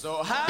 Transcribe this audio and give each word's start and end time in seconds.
So 0.00 0.22
how? 0.22 0.46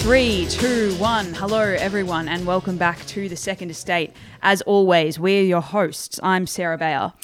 Three, 0.00 0.46
two, 0.50 0.94
one. 0.98 1.32
Hello, 1.32 1.60
everyone, 1.60 2.28
and 2.28 2.46
welcome 2.46 2.76
back 2.76 3.06
to 3.06 3.30
the 3.30 3.36
Second 3.36 3.70
Estate. 3.70 4.12
As 4.42 4.60
always, 4.62 5.18
we're 5.18 5.44
your 5.44 5.62
hosts. 5.62 6.20
I'm 6.22 6.46
Sarah 6.46 6.76
Bayer. 6.76 7.14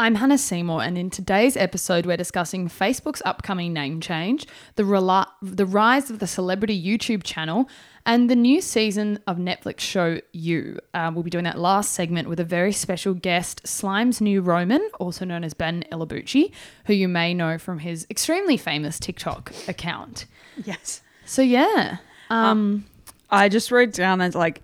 I'm 0.00 0.14
Hannah 0.14 0.38
Seymour, 0.38 0.82
and 0.82 0.96
in 0.96 1.10
today's 1.10 1.58
episode, 1.58 2.06
we're 2.06 2.16
discussing 2.16 2.70
Facebook's 2.70 3.20
upcoming 3.26 3.74
name 3.74 4.00
change, 4.00 4.46
the, 4.76 4.82
rela- 4.84 5.28
the 5.42 5.66
rise 5.66 6.08
of 6.08 6.20
the 6.20 6.26
celebrity 6.26 6.82
YouTube 6.82 7.22
channel, 7.22 7.68
and 8.06 8.30
the 8.30 8.34
new 8.34 8.62
season 8.62 9.18
of 9.26 9.36
Netflix 9.36 9.80
show 9.80 10.22
You. 10.32 10.78
Uh, 10.94 11.10
we'll 11.12 11.22
be 11.22 11.28
doing 11.28 11.44
that 11.44 11.58
last 11.58 11.92
segment 11.92 12.30
with 12.30 12.40
a 12.40 12.44
very 12.44 12.72
special 12.72 13.12
guest, 13.12 13.60
Slime's 13.66 14.22
new 14.22 14.40
Roman, 14.40 14.80
also 14.98 15.26
known 15.26 15.44
as 15.44 15.52
Ben 15.52 15.84
Ilobuchi, 15.92 16.50
who 16.86 16.94
you 16.94 17.06
may 17.06 17.34
know 17.34 17.58
from 17.58 17.80
his 17.80 18.06
extremely 18.08 18.56
famous 18.56 18.98
TikTok 18.98 19.52
account. 19.68 20.24
Yes. 20.64 21.02
So, 21.26 21.42
yeah. 21.42 21.98
Um, 22.30 22.86
I 23.28 23.50
just 23.50 23.70
wrote 23.70 23.92
down 23.92 24.22
as 24.22 24.34
like 24.34 24.62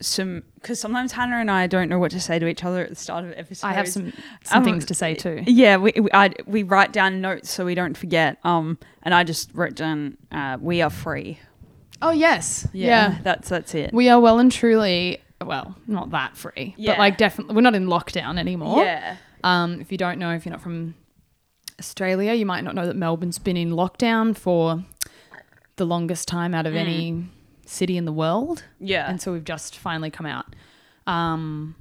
some 0.00 0.42
because 0.64 0.80
sometimes 0.80 1.12
Hannah 1.12 1.36
and 1.36 1.50
I 1.50 1.66
don't 1.66 1.88
know 1.90 1.98
what 1.98 2.10
to 2.12 2.20
say 2.20 2.38
to 2.38 2.46
each 2.46 2.64
other 2.64 2.82
at 2.82 2.88
the 2.88 2.94
start 2.96 3.22
of 3.24 3.32
episodes. 3.32 3.64
I 3.64 3.74
have 3.74 3.86
some, 3.86 4.12
some 4.44 4.58
Um, 4.58 4.64
things 4.64 4.86
to 4.86 4.94
say 4.94 5.14
too. 5.14 5.42
Yeah, 5.46 5.76
we 5.76 5.92
we, 6.00 6.08
I, 6.14 6.30
we 6.46 6.62
write 6.62 6.92
down 6.92 7.20
notes 7.20 7.50
so 7.50 7.64
we 7.66 7.74
don't 7.74 7.96
forget. 7.96 8.38
Um, 8.44 8.78
and 9.02 9.12
I 9.14 9.24
just 9.24 9.50
wrote 9.54 9.74
down, 9.74 10.16
uh, 10.32 10.56
"We 10.60 10.80
are 10.82 10.88
free." 10.90 11.38
Oh, 12.02 12.10
yes. 12.10 12.66
yeah. 12.72 13.18
that's 13.22 13.48
that's 13.50 13.74
it. 13.74 13.92
We 13.92 14.08
are 14.08 14.18
well 14.20 14.38
and 14.38 14.50
truly, 14.50 15.18
well, 15.44 15.76
not 15.86 16.10
that 16.10 16.36
free, 16.36 16.74
Yeah. 16.76 16.92
but 16.92 16.98
like 16.98 17.16
definitely, 17.18 17.54
we're 17.54 17.60
not 17.62 17.74
in 17.74 17.86
lockdown 17.86 18.38
anymore. 18.38 18.82
yeah, 18.84 19.16
Um, 19.42 19.80
if 19.80 19.92
you 19.92 19.98
don't 19.98 20.18
know, 20.18 20.30
if 20.32 20.44
you're 20.44 20.50
not 20.52 20.60
from 20.62 20.94
Australia, 21.78 22.32
you 22.34 22.46
might 22.46 22.62
not 22.64 22.74
know 22.74 22.86
that 22.86 22.96
Melbourne's 22.96 23.38
been 23.38 23.56
in 23.56 23.70
lockdown 23.70 24.36
for 24.36 24.84
the 25.76 25.84
longest 25.84 26.28
time 26.28 26.54
out 26.54 26.66
of 26.66 26.74
any 26.74 27.26
city 27.66 27.96
in 27.96 28.04
the 28.04 28.12
world. 28.12 28.64
yeah. 28.80 29.08
And 29.08 29.20
so 29.20 29.32
we've 29.32 29.44
just 29.44 29.76
finally 29.76 30.10
come 30.10 30.26
out. 30.26 30.54
Um, 31.06 31.74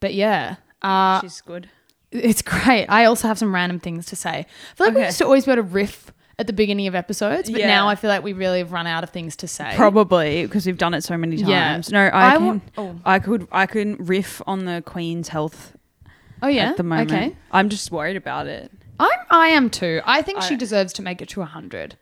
but 0.00 0.14
yeah, 0.14 0.56
uh, 0.82 1.20
She's 1.20 1.40
good. 1.40 1.68
it's 2.10 2.42
great. 2.42 2.86
I 2.86 3.04
also 3.04 3.28
have 3.28 3.38
some 3.38 3.54
random 3.54 3.78
things 3.78 4.06
to 4.06 4.16
say. 4.16 4.30
I 4.30 4.74
feel 4.76 4.86
like 4.88 4.96
we 4.96 5.02
used 5.04 5.18
to 5.18 5.24
always 5.24 5.44
be 5.44 5.52
able 5.52 5.62
to 5.62 5.68
riff 5.68 6.12
at 6.38 6.46
the 6.46 6.52
beginning 6.52 6.86
of 6.86 6.94
episodes, 6.94 7.50
but 7.50 7.60
Yeah. 7.60 7.66
now 7.68 7.88
I 7.88 7.94
feel 7.94 8.08
like 8.08 8.22
we 8.24 8.32
really 8.32 8.58
have 8.58 8.72
run 8.72 8.86
out 8.86 9.04
of 9.04 9.10
things 9.10 9.36
to 9.36 9.46
say. 9.48 9.72
Probably 9.76 10.44
because 10.46 10.66
we've 10.66 10.78
done 10.78 10.94
it 10.94 11.02
so 11.04 11.16
many 11.16 11.36
Yeah. 11.36 11.72
times. 11.72 11.92
No, 11.92 12.00
I, 12.06 12.34
I 12.34 12.36
can. 12.38 12.46
wa- 12.46 12.60
oh. 12.78 13.00
I 13.04 13.18
could. 13.18 13.46
I 13.52 13.66
can 13.66 13.96
riff 13.96 14.40
on 14.46 14.64
the 14.64 14.82
Queen's 14.84 15.28
health 15.28 15.76
Oh 16.42 16.48
yeah, 16.48 16.70
at 16.70 16.76
the 16.78 16.82
moment. 16.82 17.12
Okay. 17.12 17.36
I'm 17.52 17.68
just 17.68 17.92
worried 17.92 18.16
about 18.16 18.46
it. 18.48 18.72
I'm 18.98 19.10
I 19.30 19.48
am 19.48 19.70
too. 19.70 20.00
I 20.04 20.22
think 20.22 20.42
she 20.42 20.56
deserves 20.56 20.92
to 20.94 21.02
make 21.02 21.22
it 21.22 21.28
to 21.30 21.42
hundred. 21.42 21.96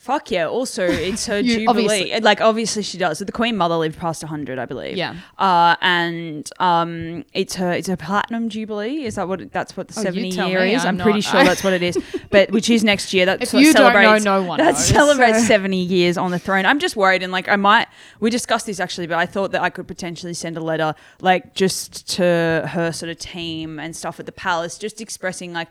Fuck 0.00 0.30
yeah! 0.30 0.46
Also, 0.46 0.84
it's 0.86 1.26
her 1.26 1.38
You- 1.40 1.58
jubilee. 1.58 1.68
obviously. 1.84 2.20
Like, 2.20 2.40
obviously, 2.40 2.82
she 2.84 2.98
does. 2.98 3.18
The 3.18 3.32
Queen 3.32 3.56
Mother 3.56 3.74
lived 3.74 3.98
past 3.98 4.22
hundred, 4.22 4.56
I 4.58 4.64
believe. 4.64 4.96
Yeah. 4.96 5.16
Uh, 5.36 5.74
and 5.80 6.48
um, 6.60 7.24
it's 7.32 7.56
her. 7.56 7.72
It's 7.72 7.88
her 7.88 7.96
platinum 7.96 8.48
jubilee. 8.48 9.04
Is 9.04 9.16
that 9.16 9.26
what? 9.26 9.50
That's 9.52 9.76
what 9.76 9.88
the 9.88 9.94
Oh, 9.96 10.00
you 10.00 10.04
seventy 10.04 10.30
tell 10.32 10.48
year 10.48 10.60
me. 10.60 10.74
is. 10.76 10.84
I'm, 10.84 10.94
I'm 11.00 11.02
pretty 11.02 11.18
not- 11.18 11.24
sure 11.24 11.42
that's 11.44 11.64
what 11.64 11.72
it 11.72 11.82
is. 11.82 11.98
But 12.30 12.50
which 12.52 12.68
is 12.70 12.84
next 12.84 13.12
year. 13.12 13.26
That 13.26 13.42
If 13.42 13.52
of 13.54 13.60
you 13.60 13.72
don't 13.72 13.82
know, 13.92 14.00
celebrates. 14.02 14.24
no 14.24 14.42
one 14.44 14.58
That 14.58 14.74
knows, 14.74 14.84
celebrates 14.86 15.38
so- 15.42 15.44
seventy 15.46 15.82
years 15.82 16.16
on 16.16 16.30
the 16.30 16.38
throne. 16.38 16.64
I'm 16.64 16.78
just 16.78 16.94
worried, 16.94 17.22
and 17.24 17.32
like 17.32 17.48
I 17.48 17.56
might. 17.56 17.88
We 18.20 18.30
discussed 18.30 18.66
this 18.66 18.78
actually, 18.78 19.08
but 19.08 19.18
I 19.18 19.26
thought 19.26 19.50
that 19.50 19.62
I 19.62 19.68
could 19.70 19.88
potentially 19.88 20.32
send 20.34 20.56
a 20.56 20.60
letter, 20.62 20.94
like 21.20 21.54
just 21.54 22.08
to 22.16 22.68
her 22.72 22.92
sort 22.92 23.10
of 23.10 23.18
team 23.18 23.80
and 23.80 23.96
stuff 23.96 24.20
at 24.20 24.26
the 24.26 24.32
palace, 24.32 24.78
just 24.78 25.00
expressing 25.00 25.52
like 25.52 25.68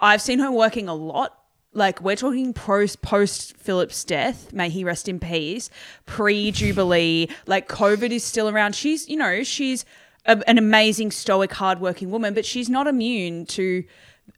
I've 0.00 0.22
seen 0.22 0.38
her 0.38 0.50
working 0.50 0.88
a 0.88 0.94
lot. 0.94 1.34
Like 1.78 2.02
we're 2.02 2.16
talking 2.16 2.52
post 2.52 3.02
post 3.02 3.56
Philip's 3.56 4.02
death, 4.02 4.52
may 4.52 4.68
he 4.68 4.82
rest 4.82 5.08
in 5.08 5.20
peace. 5.20 5.70
Pre 6.06 6.50
Jubilee, 6.50 7.28
like 7.46 7.68
COVID 7.68 8.10
is 8.10 8.24
still 8.24 8.48
around. 8.48 8.74
She's 8.74 9.08
you 9.08 9.16
know 9.16 9.44
she's 9.44 9.84
a, 10.26 10.42
an 10.48 10.58
amazing 10.58 11.12
stoic, 11.12 11.52
hardworking 11.52 12.10
woman, 12.10 12.34
but 12.34 12.44
she's 12.44 12.68
not 12.68 12.88
immune 12.88 13.46
to 13.46 13.84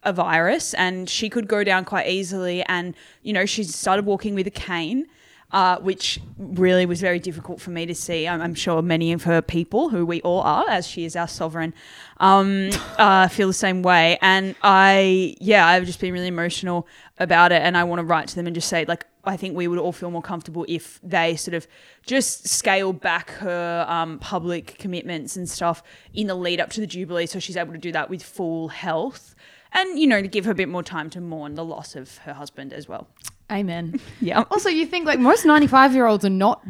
a 0.02 0.12
virus, 0.12 0.74
and 0.74 1.08
she 1.08 1.30
could 1.30 1.48
go 1.48 1.64
down 1.64 1.86
quite 1.86 2.08
easily. 2.08 2.62
And 2.64 2.94
you 3.22 3.32
know 3.32 3.46
she's 3.46 3.74
started 3.74 4.04
walking 4.04 4.34
with 4.34 4.46
a 4.46 4.50
cane. 4.50 5.06
Uh, 5.52 5.80
which 5.80 6.20
really 6.38 6.86
was 6.86 7.00
very 7.00 7.18
difficult 7.18 7.60
for 7.60 7.70
me 7.70 7.84
to 7.84 7.92
see. 7.92 8.28
I'm, 8.28 8.40
I'm 8.40 8.54
sure 8.54 8.82
many 8.82 9.10
of 9.12 9.24
her 9.24 9.42
people, 9.42 9.88
who 9.88 10.06
we 10.06 10.20
all 10.20 10.42
are, 10.42 10.64
as 10.70 10.86
she 10.86 11.04
is 11.04 11.16
our 11.16 11.26
sovereign, 11.26 11.74
um, 12.18 12.70
uh, 12.98 13.26
feel 13.26 13.48
the 13.48 13.52
same 13.52 13.82
way. 13.82 14.16
And 14.22 14.54
I, 14.62 15.34
yeah, 15.40 15.66
I've 15.66 15.86
just 15.86 15.98
been 15.98 16.12
really 16.12 16.28
emotional 16.28 16.86
about 17.18 17.50
it. 17.50 17.62
And 17.62 17.76
I 17.76 17.82
want 17.82 17.98
to 17.98 18.04
write 18.04 18.28
to 18.28 18.36
them 18.36 18.46
and 18.46 18.54
just 18.54 18.68
say, 18.68 18.84
like, 18.84 19.04
I 19.24 19.36
think 19.36 19.56
we 19.56 19.68
would 19.68 19.78
all 19.78 19.92
feel 19.92 20.10
more 20.10 20.22
comfortable 20.22 20.64
if 20.68 21.00
they 21.02 21.36
sort 21.36 21.54
of 21.54 21.66
just 22.06 22.48
scale 22.48 22.92
back 22.92 23.30
her 23.32 23.84
um, 23.88 24.18
public 24.18 24.78
commitments 24.78 25.36
and 25.36 25.48
stuff 25.48 25.82
in 26.14 26.28
the 26.28 26.34
lead 26.34 26.60
up 26.60 26.70
to 26.70 26.80
the 26.80 26.86
Jubilee 26.86 27.26
so 27.26 27.38
she's 27.38 27.56
able 27.56 27.72
to 27.72 27.78
do 27.78 27.92
that 27.92 28.08
with 28.08 28.22
full 28.22 28.68
health. 28.68 29.34
And, 29.72 29.98
you 29.98 30.06
know, 30.06 30.22
to 30.22 30.28
give 30.28 30.46
her 30.46 30.52
a 30.52 30.54
bit 30.54 30.68
more 30.68 30.82
time 30.82 31.10
to 31.10 31.20
mourn 31.20 31.54
the 31.54 31.64
loss 31.64 31.94
of 31.94 32.18
her 32.18 32.34
husband 32.34 32.72
as 32.72 32.88
well. 32.88 33.08
Amen. 33.50 34.00
Yeah. 34.20 34.44
Also, 34.50 34.68
you 34.68 34.86
think 34.86 35.06
like 35.06 35.18
most 35.18 35.44
95 35.44 35.94
year 35.94 36.06
olds 36.06 36.24
are 36.24 36.30
not 36.30 36.64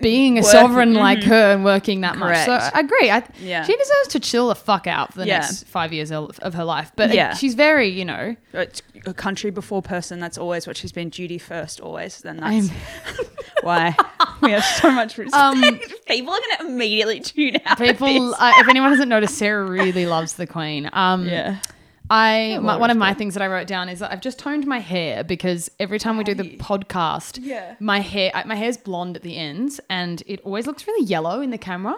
being 0.00 0.36
a 0.36 0.40
Work- 0.42 0.50
sovereign 0.50 0.94
like 0.94 1.22
her 1.22 1.52
and 1.52 1.64
working 1.64 2.00
that 2.00 2.16
much. 2.18 2.44
So 2.44 2.52
I 2.52 2.80
agree. 2.80 3.08
I, 3.10 3.22
Yeah. 3.40 3.62
She 3.64 3.76
deserves 3.76 4.08
to 4.08 4.20
chill 4.20 4.48
the 4.48 4.54
fuck 4.56 4.86
out 4.88 5.12
for 5.12 5.20
the 5.20 5.26
Yeah. 5.28 5.38
next 5.40 5.64
five 5.68 5.92
years 5.92 6.10
of, 6.10 6.38
of 6.40 6.54
her 6.54 6.64
life. 6.64 6.90
But 6.96 7.10
Yeah. 7.10 7.14
yeah. 7.14 7.34
she's 7.34 7.54
very, 7.54 7.88
you 7.88 8.04
know, 8.04 8.34
It's 8.52 8.82
a 9.06 9.14
country 9.14 9.50
before 9.52 9.82
person. 9.82 10.18
That's 10.18 10.38
always 10.38 10.66
what 10.66 10.76
she's 10.76 10.90
been. 10.92 11.08
Duty 11.08 11.38
first, 11.38 11.80
always. 11.80 12.20
Then 12.20 12.38
that's 12.38 12.68
why 13.62 13.94
we 14.42 14.50
have 14.50 14.64
so 14.64 14.90
much 14.90 15.16
respect. 15.18 15.34
Um, 15.40 15.62
People 16.08 16.32
are 16.32 16.40
going 16.40 16.56
to 16.58 16.66
immediately 16.66 17.20
tune 17.20 17.56
out. 17.64 17.78
people, 17.78 18.08
this. 18.30 18.40
uh, 18.40 18.52
if 18.58 18.68
anyone 18.68 18.90
hasn't 18.90 19.08
noticed, 19.08 19.38
Sarah 19.38 19.64
really 19.64 20.06
loves 20.06 20.34
the 20.34 20.46
Queen. 20.48 20.90
Um, 20.92 21.26
yeah. 21.28 21.58
I 22.10 22.58
my, 22.62 22.76
one 22.76 22.90
of 22.90 22.96
my 22.96 23.14
things 23.14 23.34
that 23.34 23.42
I 23.42 23.48
wrote 23.48 23.66
down 23.66 23.88
is 23.88 23.98
that 23.98 24.12
I've 24.12 24.20
just 24.20 24.38
toned 24.38 24.66
my 24.66 24.78
hair 24.78 25.24
because 25.24 25.70
every 25.80 25.98
time 25.98 26.16
we 26.16 26.24
do 26.24 26.34
the 26.34 26.56
podcast, 26.58 27.38
Yeah. 27.42 27.74
my 27.80 28.00
hair 28.00 28.30
I- 28.34 28.44
my 28.44 28.54
hair's 28.54 28.76
blonde 28.76 29.16
at 29.16 29.22
the 29.22 29.36
ends 29.36 29.80
and 29.90 30.22
it 30.26 30.40
always 30.44 30.66
looks 30.66 30.86
really 30.86 31.04
yellow 31.06 31.40
in 31.40 31.50
the 31.50 31.58
camera. 31.58 31.96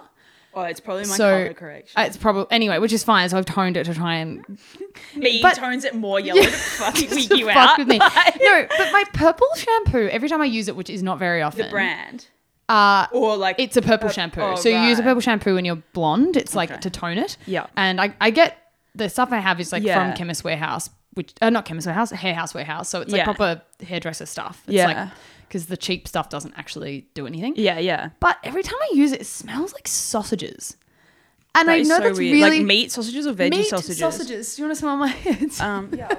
Oh, 0.55 0.63
it's 0.63 0.81
probably 0.81 1.03
my 1.05 1.17
so 1.17 1.31
color 1.31 1.55
correction. 1.55 2.01
uh, 2.01 2.05
it's 2.05 2.17
probably 2.17 2.47
anyway, 2.51 2.79
which 2.79 2.93
is 2.93 3.05
fine. 3.05 3.29
So 3.29 3.37
I've 3.39 3.45
toned 3.45 3.77
it 3.77 3.85
to 3.85 3.95
try 3.95 4.15
and 4.15 4.59
Me 5.15 5.41
but- 5.43 5.57
tones 5.57 5.85
it 5.85 5.95
more 5.95 6.19
yellow 6.29 6.41
to 6.43 6.51
fucking 6.51 7.11
wig 7.15 7.31
you 7.39 7.47
fuck 7.47 7.57
out. 7.57 7.79
with 7.79 7.87
me. 7.89 7.99
Like, 7.99 8.39
no, 8.41 8.67
but 8.79 8.91
my 8.93 9.05
purple 9.13 9.47
shampoo 9.57 10.09
every 10.09 10.29
time 10.29 10.41
I 10.41 10.47
use 10.47 10.69
it, 10.69 10.75
which 10.75 10.91
is 10.91 11.03
not 11.03 11.19
very 11.19 11.43
often. 11.43 11.67
the 11.67 11.71
brand 11.71 12.27
Uh, 12.69 13.07
or 13.13 13.37
like 13.37 13.57
it's 13.61 13.77
a 13.77 13.83
purple 13.83 14.09
Uh, 14.09 14.13
shampoo. 14.13 14.41
oh, 14.41 14.55
so 14.57 14.69
you 14.71 14.79
use 14.79 14.99
a 14.99 15.03
purple 15.03 15.21
shampoo 15.21 15.55
when 15.55 15.65
you're 15.67 15.83
blonde. 15.93 16.37
It's 16.37 16.55
like 16.55 16.71
Okay. 16.71 16.81
to 16.81 16.91
tone 16.91 17.19
it. 17.19 17.37
Yeah. 17.47 17.67
And 17.77 18.01
I, 18.01 18.15
I 18.21 18.31
get 18.31 18.57
the 18.95 19.09
stuff 19.09 19.31
I 19.33 19.39
have 19.39 19.61
is 19.61 19.73
like 19.73 19.83
Yeah. 19.83 19.95
from 20.11 20.17
Chemist 20.17 20.45
Warehouse, 20.45 20.91
which 21.15 21.33
uh, 21.41 21.51
not 21.51 21.65
Chemist 21.65 21.87
Warehouse, 21.87 22.11
Hair 22.11 22.35
House 22.35 22.55
Warehouse. 22.55 22.89
So 22.89 23.01
it's 23.01 23.13
like 23.13 23.19
Yeah. 23.21 23.25
proper 23.25 23.63
hairdresser 23.83 24.27
stuff. 24.27 24.63
It's 24.67 24.75
Yeah. 24.75 24.87
like 24.87 25.09
because 25.49 25.67
the 25.67 25.77
cheap 25.77 26.07
stuff 26.07 26.29
doesn't 26.29 26.55
actually 26.59 27.07
do 27.15 27.27
anything. 27.27 27.55
Yeah, 27.57 27.79
yeah. 27.79 28.11
But 28.21 28.37
every 28.45 28.63
time 28.63 28.77
I 28.83 28.95
use 28.95 29.13
it, 29.13 29.23
it 29.23 29.27
smells 29.27 29.73
like 29.73 29.89
sausages. 29.89 30.77
And 31.55 31.69
That 31.69 31.73
I 31.73 31.77
is 31.79 31.89
know 31.89 31.97
so 31.97 32.03
that's 32.03 32.19
weird. 32.19 32.33
really 32.35 32.59
like 32.59 32.67
meat 32.67 32.93
sausages 32.93 33.27
or 33.27 33.33
veggie 33.33 33.51
meat 33.51 33.67
sausages. 33.67 33.99
sausages. 33.99 34.55
Do 34.57 34.63
you 34.63 34.69
want 34.69 34.77
to 34.77 34.81
smell 34.81 34.97
my 34.97 35.07
hands? 35.27 35.61
Um, 35.61 35.91
yeah. 35.97 36.15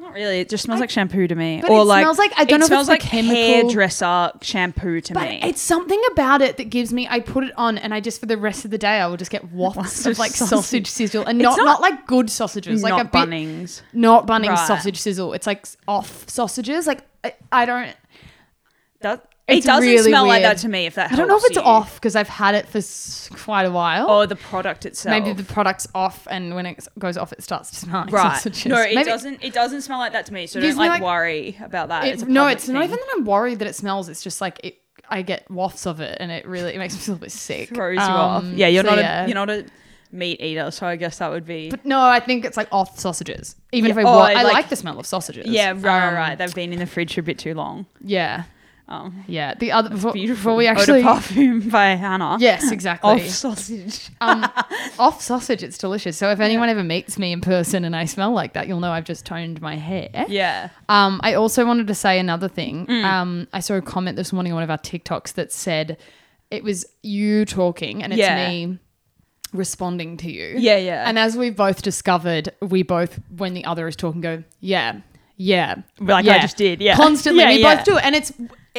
Not 0.00 0.14
really. 0.14 0.40
It 0.40 0.48
just 0.48 0.64
smells 0.64 0.80
like 0.80 0.88
shampoo 0.88 1.26
to 1.28 1.34
me. 1.34 1.62
Or 1.68 1.80
it 1.80 1.84
like 1.84 2.02
smells 2.04 2.18
like- 2.18 2.32
I 2.38 2.44
don't 2.44 2.56
it 2.56 2.58
know 2.60 2.64
if 2.64 2.68
smells 2.68 2.88
it's 2.88 2.88
like 2.88 3.00
chemical- 3.02 3.34
hairdresser 3.36 4.32
shampoo 4.40 5.00
to 5.02 5.12
But 5.12 5.28
me. 5.28 5.40
it's 5.42 5.60
something 5.60 6.00
about 6.12 6.40
it 6.40 6.56
that 6.56 6.70
gives 6.70 6.90
me. 6.90 7.06
I 7.08 7.20
put 7.20 7.44
it 7.44 7.52
on, 7.58 7.76
and 7.76 7.92
I 7.92 8.00
just 8.00 8.18
for 8.18 8.24
the 8.26 8.38
rest 8.38 8.64
of 8.64 8.70
the 8.70 8.78
day, 8.78 8.98
I 8.98 9.06
will 9.06 9.18
just 9.18 9.30
get 9.30 9.44
wafts 9.52 10.06
of 10.06 10.18
like 10.18 10.30
sausage. 10.30 10.48
sausage 10.48 10.86
sizzle, 10.86 11.26
and 11.26 11.38
not, 11.38 11.58
not- 11.58 11.64
not 11.66 11.80
like 11.82 12.06
good 12.06 12.30
sausages, 12.30 12.82
like 12.82 12.94
a 12.98 13.04
bit 13.04 13.12
Bunnings. 13.12 13.82
not 13.92 14.26
Bunnings 14.26 14.48
Right. 14.48 14.66
sausage 14.66 14.96
sizzle. 14.96 15.34
It's 15.34 15.46
like 15.46 15.66
off 15.86 16.26
sausages. 16.28 16.86
Like 16.86 17.02
I, 17.22 17.34
I 17.52 17.66
don't. 17.66 17.94
That, 19.02 19.26
it 19.50 19.64
doesn't 19.64 19.88
really 19.88 20.10
smell 20.10 20.26
like 20.26 20.42
that 20.42 20.58
to 20.58 20.68
me. 20.68 20.86
If 20.86 20.94
that 20.94 21.12
I 21.12 21.16
don't 21.16 21.28
know 21.28 21.36
if 21.36 21.44
it's 21.46 21.56
you. 21.56 21.62
off 21.62 21.94
because 21.94 22.16
I've 22.16 22.28
had 22.28 22.54
it 22.54 22.68
for 22.68 22.78
s- 22.78 23.28
quite 23.44 23.64
a 23.64 23.70
while. 23.70 24.08
or 24.10 24.26
the 24.26 24.36
product 24.36 24.86
itself. 24.86 25.10
Maybe 25.10 25.32
the 25.32 25.44
product's 25.52 25.86
off, 25.94 26.26
and 26.30 26.54
when 26.54 26.66
it 26.66 26.86
goes 26.98 27.16
off, 27.16 27.32
it 27.32 27.42
starts 27.42 27.70
to 27.70 27.76
smell 27.80 28.02
like 28.04 28.12
right. 28.12 28.36
sausages. 28.36 28.66
No, 28.66 28.80
it 28.80 28.94
Maybe- 28.94 29.04
doesn't. 29.10 29.42
It 29.42 29.52
doesn't 29.52 29.82
smell 29.82 29.98
like 29.98 30.12
that 30.12 30.26
to 30.26 30.32
me. 30.32 30.46
So 30.46 30.60
don't 30.60 30.76
like, 30.76 30.88
like- 30.90 31.02
worry 31.02 31.56
about 31.62 31.88
that. 31.88 32.04
It- 32.04 32.14
it's 32.14 32.22
no, 32.24 32.46
it's 32.46 32.68
not 32.68 32.84
even 32.84 32.96
that 32.96 33.08
I'm 33.16 33.24
worried 33.24 33.58
that 33.60 33.68
it 33.68 33.74
smells. 33.74 34.08
It's 34.08 34.22
just 34.22 34.40
like 34.40 34.60
it. 34.64 34.76
I 35.12 35.22
get 35.22 35.50
wafts 35.50 35.86
of 35.86 36.00
it, 36.00 36.16
and 36.20 36.30
it 36.30 36.46
really 36.46 36.72
it 36.74 36.78
makes 36.78 36.94
me 36.94 37.00
feel 37.00 37.16
a 37.16 37.18
bit 37.18 37.32
sick. 37.32 37.70
throws 37.74 37.96
you 37.96 38.00
off. 38.02 38.42
Um, 38.44 38.54
Yeah, 38.56 38.68
you're 38.68 38.84
so 38.84 38.90
not 38.90 38.98
yeah. 38.98 39.24
a 39.24 39.26
you're 39.26 39.34
not 39.34 39.50
a 39.50 39.66
meat 40.12 40.40
eater, 40.40 40.70
so 40.70 40.86
I 40.86 40.94
guess 40.96 41.18
that 41.18 41.30
would 41.30 41.44
be. 41.46 41.70
But 41.70 41.84
no, 41.84 42.00
I 42.00 42.20
think 42.20 42.44
it's 42.44 42.56
like 42.56 42.68
off 42.72 42.98
sausages. 42.98 43.56
Even 43.72 43.90
if 43.90 43.96
I 43.96 44.02
Yeah, 44.02 44.08
oh, 44.08 44.18
I 44.18 44.42
like- 44.42 44.52
like, 44.54 44.68
the 44.68 44.76
smell 44.76 44.98
of 45.00 45.06
sausages. 45.06 45.46
yeah, 45.46 45.70
right, 45.70 45.82
right, 45.84 46.08
Um, 46.08 46.14
right. 46.14 46.38
They've 46.38 46.54
been 46.54 46.72
in 46.72 46.78
the 46.80 46.86
fridge 46.86 47.14
for 47.14 47.20
a 47.20 47.22
bit 47.24 47.38
too 47.40 47.54
long. 47.54 47.86
Yeah, 48.04 48.44
Um, 48.90 49.24
yeah. 49.28 49.54
The 49.54 49.70
other 49.70 49.88
before, 49.90 50.12
beautiful. 50.12 50.36
before 50.36 50.56
we 50.56 50.66
Eau 50.68 50.74
de 50.74 50.80
actually, 50.80 51.02
parfum 51.02 51.70
by 51.70 51.90
Hannah. 51.94 52.36
yes, 52.40 52.70
exactly. 52.72 53.08
Off 53.08 53.28
sausage. 53.28 54.10
um, 54.20 54.44
off 54.98 55.22
sausage, 55.22 55.62
it's 55.62 55.78
delicious. 55.78 56.16
So 56.16 56.30
if 56.30 56.40
anyone 56.40 56.68
ever 56.68 56.82
meets 56.82 57.16
me 57.18 57.32
in 57.32 57.40
person 57.40 57.84
and 57.84 57.94
I 57.94 58.04
smell 58.06 58.32
like 58.32 58.54
that, 58.54 58.66
you'll 58.66 58.80
know 58.80 58.90
I've 58.90 59.04
just 59.04 59.24
toned 59.24 59.60
my 59.62 59.76
hair. 59.76 60.26
Yeah. 60.28 60.70
Um, 60.88 61.20
I 61.22 61.34
also 61.34 61.64
wanted 61.64 61.86
to 61.86 61.94
say 61.94 62.18
another 62.18 62.48
thing. 62.48 62.86
Mm. 62.86 63.04
Um, 63.04 63.48
I 63.52 63.60
saw 63.60 63.74
a 63.76 63.82
comment 63.82 64.16
this 64.16 64.32
morning 64.32 64.52
on 64.52 64.56
one 64.56 64.64
of 64.64 64.70
our 64.70 64.78
TikToks 64.78 65.34
that 65.34 65.52
said 65.52 65.96
it 66.50 66.64
was 66.64 66.84
you 67.02 67.44
talking 67.44 68.02
and 68.02 68.12
it's 68.12 68.18
Yeah. 68.18 68.48
me 68.48 68.78
responding 69.52 70.16
to 70.16 70.30
you. 70.30 70.56
Yeah, 70.58 70.78
yeah. 70.78 71.04
And 71.08 71.18
as 71.18 71.36
we've 71.36 71.54
both 71.56 71.82
discovered, 71.82 72.50
we 72.60 72.82
both, 72.82 73.20
when 73.36 73.54
the 73.54 73.64
other 73.64 73.86
is 73.88 73.94
talking, 73.96 74.20
go, 74.20 74.42
yeah, 74.60 75.00
yeah. 75.36 75.76
Like 75.98 76.24
yeah. 76.24 76.34
I 76.34 76.38
just 76.40 76.56
did, 76.56 76.80
yeah. 76.80 76.96
Constantly. 76.96 77.42
Yeah, 77.44 77.50
we 77.50 77.60
yeah. 77.60 77.76
both 77.76 77.84
do 77.84 77.96
it. 77.96 78.04
And 78.04 78.14
it's, 78.16 78.32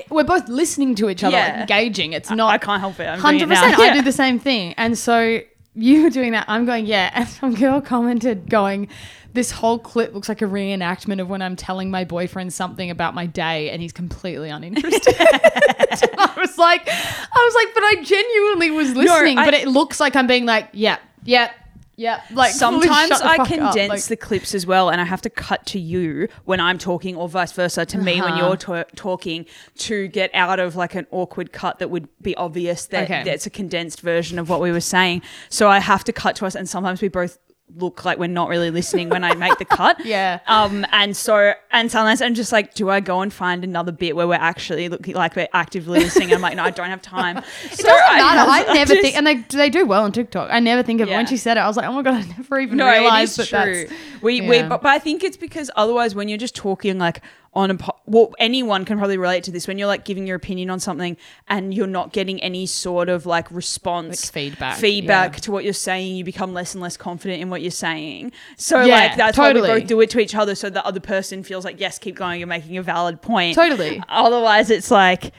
we're 0.10 0.24
both 0.24 0.48
listening 0.50 0.96
to 0.96 1.10
each 1.10 1.24
other, 1.24 1.36
Yeah. 1.38 1.62
engaging. 1.62 2.14
It's 2.14 2.30
not. 2.30 2.50
I 2.50 2.54
not 2.54 2.62
can't 2.62 2.80
help 2.80 3.00
it. 3.00 3.06
I'm 3.08 3.20
Hundred 3.20 3.50
percent. 3.50 3.78
I 3.80 3.94
do 3.94 4.02
the 4.02 4.12
same 4.12 4.40
thing, 4.40 4.74
and 4.78 4.98
so 4.98 5.40
you 5.74 6.04
were 6.04 6.10
doing 6.10 6.32
that. 6.34 6.46
I'm 6.48 6.66
going, 6.66 6.86
yeah. 6.86 7.12
And 7.16 7.28
some 7.28 7.56
girl 7.56 7.82
commented, 7.82 8.50
going, 8.50 8.88
"This 9.34 9.52
whole 9.52 9.80
clip 9.80 10.14
looks 10.14 10.30
like 10.30 10.42
a 10.42 10.46
reenactment 10.46 11.20
of 11.22 11.30
when 11.30 11.42
I'm 11.42 11.56
telling 11.56 11.90
my 11.92 12.04
boyfriend 12.04 12.54
something 12.54 12.90
about 12.90 13.14
my 13.16 13.26
day, 13.26 13.70
and 13.70 13.82
he's 13.82 13.94
completely 13.94 14.50
uninterested." 14.50 15.16
I 15.20 16.34
was 16.38 16.58
like, 16.58 16.82
I 16.88 17.30
was 17.46 17.56
like, 17.56 17.74
but 17.74 17.84
I 17.84 17.96
genuinely 18.04 18.72
was 18.72 18.96
listening, 18.96 19.38
I- 19.38 19.46
but 19.46 19.54
it 19.54 19.68
looks 19.68 20.00
like 20.00 20.16
I'm 20.16 20.28
being 20.28 20.46
like, 20.46 20.70
yeah, 20.74 20.98
yeah, 21.24 21.52
yeah. 21.96 22.22
Like 22.32 22.52
Sometimes 22.54 23.12
I 23.22 23.38
condense 23.46 23.90
like- 23.90 24.04
the 24.06 24.16
clips 24.18 24.56
as 24.56 24.66
well, 24.66 24.90
and 24.90 25.00
I 25.02 25.04
have 25.06 25.22
to 25.24 25.30
cut 25.30 25.66
to 25.68 25.80
you 25.80 26.28
when 26.46 26.60
I'm 26.60 26.78
talking, 26.78 27.16
or 27.16 27.30
vice 27.30 27.52
versa 27.52 27.86
to 27.86 27.98
me 27.98 28.20
when 28.22 28.34
Uh-huh. 28.34 28.48
you're 28.48 28.58
ta- 28.58 28.84
talking 28.96 29.46
to 29.80 30.08
get 30.08 30.32
out 30.34 30.60
of 30.60 30.76
like 30.76 30.96
an 30.96 31.06
awkward 31.12 31.52
cut 31.52 31.80
that 31.80 31.90
would 31.90 32.08
be 32.22 32.36
obvious 32.36 32.86
that 32.88 33.04
Okay. 33.04 33.24
that's 33.24 33.46
a 33.46 33.50
condensed 33.50 34.02
version 34.02 34.40
of 34.40 34.50
what 34.50 34.62
we 34.62 34.72
were 34.72 34.82
saying. 34.82 35.22
So 35.50 35.70
I 35.70 35.80
have 35.80 36.04
to 36.06 36.14
cut 36.14 36.36
to 36.38 36.46
us, 36.46 36.56
and 36.56 36.68
sometimes 36.68 37.02
we 37.02 37.08
both 37.08 37.38
look 37.78 38.04
like 38.06 38.18
we're 38.18 38.28
not 38.28 38.50
really 38.50 38.70
listening 38.72 39.10
when 39.10 39.24
I 39.24 39.34
make 39.36 39.58
the 39.58 39.66
cut. 39.66 40.00
Yeah. 40.06 40.40
Um. 40.48 40.86
And 40.92 41.16
so, 41.16 41.54
and 41.72 41.92
sometimes 41.92 42.22
I'm 42.22 42.34
just 42.34 42.52
like, 42.52 42.74
do 42.74 42.90
I 42.90 43.00
go 43.00 43.22
and 43.22 43.32
find 43.32 43.64
another 43.64 43.92
bit 43.92 44.16
where 44.16 44.28
we're 44.28 44.34
actually 44.36 44.90
looking 44.90 45.16
like 45.16 45.36
we're 45.36 45.48
actively 45.54 46.00
listening? 46.00 46.34
I'm 46.34 46.42
like, 46.42 46.56
no, 46.56 46.64
I 46.64 46.72
don't 46.72 46.90
have 46.90 47.02
time. 47.02 47.38
It 47.64 47.78
doesn't 47.78 47.86
matter. 47.88 48.50
I 48.52 48.64
never 48.74 48.94
just- 48.94 49.02
think, 49.02 49.16
and 49.16 49.26
they 49.28 49.36
they 49.58 49.70
do 49.70 49.86
well 49.86 50.04
on 50.04 50.12
TikTok. 50.12 50.50
I 50.52 50.60
never 50.60 50.84
think 50.84 51.02
of 51.02 51.08
it. 51.10 51.12
When 51.14 51.28
she 51.28 51.38
said 51.38 51.58
it, 51.58 51.62
I 51.62 51.68
was 51.68 51.78
like, 51.78 51.88
oh 51.88 51.94
my 51.94 52.02
god, 52.02 52.16
I 52.16 52.28
never 52.38 52.60
even 52.60 52.78
No, 52.78 52.90
realized 52.90 53.38
that 53.38 53.48
true. 53.48 53.86
that's. 53.88 54.22
We, 54.22 54.42
we 54.42 54.62
but, 54.64 54.82
but 54.82 54.90
I 54.90 55.00
think 55.00 55.24
it's 55.24 55.38
because 55.38 55.72
otherwise, 55.76 56.14
when 56.16 56.28
you're 56.28 56.38
just 56.38 56.56
talking 56.56 56.98
like 56.98 57.22
on 57.54 57.72
a 57.72 57.76
po- 57.76 57.98
well, 58.06 58.34
anyone 58.40 58.86
can 58.86 58.98
probably 58.98 59.18
relate 59.18 59.44
to 59.44 59.52
this. 59.52 59.68
When 59.68 59.78
you're 59.78 59.88
like 59.88 60.06
giving 60.06 60.26
your 60.26 60.38
opinion 60.38 60.70
on 60.70 60.80
something 60.80 61.18
and 61.50 61.74
you're 61.74 61.86
not 61.88 62.14
getting 62.14 62.42
any 62.42 62.66
sort 62.66 63.10
of 63.10 63.26
like 63.26 63.52
response, 63.52 64.24
Like 64.24 64.34
feedback, 64.34 64.78
feedback 64.78 65.34
yeah. 65.34 65.40
to 65.40 65.52
what 65.52 65.64
you're 65.66 65.74
saying, 65.74 66.16
you 66.16 66.24
become 66.24 66.54
less 66.54 66.74
and 66.74 66.82
less 66.82 66.96
confident 66.96 67.42
in 67.42 67.50
what 67.50 67.62
you're 67.62 67.72
saying. 67.72 68.32
So 68.56 68.82
Yeah, 68.84 68.96
like 68.96 69.18
that's 69.18 69.38
why 69.38 69.52
we 69.52 69.62
both 69.62 69.86
do 69.88 70.00
it 70.00 70.10
to 70.12 70.20
each 70.20 70.34
other, 70.34 70.56
so 70.56 70.70
the 70.70 70.86
other 70.86 71.02
person 71.02 71.44
feels 71.44 71.66
like 71.66 71.80
yes, 71.80 72.00
keep 72.00 72.16
going, 72.16 72.40
you're 72.40 72.48
making 72.48 72.78
a 72.78 72.84
valid 72.84 73.22
point. 73.22 73.56
Totally. 73.56 74.02
Otherwise, 74.08 74.70
it's 74.70 74.92
like. 74.92 75.34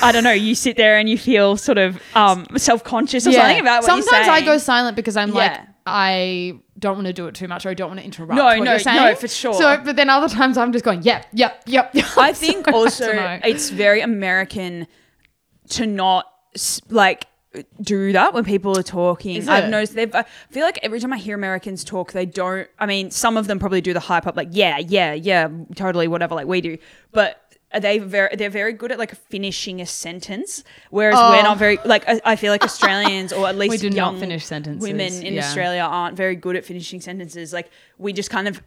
I 0.00 0.12
don't 0.12 0.22
know. 0.22 0.30
You 0.30 0.54
sit 0.54 0.76
there 0.76 0.96
and 0.96 1.08
you 1.08 1.18
feel 1.18 1.56
sort 1.56 1.76
of 1.76 2.00
um, 2.14 2.46
self 2.56 2.84
conscious 2.84 3.26
or 3.26 3.32
something 3.32 3.58
about 3.58 3.82
what 3.82 3.86
Sometimes 3.86 4.06
you're 4.06 4.12
saying. 4.12 4.24
Sometimes 4.26 4.42
I 4.42 4.46
go 4.46 4.58
silent 4.58 4.94
because 4.94 5.16
I'm 5.16 5.32
like 5.32 5.58
I 5.84 6.54
don't 6.82 6.96
want 6.96 7.06
to 7.06 7.12
do 7.14 7.26
it 7.28 7.34
too 7.34 7.48
much 7.48 7.64
or 7.64 7.70
I 7.70 7.74
don't 7.74 7.88
want 7.88 8.00
to 8.00 8.04
interrupt. 8.04 8.34
No, 8.34 8.54
no, 8.58 8.76
no, 8.84 9.14
for 9.14 9.28
sure. 9.28 9.54
So, 9.54 9.80
but 9.82 9.96
then 9.96 10.10
other 10.10 10.28
times 10.28 10.58
I'm 10.58 10.72
just 10.72 10.84
going, 10.84 11.02
yep, 11.02 11.26
yep, 11.32 11.62
yep. 11.64 11.94
yep. 11.94 12.06
I 12.18 12.34
think 12.34 12.66
So, 12.72 12.74
also 12.74 13.12
don't 13.12 13.44
it's 13.44 13.70
very 13.70 14.00
American 14.00 14.86
to 15.70 15.86
not 15.86 16.26
like 16.90 17.26
do 17.80 18.12
that 18.12 18.34
when 18.34 18.44
people 18.44 18.76
are 18.78 18.82
talking. 18.82 19.48
I've 19.48 19.70
noticed 19.70 19.94
they've. 19.94 20.14
I 20.14 20.24
feel 20.50 20.64
like 20.64 20.78
every 20.82 21.00
time 21.00 21.12
I 21.12 21.18
hear 21.18 21.34
Americans 21.34 21.84
talk, 21.84 22.12
they 22.12 22.26
don't. 22.26 22.68
I 22.78 22.86
mean, 22.86 23.10
some 23.10 23.36
of 23.36 23.46
them 23.46 23.58
probably 23.58 23.80
do 23.80 23.92
the 23.92 24.00
hype 24.00 24.26
up, 24.26 24.36
like 24.36 24.48
yeah, 24.50 24.78
yeah, 24.78 25.12
yeah, 25.12 25.48
totally, 25.74 26.08
whatever, 26.08 26.34
like 26.34 26.46
we 26.46 26.60
do. 26.60 26.78
But 27.12 27.41
they 27.80 27.98
very 27.98 28.34
they're 28.36 28.50
very 28.50 28.72
good 28.72 28.92
at 28.92 28.98
like 28.98 29.14
finishing 29.14 29.80
a 29.80 29.86
sentence, 29.86 30.64
whereas 30.90 31.16
Oh. 31.18 31.30
we're 31.30 31.42
not 31.42 31.56
oh. 31.56 31.58
very 31.58 31.78
like. 31.84 32.08
I, 32.08 32.20
I 32.24 32.36
feel 32.36 32.52
like 32.52 32.64
Australians 32.64 33.32
or 33.32 33.48
at 33.48 33.56
least 33.62 33.82
We 33.82 33.90
do 33.90 33.94
not 33.94 34.18
finish 34.18 34.44
sentences, 34.44 34.82
Women 34.82 35.12
in 35.22 35.34
yeah. 35.34 35.40
Australia 35.46 35.82
aren't 35.82 36.16
very 36.16 36.36
good 36.36 36.56
at 36.56 36.64
finishing 36.64 37.00
sentences. 37.00 37.52
Like 37.52 37.70
we 37.98 38.12
just 38.12 38.30
kind 38.30 38.48
of. 38.48 38.62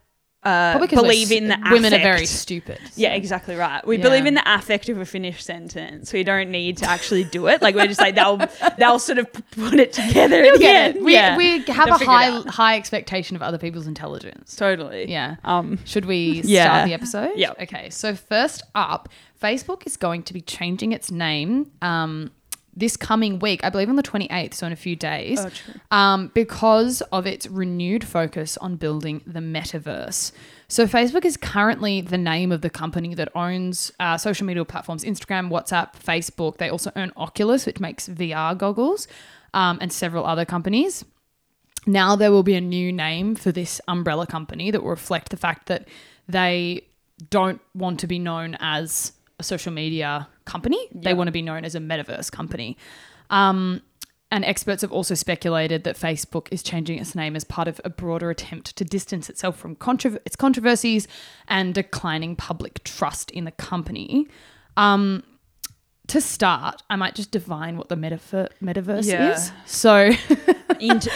Uh, 0.46 0.86
believe 0.88 1.32
in 1.32 1.48
the 1.48 1.58
women 1.72 1.94
are 1.94 2.00
very 2.00 2.26
stupid. 2.26 2.80
Yeah, 2.96 3.14
exactly 3.14 3.56
right. 3.56 3.86
We 3.86 3.98
Yeah. 3.98 4.04
believe 4.04 4.26
in 4.26 4.36
the 4.36 4.44
affect 4.46 4.90
of 4.90 4.98
a 5.00 5.06
finished 5.06 5.44
sentence. 5.46 6.14
We 6.14 6.24
don't 6.24 6.52
need 6.52 6.78
to 6.78 6.86
actually 6.90 7.24
do 7.24 7.48
it. 7.48 7.62
Like 7.62 7.74
we're 7.76 7.88
just 7.88 8.00
like 8.00 8.16
they'll 8.16 8.38
they'll 8.78 9.00
sort 9.00 9.18
of 9.18 9.32
put 9.34 9.74
it 9.80 9.92
together 9.94 10.44
at 10.44 10.58
the 10.58 10.64
Yeah, 10.64 10.70
end. 10.70 11.04
we, 11.04 11.14
yeah. 11.14 11.36
we 11.36 11.60
have 11.66 11.86
They'll 11.88 11.96
a 11.96 12.06
high 12.06 12.30
high 12.48 12.76
expectation 12.78 13.36
of 13.36 13.42
other 13.42 13.58
people's 13.58 13.88
intelligence. 13.88 14.56
totally. 14.56 15.10
Yeah. 15.10 15.38
Um. 15.44 15.80
Should 15.86 16.06
we 16.06 16.34
start 16.44 16.48
Yeah. 16.50 16.86
the 16.86 16.94
episode? 16.94 17.32
Yeah. 17.36 17.54
Okay. 17.60 17.90
So 17.90 18.16
first 18.16 18.62
up, 18.76 19.10
Facebook 19.42 19.86
is 19.88 19.98
going 19.98 20.24
to 20.24 20.34
be 20.34 20.42
changing 20.42 20.92
its 20.92 21.10
name 21.12 21.72
um, 21.82 22.32
this 22.76 22.98
coming 22.98 23.40
week. 23.40 23.64
I 23.64 23.70
believe 23.70 23.90
on 23.90 23.96
the 23.96 24.04
28th, 24.04 24.54
so 24.54 24.68
in 24.68 24.74
a 24.74 24.76
few 24.76 24.96
days, 24.96 25.40
Oh, 25.40 25.50
true. 25.50 25.74
um, 25.92 26.32
because 26.34 27.02
of 27.12 27.26
its 27.26 27.48
renewed 27.48 28.04
focus 28.04 28.58
on 28.58 28.76
building 28.76 29.22
the 29.26 29.40
metaverse. 29.40 30.32
So 30.68 30.86
Facebook 30.88 31.24
is 31.26 31.38
currently 31.38 32.02
the 32.02 32.18
name 32.18 32.52
of 32.52 32.62
the 32.62 32.70
company 32.70 33.14
that 33.16 33.30
owns 33.36 33.92
uh, 34.00 34.18
social 34.18 34.46
media 34.46 34.66
platforms 34.66 35.04
Instagram, 35.04 35.50
WhatsApp, 35.50 35.94
Facebook. 35.94 36.58
They 36.58 36.70
also 36.70 36.92
own 36.96 37.12
Oculus, 37.16 37.66
which 37.66 37.80
makes 37.80 38.10
VR 38.10 38.58
goggles, 38.58 39.08
um, 39.54 39.78
and 39.82 39.92
several 39.94 40.26
other 40.26 40.46
companies 40.46 41.06
now 41.88 42.16
there 42.16 42.32
will 42.32 42.42
be 42.42 42.56
a 42.56 42.62
new 42.62 42.92
name 42.92 43.36
for 43.36 43.52
this 43.52 43.80
umbrella 43.88 44.26
company 44.26 44.72
that 44.72 44.82
will 44.82 44.90
reflect 44.90 45.30
the 45.30 45.38
fact 45.38 45.68
that 45.68 45.88
they 46.28 46.82
don't 47.30 47.62
want 47.76 48.00
to 48.00 48.08
be 48.08 48.18
known 48.18 48.58
as 48.60 49.12
a 49.40 49.44
social 49.44 49.72
media 49.72 50.28
company. 50.46 50.80
They 50.94 51.14
want 51.14 51.28
to 51.28 51.32
be 51.32 51.42
known 51.42 51.66
as 51.66 51.76
a 51.76 51.80
metaverse 51.80 52.32
company. 52.32 52.78
Um, 53.30 53.82
and 54.32 54.44
experts 54.44 54.82
have 54.82 54.92
also 54.92 55.14
speculated 55.14 55.84
that 55.84 55.96
Facebook 55.96 56.48
is 56.52 56.64
changing 56.64 57.00
its 57.00 57.16
name 57.16 57.36
as 57.36 57.44
part 57.44 57.68
of 57.68 57.80
a 57.86 57.90
broader 57.90 58.30
attempt 58.30 58.76
to 58.76 58.84
distance 58.84 59.30
itself 59.30 59.58
from 59.58 59.76
controver- 59.76 60.20
its 60.26 60.36
controversies 60.36 61.08
and 61.48 61.74
declining 61.74 62.36
public 62.36 62.84
trust 62.84 63.32
in 63.32 63.46
the 63.46 63.52
company. 63.52 64.28
Um, 64.78 65.24
to 66.08 66.22
start, 66.22 66.82
I 66.90 66.96
might 66.96 67.16
just 67.16 67.32
define 67.32 67.78
what 67.78 67.90
the 67.90 67.96
metaver- 67.96 68.50
metaverse 68.64 69.06
Yeah. 69.08 69.34
is. 69.34 69.52
So, 69.66 70.12
into 70.80 71.10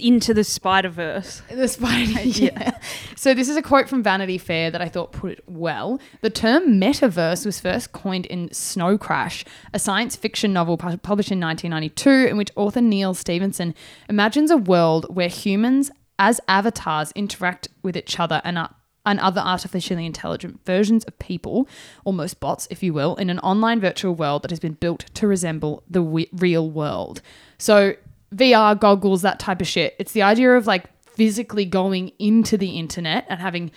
into 0.00 0.34
the 0.34 0.44
Spider 0.44 0.88
Verse. 0.88 1.42
The 1.50 1.68
spider. 1.68 2.20
Yeah. 2.24 2.72
So 3.16 3.34
this 3.34 3.48
is 3.48 3.56
a 3.56 3.62
quote 3.62 3.88
from 3.88 4.02
Vanity 4.02 4.38
Fair 4.38 4.70
that 4.70 4.80
I 4.82 4.88
thought 4.88 5.12
put 5.12 5.32
it 5.32 5.44
well. 5.46 6.00
The 6.22 6.30
term 6.30 6.80
metaverse 6.80 7.44
was 7.46 7.60
first 7.60 7.92
coined 7.92 8.26
in 8.26 8.52
Snow 8.52 8.98
Crash, 8.98 9.44
a 9.72 9.78
science 9.78 10.16
fiction 10.16 10.52
novel 10.52 10.76
pu- 10.76 10.96
published 10.96 11.30
in 11.30 11.38
1992, 11.40 12.30
in 12.30 12.36
which 12.36 12.50
author 12.56 12.80
Neal 12.80 13.14
Stephenson 13.14 13.74
imagines 14.08 14.50
a 14.50 14.56
world 14.56 15.06
where 15.14 15.28
humans, 15.28 15.90
as 16.18 16.40
avatars, 16.48 17.12
interact 17.12 17.68
with 17.82 17.96
each 17.96 18.18
other 18.18 18.40
and 18.44 18.58
are 18.58 18.74
and 19.04 19.18
other 19.20 19.40
artificially 19.40 20.06
intelligent 20.06 20.60
versions 20.64 21.04
of 21.04 21.18
people, 21.18 21.68
almost 22.04 22.40
bots, 22.40 22.68
if 22.70 22.82
you 22.82 22.92
will, 22.92 23.16
in 23.16 23.30
an 23.30 23.38
online 23.40 23.80
virtual 23.80 24.14
world 24.14 24.42
that 24.42 24.50
has 24.50 24.60
been 24.60 24.74
built 24.74 25.06
to 25.14 25.26
resemble 25.26 25.82
the 25.90 26.02
real 26.32 26.70
world. 26.70 27.20
So, 27.58 27.94
VR 28.34 28.78
goggles, 28.78 29.22
that 29.22 29.38
type 29.38 29.60
of 29.60 29.66
shit. 29.66 29.94
It's 29.98 30.12
the 30.12 30.22
idea 30.22 30.52
of 30.52 30.66
like 30.66 30.86
physically 31.04 31.64
going 31.64 32.12
into 32.18 32.56
the 32.56 32.78
internet 32.78 33.26
and 33.28 33.40
having 33.40 33.70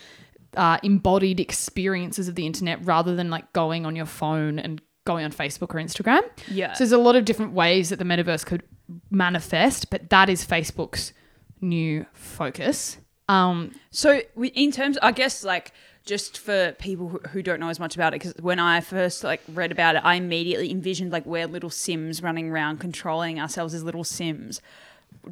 uh, 0.55 0.77
embodied 0.83 1.39
experiences 1.39 2.27
of 2.27 2.35
the 2.35 2.45
internet 2.45 2.79
rather 2.85 3.15
than 3.15 3.29
like 3.29 3.51
going 3.51 3.85
on 3.85 3.95
your 3.95 4.05
phone 4.05 4.59
and 4.59 4.81
going 5.05 5.25
on 5.25 5.31
Facebook 5.31 5.73
or 5.75 5.79
Instagram. 5.79 6.21
Yeah. 6.49 6.73
So, 6.73 6.83
there's 6.83 6.91
a 6.91 6.97
lot 6.97 7.15
of 7.15 7.25
different 7.25 7.53
ways 7.53 7.89
that 7.89 7.97
the 7.97 8.05
metaverse 8.05 8.45
could 8.45 8.63
manifest, 9.09 9.89
but 9.89 10.09
that 10.11 10.29
is 10.29 10.45
Facebook's 10.45 11.13
new 11.61 12.05
focus. 12.13 12.97
Um, 13.27 13.73
So 13.91 14.21
in 14.37 14.71
terms, 14.71 14.97
I 15.01 15.11
guess 15.11 15.43
like 15.43 15.71
just 16.05 16.37
for 16.37 16.73
people 16.73 17.09
who, 17.09 17.19
who 17.29 17.41
don't 17.41 17.59
know 17.59 17.69
as 17.69 17.79
much 17.79 17.95
about 17.95 18.13
it, 18.13 18.21
because 18.21 18.35
when 18.39 18.59
I 18.59 18.79
first 18.81 19.23
like 19.23 19.41
read 19.47 19.71
about 19.71 19.95
it, 19.95 20.03
I 20.05 20.15
immediately 20.15 20.69
envisioned 20.69 21.11
like 21.11 21.25
we're 21.25 21.47
little 21.47 21.71
Sims 21.71 22.21
running 22.21 22.51
around 22.51 22.79
controlling 22.79 23.39
ourselves 23.39 23.73
as 23.73 23.83
little 23.83 24.03
Sims, 24.03 24.61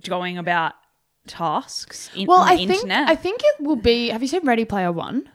going 0.07 0.37
about 0.37 0.73
tasks 1.27 2.09
in, 2.15 2.27
Well, 2.27 2.39
on 2.39 2.47
the 2.47 2.53
I 2.53 2.57
think 2.57 2.71
internet. 2.71 3.09
I 3.09 3.15
think 3.15 3.41
it 3.43 3.63
will 3.63 3.75
be. 3.75 4.09
Have 4.09 4.21
you 4.21 4.27
seen 4.27 4.45
Ready 4.45 4.65
Player 4.65 4.91
One? 4.91 5.29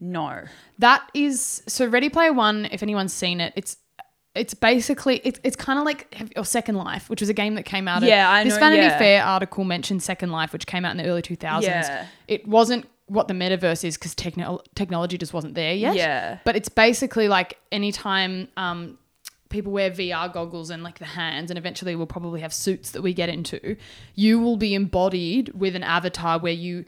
no. 0.00 0.44
That 0.78 1.08
is 1.14 1.62
so. 1.66 1.86
Ready 1.86 2.08
Player 2.08 2.32
One. 2.32 2.66
If 2.70 2.82
anyone's 2.82 3.12
seen 3.12 3.40
it, 3.40 3.52
it's 3.56 3.76
it's 4.38 4.54
basically 4.54 5.20
it's, 5.24 5.40
it's 5.42 5.56
kind 5.56 5.78
of 5.78 5.84
like 5.84 6.12
have- 6.14 6.32
or 6.36 6.44
Second 6.44 6.76
Life, 6.76 7.08
which 7.10 7.20
was 7.20 7.28
a 7.28 7.34
game 7.34 7.54
that 7.56 7.64
came 7.64 7.88
out. 7.88 8.02
Yeah, 8.02 8.28
of, 8.28 8.34
I 8.34 8.44
this 8.44 8.54
know, 8.54 8.60
Vanity 8.60 8.82
yeah. 8.82 8.98
Fair 8.98 9.22
article 9.24 9.64
mentioned 9.64 10.02
Second 10.02 10.30
Life, 10.30 10.52
which 10.52 10.66
came 10.66 10.84
out 10.84 10.92
in 10.92 10.96
the 10.96 11.06
early 11.06 11.22
two 11.22 11.36
thousands. 11.36 11.86
Yeah. 11.88 12.06
It 12.26 12.46
wasn't 12.46 12.86
what 13.06 13.26
the 13.28 13.34
metaverse 13.34 13.84
is 13.84 13.96
because 13.96 14.14
techno- 14.14 14.60
technology 14.74 15.16
just 15.16 15.32
wasn't 15.32 15.54
there 15.54 15.72
yet. 15.74 15.96
Yeah. 15.96 16.38
but 16.44 16.56
it's 16.56 16.68
basically 16.68 17.26
like 17.28 17.58
anytime 17.72 18.48
um, 18.56 18.98
people 19.48 19.72
wear 19.72 19.90
VR 19.90 20.32
goggles 20.32 20.70
and 20.70 20.82
like 20.82 20.98
the 20.98 21.06
hands, 21.06 21.50
and 21.50 21.58
eventually 21.58 21.96
we'll 21.96 22.06
probably 22.06 22.40
have 22.40 22.52
suits 22.52 22.90
that 22.90 23.02
we 23.02 23.14
get 23.14 23.28
into. 23.28 23.76
You 24.14 24.40
will 24.40 24.56
be 24.56 24.74
embodied 24.74 25.52
with 25.54 25.74
an 25.74 25.82
avatar 25.82 26.38
where 26.38 26.52
you 26.52 26.84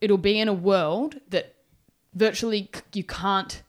it'll 0.00 0.18
be 0.18 0.40
in 0.40 0.48
a 0.48 0.52
world 0.52 1.16
that 1.28 1.54
virtually 2.14 2.70
you 2.92 3.04
can't 3.04 3.62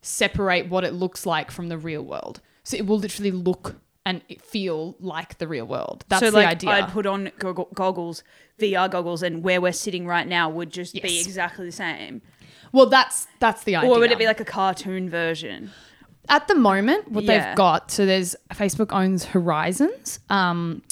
separate 0.00 0.68
what 0.68 0.84
it 0.84 0.92
looks 0.94 1.26
like 1.26 1.50
from 1.50 1.68
the 1.68 1.78
real 1.78 2.02
world. 2.02 2.40
So 2.64 2.76
it 2.76 2.86
will 2.86 2.98
literally 2.98 3.30
look 3.32 3.76
and 4.04 4.22
feel 4.40 4.96
like 5.00 5.38
the 5.38 5.46
real 5.46 5.64
world. 5.66 6.04
That's 6.08 6.20
so 6.20 6.30
the 6.30 6.38
like 6.38 6.46
idea. 6.48 6.70
I'd 6.70 6.88
put 6.88 7.06
on 7.06 7.30
goggle- 7.38 7.68
goggles, 7.74 8.24
VR 8.58 8.90
goggles, 8.90 9.22
and 9.22 9.42
where 9.44 9.60
we're 9.60 9.72
sitting 9.72 10.06
right 10.06 10.26
now 10.26 10.48
would 10.50 10.70
just 10.72 10.94
be 10.94 11.20
exactly 11.20 11.66
the 11.66 11.72
same. 11.72 12.20
well, 12.72 12.86
that's 12.86 13.26
that's 13.38 13.64
the 13.64 13.76
idea. 13.76 13.90
Or 13.90 13.98
would 14.00 14.10
it 14.10 14.18
be 14.18 14.26
like 14.26 14.40
a 14.40 14.44
cartoon 14.44 15.08
version? 15.10 15.70
at 16.28 16.46
the 16.46 16.54
moment 16.54 17.10
what 17.10 17.24
Yeah. 17.24 17.48
they've 17.48 17.56
got? 17.56 17.90
So 17.90 18.06
there's 18.06 18.36
Facebook 18.54 18.92
owns 18.92 19.24
Horizons, 19.24 20.20
um, 20.30 20.82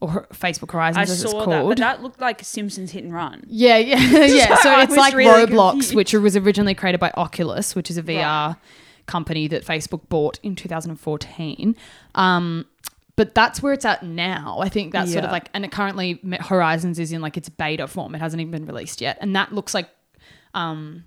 or 0.00 0.26
Facebook 0.32 0.70
I 0.70 0.72
Horizons 0.72 1.10
as 1.10 1.22
it's 1.22 1.30
saw 1.30 1.44
called. 1.44 1.52
that, 1.52 1.64
but 1.68 1.78
that 1.78 2.02
looked 2.02 2.20
like 2.20 2.42
Simpsons 2.42 2.90
Hit 2.90 3.04
and 3.04 3.12
Run. 3.14 3.44
Yeah, 3.46 3.76
yeah, 3.78 3.98
yeah. 4.26 4.56
So 4.56 4.68
I 4.70 4.82
it's 4.82 4.96
like 4.96 5.14
really 5.14 5.46
Roblox, 5.46 5.70
confused. 5.70 5.94
which 5.94 6.12
was 6.12 6.36
originally 6.36 6.74
created 6.74 6.98
by 6.98 7.12
Oculus, 7.16 7.76
which 7.76 7.88
is 7.88 7.98
a 7.98 8.02
VR 8.02 8.56
company 9.10 9.48
that 9.48 9.64
Facebook 9.64 10.08
bought 10.08 10.38
in 10.42 10.54
2014. 10.56 11.76
Um, 12.14 12.66
but 13.16 13.34
that's 13.34 13.62
where 13.62 13.72
it's 13.74 13.84
at 13.84 14.02
now. 14.02 14.58
I 14.62 14.68
think 14.70 14.92
that's 14.92 15.12
sort 15.12 15.24
of 15.24 15.30
like, 15.30 15.48
and 15.52 15.64
it 15.64 15.72
currently 15.72 16.20
Horizons 16.40 16.98
is 16.98 17.12
in 17.12 17.20
like 17.20 17.36
its 17.36 17.48
beta 17.50 17.86
form. 17.86 18.14
It 18.14 18.20
hasn't 18.20 18.40
even 18.40 18.50
been 18.52 18.66
released 18.66 19.00
yet, 19.02 19.18
and 19.20 19.36
that 19.36 19.52
looks 19.52 19.74
like, 19.74 19.88
um, 20.54 21.04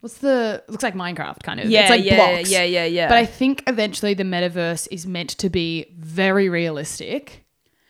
what's 0.00 0.18
the 0.18 0.62
looks 0.68 0.82
like 0.82 0.94
Minecraft 0.94 1.42
kind 1.42 1.58
of. 1.60 1.70
Yeah, 1.70 1.82
it's 1.82 1.90
like 1.90 2.04
yeah, 2.04 2.16
blocks. 2.16 2.50
yeah, 2.50 2.62
yeah, 2.64 2.84
yeah. 2.84 3.08
But 3.08 3.16
I 3.18 3.24
think 3.26 3.62
eventually 3.66 4.12
the 4.14 4.24
metaverse 4.24 4.86
is 4.90 5.06
meant 5.06 5.30
to 5.38 5.48
be 5.48 5.86
very 5.96 6.48
realistic. 6.50 7.44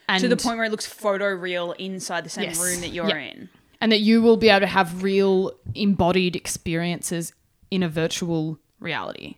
And 0.09 0.21
to 0.21 0.29
the 0.29 0.37
point 0.37 0.57
where 0.59 0.67
it 0.67 0.71
looks 0.71 0.87
photo 0.87 1.27
real 1.27 1.73
inside 1.73 2.25
the 2.25 2.31
same 2.31 2.45
Yes. 2.45 2.61
room 2.63 2.81
that 2.83 2.91
you're 2.91 3.09
Yeah. 3.09 3.19
in. 3.33 3.49
and 3.81 3.91
that 3.93 4.01
you 4.01 4.23
will 4.23 4.37
be 4.37 4.49
able 4.49 4.61
to 4.61 4.67
have 4.67 5.03
real 5.03 5.53
embodied 5.75 6.37
experiences 6.37 7.33
in 7.71 7.83
a 7.83 7.89
virtual 7.89 8.59
reality. 8.81 9.37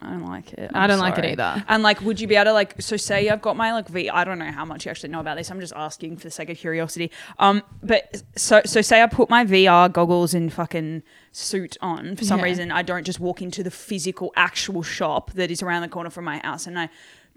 I 0.00 0.10
don't 0.10 0.26
like 0.26 0.52
it. 0.52 0.70
I 0.74 0.84
I'm 0.84 0.88
don't 0.88 0.98
like 1.00 1.18
it 1.18 1.24
either. 1.24 1.64
And 1.68 1.82
like, 1.82 2.00
would 2.02 2.20
you 2.20 2.26
be 2.28 2.36
able 2.36 2.46
to 2.46 2.52
like? 2.52 2.80
So 2.80 2.96
say 2.96 3.28
I've 3.28 3.42
got 3.42 3.56
my 3.56 3.72
like 3.72 3.88
V. 3.88 4.08
I 4.10 4.22
don't 4.24 4.38
know 4.38 4.50
how 4.52 4.64
much 4.64 4.84
you 4.84 4.90
actually 4.90 5.08
know 5.10 5.20
about 5.20 5.36
this. 5.36 5.50
I'm 5.50 5.60
just 5.60 5.72
asking 5.74 6.16
for 6.18 6.24
the 6.24 6.30
sake 6.30 6.50
of 6.50 6.56
curiosity. 6.56 7.10
Um, 7.38 7.62
but 7.82 8.22
so 8.36 8.62
so 8.64 8.80
say 8.80 9.02
I 9.02 9.06
put 9.06 9.28
my 9.28 9.44
VR 9.44 9.92
goggles 9.92 10.34
and 10.34 10.52
fucking 10.52 11.02
suit 11.32 11.76
on 11.80 12.16
for 12.16 12.24
some 12.24 12.38
Yeah. 12.38 12.44
reason. 12.44 12.70
I 12.70 12.82
don't 12.82 13.04
just 13.04 13.20
walk 13.20 13.42
into 13.42 13.62
the 13.62 13.70
physical 13.70 14.32
actual 14.36 14.82
shop 14.82 15.32
that 15.32 15.50
is 15.50 15.62
around 15.62 15.82
the 15.82 15.88
corner 15.88 16.10
from 16.10 16.24
my 16.24 16.38
house, 16.44 16.66
and 16.66 16.78
I 16.78 16.88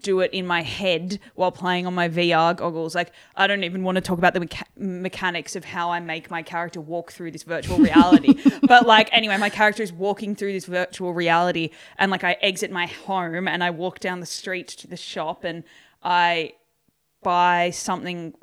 do 0.02 0.20
it 0.22 0.32
in 0.34 0.46
my 0.46 0.62
head 0.62 1.20
while 1.36 1.52
playing 1.52 1.86
on 1.88 1.94
my 1.94 2.10
VR 2.10 2.56
goggles. 2.56 2.96
Like, 2.96 3.12
I 3.36 3.48
don't 3.48 3.64
even 3.64 3.84
want 3.84 3.96
to 3.96 4.02
talk 4.02 4.18
about 4.18 4.34
the 4.34 4.42
mecha- 4.42 4.64
mechanics 4.76 5.56
of 5.56 5.66
how 5.66 5.92
I 5.92 6.00
make 6.00 6.30
my 6.32 6.42
character 6.42 6.82
walk 6.82 7.12
through 7.12 7.32
this 7.32 7.44
virtual 7.44 7.78
reality. 7.90 8.36
but 8.68 8.86
like, 8.86 9.10
anyway, 9.12 9.38
my 9.38 9.50
character 9.50 9.84
is 9.84 9.92
walking 9.92 10.36
through 10.36 10.54
this 10.54 10.66
virtual 10.66 11.14
reality, 11.14 11.70
and 11.98 12.12
like, 12.12 12.24
I 12.24 12.34
exit 12.42 12.72
my 12.72 12.86
home 12.86 13.48
and 13.48 13.64
I 13.64 13.70
walk 13.70 14.00
down 14.00 14.20
the 14.20 14.26
street 14.26 14.68
to 14.70 14.88
the 14.88 14.98
shop, 14.98 15.44
and 15.44 15.64
I 16.04 16.54
buy 17.24 17.70
something 17.70 18.34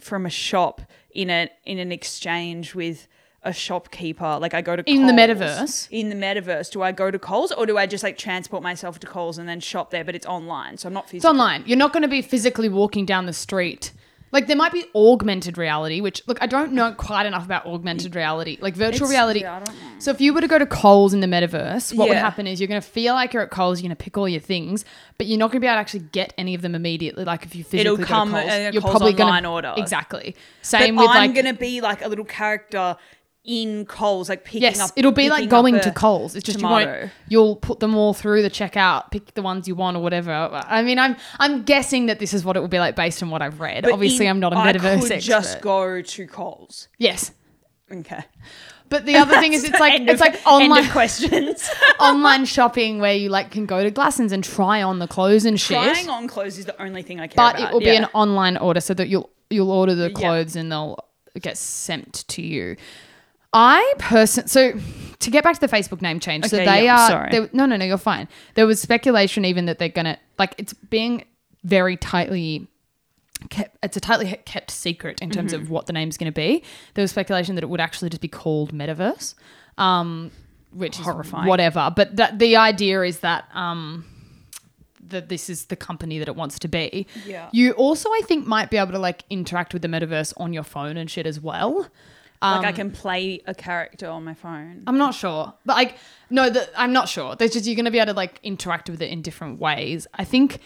from 0.00 0.26
a 0.26 0.30
shop 0.30 0.80
in 1.10 1.30
a 1.30 1.48
in 1.64 1.78
an 1.78 1.92
exchange 1.92 2.74
with 2.74 3.06
a 3.44 3.52
shopkeeper. 3.52 4.38
Like 4.40 4.54
I 4.54 4.60
go 4.62 4.76
to 4.76 4.82
Coles'. 4.82 4.96
In 4.96 5.06
the 5.06 5.12
metaverse? 5.12 5.88
In 5.90 6.08
the 6.08 6.16
metaverse, 6.16 6.70
do 6.70 6.82
I 6.82 6.92
go 6.92 7.10
to 7.10 7.18
Coles 7.18 7.52
or 7.52 7.66
do 7.66 7.76
I 7.78 7.86
just 7.86 8.02
like 8.04 8.18
transport 8.18 8.62
myself 8.62 8.98
to 9.00 9.06
Coles 9.06 9.38
and 9.38 9.48
then 9.48 9.60
shop 9.60 9.90
there? 9.90 10.04
But 10.04 10.14
it's 10.14 10.26
online, 10.26 10.76
so 10.78 10.88
I'm 10.88 10.92
not 10.94 11.04
It's 11.04 11.12
physically. 11.12 11.30
online. 11.30 11.62
You're 11.66 11.78
not 11.78 11.92
going 11.92 12.02
to 12.02 12.08
be 12.08 12.22
physically 12.22 12.68
walking 12.68 13.04
down 13.06 13.26
the 13.26 13.32
street. 13.32 13.92
Like 14.32 14.48
there 14.48 14.56
might 14.56 14.72
be 14.72 14.84
augmented 14.96 15.56
reality, 15.56 16.00
which 16.00 16.20
look, 16.26 16.38
I 16.42 16.46
don't 16.46 16.72
know 16.72 16.90
quite 16.92 17.24
enough 17.24 17.44
about 17.44 17.66
augmented 17.66 18.16
reality. 18.16 18.58
Like 18.60 18.74
virtual 18.74 19.06
It's- 19.06 19.10
reality. 19.10 19.40
yeah, 19.42 19.58
I 19.58 19.62
don't 19.62 19.68
know. 19.76 19.88
So 20.00 20.10
if 20.10 20.20
you 20.20 20.34
were 20.34 20.40
to 20.40 20.48
go 20.48 20.58
to 20.58 20.66
Coles 20.66 21.14
in 21.14 21.20
the 21.20 21.28
metaverse, 21.28 21.94
what 21.96 22.08
would 22.08 22.14
Yeah. 22.16 22.20
happen 22.20 22.48
is 22.48 22.60
you're 22.60 22.66
going 22.66 22.80
to 22.80 22.86
feel 22.86 23.14
like 23.14 23.32
you're 23.32 23.44
at 23.44 23.50
Coles, 23.52 23.80
you're 23.80 23.86
going 23.88 23.96
to 23.96 24.02
pick 24.02 24.18
all 24.18 24.28
your 24.28 24.40
things, 24.40 24.84
but 25.18 25.28
you're 25.28 25.38
not 25.38 25.52
going 25.52 25.58
to 25.58 25.60
be 25.60 25.68
able 25.68 25.76
to 25.76 25.80
actually 25.80 26.06
get 26.10 26.34
any 26.36 26.56
of 26.56 26.62
them 26.62 26.74
immediately. 26.74 27.24
Like 27.24 27.44
if 27.44 27.54
you 27.54 27.62
physically 27.62 27.80
It'll 27.82 27.96
go 27.98 28.02
to 28.02 28.08
come 28.08 28.32
Coles, 28.32 28.44
a 28.50 28.70
you're 28.72 28.82
Coles 28.82 28.90
probably 28.90 29.12
online 29.12 29.44
gonna, 29.44 29.52
order. 29.54 29.74
Exactly. 29.76 30.34
But 30.62 30.66
Same 30.66 30.96
with 30.96 31.08
I'm 31.10 31.28
like 31.28 31.34
gonna 31.36 31.54
be 31.54 31.80
like 31.80 32.04
a 32.04 32.08
little 32.08 32.24
character 32.24 32.96
in 33.44 33.84
Coles, 33.84 34.28
like 34.30 34.42
picking 34.44 34.64
up 34.66 34.74
Yes, 34.74 34.80
up. 34.80 34.90
it'll 34.96 35.12
be 35.12 35.28
like 35.28 35.48
going 35.50 35.78
to 35.80 35.90
Coles. 35.92 36.34
It's 36.34 36.44
just 36.44 36.60
you 36.60 36.66
won't. 36.66 37.10
You'll 37.28 37.56
put 37.56 37.78
them 37.80 37.94
all 37.94 38.14
through 38.14 38.40
the 38.42 38.48
checkout, 38.50 39.10
pick 39.10 39.34
the 39.34 39.42
ones 39.42 39.68
you 39.68 39.74
want 39.74 39.96
or 39.98 40.00
whatever. 40.02 40.32
I 40.32 40.82
mean, 40.82 40.98
I'm 40.98 41.16
I'm 41.38 41.62
guessing 41.62 42.06
that 42.06 42.18
this 42.18 42.32
is 42.32 42.44
what 42.44 42.56
it 42.56 42.60
will 42.60 42.68
be 42.68 42.78
like 42.78 42.96
based 42.96 43.22
on 43.22 43.28
what 43.30 43.42
I've 43.42 43.60
read. 43.60 43.84
But 43.84 43.92
Obviously, 43.92 44.26
in- 44.26 44.30
I'm 44.30 44.40
not 44.40 44.52
a 44.54 44.56
I 44.58 44.72
metaverse 44.72 45.02
could 45.02 45.12
expert. 45.12 45.28
just 45.30 45.60
go 45.60 46.00
to 46.00 46.26
Coles. 46.26 46.88
yes, 46.98 47.32
Okay. 47.92 48.24
but 48.88 49.04
the 49.04 49.16
other 49.16 49.38
thing 49.40 49.52
is, 49.52 49.62
it's 49.64 49.78
like 49.86 50.00
it's 50.00 50.12
of- 50.14 50.20
like 50.20 50.40
online 50.46 50.88
questions. 50.90 51.68
online 52.00 52.46
shopping 52.46 52.98
where 52.98 53.12
you 53.14 53.28
like 53.28 53.50
can 53.50 53.66
go 53.66 53.82
to 53.84 53.90
Glassons 53.90 54.32
and 54.32 54.42
try 54.42 54.80
on 54.82 55.00
the 55.00 55.06
clothes 55.06 55.44
and 55.44 55.60
shit. 55.60 55.76
Trying 55.82 56.08
on 56.08 56.28
clothes 56.28 56.56
is 56.56 56.64
the 56.64 56.82
only 56.82 57.02
thing 57.02 57.20
I 57.20 57.26
care 57.26 57.34
but 57.36 57.56
about. 57.56 57.68
it 57.70 57.72
will 57.74 57.80
be 57.80 57.94
an 57.94 58.06
online 58.14 58.56
order 58.56 58.80
so 58.80 58.94
that 58.94 59.08
you'll 59.08 59.28
you'll 59.50 59.70
order 59.70 59.94
the 59.94 60.08
Yeah. 60.08 60.14
clothes 60.14 60.56
and 60.56 60.72
they'll 60.72 60.98
get 61.42 61.58
sent 61.58 62.26
to 62.28 62.40
you. 62.40 62.76
I 63.54 63.94
person 63.98 64.46
so 64.48 64.72
to 65.20 65.30
get 65.30 65.42
back 65.44 65.54
to 65.54 65.60
the 65.60 65.68
Facebook 65.74 66.02
name 66.02 66.20
change. 66.20 66.44
so 66.46 66.56
Okay, 66.58 66.66
they 66.66 66.84
yeah, 66.84 67.04
are 67.04 67.08
sorry. 67.08 67.30
they- 67.30 67.48
no 67.52 67.64
no 67.66 67.76
no 67.76 67.84
you're 67.84 67.96
fine. 67.98 68.28
There 68.54 68.66
was 68.66 68.80
speculation 68.80 69.44
even 69.46 69.64
that 69.66 69.78
they're 69.78 69.88
gonna 69.88 70.18
like 70.38 70.54
it's 70.58 70.74
being 70.74 71.24
very 71.62 71.96
tightly 71.96 72.66
kept. 73.50 73.76
It's 73.82 73.96
a 73.96 74.00
tightly 74.00 74.26
he- 74.26 74.36
kept 74.44 74.70
secret 74.70 75.20
in 75.22 75.30
terms 75.30 75.52
Mm-hmm. 75.52 75.62
of 75.62 75.70
what 75.70 75.86
the 75.86 75.92
name's 75.92 76.16
going 76.16 76.30
to 76.32 76.34
be. 76.34 76.62
There 76.94 77.02
was 77.02 77.10
speculation 77.10 77.54
that 77.54 77.64
it 77.64 77.68
would 77.70 77.80
actually 77.80 78.10
just 78.10 78.20
be 78.22 78.28
called 78.28 78.72
Metaverse, 78.74 79.34
um, 79.78 80.30
which 80.72 80.98
is 80.98 81.04
Horrifying. 81.04 81.46
whatever. 81.46 81.92
But 81.94 82.16
that 82.16 82.38
the 82.38 82.56
idea 82.56 83.02
is 83.02 83.20
that 83.20 83.44
um, 83.54 84.04
that 85.08 85.28
this 85.28 85.48
is 85.50 85.66
the 85.66 85.76
company 85.76 86.18
that 86.18 86.28
it 86.28 86.36
wants 86.36 86.58
to 86.60 86.68
be. 86.68 87.06
Yeah. 87.26 87.48
You 87.52 87.72
also, 87.72 88.08
I 88.10 88.22
think, 88.24 88.46
might 88.46 88.70
be 88.70 88.76
able 88.78 88.92
to 88.92 88.98
like 88.98 89.24
interact 89.30 89.72
with 89.72 89.82
the 89.82 89.88
metaverse 89.88 90.32
on 90.38 90.52
your 90.52 90.64
phone 90.64 90.96
and 90.96 91.10
shit 91.10 91.26
as 91.26 91.38
well. 91.40 91.88
Like 92.52 92.66
I 92.66 92.72
can 92.72 92.90
play 92.90 93.40
a 93.46 93.54
character 93.54 94.08
on 94.08 94.24
my 94.24 94.34
phone. 94.34 94.82
I'm 94.86 94.98
not 94.98 95.14
sure, 95.14 95.52
but 95.66 95.76
like, 95.76 95.96
no, 96.30 96.50
the, 96.50 96.68
I'm 96.78 96.92
not 96.92 97.08
sure. 97.08 97.36
There's 97.36 97.52
just 97.52 97.66
you're 97.66 97.76
gonna 97.76 97.90
be 97.90 97.98
able 97.98 98.12
to 98.12 98.16
like 98.16 98.40
interact 98.42 98.88
with 98.90 99.00
it 99.02 99.10
in 99.10 99.22
different 99.22 99.60
ways. 99.60 100.06
I 100.14 100.24
think 100.24 100.60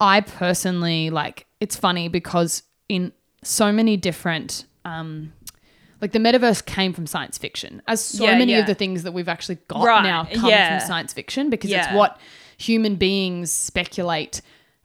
I 0.00 0.20
personally 0.20 1.10
like. 1.10 1.46
It's 1.60 1.76
funny 1.76 2.08
because 2.08 2.62
in 2.88 3.12
so 3.42 3.70
many 3.72 3.96
different, 3.96 4.64
um, 4.84 5.32
like 6.00 6.12
the 6.12 6.18
metaverse 6.18 6.64
came 6.64 6.92
from 6.92 7.06
science 7.06 7.38
fiction, 7.38 7.82
as 7.86 8.02
so 8.02 8.24
Yeah, 8.24 8.38
many 8.38 8.52
yeah. 8.52 8.60
of 8.60 8.66
the 8.66 8.74
things 8.74 9.02
that 9.02 9.12
we've 9.12 9.28
actually 9.28 9.58
got 9.68 9.84
Right, 9.84 10.02
now 10.02 10.24
come 10.24 10.48
yeah. 10.50 10.78
from 10.78 10.86
science 10.88 11.12
fiction 11.12 11.50
because 11.50 11.70
it's 11.70 11.92
what 11.92 12.18
human 12.56 12.96
beings 12.96 13.50
speculate 13.52 14.40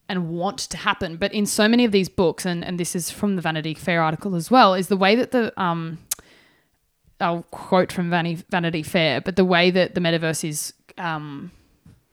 and 0.07 0.29
want 0.29 0.59
to 0.59 0.77
happen. 0.77 1.17
But 1.17 1.33
in 1.33 1.45
so 1.45 1.67
many 1.67 1.83
of 1.85 1.91
these 1.91 2.09
books, 2.09 2.45
and 2.45 2.63
and 2.63 2.79
this 2.79 2.95
is 2.95 3.09
from 3.09 3.35
the 3.37 3.41
Vanity 3.41 3.73
Fair 3.73 4.01
article 4.01 4.35
as 4.35 4.51
well, 4.51 4.73
is 4.73 4.87
the 4.87 4.97
way 4.97 5.15
that 5.15 5.31
the 5.31 5.51
um 5.61 5.97
I'll 7.19 7.43
quote 7.51 7.91
from 7.91 8.10
Vanity, 8.10 8.84
Fair, 8.84 9.22
but 9.22 9.36
the 9.36 9.45
way 9.45 9.72
that 9.72 9.95
the 9.95 10.01
metaverse 10.01 10.48
is 10.48 10.74
um, 10.98 11.51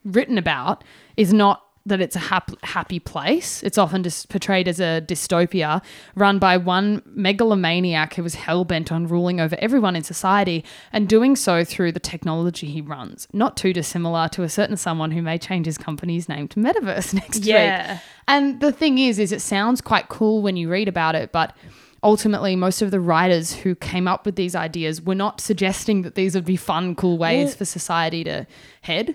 written 0.05 0.39
about 0.39 0.85
is 1.17 1.33
not 1.33 1.63
that 1.85 2.01
it's 2.01 2.15
a 2.15 2.21
hap- 2.21 2.63
happy 2.65 3.01
place. 3.01 3.63
It's 3.63 3.77
often 3.77 4.05
just 4.05 4.29
portrayed 4.29 4.69
as 4.69 4.79
a 4.79 5.03
dystopia 5.05 5.83
run 6.15 6.39
by 6.39 6.57
one 6.57 7.03
megalomaniac 7.07 8.15
who 8.15 8.23
was 8.23 8.35
hell 8.35 8.65
bent 8.65 8.93
on 8.93 9.09
ruling 9.09 9.41
over 9.41 9.57
everyone 9.59 9.97
in 9.97 10.05
society 10.05 10.65
and 10.93 11.09
doing 11.09 11.35
so 11.35 11.65
through 11.65 11.93
the 11.93 12.01
technology 12.01 12.69
he 12.69 12.81
runs. 12.81 13.27
Not 13.33 13.57
too 13.57 13.73
dissimilar 13.73 14.29
to 14.29 14.45
a 14.45 14.49
certain 14.49 14.77
someone 14.77 15.11
who 15.11 15.23
may 15.23 15.39
change 15.39 15.67
his 15.67 15.77
company's 15.77 16.29
name 16.29 16.47
to 16.49 16.61
Metaverse 16.61 17.15
next 17.15 17.39
week. 17.39 17.47
Yeah. 17.47 17.99
And 18.29 18.61
the 18.61 18.71
thing 18.71 18.99
is, 18.99 19.19
is 19.19 19.33
it 19.33 19.43
sounds 19.43 19.81
quite 19.81 20.09
cool 20.09 20.43
when 20.43 20.57
you 20.57 20.71
read 20.71 20.87
about 20.87 21.17
it, 21.17 21.33
but 21.33 21.57
ultimately, 22.03 22.57
most 22.57 22.83
of 22.83 22.91
the 22.91 23.01
writers 23.01 23.53
who 23.55 23.75
came 23.75 24.09
up 24.09 24.27
with 24.27 24.37
these 24.37 24.55
ideas 24.55 25.01
were 25.03 25.15
not 25.15 25.41
suggesting 25.41 26.03
that 26.03 26.15
these 26.15 26.35
would 26.35 26.45
be 26.45 26.57
fun, 26.57 26.95
cool 26.95 27.19
ways 27.19 27.49
Well- 27.49 27.57
for 27.57 27.65
society 27.65 28.25
to 28.25 28.47
head. 28.83 29.15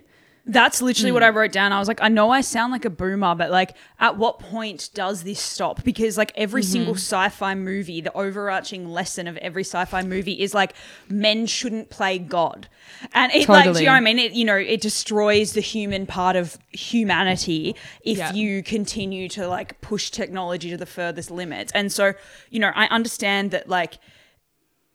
That's 0.50 0.82
literally 0.82 1.10
Hmm. 1.10 1.16
what 1.16 1.24
I 1.24 1.30
wrote 1.30 1.52
down. 1.52 1.74
I 1.74 1.80
was 1.80 1.90
like, 1.90 2.02
I 2.02 2.08
know 2.08 2.30
I 2.30 2.40
sound 2.40 2.72
like 2.72 2.86
a 2.86 2.90
boomer, 2.90 3.36
but 3.36 3.52
like, 3.52 3.76
at 4.00 4.18
what 4.18 4.40
point 4.40 4.90
does 4.94 5.24
this 5.24 5.42
stop? 5.42 5.84
Because 5.84 6.18
like 6.18 6.32
every 6.36 6.62
Mm-hmm. 6.62 6.72
single 6.72 6.94
sci-fi 6.96 7.54
movie, 7.54 8.00
the 8.00 8.14
overarching 8.16 8.90
lesson 8.90 9.28
of 9.28 9.36
every 9.38 9.64
sci-fi 9.66 10.04
movie 10.04 10.42
is 10.42 10.54
like 10.54 10.74
men 11.10 11.48
shouldn't 11.48 11.90
play 11.90 12.18
God, 12.18 12.70
and 13.14 13.32
it 13.34 13.50
like, 13.50 13.66
do 13.74 13.80
you 13.80 13.86
know 13.88 13.92
what 13.92 13.98
I 13.98 14.00
mean? 14.02 14.20
It 14.20 14.32
you 14.32 14.46
know 14.46 14.56
it 14.56 14.80
destroys 14.82 15.52
the 15.52 15.62
human 15.62 16.06
part 16.06 16.36
of 16.38 16.58
humanity 16.72 17.76
if 18.04 18.18
Yeah. 18.18 18.34
you 18.34 18.64
continue 18.64 19.28
to 19.30 19.48
like 19.48 19.80
push 19.82 20.10
technology 20.10 20.70
to 20.70 20.78
the 20.78 20.86
furthest 20.86 21.30
limits. 21.30 21.72
And 21.76 21.92
so 21.92 22.14
you 22.50 22.60
know, 22.60 22.72
I 22.74 22.86
understand 22.88 23.52
that 23.52 23.68
like 23.68 23.98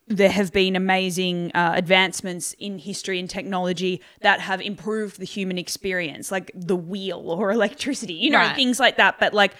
there 0.07 0.29
have 0.31 0.51
been 0.51 0.75
amazing 0.75 1.51
uh, 1.53 1.73
advancements 1.75 2.53
in 2.59 2.77
history 2.77 3.19
and 3.19 3.29
technology 3.29 4.01
that 4.21 4.41
have 4.41 4.61
improved 4.61 5.19
the 5.19 5.25
human 5.25 5.57
experience, 5.57 6.31
like 6.31 6.51
the 6.53 6.75
wheel 6.75 7.31
or 7.31 7.51
electricity, 7.51 8.13
you 8.13 8.29
know, 8.29 8.37
Right. 8.37 8.55
things 8.55 8.79
like 8.79 8.97
that. 8.97 9.19
But 9.19 9.33
like, 9.33 9.53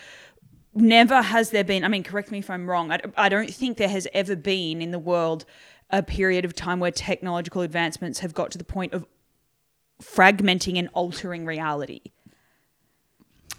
never 0.76 1.22
has 1.22 1.52
there 1.52 1.64
been, 1.64 1.84
I 1.84 1.88
mean, 1.88 2.04
correct 2.04 2.30
me 2.32 2.40
if 2.40 2.50
I'm 2.50 2.70
wrong, 2.70 2.92
I, 2.92 3.00
I 3.16 3.30
don't 3.30 3.50
think 3.50 3.78
there 3.78 3.88
has 3.90 4.08
ever 4.14 4.36
been 4.36 4.82
in 4.82 4.92
the 4.92 5.00
world 5.00 5.46
a 5.90 6.02
period 6.04 6.44
of 6.44 6.54
time 6.56 6.80
where 6.80 6.92
technological 6.92 7.62
advancements 7.62 8.20
have 8.20 8.34
got 8.34 8.52
to 8.52 8.58
the 8.58 8.64
point 8.64 8.94
of 8.94 9.06
fragmenting 10.02 10.78
and 10.78 10.90
altering 10.94 11.46
reality. 11.46 12.02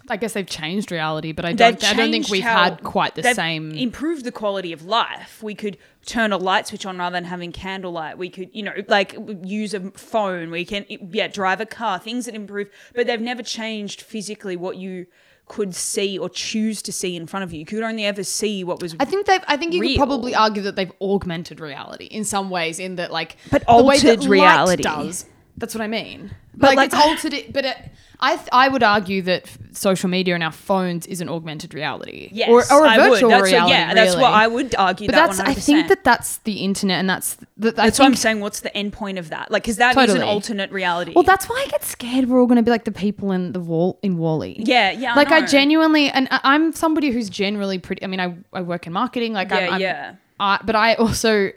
I 0.09 0.17
guess 0.17 0.33
they've 0.33 0.45
changed 0.45 0.91
reality, 0.91 1.31
but 1.31 1.45
I 1.45 1.53
don't. 1.53 1.83
I 1.83 1.93
don't 1.93 2.11
think 2.11 2.29
we've 2.29 2.43
had 2.43 2.83
quite 2.83 3.15
the 3.15 3.21
they've 3.23 3.35
same. 3.35 3.71
improved 3.71 4.23
the 4.23 4.31
quality 4.31 4.71
of 4.71 4.85
life. 4.85 5.41
We 5.41 5.55
could 5.55 5.77
turn 6.05 6.31
a 6.31 6.37
light 6.37 6.67
switch 6.67 6.85
on 6.85 6.97
rather 6.97 7.15
than 7.15 7.25
having 7.25 7.51
candlelight. 7.51 8.17
We 8.17 8.29
could, 8.29 8.49
you 8.53 8.63
know, 8.63 8.73
like 8.87 9.15
use 9.43 9.73
a 9.73 9.91
phone. 9.91 10.51
We 10.51 10.65
can, 10.65 10.85
yeah, 10.89 11.27
drive 11.27 11.61
a 11.61 11.65
car. 11.65 11.97
Things 11.99 12.25
that 12.25 12.35
improve, 12.35 12.69
but 12.93 13.07
they've 13.07 13.19
never 13.21 13.41
changed 13.41 14.01
physically 14.01 14.55
what 14.55 14.77
you 14.77 15.07
could 15.47 15.75
see 15.75 16.17
or 16.17 16.27
choose 16.29 16.81
to 16.81 16.91
see 16.91 17.15
in 17.15 17.27
front 17.27 17.43
of 17.43 17.53
you. 17.53 17.59
You 17.59 17.65
could 17.65 17.83
only 17.83 18.05
ever 18.05 18.23
see 18.23 18.63
what 18.63 18.81
was. 18.81 18.95
I 18.99 19.05
think 19.05 19.25
they've. 19.25 19.43
I 19.47 19.57
think 19.57 19.73
you 19.73 19.81
Real. 19.81 19.93
could 19.93 19.97
probably 20.07 20.35
argue 20.35 20.61
that 20.63 20.75
they've 20.75 20.91
augmented 21.01 21.59
reality 21.59 22.05
in 22.05 22.23
some 22.23 22.49
ways, 22.49 22.79
in 22.79 22.95
that 22.95 23.11
like 23.11 23.37
But 23.51 23.65
the 23.65 23.83
way 23.83 23.97
that 23.99 24.09
altered 24.17 24.19
light 24.21 24.29
reality. 24.29 24.83
does. 24.83 25.25
That's 25.57 25.73
what 25.73 25.81
I 25.81 25.87
mean. 25.87 26.31
But, 26.57 26.67
like, 26.67 26.77
like- 26.77 26.85
it's 26.87 26.95
altered 26.95 27.33
it. 27.33 27.53
But 27.53 27.65
it, 27.65 27.77
I 28.17 28.37
th- 28.37 28.47
I 28.53 28.69
would 28.69 28.81
argue 28.81 29.21
that 29.23 29.45
social 29.73 30.09
media 30.09 30.35
and 30.35 30.43
our 30.43 30.51
phones 30.51 31.05
is 31.05 31.19
an 31.19 31.27
augmented 31.27 31.73
reality. 31.73 32.29
yes, 32.31 32.47
or, 32.49 32.61
or 32.73 32.85
a 32.85 32.89
I 32.89 32.97
would. 33.09 33.15
virtual 33.19 33.29
reality. 33.41 33.73
yeah, 33.73 33.93
that's 33.93 34.15
what. 34.15 34.23
I 34.33 34.47
would 34.47 34.73
argue. 34.75 35.07
But 35.07 35.15
that 35.15 35.27
that's. 35.35 35.41
100%. 35.41 35.47
I 35.49 35.53
think 35.53 35.87
that 35.89 36.03
that's 36.05 36.37
the 36.37 36.53
internet, 36.63 36.99
and 36.99 37.09
that's 37.09 37.35
that. 37.57 37.77
I 37.77 37.85
That's 37.85 37.99
what 37.99 38.05
I'm 38.05 38.15
saying. 38.15 38.39
What's 38.39 38.61
the 38.61 38.75
end 38.75 38.93
point 38.93 39.17
of 39.17 39.29
that? 39.31 39.51
Like, 39.51 39.63
because 39.63 39.75
that 39.77 39.89
is 39.91 39.95
Totally. 39.95 40.21
an 40.21 40.27
alternate 40.27 40.71
reality. 40.71 41.11
Well, 41.13 41.25
that's 41.25 41.49
why 41.49 41.61
I 41.67 41.69
get 41.69 41.83
scared. 41.83 42.29
We're 42.29 42.39
all 42.39 42.47
going 42.47 42.55
to 42.55 42.63
be 42.63 42.71
like 42.71 42.85
the 42.85 42.91
people 42.93 43.33
in 43.33 43.51
the 43.51 43.59
wall 43.59 43.99
in 44.01 44.17
WALL-E. 44.17 44.63
yeah, 44.65 44.91
yeah. 44.91 45.13
like 45.15 45.31
I 45.33 45.39
know. 45.41 45.47
genuinely, 45.47 46.09
and 46.09 46.29
I- 46.31 46.39
I'm 46.45 46.71
somebody 46.71 47.11
who's 47.11 47.29
generally 47.29 47.79
pretty. 47.79 48.01
I 48.01 48.07
mean, 48.07 48.21
I, 48.21 48.33
I 48.53 48.61
work 48.61 48.87
in 48.87 48.93
marketing. 48.93 49.33
Like, 49.33 49.49
Yeah, 49.49 49.57
I'm, 49.57 49.73
I'm, 49.73 49.81
yeah. 49.81 50.15
I, 50.39 50.59
but 50.63 50.75
I 50.77 50.93
also, 50.95 51.51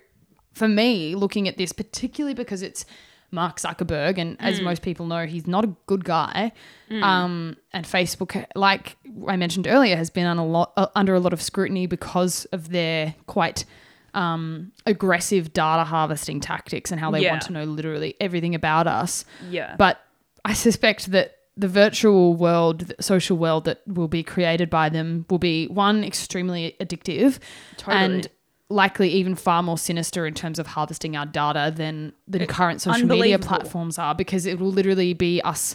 for 0.54 0.66
me, 0.66 1.14
looking 1.14 1.46
at 1.46 1.56
this, 1.56 1.72
particularly 1.72 2.34
because 2.34 2.62
it's 2.62 2.84
Mark 3.30 3.58
Zuckerberg, 3.58 4.18
and 4.18 4.38
Mm. 4.38 4.42
as 4.44 4.60
most 4.60 4.82
people 4.82 5.06
know, 5.06 5.26
he's 5.26 5.46
not 5.46 5.64
a 5.64 5.74
good 5.86 6.04
guy. 6.04 6.52
Um, 6.90 7.56
and 7.72 7.84
Facebook, 7.84 8.44
like 8.54 8.96
I 9.26 9.36
mentioned 9.36 9.66
earlier, 9.66 9.96
has 9.96 10.10
been 10.10 10.26
on 10.26 10.38
a 10.38 10.46
lot 10.46 10.72
uh, 10.76 10.86
under 10.96 11.14
a 11.14 11.20
lot 11.20 11.32
of 11.32 11.42
scrutiny 11.42 11.86
because 11.86 12.46
of 12.46 12.70
their 12.70 13.14
quite 13.26 13.64
um, 14.14 14.72
aggressive 14.86 15.52
data 15.52 15.84
harvesting 15.84 16.40
tactics 16.40 16.90
and 16.90 16.98
how 16.98 17.10
they 17.10 17.20
Yeah. 17.22 17.32
want 17.32 17.42
to 17.42 17.52
know 17.52 17.64
literally 17.64 18.14
everything 18.20 18.54
about 18.54 18.86
us. 18.86 19.24
Yeah. 19.50 19.76
But 19.76 20.00
I 20.44 20.54
suspect 20.54 21.10
that 21.12 21.34
the 21.58 21.68
virtual 21.68 22.34
world, 22.34 22.80
the 22.96 23.02
social 23.02 23.36
world 23.36 23.64
that 23.66 23.82
will 23.86 24.08
be 24.08 24.22
created 24.22 24.70
by 24.70 24.88
them 24.88 25.26
will 25.28 25.38
be 25.38 25.66
one 25.66 26.04
extremely 26.04 26.74
addictive 26.80 27.38
Totally. 27.76 27.96
and 28.04 28.28
likely 28.70 29.08
even 29.08 29.34
far 29.34 29.62
more 29.62 29.78
sinister 29.78 30.26
in 30.26 30.34
terms 30.34 30.58
of 30.58 30.66
harvesting 30.66 31.16
our 31.16 31.26
data 31.26 31.72
than 31.74 32.12
than 32.26 32.46
current 32.46 32.80
social 32.80 33.06
media 33.06 33.38
platforms 33.38 33.98
are 33.98 34.14
because 34.14 34.44
it 34.44 34.58
will 34.58 34.70
literally 34.70 35.14
be 35.14 35.40
us 35.42 35.74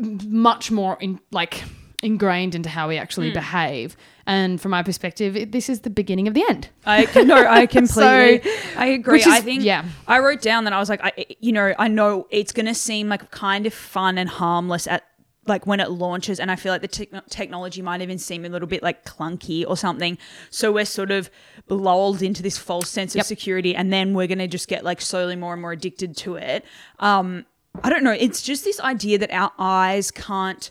much 0.00 0.70
more 0.70 0.98
in 1.00 1.18
like 1.30 1.64
ingrained 2.02 2.54
into 2.54 2.68
how 2.68 2.86
we 2.86 2.96
actually 2.96 3.28
hmm. 3.28 3.34
behave 3.34 3.96
and 4.26 4.60
from 4.60 4.70
my 4.70 4.82
perspective 4.82 5.36
it, 5.36 5.50
this 5.50 5.68
is 5.68 5.80
the 5.80 5.90
beginning 5.90 6.28
of 6.28 6.34
the 6.34 6.44
end 6.48 6.68
I 6.84 7.06
can, 7.06 7.26
no, 7.26 7.34
I 7.34 7.66
completely, 7.66 8.48
I 8.76 8.86
agree. 8.86 9.20
is- 9.20 9.26
I 9.26 9.40
think, 9.40 9.64
yeah. 9.64 9.84
I 10.06 10.20
wrote 10.20 10.40
down 10.40 10.64
that 10.64 10.72
I 10.72 10.78
was 10.78 10.88
like, 10.88 11.00
I, 11.02 11.26
you 11.40 11.52
know, 11.52 11.74
I 11.78 11.88
know 11.88 12.26
it's 12.30 12.52
going 12.52 12.66
to 12.66 12.74
seem 12.74 13.08
like 13.08 13.30
kind 13.30 13.66
of 13.66 13.74
fun 13.74 14.16
and 14.16 14.28
harmless 14.28 14.86
at 14.86 15.07
like 15.48 15.66
when 15.66 15.80
it 15.80 15.90
launches, 15.90 16.38
and 16.38 16.50
I 16.50 16.56
feel 16.56 16.72
like 16.72 16.82
the 16.82 16.88
techno 16.88 17.22
technology 17.28 17.82
might 17.82 18.00
even 18.02 18.18
seem 18.18 18.44
a 18.44 18.48
little 18.48 18.68
bit 18.68 18.82
like 18.82 19.04
clunky 19.04 19.64
or 19.66 19.76
something. 19.76 20.18
So 20.50 20.70
we're 20.72 20.84
sort 20.84 21.10
of 21.10 21.30
lulled 21.68 22.22
into 22.22 22.42
this 22.42 22.58
false 22.58 22.88
sense 22.88 23.12
of 23.14 23.18
Yep. 23.18 23.26
security, 23.26 23.74
and 23.74 23.92
then 23.92 24.14
we're 24.14 24.26
going 24.26 24.38
to 24.38 24.46
just 24.48 24.68
get 24.68 24.84
like 24.84 25.00
slowly 25.00 25.36
more 25.36 25.52
and 25.52 25.62
more 25.62 25.72
addicted 25.72 26.16
to 26.18 26.36
it. 26.36 26.64
Um, 26.98 27.46
I 27.82 27.90
don't 27.90 28.04
know. 28.04 28.12
It's 28.18 28.42
just 28.42 28.64
this 28.64 28.80
idea 28.80 29.18
that 29.18 29.30
our 29.32 29.52
eyes 29.58 30.10
can't 30.10 30.70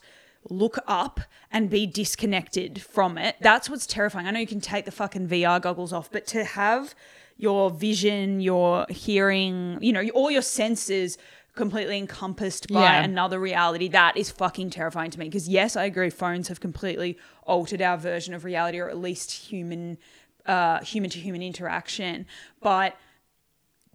look 0.50 0.78
up 0.88 1.20
and 1.52 1.70
be 1.70 1.86
disconnected 1.86 2.82
from 2.82 3.18
it. 3.18 3.36
That's 3.42 3.70
what's 3.70 3.86
terrifying. 3.86 4.28
I 4.28 4.32
know 4.32 4.40
you 4.40 4.48
can 4.48 4.62
take 4.62 4.86
the 4.86 4.92
fucking 4.92 5.28
VR 5.28 5.62
goggles 5.62 5.94
off, 5.94 6.12
but 6.12 6.26
to 6.28 6.44
have 6.44 6.94
your 7.38 7.70
vision, 7.70 8.42
your 8.42 8.86
hearing, 8.90 9.78
you 9.82 9.94
know, 9.94 10.04
all 10.14 10.32
your 10.32 10.42
senses 10.42 11.18
completely 11.58 11.98
encompassed 11.98 12.68
by 12.72 12.80
Yeah. 12.80 13.04
another 13.04 13.40
reality, 13.40 13.90
that 13.90 14.16
is 14.16 14.32
fucking 14.32 14.70
terrifying 14.70 15.12
to 15.12 15.20
me. 15.20 15.26
Because 15.26 15.50
yes, 15.50 15.76
I 15.76 15.84
agree, 15.86 16.10
phones 16.10 16.48
have 16.48 16.60
completely 16.62 17.18
altered 17.44 17.82
our 17.82 17.98
version 17.98 18.34
of 18.34 18.46
reality, 18.46 18.80
or 18.80 18.90
at 18.90 18.98
least 18.98 19.32
human, 19.32 19.98
uh, 20.46 20.80
human 20.80 21.10
to 21.10 21.20
human 21.20 21.42
interaction. 21.42 22.26
But 22.62 22.96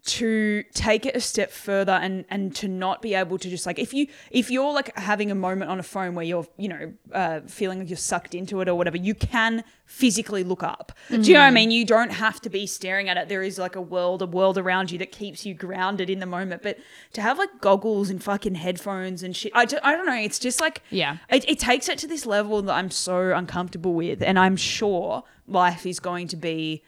to 0.05 0.65
take 0.75 1.07
it 1.07 1.15
a 1.15 1.21
step 1.21 1.53
further 1.53 1.93
and 1.93 2.25
and 2.29 2.57
to 2.57 2.67
not 2.67 3.01
be 3.03 3.15
able 3.15 3.39
to 3.39 3.49
just 3.49 3.67
like 3.67 3.79
if 3.79 3.95
you 3.95 4.09
if 4.33 4.51
you're 4.51 4.73
like 4.73 4.97
having 4.99 5.31
a 5.31 5.35
moment 5.35 5.71
on 5.71 5.79
a 5.79 5.83
phone 5.83 6.17
where 6.17 6.25
you're 6.25 6.45
you 6.57 6.69
know 6.69 6.93
uh, 7.13 7.39
feeling 7.47 7.79
like 7.79 7.89
you're 7.89 7.97
sucked 7.97 8.35
into 8.35 8.61
it 8.61 8.69
or 8.69 8.75
whatever 8.75 8.97
you 8.97 9.15
can 9.15 9.63
physically 9.87 10.43
look 10.43 10.63
up. 10.63 10.91
Do 11.11 11.19
you 11.19 11.35
know 11.35 11.41
what 11.41 11.47
i 11.47 11.51
mean? 11.51 11.71
You 11.71 11.85
don't 11.85 12.11
have 12.11 12.41
to 12.41 12.51
be 12.51 12.67
staring 12.67 13.09
at 13.11 13.17
it. 13.17 13.29
There 13.29 13.43
is 13.45 13.59
like 13.59 13.77
a 13.77 13.81
world 13.81 14.23
a 14.23 14.27
world 14.27 14.59
around 14.59 14.91
you 14.91 14.99
that 14.99 15.13
keeps 15.13 15.47
you 15.47 15.55
grounded 15.55 16.11
in 16.11 16.19
the 16.19 16.27
moment. 16.27 16.63
But 16.63 16.79
to 17.13 17.21
have 17.23 17.39
like 17.39 17.61
goggles 17.61 18.11
and 18.11 18.21
fucking 18.23 18.57
headphones 18.57 19.23
and 19.23 19.37
shit 19.37 19.53
i, 19.55 19.63
I 19.63 19.95
don't 19.97 20.07
know. 20.07 20.15
It's 20.17 20.41
just 20.41 20.61
like 20.61 20.83
Yeah. 20.91 21.19
it, 21.31 21.49
it 21.49 21.61
takes 21.61 21.89
it 21.89 21.99
to 21.99 22.09
this 22.09 22.27
level 22.27 22.61
that 22.63 22.73
i'm 22.75 22.91
so 22.91 23.33
uncomfortable 23.33 23.95
with. 23.95 24.21
And 24.21 24.37
i'm 24.37 24.57
sure 24.57 25.23
life 25.47 25.87
is 25.87 26.01
going 26.01 26.27
to 26.29 26.37
be 26.37 26.83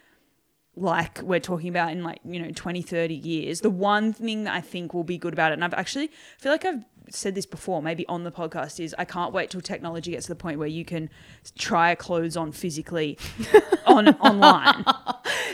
like 0.77 1.21
we're 1.23 1.39
talking 1.41 1.69
about 1.69 1.93
in 1.93 2.03
like 2.03 2.19
you 2.25 2.41
know 2.43 2.51
20 2.51 2.83
30 2.83 3.15
years 3.15 3.61
the 3.61 3.71
one 3.71 4.13
thing 4.13 4.45
that 4.45 4.55
i 4.55 4.61
think 4.61 4.93
will 4.93 5.05
be 5.05 5.17
good 5.17 5.33
about 5.33 5.53
it 5.53 5.55
and 5.55 5.65
i've 5.65 5.75
actually 5.75 6.07
I 6.07 6.43
feel 6.43 6.51
like 6.53 6.65
i've 6.65 6.85
said 7.11 7.35
this 7.37 7.47
before 7.47 7.81
maybe 7.83 8.05
on 8.09 8.25
the 8.25 8.33
podcast 8.33 8.81
is 8.83 8.95
i 8.99 9.05
can't 9.05 9.33
wait 9.33 9.51
till 9.51 9.61
technology 9.61 10.11
gets 10.13 10.27
to 10.27 10.33
the 10.33 10.37
point 10.37 10.59
where 10.59 10.67
you 10.67 10.85
can 10.85 11.11
try 11.57 11.95
clothes 11.95 12.37
on 12.37 12.51
physically 12.51 13.19
on 13.87 14.09
online 14.17 14.85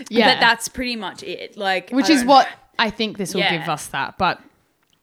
yeah 0.09 0.35
but 0.35 0.41
that's 0.41 0.69
pretty 0.69 0.97
much 0.97 1.23
it 1.23 1.57
like 1.57 1.91
which 1.91 2.09
is 2.09 2.21
don't- 2.21 2.29
what 2.29 2.49
I 2.79 2.89
think 2.89 3.19
this 3.19 3.35
will 3.35 3.43
Yeah. 3.43 3.59
give 3.59 3.69
us 3.69 3.89
that, 3.89 4.17
but 4.17 4.41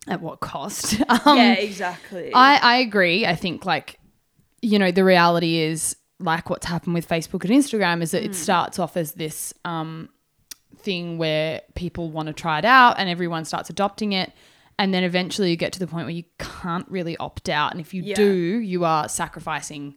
at 0.08 0.20
what 0.20 0.40
cost? 0.40 1.00
Um, 1.10 1.38
yeah 1.38 1.54
exactly 1.54 2.32
I, 2.34 2.56
I 2.56 2.78
agree. 2.78 3.24
I 3.24 3.36
think 3.36 3.66
like, 3.66 4.00
you 4.64 4.80
know, 4.80 4.90
the 4.90 5.04
reality 5.04 5.58
is 5.60 5.96
like 6.20 6.50
what's 6.50 6.66
happened 6.66 6.94
with 6.96 7.08
Facebook 7.08 7.44
and 7.44 7.52
Instagram 7.54 8.02
is 8.02 8.12
that 8.12 8.24
Hmm. 8.24 8.32
it 8.32 8.36
starts 8.36 8.80
off 8.80 8.98
as 8.98 9.14
this 9.14 9.54
um, 9.66 10.10
thing 10.78 11.18
where 11.18 11.62
people 11.76 12.10
want 12.12 12.28
to 12.28 12.34
try 12.34 12.60
it 12.60 12.66
out 12.66 12.96
and 13.00 13.10
everyone 13.10 13.46
starts 13.46 13.70
adopting 13.70 14.14
it. 14.14 14.32
And 14.80 14.94
then 14.94 15.04
eventually 15.04 15.50
you 15.50 15.56
get 15.56 15.74
to 15.74 15.80
the 15.80 15.88
point 15.88 16.06
where 16.06 16.14
you 16.16 16.24
can't 16.38 16.88
really 16.90 17.18
opt 17.18 17.50
out. 17.50 17.72
And 17.72 17.82
if 17.82 17.94
you 17.94 18.04
Yeah. 18.04 18.16
do, 18.16 18.60
you 18.60 18.86
are 18.86 19.10
sacrificing 19.10 19.96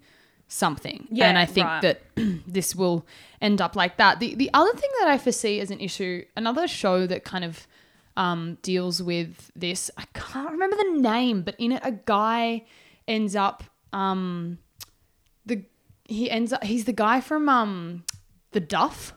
something. 0.49 1.07
Yeah, 1.11 1.29
and 1.29 1.39
I 1.39 1.45
think 1.47 1.67
right. 1.67 1.83
that 1.83 2.01
this 2.47 2.75
will 2.75 3.07
end 3.41 3.61
up 3.61 3.77
like 3.77 3.99
that. 3.99 4.21
The 4.21 4.35
the 4.35 4.51
other 4.55 4.73
thing 4.73 4.91
that 5.01 5.09
I 5.09 5.17
foresee 5.19 5.61
as 5.61 5.71
an 5.71 5.81
issue, 5.81 6.25
another 6.37 6.67
show 6.67 7.07
that 7.07 7.25
kind 7.25 7.45
of 7.45 7.67
um, 8.17 8.59
deals 8.63 9.03
with 9.03 9.51
this. 9.55 9.91
I 9.97 10.05
can't 10.15 10.51
remember 10.51 10.77
the 10.77 10.99
name, 10.99 11.43
but 11.43 11.55
in 11.59 11.73
it, 11.73 11.81
a 11.85 11.93
guy 11.93 12.65
ends 13.07 13.37
up 13.37 13.63
um, 13.93 14.59
the 15.47 15.63
he 16.11 16.31
ends 16.31 16.53
up 16.53 16.63
he's 16.65 16.85
the 16.85 16.93
guy 16.93 17.21
from 17.21 17.49
um, 17.49 18.05
the 18.53 18.61
Duff. 18.61 19.15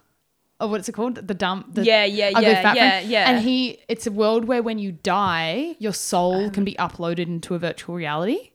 Oh, 0.59 0.67
what's 0.67 0.87
it 0.87 0.93
called? 0.93 1.15
The 1.15 1.33
dump. 1.33 1.73
The 1.75 1.83
Yeah, 1.83 2.05
yeah, 2.05 2.29
Ugly 2.35 2.43
yeah, 2.49 2.61
Fat 2.61 2.75
yeah, 2.77 2.89
Friend. 2.91 3.09
yeah. 3.09 3.29
And 3.29 3.43
he, 3.43 3.79
it's 3.89 4.07
a 4.07 4.11
world 4.11 4.45
where 4.45 4.63
when 4.63 4.79
you 4.79 4.93
die, 4.93 5.75
your 5.79 5.91
soul 5.93 6.49
can 6.51 6.63
be 6.63 6.73
uploaded 6.75 7.27
into 7.27 7.53
a 7.55 7.59
virtual 7.59 7.95
reality. 7.95 8.51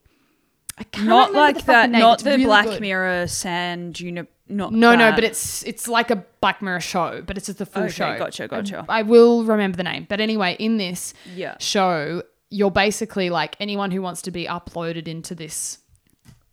I 0.78 0.84
can't 0.84 1.08
not 1.08 1.32
like 1.34 1.66
that 1.66 1.90
name. 1.90 2.00
not 2.00 2.14
It's 2.14 2.22
the 2.22 2.30
really 2.30 2.44
black 2.44 2.64
good. 2.66 2.80
mirror 2.80 3.26
sand 3.26 3.94
juni- 3.94 4.26
not 4.48 4.72
No, 4.72 4.94
no, 4.94 5.10
but 5.12 5.24
it's 5.24 5.64
it's 5.64 5.86
like 5.88 6.10
a 6.10 6.24
Black 6.40 6.62
Mirror 6.62 6.80
show, 6.80 7.20
but 7.26 7.36
it's 7.36 7.46
just 7.46 7.58
the 7.58 7.66
full 7.66 7.82
Okay, 7.82 7.92
show. 7.92 8.16
gotcha, 8.16 8.48
gotcha. 8.48 8.86
I, 8.88 9.00
I 9.00 9.02
will 9.02 9.44
remember 9.44 9.76
the 9.76 9.82
name, 9.82 10.06
but 10.08 10.20
anyway, 10.20 10.56
in 10.58 10.78
this 10.78 11.12
Yeah. 11.34 11.56
show, 11.58 12.22
you're 12.48 12.70
basically 12.70 13.28
like 13.28 13.56
anyone 13.60 13.90
who 13.90 14.00
wants 14.00 14.22
to 14.22 14.30
be 14.30 14.46
uploaded 14.46 15.06
into 15.08 15.34
this 15.34 15.78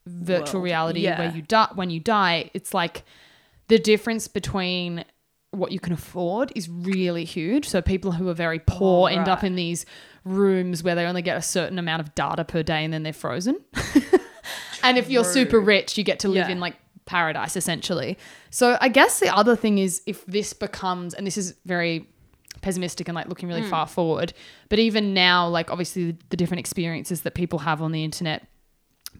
virtual 0.05 0.61
World. 0.61 0.65
reality 0.65 0.99
Yeah. 1.01 1.19
where 1.19 1.35
you 1.35 1.41
die 1.41 1.69
when 1.73 1.89
you 1.89 1.99
die 1.99 2.51
it's 2.53 2.73
like 2.73 3.03
the 3.67 3.79
difference 3.79 4.27
between 4.27 5.03
what 5.51 5.71
you 5.71 5.79
can 5.79 5.93
afford 5.93 6.51
is 6.55 6.69
really 6.69 7.25
huge 7.25 7.67
so 7.67 7.81
people 7.81 8.11
who 8.11 8.27
are 8.29 8.33
very 8.33 8.59
poor 8.59 9.03
Oh, 9.03 9.05
end 9.05 9.27
up 9.27 9.43
in 9.43 9.55
these 9.55 9.85
rooms 10.23 10.83
where 10.83 10.95
they 10.95 11.05
only 11.05 11.21
get 11.21 11.37
a 11.37 11.41
certain 11.41 11.79
amount 11.79 12.01
of 12.01 12.13
data 12.13 12.43
per 12.43 12.61
day 12.61 12.83
and 12.83 12.93
then 12.93 13.03
they're 13.03 13.13
frozen 13.13 13.57
and 14.83 14.97
if 14.97 15.09
you're 15.09 15.23
super 15.23 15.59
rich 15.59 15.97
you 15.97 16.03
get 16.03 16.19
to 16.19 16.27
live 16.27 16.47
Yeah. 16.47 16.53
in 16.53 16.59
like 16.59 16.75
paradise 17.05 17.55
essentially 17.55 18.17
so 18.49 18.77
i 18.81 18.89
guess 18.89 19.19
the 19.19 19.33
other 19.35 19.55
thing 19.55 19.77
is 19.77 20.01
if 20.07 20.25
this 20.25 20.53
becomes 20.53 21.13
and 21.13 21.25
this 21.25 21.37
is 21.37 21.55
very 21.65 22.07
pessimistic 22.61 23.07
and 23.07 23.15
like 23.15 23.27
looking 23.27 23.47
really 23.47 23.61
hmm. 23.61 23.69
far 23.69 23.85
forward 23.87 24.33
but 24.69 24.79
even 24.79 25.13
now 25.13 25.47
like 25.47 25.69
obviously 25.69 26.11
the, 26.11 26.17
the 26.31 26.37
different 26.37 26.59
experiences 26.59 27.21
that 27.21 27.35
people 27.35 27.59
have 27.59 27.81
on 27.81 27.91
the 27.91 28.03
internet 28.03 28.47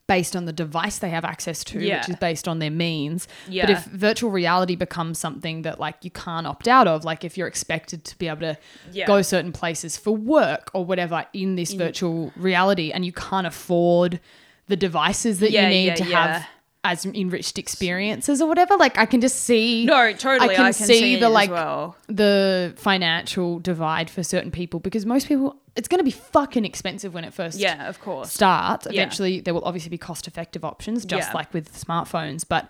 based 0.08 0.36
on 0.36 0.46
the 0.46 0.54
device 0.54 1.00
they 1.00 1.10
have 1.10 1.26
access 1.26 1.64
to 1.64 1.80
Yeah. 1.80 1.98
which 2.00 2.10
is 2.10 2.16
based 2.18 2.48
on 2.48 2.60
their 2.60 2.70
means 2.70 3.28
but 3.48 3.70
if 3.72 3.86
virtual 3.86 4.30
reality 4.32 4.76
becomes 4.76 5.18
something 5.20 5.64
that 5.64 5.80
like 5.80 5.96
you 6.04 6.12
can't 6.12 6.46
opt 6.46 6.68
out 6.68 6.88
of 6.88 7.04
like 7.04 7.24
if 7.24 7.38
you're 7.38 7.48
expected 7.48 8.04
to 8.06 8.18
be 8.18 8.28
able 8.28 8.42
to 8.42 8.58
Yeah. 8.92 9.08
go 9.08 9.22
certain 9.22 9.52
places 9.52 9.98
for 9.98 10.16
work 10.16 10.70
or 10.74 10.86
whatever 10.86 11.26
in 11.34 11.56
this 11.56 11.74
virtual 11.74 12.32
reality 12.36 12.92
and 12.92 13.04
you 13.06 13.12
can't 13.12 13.48
afford 13.48 14.20
the 14.68 14.76
devices 14.76 15.40
that 15.40 15.52
Yeah, 15.52 15.64
you 15.64 15.68
need 15.70 15.86
yeah, 15.88 15.96
to 15.96 16.06
yeah. 16.06 16.28
have 16.38 16.48
as 16.86 17.04
enriched 17.06 17.58
experiences 17.58 18.42
or 18.42 18.48
whatever 18.48 18.78
like 18.78 18.96
i 18.98 19.06
can 19.06 19.20
just 19.20 19.38
see 19.42 19.86
No, 19.86 20.14
totally. 20.14 20.52
I 20.52 20.56
can, 20.56 20.72
see, 20.74 20.86
see 21.00 21.16
the 21.20 21.30
like 21.30 21.50
well. 21.50 21.98
the 22.08 22.74
financial 22.78 23.60
divide 23.60 24.10
for 24.10 24.24
certain 24.24 24.52
people 24.52 24.80
because 24.80 25.06
most 25.06 25.28
people 25.28 25.58
it's 25.76 25.88
going 25.90 25.98
to 26.00 26.04
be 26.06 26.12
fucking 26.12 26.64
expensive 26.64 27.14
when 27.14 27.24
it 27.26 27.34
first 27.34 27.58
Yeah, 27.60 27.90
of 27.90 28.00
course. 28.00 28.32
starts. 28.32 28.86
Yeah. 28.90 29.02
Eventually, 29.02 29.42
there 29.42 29.54
will 29.54 29.66
obviously 29.66 29.90
be 29.90 29.98
cost 29.98 30.26
effective 30.26 30.64
options, 30.64 31.04
just 31.06 31.28
Yeah. 31.30 31.34
like 31.34 31.54
with 31.54 31.74
smartphones. 31.74 32.46
But 32.48 32.70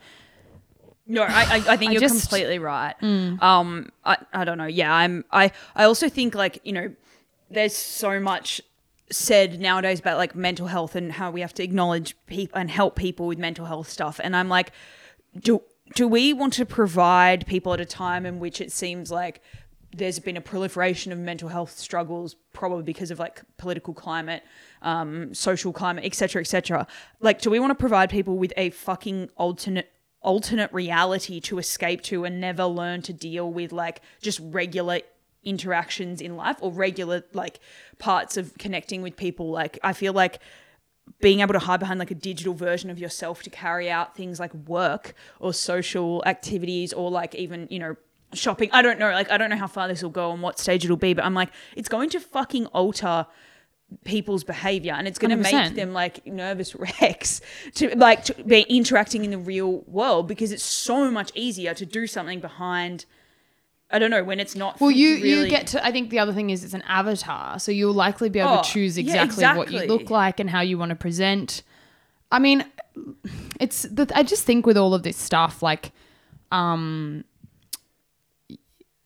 No, 1.06 1.22
I, 1.22 1.28
I, 1.28 1.64
I 1.74 1.78
think 1.78 1.90
I 1.90 1.92
you're 1.94 2.02
just- 2.02 2.20
completely 2.22 2.58
right. 2.58 2.96
Um, 3.04 3.90
I, 4.04 4.18
I 4.34 4.44
don't 4.44 4.58
know. 4.58 4.66
Yeah, 4.66 4.92
I'm. 4.92 5.24
I, 5.32 5.52
I 5.76 5.84
also 5.84 6.10
think 6.10 6.34
like 6.34 6.60
you 6.64 6.74
know, 6.74 6.92
there's 7.52 7.76
so 7.76 8.20
much 8.20 8.60
said 9.12 9.60
nowadays 9.60 10.00
about 10.00 10.18
like 10.18 10.36
mental 10.36 10.68
health 10.68 10.96
and 10.96 11.12
how 11.12 11.32
we 11.32 11.42
have 11.42 11.54
to 11.54 11.64
acknowledge 11.64 12.16
people 12.26 12.60
and 12.60 12.72
help 12.72 12.96
people 12.96 13.28
with 13.28 13.38
mental 13.38 13.66
health 13.66 13.90
stuff. 13.90 14.20
And 14.24 14.36
I'm 14.36 14.50
like, 14.50 14.72
do 15.40 15.62
do 15.94 16.08
we 16.08 16.34
want 16.34 16.54
to 16.54 16.66
provide 16.66 17.46
people 17.46 17.74
at 17.74 17.80
a 17.80 17.86
time 17.86 18.26
in 18.26 18.40
which 18.40 18.60
it 18.60 18.72
seems 18.72 19.12
like 19.12 19.42
there's 19.96 20.20
been 20.20 20.36
a 20.36 20.42
proliferation 20.42 21.12
of 21.12 21.20
mental 21.20 21.50
health 21.50 21.78
struggles, 21.78 22.36
probably 22.54 22.84
because 22.84 23.12
of 23.12 23.20
like 23.20 23.44
political 23.58 23.94
climate, 23.94 24.44
um, 24.82 25.34
social 25.34 25.72
climate, 25.72 26.04
etc., 26.04 26.42
etc. 26.42 26.88
Like, 27.22 27.42
do 27.42 27.50
we 27.50 27.60
want 27.60 27.72
to 27.72 27.76
provide 27.76 28.10
people 28.10 28.38
with 28.38 28.52
a 28.58 28.72
fucking 28.72 29.30
alternate 29.36 29.92
alternate 30.22 30.74
reality 30.74 31.40
to 31.40 31.60
escape 31.60 32.02
to 32.02 32.26
and 32.26 32.42
never 32.42 32.66
learn 32.66 33.00
to 33.00 33.14
deal 33.14 33.54
with 33.54 33.72
like 33.72 34.02
just 34.22 34.40
regular 34.42 35.00
interactions 35.46 36.22
in 36.22 36.36
life 36.36 36.58
or 36.60 36.72
regular 36.72 37.24
like 37.34 37.60
parts 38.00 38.38
of 38.38 38.58
connecting 38.58 39.02
with 39.02 39.16
people? 39.16 39.50
Like, 39.50 39.80
I 39.84 39.94
feel 39.94 40.14
like 40.14 40.40
being 41.22 41.40
able 41.40 41.54
to 41.54 41.60
hide 41.60 41.80
behind 41.80 42.00
like 42.00 42.12
a 42.12 42.16
digital 42.16 42.54
version 42.54 42.90
of 42.90 43.00
yourself 43.00 43.44
to 43.44 43.50
carry 43.50 43.90
out 43.90 44.16
things 44.16 44.40
like 44.40 44.54
work 44.54 45.14
or 45.40 45.54
social 45.54 46.24
activities 46.26 46.94
or 46.94 47.10
like 47.12 47.36
even 47.36 47.68
you 47.70 47.80
know 47.80 47.96
shopping 48.34 48.70
i 48.74 48.82
don't 48.82 49.00
know 49.00 49.12
like 49.12 49.30
i 49.30 49.38
don't 49.38 49.50
know 49.50 49.56
how 49.56 49.68
far 49.68 49.88
this 49.88 50.02
will 50.02 50.10
go 50.10 50.32
and 50.32 50.42
what 50.42 50.60
stage 50.60 50.84
it'll 50.84 50.98
be 50.98 51.14
but 51.14 51.24
i'm 51.24 51.34
like 51.34 51.50
it's 51.76 51.88
going 51.88 52.10
to 52.10 52.20
fucking 52.20 52.66
alter 52.68 53.26
people's 54.04 54.44
behavior 54.44 54.94
and 54.94 55.08
it's 55.08 55.20
going 55.20 55.30
to 55.30 55.50
100%. 55.50 55.52
make 55.52 55.76
them 55.76 55.94
like 55.94 56.26
nervous 56.26 56.76
wrecks 57.02 57.40
to 57.76 57.96
like 57.96 58.24
to 58.24 58.34
be 58.44 58.62
interacting 58.62 59.24
in 59.24 59.32
the 59.32 59.38
real 59.38 59.82
world 59.88 60.28
because 60.28 60.52
it's 60.52 60.64
so 60.64 61.10
much 61.12 61.32
easier 61.36 61.74
to 61.74 61.86
do 61.86 62.08
something 62.08 62.40
behind 62.40 63.06
i 63.92 64.00
don't 64.00 64.10
know 64.12 64.24
when 64.24 64.40
it's 64.40 64.56
not 64.56 64.80
well, 64.82 64.92
you 64.92 65.16
really, 65.16 65.30
you 65.44 65.48
get 65.50 65.68
to. 65.68 65.86
I 65.86 65.92
think 65.92 66.10
the 66.10 66.20
other 66.20 66.34
thing 66.34 66.50
is 66.50 66.64
it's 66.64 66.74
an 66.74 66.82
avatar, 66.88 67.60
so 67.60 67.72
you'll 67.72 67.94
likely 67.94 68.30
be 68.30 68.40
able 68.40 68.52
Oh, 68.60 68.62
to 68.64 68.70
choose 68.70 68.98
yeah, 68.98 69.24
exactly, 69.24 69.58
what 69.58 69.72
you 69.72 69.82
look 69.88 70.10
like 70.10 70.40
and 70.40 70.50
how 70.50 70.62
you 70.62 70.78
want 70.78 70.90
to 70.90 70.96
present. 70.96 71.62
I 72.32 72.40
mean, 72.40 72.66
it's. 73.60 73.84
The, 73.84 74.12
I 74.16 74.24
just 74.24 74.44
think 74.44 74.66
with 74.66 74.76
all 74.78 74.94
of 74.96 75.04
this 75.04 75.16
stuff, 75.18 75.62
like, 75.62 75.92
um, 76.52 77.24
it, 78.50 78.58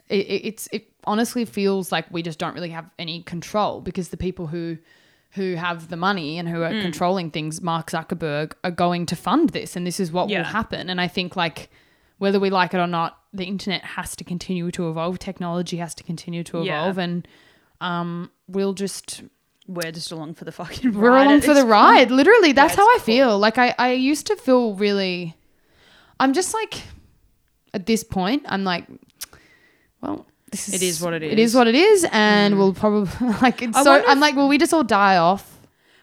it- 0.10 0.46
it's 0.46 0.68
it 0.72 0.88
honestly 1.04 1.46
feels 1.46 1.92
like 1.92 2.06
we 2.12 2.22
just 2.22 2.40
don't 2.40 2.54
really 2.54 2.70
have 2.70 2.90
any 2.98 3.22
control 3.24 3.82
because 3.82 4.10
the 4.10 4.18
people 4.18 4.48
who 4.48 4.78
who 5.34 5.56
have 5.56 5.90
the 5.90 5.98
money 5.98 6.40
and 6.40 6.50
who 6.50 6.64
are 6.64 6.72
Mm. 6.72 6.82
controlling 6.82 7.30
things, 7.30 7.62
Mark 7.62 7.92
Zuckerberg, 7.92 8.54
are 8.64 8.72
going 8.72 9.06
to 9.08 9.16
fund 9.16 9.50
this, 9.50 9.76
and 9.76 9.86
this 9.86 10.00
is 10.00 10.12
what 10.12 10.30
Yeah. 10.30 10.40
will 10.40 10.46
happen. 10.46 10.90
And 10.90 11.00
I 11.00 11.08
think 11.08 11.36
like 11.36 11.70
whether 12.20 12.40
we 12.40 12.50
like 12.52 12.74
it 12.74 12.78
or 12.78 12.88
not, 12.88 13.18
the 13.34 13.46
internet 13.46 13.84
has 13.84 14.16
to 14.18 14.24
continue 14.24 14.70
to 14.72 14.90
evolve. 14.90 15.18
Technology 15.20 15.78
has 15.78 15.96
to 15.96 16.04
continue 16.04 16.44
to 16.46 16.62
Yeah. 16.64 16.82
evolve, 16.82 16.98
and 17.00 17.28
um, 17.82 18.30
we'll 18.48 18.74
just 18.74 19.24
we're 19.68 19.92
just 19.92 20.12
along 20.12 20.34
for 20.36 20.46
the 20.46 20.52
fucking 20.52 20.94
we're 21.00 21.16
along 21.18 21.42
for 21.42 21.54
the 21.54 21.66
ride. 21.66 22.12
Literally, 22.12 22.52
that's 22.54 22.74
it's 22.74 22.80
how 22.80 22.86
I 22.88 22.96
cool. 22.98 23.06
feel. 23.06 23.40
Like 23.40 23.58
I, 23.58 23.74
I 23.78 23.92
used 23.94 24.28
to 24.28 24.36
feel 24.36 24.76
really. 24.76 25.36
I'm 26.20 26.34
just 26.34 26.54
like, 26.54 26.82
at 27.74 27.86
this 27.86 28.04
point, 28.04 28.44
I'm 28.48 28.64
like, 28.66 28.86
well, 30.02 30.26
this 30.52 30.68
is 30.68 30.74
It 30.76 30.82
is 30.84 31.02
what 31.02 31.14
it 31.14 31.24
It 31.24 31.40
is 31.40 31.52
is. 31.52 31.56
Mm. 31.56 31.58
what 31.60 31.68
it 31.68 31.76
is, 31.76 32.06
and 32.12 32.58
we'll 32.58 32.74
probably 32.74 33.10
like. 33.42 33.62
It's 33.62 33.78
I 33.78 33.84
so 33.84 33.94
I'm 33.94 34.18
if- 34.18 34.20
like, 34.20 34.36
will 34.36 34.48
we 34.48 34.58
just 34.58 34.74
all 34.74 34.84
die 34.84 35.18
off? 35.18 35.56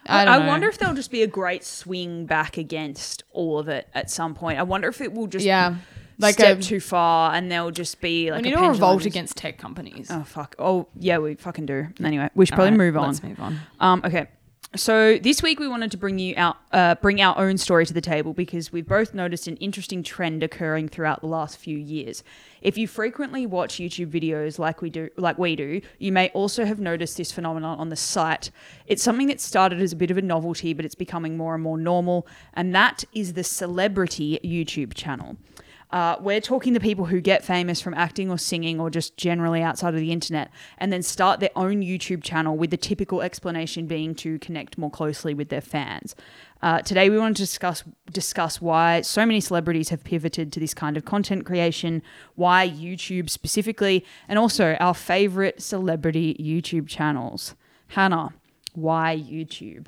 I, 0.09 0.23
don't 0.23 0.43
know. 0.43 0.47
wonder 0.47 0.69
if 0.69 0.77
there'll 0.77 0.95
just 0.95 1.11
be 1.11 1.21
a 1.21 1.27
great 1.27 1.65
swing 1.65 2.25
back 2.25 2.55
against 2.57 3.23
all 3.33 3.59
of 3.59 3.67
it 3.67 3.89
at 3.93 4.09
some 4.09 4.33
point. 4.35 4.57
I 4.57 4.63
wonder 4.63 4.87
if 4.87 5.01
it 5.01 5.11
will 5.11 5.27
just 5.27 5.45
yeah, 5.45 5.75
like 6.19 6.33
step 6.35 6.59
a, 6.59 6.61
too 6.61 6.79
far 6.79 7.33
and 7.33 7.51
they'll 7.51 7.71
just 7.71 8.01
be 8.01 8.31
like 8.31 8.43
we 8.43 8.49
a 8.49 8.51
need 8.51 8.51
to 8.51 8.55
pendulum 8.57 8.71
revolt 8.73 8.97
just- 9.03 9.07
against 9.07 9.37
tech 9.37 9.57
companies. 9.57 10.07
Oh 10.09 10.23
fuck! 10.23 10.55
Oh 10.59 10.87
yeah, 10.99 11.17
we 11.17 11.35
fucking 11.35 11.65
do. 11.65 11.87
Anyway, 12.03 12.29
we 12.35 12.45
should 12.45 12.53
All 12.53 12.57
probably 12.57 12.71
right, 12.71 12.77
move 12.77 12.97
on. 12.97 13.07
Let's 13.07 13.23
move 13.23 13.39
on. 13.39 13.59
Um, 13.79 14.01
okay. 14.05 14.27
So 14.75 15.17
this 15.17 15.41
week 15.41 15.61
we 15.61 15.67
wanted 15.69 15.91
to 15.91 15.97
bring 15.97 16.19
you 16.19 16.33
out, 16.35 16.57
uh, 16.73 16.95
bring 16.95 17.21
our 17.21 17.37
own 17.39 17.57
story 17.57 17.85
to 17.85 17.93
the 17.93 18.01
table 18.01 18.33
because 18.33 18.69
we've 18.71 18.85
both 18.85 19.13
noticed 19.13 19.47
an 19.47 19.55
interesting 19.57 20.03
trend 20.03 20.43
occurring 20.43 20.89
throughout 20.89 21.21
the 21.21 21.27
last 21.27 21.57
few 21.57 21.77
years. 21.77 22.21
If 22.61 22.77
you 22.77 22.85
frequently 22.85 23.45
watch 23.45 23.75
YouTube 23.75 24.11
videos 24.11 24.59
like 24.59 24.81
we 24.81 24.89
do, 24.89 25.09
like 25.15 25.37
we 25.37 25.55
do, 25.55 25.79
you 25.99 26.11
may 26.11 26.29
also 26.29 26.65
have 26.65 26.81
noticed 26.81 27.15
this 27.15 27.31
phenomenon 27.31 27.79
on 27.79 27.87
the 27.87 27.95
site. 27.95 28.51
It's 28.87 29.01
something 29.01 29.27
that 29.27 29.39
started 29.39 29.79
as 29.81 29.93
a 29.93 29.95
bit 29.95 30.11
of 30.11 30.17
a 30.17 30.21
novelty, 30.21 30.73
but 30.73 30.83
it's 30.83 30.95
becoming 30.95 31.37
more 31.37 31.53
and 31.55 31.63
more 31.63 31.77
normal, 31.77 32.27
and 32.53 32.75
that 32.75 33.05
is 33.13 33.33
the 33.33 33.45
celebrity 33.45 34.37
YouTube 34.43 34.93
channel. 34.95 35.37
Uh, 35.89 36.17
we're 36.19 36.41
talking 36.41 36.73
to 36.73 36.79
people 36.79 37.05
who 37.05 37.21
get 37.21 37.45
famous 37.45 37.79
from 37.79 37.93
acting 37.93 38.29
or 38.29 38.37
singing 38.37 38.79
or 38.79 38.89
just 38.89 39.15
generally 39.15 39.61
outside 39.61 39.93
of 39.93 39.99
the 39.99 40.11
internet 40.11 40.51
and 40.77 40.91
then 40.91 41.01
start 41.01 41.39
their 41.39 41.49
own 41.55 41.81
YouTube 41.81 42.21
channel 42.23 42.57
with 42.57 42.71
the 42.71 42.77
typical 42.77 43.21
explanation 43.21 43.87
being 43.87 44.13
to 44.13 44.37
connect 44.39 44.77
more 44.77 44.91
closely 44.91 45.33
with 45.33 45.47
their 45.47 45.61
fans. 45.61 46.13
Uh, 46.61 46.81
today, 46.81 47.09
we 47.09 47.17
want 47.17 47.37
to 47.37 47.43
discuss 47.43 47.83
discuss 48.11 48.59
why 48.59 48.99
so 49.01 49.25
many 49.25 49.39
celebrities 49.39 49.89
have 49.89 50.03
pivoted 50.03 50.51
to 50.51 50.59
this 50.59 50.73
kind 50.73 50.97
of 50.97 51.05
content 51.05 51.45
creation, 51.45 52.01
why 52.35 52.67
YouTube 52.67 53.29
specifically, 53.29 54.03
and 54.27 54.37
also 54.37 54.75
our 54.79 54.93
favorite 54.93 55.61
celebrity 55.61 56.35
YouTube 56.39 56.87
channels. 56.87 57.55
Hannah, 57.89 58.33
why 58.73 59.15
YouTube? 59.15 59.87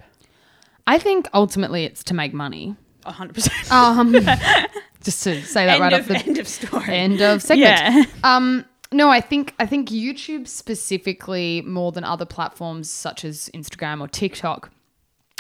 I 0.88 0.98
think 0.98 1.28
ultimately 1.34 1.84
it's 1.84 2.04
to 2.06 2.14
make 2.14 2.34
money. 2.34 2.76
100%. 3.06 3.72
Um, 3.72 4.12
just 5.04 5.24
to 5.24 5.42
say 5.44 5.66
that 5.66 5.74
end, 5.76 5.82
right 5.82 5.94
of, 5.94 6.00
off 6.02 6.08
the 6.08 6.18
end 6.18 6.38
of 6.38 6.48
story. 6.48 6.84
end 6.90 7.22
of 7.22 7.42
segment. 7.42 7.70
Yeah. 7.70 8.04
Um, 8.24 8.66
no, 8.92 9.10
I 9.10 9.22
think 9.22 9.54
I 9.60 9.66
think 9.68 9.90
YouTube 9.90 10.48
specifically 10.48 11.62
more 11.62 11.92
than 11.92 12.04
other 12.04 12.26
platforms 12.26 12.90
such 12.90 13.24
as 13.24 13.50
Instagram 13.54 14.02
or 14.02 14.08
TikTok. 14.08 14.72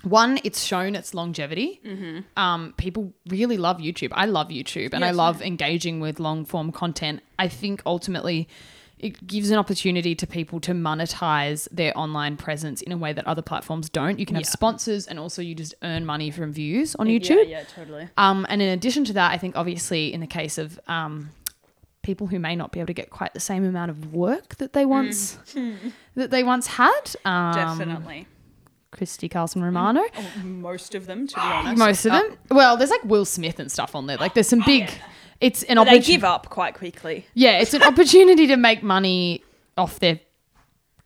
One, 0.03 0.39
it's 0.45 0.63
shown 0.63 0.95
its 0.95 1.13
longevity. 1.13 1.81
Um, 2.37 2.73
people 2.77 3.13
really 3.27 3.57
love 3.57 3.79
YouTube. 3.79 4.09
I 4.13 4.25
love 4.27 4.47
YouTube, 4.49 4.93
and 4.93 5.03
I 5.03 5.07
Yes. 5.07 5.15
love 5.17 5.41
engaging 5.41 5.99
with 5.99 6.19
long 6.19 6.45
form 6.45 6.71
content. 6.71 7.21
I 7.37 7.47
think 7.47 7.81
ultimately. 7.85 8.47
It 8.99 9.25
gives 9.25 9.49
an 9.49 9.57
opportunity 9.57 10.13
to 10.13 10.27
people 10.27 10.59
to 10.59 10.73
monetize 10.73 11.69
their 11.71 11.97
online 11.97 12.35
presence 12.35 12.81
in 12.81 12.91
a 12.91 12.97
way 12.97 13.13
that 13.13 13.25
other 13.25 13.41
platforms 13.41 13.89
don't. 13.89 14.19
You 14.19 14.25
can 14.25 14.35
have 14.35 14.43
Yeah. 14.43 14.49
sponsors 14.49 15.07
and 15.07 15.17
also 15.17 15.41
you 15.41 15.55
just 15.55 15.73
earn 15.83 16.05
money 16.05 16.31
from 16.31 16.51
views 16.51 16.95
on 16.95 17.07
YouTube. 17.07 17.37
Yeah, 17.47 17.59
yeah, 17.59 17.63
totally. 17.63 18.09
Um, 18.17 18.45
and 18.49 18.61
in 18.61 18.67
addition 18.67 19.05
to 19.05 19.13
that, 19.13 19.31
I 19.31 19.37
think 19.37 19.55
obviously 19.55 20.13
in 20.13 20.19
the 20.19 20.27
case 20.27 20.57
of 20.57 20.77
um, 20.87 21.29
people 22.01 22.27
who 22.27 22.39
may 22.39 22.57
not 22.57 22.73
be 22.73 22.79
able 22.81 22.87
to 22.87 22.93
get 22.93 23.09
quite 23.09 23.33
the 23.33 23.39
same 23.39 23.63
amount 23.63 23.89
of 23.89 24.13
work 24.13 24.57
that 24.57 24.73
they 24.73 24.85
once 24.85 25.37
that 26.15 26.31
they 26.31 26.43
once 26.43 26.67
had, 26.67 27.01
um, 27.23 27.53
Definitely. 27.77 28.27
Christy 28.91 29.29
Carlson 29.29 29.63
Romano, 29.63 30.01
Oh, 30.17 30.39
most 30.43 30.93
of 30.95 31.05
them, 31.05 31.25
to 31.27 31.35
be 31.35 31.41
honest. 31.43 31.77
most 31.77 32.05
of 32.05 32.11
them. 32.11 32.37
Well, 32.51 32.75
there's 32.75 32.89
like 32.89 33.03
Will 33.05 33.23
Smith 33.23 33.59
and 33.59 33.71
stuff 33.71 33.95
on 33.95 34.07
there. 34.07 34.17
Like 34.17 34.33
there's 34.33 34.49
some 34.49 34.63
big. 34.65 34.89
It's 35.41 35.63
an 35.63 35.75
but 35.75 35.85
they 35.85 35.99
give 35.99 36.23
up 36.23 36.49
quite 36.49 36.73
quickly. 36.73 37.25
Yeah, 37.33 37.59
it's 37.59 37.73
an 37.73 37.83
opportunity 37.91 38.47
to 38.47 38.57
make 38.57 38.83
money 38.83 39.43
off 39.77 39.99
their 39.99 40.19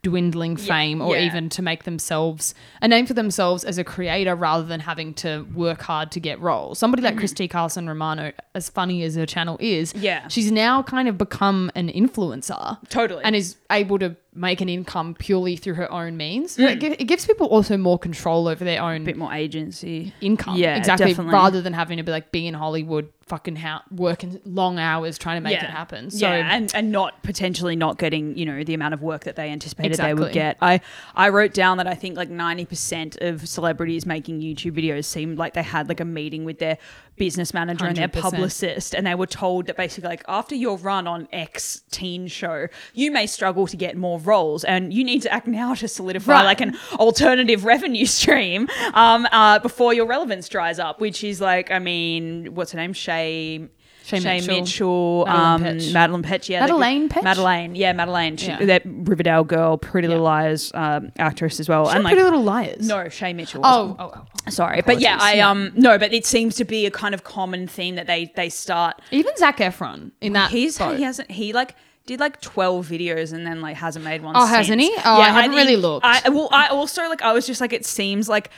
dwindling 0.01 0.57
fame 0.57 1.01
or 1.01 1.15
yeah. 1.15 1.23
even 1.23 1.47
to 1.47 1.61
make 1.61 1.85
themselves 1.85 2.53
a 2.81 2.87
name 2.89 3.05
for 3.05 3.13
themselves 3.13 3.63
as 3.63 3.77
a 3.77 3.85
creator 3.85 4.35
rather 4.35 4.63
than 4.65 4.81
having 4.81 5.13
to 5.13 5.47
work 5.55 5.81
hard 5.81 6.11
to 6.11 6.19
get 6.19 6.41
roles. 6.41 6.77
Somebody 6.77 7.01
like 7.03 7.17
Christy 7.17 7.47
Carlson 7.47 7.87
Romano, 7.87 8.33
as 8.53 8.67
funny 8.67 9.03
as 9.03 9.15
her 9.15 9.25
channel 9.25 9.57
is, 9.61 9.93
Mm-hmm. 9.93 10.03
Yeah. 10.03 10.27
she's 10.27 10.51
now 10.51 10.83
kind 10.83 11.07
of 11.07 11.17
become 11.17 11.71
an 11.75 11.89
influencer. 11.89 12.77
Totally. 12.89 13.23
And 13.23 13.33
is 13.33 13.55
able 13.71 13.97
to 13.99 14.17
make 14.35 14.61
an 14.61 14.69
income 14.69 15.15
purely 15.15 15.55
through 15.55 15.75
her 15.75 15.91
own 15.91 16.17
means. 16.17 16.57
Mm. 16.57 16.83
It, 16.83 17.01
it 17.01 17.05
gives 17.05 17.25
people 17.25 17.47
also 17.47 17.77
more 17.77 17.99
control 17.99 18.47
over 18.47 18.63
their 18.63 18.81
own 18.81 19.03
bit 19.03 19.17
more 19.17 19.33
agency. 19.33 20.13
income. 20.21 20.55
Yeah, 20.55 20.77
exactly. 20.77 21.07
definitely. 21.07 21.33
Rather 21.33 21.61
than 21.61 21.73
having 21.73 21.97
to 21.97 22.03
be 22.03 22.11
like 22.11 22.31
be 22.31 22.47
in 22.47 22.53
Hollywood, 22.53 23.11
fucking 23.25 23.55
ha- 23.55 23.83
working 23.89 24.39
long 24.45 24.79
hours 24.79 25.17
trying 25.17 25.37
to 25.37 25.41
make 25.41 25.57
it 25.57 25.69
happen. 25.69 26.09
So 26.11 26.27
yeah, 26.27 26.55
and, 26.55 26.73
and 26.75 26.91
not 26.91 27.21
potentially 27.23 27.75
not 27.75 27.97
getting 27.97 28.37
you 28.37 28.45
know 28.45 28.63
the 28.63 28.73
amount 28.73 28.93
of 28.93 29.01
work 29.01 29.23
that 29.23 29.35
they 29.35 29.49
anticipated 29.49 29.97
they 29.97 30.13
would 30.13 30.33
get. 30.33 30.57
I 30.61 30.81
I 31.15 31.29
wrote 31.29 31.53
down 31.53 31.77
that 31.77 31.87
I 31.87 31.95
think 31.95 32.17
like 32.17 32.29
ninety 32.29 32.65
percent 32.65 33.17
of 33.21 33.47
celebrities 33.47 34.05
making 34.05 34.41
YouTube 34.41 34.77
videos 34.77 35.05
seemed 35.05 35.37
like 35.37 35.53
they 35.53 35.63
had 35.63 35.89
like 35.89 35.99
a 35.99 36.05
meeting 36.05 36.45
with 36.45 36.59
their 36.59 36.77
business 37.15 37.53
manager 37.53 37.85
and 37.85 37.95
their 37.95 38.07
publicist, 38.07 38.95
and 38.95 39.05
they 39.05 39.15
were 39.15 39.27
told 39.27 39.67
that 39.67 39.77
basically 39.77 40.09
like 40.09 40.23
after 40.27 40.55
your 40.55 40.77
run 40.77 41.07
on 41.07 41.27
X 41.31 41.83
teen 41.91 42.27
show, 42.27 42.67
you 42.93 43.11
may 43.11 43.27
struggle 43.27 43.67
to 43.67 43.77
get 43.77 43.95
more 43.97 44.19
roles, 44.19 44.63
and 44.63 44.93
you 44.93 45.03
need 45.03 45.21
to 45.21 45.31
act 45.33 45.47
now 45.47 45.73
to 45.75 45.87
solidify 45.87 46.31
Right. 46.33 46.45
like 46.45 46.61
an 46.61 46.75
alternative 46.93 47.65
revenue 47.73 48.05
stream 48.05 48.67
um, 48.93 49.27
uh, 49.31 49.59
before 49.59 49.93
your 49.93 50.05
relevance 50.07 50.49
dries 50.49 50.79
up. 50.79 50.99
Which 51.01 51.23
is 51.23 51.39
like, 51.39 51.69
I 51.71 51.79
mean, 51.79 52.55
what's 52.55 52.71
her 52.71 52.77
name? 52.77 52.93
Shay. 52.93 53.67
Shay 54.05 54.19
Mitchell. 54.19 54.59
Mitchell, 54.59 55.25
Madeleine 55.25 55.67
um. 55.79 55.93
Madelaine 55.93 56.23
Petsch, 56.23 56.49
yeah, 56.49 56.59
Madeline 56.59 57.07
Madelaine 57.07 57.09
Petsch? 57.09 57.23
Madeleine, 57.23 57.75
yeah, 57.75 57.93
Madeleine, 57.93 58.37
she, 58.37 58.47
Yeah. 58.47 58.65
that 58.65 58.81
Riverdale 58.85 59.43
girl, 59.43 59.77
Pretty 59.77 60.07
Little 60.09 60.23
Liars 60.23 60.71
um, 60.73 61.11
actress 61.17 61.59
as 61.59 61.69
well, 61.69 61.85
She's 61.85 61.95
and 61.95 62.05
Pretty 62.05 62.21
Little 62.21 62.43
Liars. 62.43 62.85
no, 62.87 63.07
Shay 63.09 63.31
Mitchell. 63.33 63.61
Oh, 63.63 63.95
oh, 63.97 64.11
oh. 64.15 64.49
sorry, 64.49 64.81
but 64.85 64.99
yeah, 64.99 65.17
I 65.19 65.35
yeah. 65.35 65.49
um 65.49 65.71
no, 65.75 65.97
but 65.97 66.13
it 66.13 66.25
seems 66.25 66.55
to 66.55 66.65
be 66.65 66.85
a 66.85 66.91
kind 66.91 67.13
of 67.15 67.23
common 67.23 67.67
theme 67.67 67.95
that 67.95 68.07
they 68.07 68.31
they 68.35 68.49
start. 68.49 69.01
Even 69.11 69.35
Zac 69.37 69.57
Efron 69.59 70.11
in 70.19 70.33
that. 70.33 70.51
He's 70.51 70.77
boat. 70.77 70.97
he 70.97 71.03
hasn't 71.03 71.31
he 71.31 71.53
like 71.53 71.75
did 72.05 72.19
like 72.19 72.41
12 72.41 72.85
videos 72.89 73.31
and 73.31 73.47
then 73.47 73.61
like 73.61 73.77
hasn't 73.77 74.03
made 74.03 74.21
one 74.21 74.35
Oh, 74.35 74.45
hasn't 74.45 74.81
he? 74.81 74.93
Oh, 75.05 75.21
I 75.21 75.29
haven't 75.29 75.51
really 75.51 75.67
think- 75.73 75.81
looked. 75.81 76.05
I 76.05 76.27
well 76.29 76.49
I 76.51 76.67
also 76.67 77.07
like 77.07 77.21
I 77.21 77.31
was 77.31 77.47
just 77.47 77.61
like 77.61 77.71
it 77.71 77.85
seems 77.85 78.27
like 78.27 78.49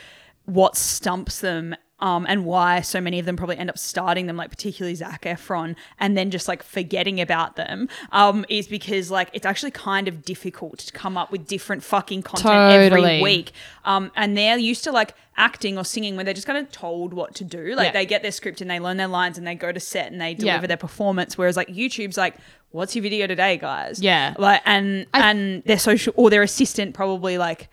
what 0.46 0.76
stumps 0.76 1.40
them 1.40 1.76
um, 2.00 2.26
and 2.28 2.44
why 2.44 2.80
so 2.82 3.00
many 3.00 3.18
of 3.18 3.24
them 3.26 3.36
probably 3.36 3.56
end 3.56 3.70
up 3.70 3.78
starting 3.78 4.26
them, 4.26 4.36
like 4.36 4.50
particularly 4.50 4.94
Zac 4.94 5.22
Efron, 5.22 5.76
and 5.98 6.16
then 6.16 6.30
just 6.30 6.46
like 6.48 6.62
forgetting 6.62 7.20
about 7.20 7.56
them, 7.56 7.88
um, 8.12 8.44
is 8.48 8.68
because 8.68 9.10
like 9.10 9.30
it's 9.32 9.46
actually 9.46 9.70
kind 9.70 10.06
of 10.08 10.22
difficult 10.24 10.78
to 10.80 10.92
come 10.92 11.16
up 11.16 11.32
with 11.32 11.46
different 11.46 11.82
fucking 11.82 12.22
content 12.22 12.52
Totally. 12.90 13.04
every 13.16 13.22
week. 13.22 13.52
Um, 13.84 14.10
and 14.14 14.36
they're 14.36 14.58
used 14.58 14.84
to 14.84 14.92
like 14.92 15.14
acting 15.38 15.76
or 15.78 15.84
singing 15.84 16.16
where 16.16 16.24
they're 16.24 16.34
just 16.34 16.46
kind 16.46 16.58
of 16.58 16.70
told 16.72 17.12
what 17.14 17.34
to 17.36 17.44
do. 17.44 17.74
Like 17.74 17.86
Yeah. 17.86 17.92
they 17.92 18.06
get 18.06 18.22
their 18.22 18.32
script 18.32 18.60
and 18.60 18.70
they 18.70 18.80
learn 18.80 18.96
their 18.96 19.06
lines 19.08 19.38
and 19.38 19.46
they 19.46 19.54
go 19.54 19.72
to 19.72 19.80
set 19.80 20.10
and 20.12 20.20
they 20.20 20.34
deliver 20.34 20.62
Yeah. 20.62 20.66
their 20.66 20.76
performance. 20.76 21.36
Whereas 21.38 21.56
like 21.56 21.68
YouTube's 21.68 22.16
like, 22.16 22.34
what's 22.72 22.94
your 22.96 23.02
video 23.02 23.26
today, 23.26 23.56
guys? 23.58 24.00
Yeah. 24.00 24.34
Like 24.38 24.60
and 24.66 25.06
I- 25.14 25.30
and 25.30 25.62
their 25.64 25.78
social 25.78 26.12
or 26.16 26.30
their 26.30 26.42
assistant 26.42 26.94
probably 26.94 27.38
like 27.38 27.68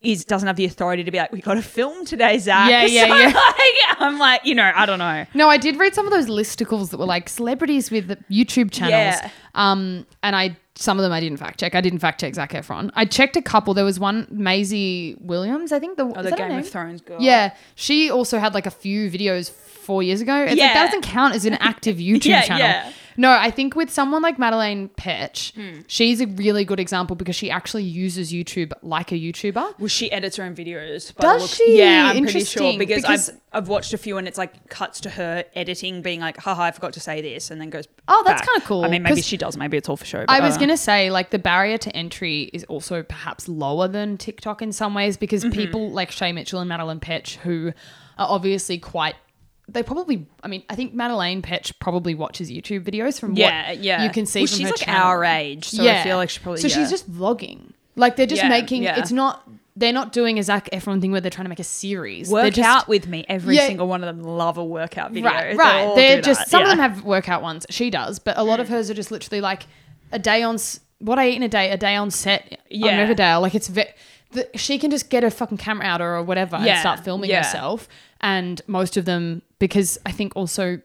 is 0.00 0.24
doesn't 0.24 0.46
have 0.46 0.56
the 0.56 0.64
authority 0.64 1.02
to 1.02 1.10
be 1.10 1.18
like, 1.18 1.32
we 1.32 1.40
got 1.40 1.54
to 1.54 1.62
film 1.62 2.04
today, 2.04 2.38
Zac. 2.38 2.70
Yeah, 2.70 2.84
yeah, 2.86 3.06
So, 3.08 3.16
yeah. 3.16 3.26
Like, 3.34 4.00
I'm 4.00 4.18
like, 4.18 4.44
you 4.44 4.54
know, 4.54 4.70
I 4.74 4.86
don't 4.86 5.00
know. 5.00 5.26
No, 5.34 5.48
I 5.48 5.56
did 5.56 5.76
read 5.76 5.94
some 5.94 6.06
of 6.06 6.12
those 6.12 6.26
listicles 6.26 6.90
that 6.90 6.98
were 6.98 7.04
like 7.06 7.28
celebrities 7.28 7.90
with 7.90 8.08
YouTube 8.30 8.70
channels. 8.70 8.92
Yeah. 9.22 9.30
Um, 9.54 10.06
and 10.22 10.36
I 10.36 10.56
some 10.76 10.96
of 10.96 11.02
them 11.02 11.10
I 11.10 11.18
didn't 11.18 11.38
fact 11.38 11.58
check. 11.58 11.74
I 11.74 11.80
didn't 11.80 11.98
fact 11.98 12.20
check 12.20 12.36
Zac 12.36 12.52
Efron. 12.52 12.90
I 12.94 13.04
checked 13.04 13.36
a 13.36 13.42
couple. 13.42 13.74
There 13.74 13.84
was 13.84 13.98
one 13.98 14.28
Maisie 14.30 15.16
Williams, 15.20 15.72
I 15.72 15.80
think. 15.80 15.96
The, 15.96 16.04
Oh, 16.04 16.22
the 16.22 16.30
Game 16.30 16.52
of 16.58 16.68
Thrones 16.68 17.00
girl. 17.00 17.20
Yeah, 17.20 17.54
she 17.74 18.08
also 18.10 18.38
had 18.38 18.54
like 18.54 18.66
a 18.66 18.70
few 18.70 19.10
videos 19.10 19.50
four 19.50 20.04
years 20.04 20.20
ago. 20.20 20.36
It's 20.42 20.50
like 20.50 20.58
Yeah. 20.58 20.74
that 20.74 20.84
doesn't 20.86 21.02
count 21.02 21.34
as 21.34 21.44
an 21.44 21.54
active 21.60 21.96
YouTube 21.96 22.26
Yeah, 22.26 22.42
channel. 22.42 22.58
yeah. 22.62 22.92
No, 23.18 23.30
I 23.32 23.50
think 23.50 23.74
with 23.76 23.90
someone 23.90 24.22
like 24.22 24.38
Madelaine 24.38 24.88
Petsch, 24.96 25.52
Hmm. 25.54 25.80
she's 25.88 26.20
a 26.22 26.26
really 26.26 26.64
good 26.64 26.80
example 26.80 27.16
because 27.16 27.36
she 27.36 27.50
actually 27.50 27.82
uses 27.82 28.32
YouTube 28.32 28.72
like 28.80 29.12
a 29.12 29.16
YouTuber. 29.16 29.78
Well, 29.78 29.88
she 29.88 30.10
edits 30.10 30.36
her 30.36 30.44
own 30.44 30.54
videos. 30.54 31.14
Does 31.16 31.52
she? 31.54 31.76
Yeah, 31.78 32.12
I'm 32.14 32.22
pretty 32.22 32.44
sure 32.44 32.78
because, 32.78 33.02
because- 33.02 33.28
I've 33.30 33.36
I've 33.50 33.68
watched 33.68 33.92
a 33.94 33.98
few 33.98 34.18
and 34.18 34.28
it's 34.28 34.36
like 34.38 34.68
cuts 34.68 35.00
to 35.00 35.10
her 35.10 35.42
editing, 35.56 36.00
being 36.02 36.20
like, 36.20 36.36
"Haha, 36.36 36.62
I 36.64 36.70
forgot 36.70 36.92
to 36.92 37.00
say 37.00 37.20
this," 37.20 37.50
and 37.50 37.60
then 37.60 37.70
goes. 37.70 37.88
Oh, 38.06 38.22
that's 38.26 38.46
kinda 38.46 38.64
cool, 38.66 38.84
I 38.84 38.88
mean, 38.88 39.02
maybe 39.02 39.20
she 39.22 39.36
does. 39.36 39.56
Maybe 39.56 39.76
it's 39.76 39.88
all 39.88 39.96
for 39.96 40.04
show. 40.04 40.24
I 40.28 40.40
was 40.40 40.56
going 40.56 40.68
know. 40.68 40.74
to 40.74 40.78
say, 40.80 41.10
like, 41.10 41.30
the 41.30 41.38
barrier 41.38 41.76
to 41.78 41.96
entry 41.96 42.50
is 42.52 42.62
also 42.64 43.02
perhaps 43.02 43.48
lower 43.48 43.88
than 43.88 44.16
TikTok 44.16 44.62
in 44.62 44.70
some 44.72 44.94
ways 44.94 45.16
because 45.16 45.42
Mm-hmm. 45.44 45.58
people 45.58 45.90
like 45.90 46.10
Shay 46.10 46.30
Mitchell 46.32 46.60
and 46.60 46.70
Madelaine 46.70 47.00
Petsch, 47.00 47.36
who 47.36 47.72
are 48.18 48.28
obviously 48.28 48.78
quite. 48.78 49.14
They 49.70 49.82
probably, 49.82 50.26
I 50.42 50.48
mean, 50.48 50.62
I 50.70 50.74
think 50.74 50.94
Madelaine 50.94 51.42
Petsch 51.42 51.72
probably 51.78 52.14
watches 52.14 52.50
YouTube 52.50 52.84
videos 52.84 53.20
from 53.20 53.34
Yeah, 53.36 53.68
what 53.68 53.78
yeah. 53.80 54.02
you 54.04 54.10
can 54.10 54.24
see 54.24 54.40
Well, 54.40 54.46
from 54.46 54.56
she's 54.56 54.66
her 54.66 54.70
like 54.72 54.80
channel. 54.80 55.06
our 55.06 55.24
age, 55.24 55.68
so 55.68 55.86
I 55.86 56.02
feel 56.02 56.16
like 56.16 56.30
she 56.30 56.40
probably. 56.40 56.60
So 56.62 56.68
yeah. 56.68 56.74
she's 56.76 56.90
just 56.90 57.10
vlogging. 57.10 57.72
Like 57.94 58.16
they're 58.16 58.26
just 58.26 58.42
Yeah, 58.42 58.48
making. 58.48 58.82
yeah. 58.82 58.98
It's 58.98 59.12
not. 59.12 59.46
They're 59.76 59.92
not 59.92 60.12
doing 60.12 60.40
a 60.40 60.42
Zac 60.42 60.68
Efron 60.72 61.00
thing 61.00 61.12
where 61.12 61.20
they're 61.20 61.30
trying 61.30 61.44
to 61.44 61.48
make 61.50 61.60
a 61.60 61.64
series. 61.64 62.28
work 62.30 62.52
just, 62.54 62.66
out 62.68 62.88
with 62.88 63.06
me. 63.06 63.24
Every 63.28 63.54
Yeah. 63.56 63.66
single 63.68 63.86
one 63.86 64.02
of 64.02 64.06
them 64.16 64.24
love 64.24 64.58
a 64.58 64.64
workout 64.64 65.12
video. 65.12 65.30
Right, 65.30 65.50
They 65.52 65.56
right. 65.56 65.92
They're 65.94 66.16
do 66.16 66.22
just 66.22 66.40
that, 66.40 66.48
some 66.48 66.62
yeah. 66.62 66.72
of 66.72 66.76
them 66.76 66.90
have 66.90 67.04
workout 67.04 67.42
ones. 67.42 67.64
She 67.70 67.88
does, 67.90 68.18
but 68.18 68.36
a 68.36 68.42
lot 68.42 68.58
of 68.58 68.68
hers 68.68 68.90
are 68.90 68.94
just 68.94 69.12
literally 69.12 69.40
like 69.40 69.66
a 70.10 70.18
day 70.18 70.42
on. 70.42 70.56
What 70.98 71.20
I 71.20 71.28
eat 71.28 71.36
in 71.36 71.44
a 71.44 71.48
day, 71.48 71.70
a 71.70 71.76
day 71.76 71.94
on 71.94 72.10
set 72.10 72.58
Yeah. 72.70 72.92
on 72.92 72.98
Riverdale. 72.98 73.40
Like 73.40 73.54
it's 73.54 73.68
ve- 73.68 73.84
the, 74.32 74.48
she 74.56 74.78
can 74.78 74.90
just 74.90 75.10
get 75.10 75.22
a 75.22 75.30
fucking 75.30 75.58
camera 75.58 75.86
out 75.86 76.00
or 76.00 76.16
or 76.16 76.22
whatever 76.24 76.56
and 76.56 76.78
start 76.80 77.00
filming 77.00 77.30
yeah. 77.30 77.44
herself. 77.44 77.88
And 78.20 78.60
most 78.66 78.96
of 78.96 79.04
them, 79.04 79.42
because 79.58 79.98
I 80.06 80.12
think 80.12 80.34
also 80.36 80.80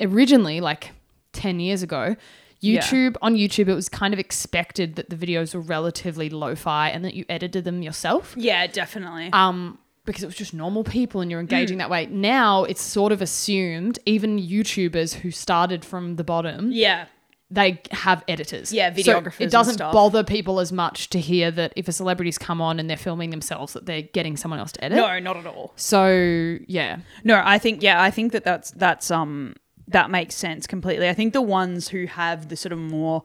originally 0.00 0.60
like 0.60 0.92
ten 1.32 1.60
years 1.60 1.82
ago. 1.82 2.16
Yeah. 2.60 2.80
YouTube 2.80 3.14
on 3.22 3.36
YouTube, 3.36 3.68
it 3.68 3.74
was 3.74 3.88
kind 3.88 4.12
of 4.12 4.18
expected 4.18 4.96
that 4.96 5.10
the 5.10 5.16
videos 5.16 5.54
were 5.54 5.60
relatively 5.60 6.28
lo-fi 6.28 6.88
and 6.88 7.04
that 7.04 7.14
you 7.14 7.24
edited 7.28 7.64
them 7.64 7.82
yourself 7.82 8.34
Yeah, 8.36 8.66
definitely. 8.66 9.30
um, 9.32 9.78
because 10.04 10.24
it 10.24 10.26
was 10.26 10.34
just 10.34 10.52
normal 10.54 10.82
people 10.82 11.20
and 11.20 11.30
you're 11.30 11.38
engaging 11.38 11.76
Hmm. 11.76 11.80
that 11.80 11.90
way. 11.90 12.06
Now 12.06 12.64
it's 12.64 12.82
sort 12.82 13.12
of 13.12 13.22
assumed, 13.22 14.00
even 14.06 14.40
YouTubers 14.40 15.16
who 15.20 15.30
started 15.30 15.84
from 15.84 16.16
the 16.16 16.24
bottom, 16.24 16.72
yeah. 16.72 17.06
They 17.50 17.80
have 17.92 18.22
editors. 18.28 18.72
Yeah, 18.72 18.94
So 18.94 19.00
videographers 19.02 19.40
it 19.40 19.50
doesn't 19.50 19.78
bother 19.78 20.22
people 20.22 20.60
as 20.60 20.70
much 20.70 21.08
to 21.10 21.20
hear 21.20 21.50
that 21.52 21.72
if 21.76 21.88
a 21.88 21.92
celebrity's 21.92 22.36
come 22.36 22.60
on 22.60 22.78
and 22.78 22.90
they're 22.90 22.96
filming 22.96 23.30
themselves, 23.30 23.72
that 23.72 23.86
they're 23.86 24.02
getting 24.02 24.36
someone 24.36 24.60
else 24.60 24.72
to 24.72 24.84
edit. 24.84 24.98
No, 24.98 25.18
not 25.18 25.36
at 25.38 25.46
all. 25.46 25.72
So 25.76 26.58
yeah, 26.66 26.98
No, 27.24 27.40
I 27.44 27.58
think 27.58 27.82
yeah, 27.82 28.02
I 28.02 28.10
think 28.10 28.32
that 28.32 28.44
that's 28.44 28.70
that's 28.72 29.10
um 29.10 29.54
that 29.86 30.10
makes 30.10 30.34
sense 30.34 30.66
completely. 30.66 31.08
I 31.08 31.14
think 31.14 31.32
the 31.32 31.40
ones 31.42 31.88
who 31.88 32.06
have 32.06 32.48
the 32.48 32.56
sort 32.56 32.72
of 32.72 32.78
more 32.78 33.22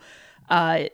uh 0.49 0.85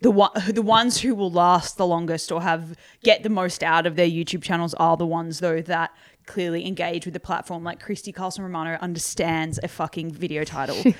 the 0.00 0.10
one 0.10 0.30
the 0.48 0.62
ones 0.62 1.00
who 1.00 1.14
will 1.14 1.30
last 1.30 1.76
the 1.76 1.86
longest 1.86 2.30
or 2.32 2.40
have 2.40 2.76
get 3.02 3.22
the 3.22 3.28
most 3.28 3.62
out 3.62 3.86
of 3.86 3.96
their 3.96 4.08
YouTube 4.08 4.42
channels 4.42 4.72
are 4.74 4.96
the 4.96 5.06
ones 5.06 5.40
though 5.40 5.60
that 5.62 5.90
clearly 6.26 6.66
engage 6.66 7.04
with 7.04 7.14
the 7.14 7.20
platform 7.20 7.64
like 7.64 7.80
Christy 7.80 8.12
Carlson 8.12 8.44
Romano 8.44 8.78
understands 8.80 9.58
a 9.62 9.68
fucking 9.68 10.12
video 10.12 10.44
title. 10.44 10.76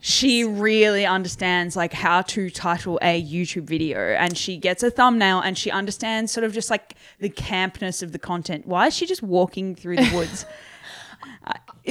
She, 0.00 0.40
she, 0.40 0.44
really 0.44 1.04
understands 1.04 1.76
like 1.76 1.92
how 1.92 2.22
to 2.22 2.50
title 2.50 2.98
a 3.02 3.22
YouTube 3.22 3.64
video 3.64 3.98
and 3.98 4.36
she 4.36 4.56
gets 4.56 4.82
a 4.82 4.90
thumbnail 4.90 5.40
and 5.40 5.56
she 5.56 5.70
understands 5.70 6.32
sort 6.32 6.44
of 6.44 6.52
just 6.52 6.70
like 6.70 6.94
the 7.18 7.28
campness 7.30 8.02
of 8.02 8.12
the 8.12 8.18
content. 8.18 8.66
Why 8.66 8.86
is 8.86 8.94
she 8.94 9.06
just 9.06 9.22
walking 9.22 9.74
through 9.74 9.96
the 9.96 10.10
woods? 10.14 10.46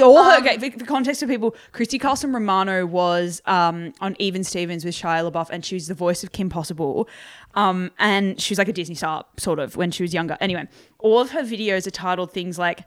All 0.01 0.23
her, 0.23 0.39
okay, 0.39 0.57
for, 0.57 0.79
for 0.79 0.85
context 0.85 1.21
of 1.23 1.29
people, 1.29 1.55
Christy 1.71 1.97
Carlson 1.97 2.31
Romano 2.31 2.85
was 2.85 3.41
um, 3.45 3.93
on 3.99 4.15
Even 4.19 4.43
Stevens 4.43 4.85
with 4.85 4.95
Shia 4.95 5.29
LaBeouf, 5.29 5.49
and 5.49 5.65
she 5.65 5.75
was 5.75 5.87
the 5.87 5.93
voice 5.93 6.23
of 6.23 6.31
Kim 6.31 6.49
Possible. 6.49 7.09
Um, 7.55 7.91
and 7.97 8.39
she 8.39 8.51
was 8.51 8.59
like 8.59 8.67
a 8.67 8.73
Disney 8.73 8.95
star, 8.95 9.25
sort 9.37 9.59
of, 9.59 9.75
when 9.75 9.91
she 9.91 10.03
was 10.03 10.13
younger. 10.13 10.37
Anyway, 10.39 10.67
all 10.99 11.19
of 11.19 11.31
her 11.31 11.41
videos 11.41 11.87
are 11.87 11.91
titled 11.91 12.31
things 12.31 12.59
like 12.59 12.81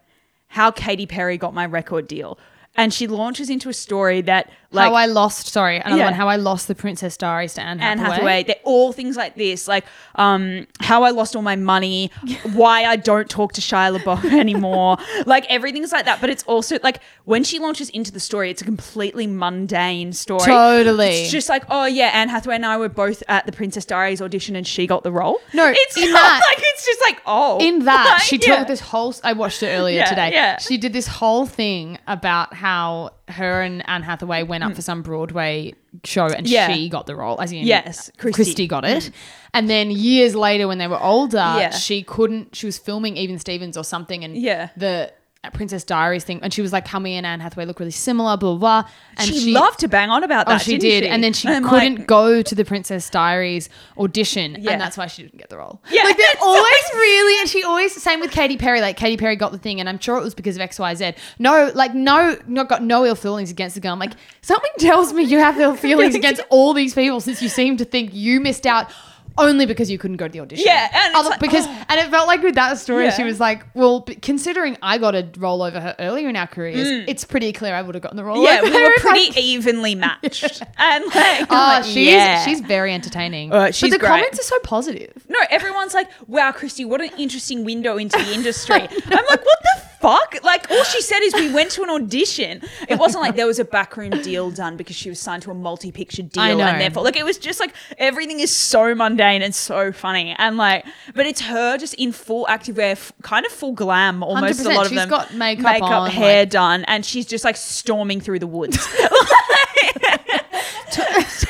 "How 0.49 0.71
Katy 0.71 1.07
Perry 1.07 1.37
Got 1.37 1.53
My 1.55 1.67
Record 1.67 2.07
Deal," 2.07 2.39
and 2.77 2.95
she 2.95 3.07
launches 3.07 3.51
into 3.51 3.69
a 3.69 3.73
story 3.75 4.21
that, 4.23 4.51
like, 4.73 4.89
how 4.89 4.95
I 4.95 5.07
lost. 5.07 5.49
Sorry, 5.49 5.77
another 5.79 5.97
Yeah. 5.97 6.05
one. 6.07 6.15
How 6.15 6.29
I 6.29 6.37
lost 6.37 6.69
the 6.69 6.75
Princess 6.75 7.17
Diaries 7.17 7.55
to 7.55 7.63
Anne 7.63 7.81
Anne 7.81 7.99
Hathaway. 7.99 8.15
Hathaway. 8.15 8.43
They're 8.45 8.57
all 8.65 8.93
things 8.93 9.17
like 9.17 9.35
this, 9.37 9.69
like 9.69 9.85
um, 10.17 10.67
how 10.81 11.03
I 11.03 11.11
lost 11.11 11.35
all 11.37 11.43
my 11.43 11.57
money, 11.57 12.11
why 12.53 12.85
I 12.85 12.97
don't 12.97 13.29
talk 13.29 13.53
to 13.55 13.61
Shia 13.61 13.97
LaBeouf 13.99 14.25
anymore, 14.33 14.97
like 15.27 15.47
everything's 15.51 15.93
like 15.93 16.05
that. 16.07 16.21
But 16.21 16.31
it's 16.31 16.43
also 16.45 16.79
like 16.83 17.01
when 17.25 17.45
she 17.45 17.59
launches 17.59 17.89
into 17.91 18.13
the 18.13 18.21
story, 18.21 18.51
it's 18.51 18.63
a 18.63 18.65
completely 18.65 19.27
mundane 19.27 20.13
story. 20.13 20.45
Totally. 20.47 21.07
it's 21.23 21.31
just 21.31 21.49
like 21.49 21.65
oh 21.71 21.85
yeah, 21.87 22.11
Anne 22.15 22.29
Hathaway 22.29 22.55
and 22.57 22.67
I 22.67 22.77
were 22.77 22.89
both 22.89 23.23
at 23.29 23.47
the 23.47 23.53
Princess 23.53 23.85
Diaries 23.85 24.21
audition, 24.23 24.57
and 24.57 24.67
she 24.67 24.87
got 24.87 25.03
the 25.05 25.13
role. 25.13 25.41
No, 25.53 25.67
it's 25.75 25.97
not 25.99 26.07
that- 26.13 26.43
like 26.49 26.59
it's 26.73 26.87
just 26.87 27.01
like 27.01 27.21
oh 27.27 27.59
in 27.61 27.85
that 27.85 28.15
like, 28.15 28.23
she 28.23 28.37
yeah. 28.43 28.59
took 28.59 28.69
this 28.69 28.81
whole 28.81 29.15
i 29.25 29.33
watched 29.33 29.63
it 29.63 29.69
earlier 29.69 29.99
Yeah, 29.99 30.09
today 30.09 30.31
yeah. 30.33 30.59
she 30.59 30.77
did 30.79 30.93
this 30.93 31.07
whole 31.07 31.47
thing 31.47 31.99
about 32.07 32.55
how 32.55 33.11
her 33.33 33.63
and 33.63 33.87
Anne 33.89 34.03
Hathaway 34.03 34.43
went 34.43 34.65
up 34.65 34.73
mm. 34.73 34.77
for 34.77 34.83
some 34.83 35.03
Broadway 35.03 35.75
show 36.05 36.27
and 36.27 36.47
Yeah. 36.47 36.73
she 36.73 36.89
got 36.89 37.07
the 37.07 37.17
role. 37.17 37.41
As 37.41 37.53
in, 37.53 37.67
Yes, 37.67 38.11
Christy, 38.19 38.45
Christy. 38.45 38.67
got 38.67 38.85
it. 38.85 39.05
Mm. 39.05 39.13
And 39.55 39.71
then 39.71 39.91
years 39.91 40.35
later, 40.35 40.69
when 40.69 40.79
they 40.79 40.87
were 40.89 41.03
older, 41.03 41.37
Yeah. 41.39 41.71
she 41.71 42.03
couldn't. 42.03 42.55
She 42.57 42.67
was 42.67 42.79
filming 42.79 43.17
Even 43.17 43.39
Stevens 43.39 43.77
or 43.77 43.85
something, 43.85 44.25
and 44.25 44.37
Yeah. 44.37 44.69
the 44.77 45.13
Princess 45.51 45.83
Diaries 45.83 46.23
thing, 46.23 46.39
and 46.41 46.55
she 46.55 46.63
was 46.63 46.73
like, 46.73 46.87
"Hummy 46.87 47.17
and 47.17 47.27
Anne 47.27 47.41
Hathaway 47.41 47.65
look 47.65 47.81
really 47.81 47.91
similar." 47.91 48.37
Blah 48.37 48.55
blah. 48.57 48.83
blah. 48.83 48.91
And 49.17 49.29
she, 49.29 49.53
loved 49.53 49.81
to 49.81 49.89
bang 49.89 50.09
on 50.09 50.23
about 50.23 50.47
oh, 50.47 50.51
that. 50.51 50.61
Oh, 50.61 50.65
she 50.65 50.79
did, 50.79 51.03
she? 51.03 51.11
and 51.11 51.23
then 51.23 51.33
she 51.33 51.49
I'm 51.49 51.65
couldn't 51.69 51.99
like, 51.99 52.07
go 52.07 52.43
to 52.43 52.55
the 52.55 52.65
Princess 52.65 53.11
Diaries 53.11 53.69
audition, 53.99 54.57
Yeah. 54.61 54.71
and 54.71 54.81
that's 54.81 54.97
why 54.97 55.09
she 55.09 55.23
didn't 55.23 55.39
get 55.39 55.51
the 55.51 55.59
role. 55.59 55.83
Yeah, 55.91 56.05
like 56.05 56.17
they're 56.17 56.35
always 56.43 56.91
really, 56.95 57.41
and 57.41 57.49
she 57.49 57.65
always 57.65 57.93
same 58.01 58.21
with 58.21 58.31
Katy 58.31 58.57
Perry. 58.57 58.81
Like 58.81 58.97
Katy 58.97 59.17
Perry 59.17 59.35
got 59.35 59.51
the 59.51 59.59
thing, 59.59 59.81
and 59.81 59.89
I'm 59.89 59.99
sure 59.99 60.17
it 60.17 60.23
was 60.23 60.35
because 60.35 60.55
of 60.55 60.63
X, 60.63 60.79
Y, 60.79 60.95
Z. 60.95 61.15
No, 61.41 61.73
like 61.75 61.93
no, 61.93 62.37
not 62.47 62.69
got 62.69 62.85
no 62.85 63.05
ill 63.05 63.17
feelings 63.17 63.51
against 63.51 63.75
the 63.75 63.81
girl. 63.81 63.95
I'm 63.95 63.99
like 63.99 64.15
something 64.43 64.71
tells 64.79 65.13
me 65.13 65.25
you 65.25 65.39
have 65.39 65.59
ill 65.59 65.75
feelings 65.87 66.15
against 66.15 66.41
all 66.51 66.73
these 66.73 66.95
people 66.95 67.21
since 67.21 67.43
you 67.43 67.49
seem 67.49 67.77
to 67.79 67.85
think 67.85 68.15
you 68.15 68.41
missed 68.41 68.65
out. 68.65 68.93
Only 69.39 69.67
because 69.67 69.91
you 69.91 69.99
couldn't 69.99 70.19
go 70.19 70.27
to 70.27 70.33
the 70.33 70.41
audition. 70.41 70.67
Yeah, 70.67 70.89
and 70.93 71.15
Other- 71.15 71.31
like, 71.31 71.41
because 71.41 71.67
oh. 71.67 71.85
and 71.89 72.01
it 72.01 72.11
felt 72.11 72.27
like 72.27 72.43
with 72.43 72.55
that 72.57 72.79
story, 72.79 73.05
Yeah. 73.05 73.11
she 73.15 73.25
was 73.25 73.41
like, 73.41 73.65
"Well, 73.75 74.01
b- 74.01 74.15
considering 74.17 74.77
I 74.83 74.99
got 74.99 75.15
a 75.15 75.29
role 75.39 75.63
over 75.63 75.81
her 75.81 75.95
earlier 75.99 76.29
in 76.29 76.37
our 76.37 76.47
careers, 76.47 76.87
it's 77.09 77.25
pretty 77.25 77.53
clear 77.53 77.75
I 77.75 77.83
would 77.83 77.95
have 77.95 78.03
gotten 78.03 78.17
the 78.17 78.25
role." 78.25 78.37
Mm. 78.39 78.45
yeah, 78.45 78.63
we 78.63 78.71
her." 78.71 78.75
were 78.81 78.91
It's 78.93 79.05
like- 79.05 79.15
pretty 79.15 79.41
evenly 79.41 79.95
matched, 79.95 80.63
and 80.79 81.05
like, 81.07 81.47
Oh, 81.51 81.55
like, 81.55 81.85
she's 81.85 82.09
yeah. 82.09 82.45
she's 82.45 82.61
very 82.61 82.93
entertaining. 82.93 83.53
Uh, 83.53 83.71
she's 83.71 83.91
but 83.91 83.97
the 83.97 83.99
great. 83.99 84.09
comments 84.09 84.39
are 84.41 84.43
so 84.45 84.59
positive. 84.61 85.25
No, 85.29 85.39
everyone's 85.51 85.95
like, 85.95 86.09
wow, 86.27 86.53
Christy, 86.53 86.85
what 86.85 87.01
an 87.01 87.11
interesting 87.19 87.65
window 87.65 87.97
into 87.97 88.19
the 88.19 88.35
industry. 88.35 88.75
I'm 88.83 88.89
like, 88.89 89.45
what 89.45 89.59
the 89.63 89.82
fuck? 90.03 90.37
Like, 90.43 90.71
all 90.71 90.85
she 90.85 91.01
said 91.01 91.21
is 91.23 91.33
we 91.35 91.53
went 91.53 91.71
to 91.73 91.83
an 91.83 91.89
audition. 91.91 92.61
It 92.89 92.99
wasn't 92.99 93.23
like 93.23 93.37
there 93.37 93.47
was 93.47 93.59
a 93.59 93.65
backroom 93.65 94.11
deal 94.11 94.51
done 94.51 94.77
because 94.77 94.97
she 94.97 95.09
was 95.09 95.19
signed 95.19 95.43
to 95.45 95.51
a 95.51 95.55
multi 95.55 95.91
picture 95.93 96.23
deal. 96.23 96.43
I 96.43 96.53
know. 96.55 96.65
And 96.65 96.81
therefore, 96.81 97.05
like, 97.05 97.17
it 97.17 97.25
was 97.25 97.39
just 97.39 97.61
like 97.61 97.73
everything 97.99 98.41
is 98.41 98.55
so 98.55 98.95
mundane 98.95 99.41
and 99.43 99.55
so 99.55 99.93
funny. 99.93 100.35
And 100.37 100.57
like, 100.57 100.85
but 101.15 101.25
it's 101.27 101.41
her 101.43 101.79
just 101.79 101.95
in 101.95 102.13
full 102.13 102.45
activewear, 102.47 102.93
f- 102.93 103.13
kind 103.23 103.47
of 103.47 103.53
full 103.53 103.73
glam 103.73 104.23
almost. 104.23 104.61
A 104.61 104.65
100%. 104.65 104.75
lot 104.75 104.83
of 104.87 104.89
She's 104.91 104.99
them. 104.99 105.09
got 105.09 105.35
makeup 105.35 105.83
on, 105.83 106.11
hair 106.11 106.41
like- 106.43 106.51
done. 106.51 106.85
And 106.85 107.07
she's 107.07 107.25
just 107.27 107.45
like 107.45 107.57
storming 107.57 108.21
through 108.21 108.41
the 108.41 108.47
woods. 108.47 108.79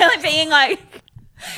Like, 0.01 0.23
being 0.23 0.49
like, 0.49 0.81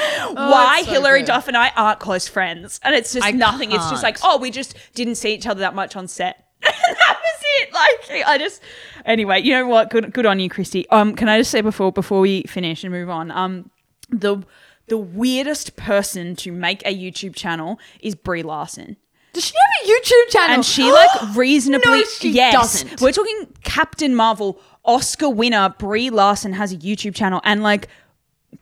oh, 0.01 0.33
why 0.35 0.79
it's 0.81 0.87
so 0.89 0.93
Hilary 0.95 1.21
good. 1.21 1.27
Duff 1.29 1.49
and 1.49 1.57
I 1.57 1.71
aren't 1.77 1.99
close 2.01 2.29
friends. 2.29 2.79
And 2.83 2.95
it's 2.95 3.13
just 3.13 3.27
I 3.27 3.31
nothing. 3.31 3.73
It's 3.73 3.89
just 3.91 4.03
like, 4.03 4.19
oh, 4.23 4.39
we 4.39 4.51
just 4.51 4.75
didn't 4.95 5.15
see 5.15 5.35
each 5.35 5.47
other 5.47 5.61
that 5.61 5.75
much 5.75 5.97
on 5.97 6.09
set. 6.09 6.44
that 6.99 7.19
was 7.21 7.43
it. 7.61 7.73
Like 7.73 8.27
I 8.27 8.39
just 8.39 8.63
anyway, 9.05 9.41
you 9.41 9.53
know 9.53 9.67
what? 9.67 9.91
Good 9.91 10.13
good 10.13 10.27
on 10.27 10.41
you, 10.41 10.49
Christy. 10.49 10.89
Um, 10.91 11.15
can 11.15 11.29
I 11.29 11.39
just 11.39 11.51
say 11.51 11.61
before 11.61 11.93
before 11.93 12.21
we 12.21 12.43
finish 12.45 12.85
and 12.85 12.93
move 12.93 13.11
on, 13.11 13.31
um 13.31 13.71
the 14.11 14.43
the 14.89 14.99
weirdest 14.99 15.77
person 15.77 16.37
to 16.37 16.53
make 16.53 16.83
a 16.87 16.95
YouTube 16.95 17.35
channel 17.35 17.79
is 18.01 18.15
Brie 18.15 18.43
Larson. 18.43 18.97
Does 19.33 19.47
she 19.47 19.55
have 19.55 19.89
a 19.89 19.91
YouTube 19.91 20.31
channel? 20.31 20.55
And 20.57 20.65
she 20.65 20.93
like 20.93 21.11
reasonably 21.37 22.01
No, 22.01 22.05
she 22.05 22.31
yes. 22.31 22.53
doesn't. 22.53 23.01
We're 23.01 23.11
talking 23.13 23.49
Captain 23.63 24.15
Marvel, 24.15 24.61
Oscar 24.85 25.29
winner 25.29 25.75
Brie 25.79 26.11
Larson 26.11 26.53
has 26.53 26.73
a 26.73 26.77
YouTube 26.77 27.15
channel 27.15 27.41
and 27.45 27.63
like 27.63 27.89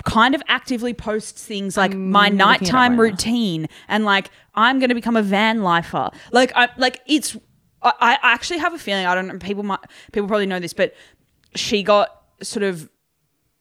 kind 0.05 0.35
of 0.35 0.43
actively 0.49 0.95
posts 0.95 1.45
things 1.45 1.77
like 1.77 1.95
my 1.95 2.29
it 2.29 2.33
up 2.33 2.35
nighttime 2.39 2.93
right 2.93 2.97
now. 2.97 3.03
routine 3.03 3.69
and 3.89 4.05
like 4.05 4.31
I'm 4.55 4.79
going 4.79 4.89
to 4.89 4.95
become 4.95 5.17
a 5.17 5.23
van 5.23 5.63
lifer. 5.63 6.09
Like 6.31 6.53
I 6.55 6.69
like 6.79 7.01
it's 7.07 7.37
I, 7.83 7.93
I 8.01 8.19
actually 8.33 8.59
have 8.59 8.75
a 8.75 8.79
feeling 8.79 9.07
I 9.07 9.15
don't 9.15 9.27
know 9.27 9.39
people 9.39 9.63
might 9.63 9.81
people 10.13 10.29
probably 10.29 10.47
know 10.47 10.61
this 10.61 10.73
but 10.73 10.95
she 11.55 11.83
got 11.83 12.23
sort 12.43 12.63
of 12.63 12.89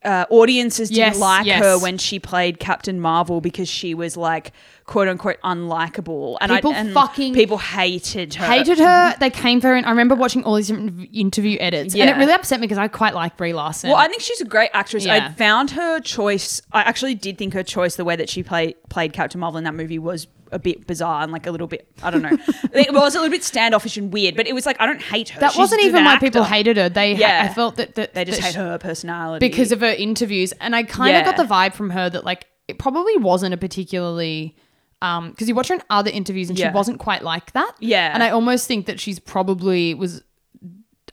uh, 0.04 0.26
audiences 0.32 0.90
didn't 0.90 1.14
Yes, 1.14 1.20
like 1.20 1.46
yes. 1.46 1.64
her 1.64 1.78
when 1.78 1.98
she 2.00 2.18
played 2.18 2.60
Captain 2.60 3.00
Marvel 3.00 3.40
because 3.40 3.70
she 3.70 3.94
was 3.94 4.18
like 4.18 4.52
quote 4.86 5.08
unquote 5.08 5.40
unlikable 5.44 6.38
and 6.42 6.52
People 6.52 6.72
I, 6.72 6.78
and 6.78 6.92
fucking 6.92 7.36
people 7.36 7.60
hated 7.60 8.34
her 8.34 8.46
hated 8.46 8.80
her. 8.80 9.16
They 9.20 9.30
came 9.30 9.62
for 9.62 9.68
her, 9.68 9.76
and 9.76 9.86
I 9.86 9.92
remember 9.92 10.16
watching 10.16 10.44
all 10.44 10.56
these 10.56 10.70
different 10.70 11.08
interview 11.14 11.58
edits, 11.60 11.94
and 11.94 12.10
it 12.10 12.18
really 12.18 12.34
upset 12.34 12.60
me 12.60 12.66
because 12.66 12.80
I 12.80 12.88
quite 12.88 13.14
like 13.14 13.38
Brie 13.38 13.54
Larson. 13.54 13.92
Well, 13.92 14.00
I 14.00 14.08
think 14.08 14.22
she's 14.22 14.42
a 14.42 14.46
great 14.46 14.72
actress. 14.74 15.06
I 15.06 15.30
found 15.34 15.72
her 15.72 16.00
choice. 16.00 16.62
I 16.72 16.82
actually 16.82 17.14
did 17.14 17.38
think 17.38 17.54
her 17.54 17.64
choice, 17.64 17.96
the 17.96 18.06
way 18.06 18.16
that 18.16 18.28
she 18.28 18.42
played 18.42 18.76
played 18.90 19.14
Captain 19.14 19.40
Marvel 19.40 19.60
in 19.60 19.66
that 19.66 19.76
movie, 19.76 20.00
was 20.00 20.26
a 20.52 20.60
bit 20.60 20.86
bizarre 20.88 21.24
and 21.24 21.32
like 21.32 21.48
a 21.48 21.52
little 21.52 21.68
bit. 21.68 21.88
I 22.04 22.12
don't 22.12 22.22
know. 22.22 22.30
it 22.74 22.94
was 22.94 23.16
a 23.16 23.20
little 23.20 23.32
bit 23.32 23.44
standoffish 23.44 23.98
and 23.98 24.12
weird, 24.14 24.36
but 24.36 24.48
it 24.48 24.54
was 24.54 24.66
like 24.66 24.78
I 24.80 24.86
don't 24.86 25.02
hate 25.02 25.30
her. 25.30 25.40
that 25.40 25.52
She's 25.52 25.58
wasn't 25.60 25.82
even 25.84 26.04
why 26.06 26.14
actor. 26.14 26.26
people 26.26 26.44
hated 26.44 26.78
her. 26.78 26.90
They, 26.90 27.14
Yeah. 27.16 27.48
I 27.50 27.54
felt 27.54 27.76
that, 27.78 27.96
that 27.96 28.14
They 28.14 28.26
just 28.26 28.40
that 28.40 28.46
hate 28.48 28.54
she- 28.54 28.60
her 28.60 28.78
personality 28.78 29.48
because 29.48 29.72
of 29.72 29.80
her 29.82 29.88
interviews, 29.94 30.52
and 30.60 30.76
I 30.76 30.84
kind 30.84 31.16
of 31.16 31.22
Yeah. 31.22 31.26
got 31.26 31.38
the 31.38 31.44
vibe 31.52 31.74
from 31.74 31.90
her 31.92 32.10
that 32.10 32.24
like 32.26 32.46
it 32.68 32.78
probably 32.80 33.18
wasn't 33.18 33.54
a 33.54 33.58
particularly. 33.58 34.56
Um, 35.04 35.32
because 35.32 35.48
you 35.50 35.56
watch 35.56 35.70
her 35.70 35.74
in 35.76 35.82
other 35.90 36.12
interviews 36.12 36.50
and 36.50 36.60
Yeah. 36.60 36.70
she 36.70 36.76
wasn't 36.76 37.00
quite 37.00 37.24
like 37.24 37.54
that. 37.54 37.72
Yeah. 37.80 38.12
and 38.14 38.22
I 38.22 38.30
almost 38.30 38.68
think 38.68 38.86
that 38.86 39.00
she's 39.00 39.18
probably 39.18 39.96
was 39.96 40.22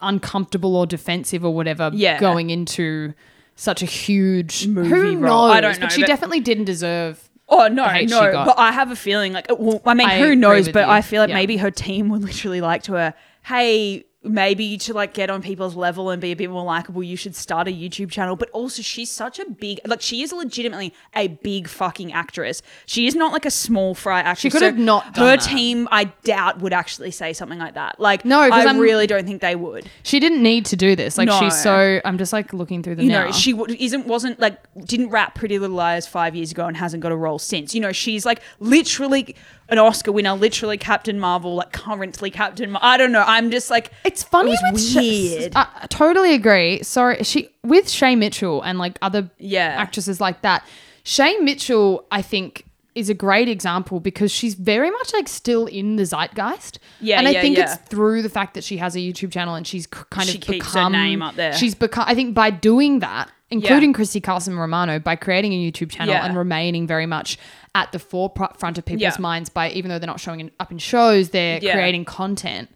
uncomfortable 0.01 0.77
or 0.77 0.87
defensive 0.87 1.45
or 1.45 1.55
whatever. 1.55 1.91
Yeah. 1.95 2.21
going 2.21 2.51
into 2.51 3.15
such 3.57 3.83
a 3.83 3.87
huge 3.87 4.67
Movie 4.69 4.89
Who 4.89 5.17
role. 5.19 5.49
knows? 5.49 5.57
I 5.57 5.61
don't 5.61 5.73
know, 5.81 5.87
but 5.87 5.93
she 5.93 6.03
but- 6.03 6.07
definitely 6.07 6.41
didn't 6.41 6.65
deserve. 6.67 7.28
Oh 7.49 7.69
no, 7.69 7.85
the 7.85 7.89
hate 7.91 8.11
she 8.11 8.15
no! 8.15 8.31
But 8.45 8.59
I 8.59 8.73
have 8.73 8.91
a 8.91 8.97
feeling 8.97 9.33
like, 9.33 9.47
well, 9.59 9.81
I 9.87 9.95
mean, 9.95 10.09
I 10.09 10.19
who 10.19 10.35
knows? 10.37 10.69
But 10.69 10.87
you. 10.87 10.93
I 10.93 11.01
feel 11.01 11.23
like 11.23 11.31
Yeah. 11.31 11.37
maybe 11.37 11.57
her 11.57 11.71
team 11.71 12.09
would 12.11 12.23
literally 12.23 12.61
like 12.61 12.83
to 12.85 12.93
her. 12.93 13.15
Hey, 13.45 14.05
maybe 14.25 14.77
to 14.77 14.93
like 14.93 15.15
get 15.15 15.31
on 15.31 15.41
people's 15.43 15.77
level 15.77 16.11
and 16.11 16.21
be 16.21 16.33
a 16.33 16.37
bit 16.37 16.51
more 16.51 16.65
likable, 16.65 17.03
you 17.03 17.17
should 17.17 17.37
start 17.37 17.69
a 17.69 17.71
YouTube 17.71 18.11
channel. 18.11 18.35
But 18.37 18.51
also, 18.51 18.83
she's 18.83 19.11
such 19.11 19.39
a 19.39 19.49
big, 19.49 19.81
like, 19.87 20.03
she 20.03 20.23
is 20.23 20.33
legitimately 20.33 20.93
a 21.15 21.29
big 21.29 21.69
fucking 21.69 22.13
actress. 22.13 22.61
She 22.85 23.07
is 23.07 23.15
not 23.15 23.33
like 23.33 23.47
a 23.47 23.51
small 23.51 23.95
fry 23.95 24.19
actress. 24.21 24.41
She 24.41 24.51
could 24.51 24.63
have 24.63 24.77
not 24.77 25.15
done 25.15 25.25
Her 25.25 25.37
that. 25.37 25.43
team, 25.49 25.87
I 25.93 26.05
doubt, 26.25 26.61
would 26.61 26.73
actually 26.73 27.13
say 27.13 27.33
something 27.33 27.59
like 27.61 27.75
that. 27.75 28.01
Like, 28.01 28.25
No, 28.25 28.41
I 28.41 28.49
I'm- 28.49 28.79
really 28.79 29.07
don't 29.07 29.25
think 29.27 29.41
they 29.41 29.55
would. 29.55 29.89
She 30.03 30.19
didn't 30.19 30.43
need 30.43 30.65
to 30.67 30.77
do 30.77 30.97
this. 30.97 31.17
Like 31.17 31.29
No. 31.29 31.39
she's 31.39 31.57
so. 31.57 32.01
I'm 32.05 32.19
just 32.19 32.33
like 32.33 32.53
looking 32.53 32.83
through 32.83 32.97
the 32.97 33.05
you 33.05 33.11
now. 33.11 33.27
know, 33.27 33.33
she 33.33 33.53
w- 33.53 33.77
isn't 33.79 34.07
wasn't 34.07 34.41
like 34.41 34.59
didn't 34.85 35.11
rap 35.11 35.35
Pretty 35.37 35.59
Little 35.61 35.77
Liars 35.77 36.07
five 36.09 36.35
years 36.35 36.51
ago 36.51 36.67
and 36.67 36.77
hasn't 36.77 37.03
got 37.03 37.13
a 37.13 37.17
role 37.17 37.39
since. 37.39 37.75
You 37.75 37.81
know, 37.81 37.93
she's 37.93 38.27
like 38.27 38.41
literally 38.59 39.37
an 39.71 39.79
Oscar 39.79 40.11
winner, 40.13 40.33
literally 40.33 40.79
Captain 40.79 41.21
Marvel, 41.21 41.55
like 41.57 41.73
currently 41.73 42.31
Captain. 42.31 42.71
Mar- 42.71 42.81
I 42.83 42.97
don't 42.97 43.13
know. 43.13 43.25
I'm 43.27 43.51
just 43.51 43.71
like 43.71 43.91
It's 44.09 44.23
funny 44.23 44.53
it 44.53 44.59
with 44.65 44.73
was 44.75 44.91
Sh- 44.93 44.97
weird. 44.97 45.53
I 45.57 45.67
I 45.83 45.87
totally 45.89 46.35
agree. 46.35 46.83
Sorry, 46.83 47.23
she 47.25 47.51
with 47.63 47.89
Shay 47.89 48.17
Mitchell 48.17 48.63
and 48.63 48.79
like 48.79 48.99
other 49.03 49.31
Yeah. 49.39 49.75
actresses 49.79 50.21
like 50.21 50.43
that. 50.43 50.65
Shay 51.05 51.37
Mitchell, 51.39 52.05
I 52.11 52.23
think, 52.23 52.65
is 52.95 53.09
a 53.09 53.15
great 53.15 53.49
example 53.49 54.01
because 54.01 54.31
she's 54.33 54.55
very 54.55 54.91
much 54.91 55.13
like 55.13 55.29
still 55.29 55.67
in 55.67 55.97
the 55.97 56.05
zeitgeist. 56.05 56.79
Yeah, 57.01 57.19
and 57.19 57.29
I 57.29 57.33
yeah, 57.33 57.41
think 57.43 57.57
yeah. 57.57 57.65
it's 57.65 57.77
through 57.89 58.23
the 58.23 58.29
fact 58.29 58.55
that 58.55 58.65
she 58.65 58.79
has 58.79 58.97
a 58.97 58.99
YouTube 58.99 59.31
channel 59.31 59.55
and 59.55 59.67
she's 59.67 59.87
kind 59.87 60.29
She 60.29 60.39
of 60.39 60.43
keeps 60.43 60.67
her 60.67 60.73
become 60.81 60.93
name 60.93 61.23
up 61.23 61.37
there. 61.37 61.53
She's 61.53 61.75
become. 61.75 62.05
I 62.09 62.15
think 62.15 62.35
by 62.35 62.51
doing 62.51 62.99
that, 63.01 63.31
including 63.51 63.93
Christy 63.93 64.21
Carlson 64.21 64.59
Romano, 64.59 64.99
by 64.99 65.17
creating 65.17 65.53
a 65.53 65.57
YouTube 65.71 65.91
channel 65.91 66.15
Yeah. 66.15 66.25
and 66.27 66.37
remaining 66.37 66.87
very 66.87 67.07
much 67.07 67.39
at 67.75 67.93
the 67.93 67.99
forefront 67.99 68.79
of 68.79 68.85
people's 68.85 69.03
Yeah. 69.03 69.17
minds 69.21 69.49
by 69.49 69.71
even 69.71 69.91
though 69.91 69.99
they're 70.01 70.07
not 70.15 70.21
showing 70.21 70.51
up 70.59 70.73
in 70.73 70.79
shows, 70.79 71.29
they're 71.31 71.61
Yeah. 71.63 71.75
creating 71.75 72.05
content. 72.05 72.69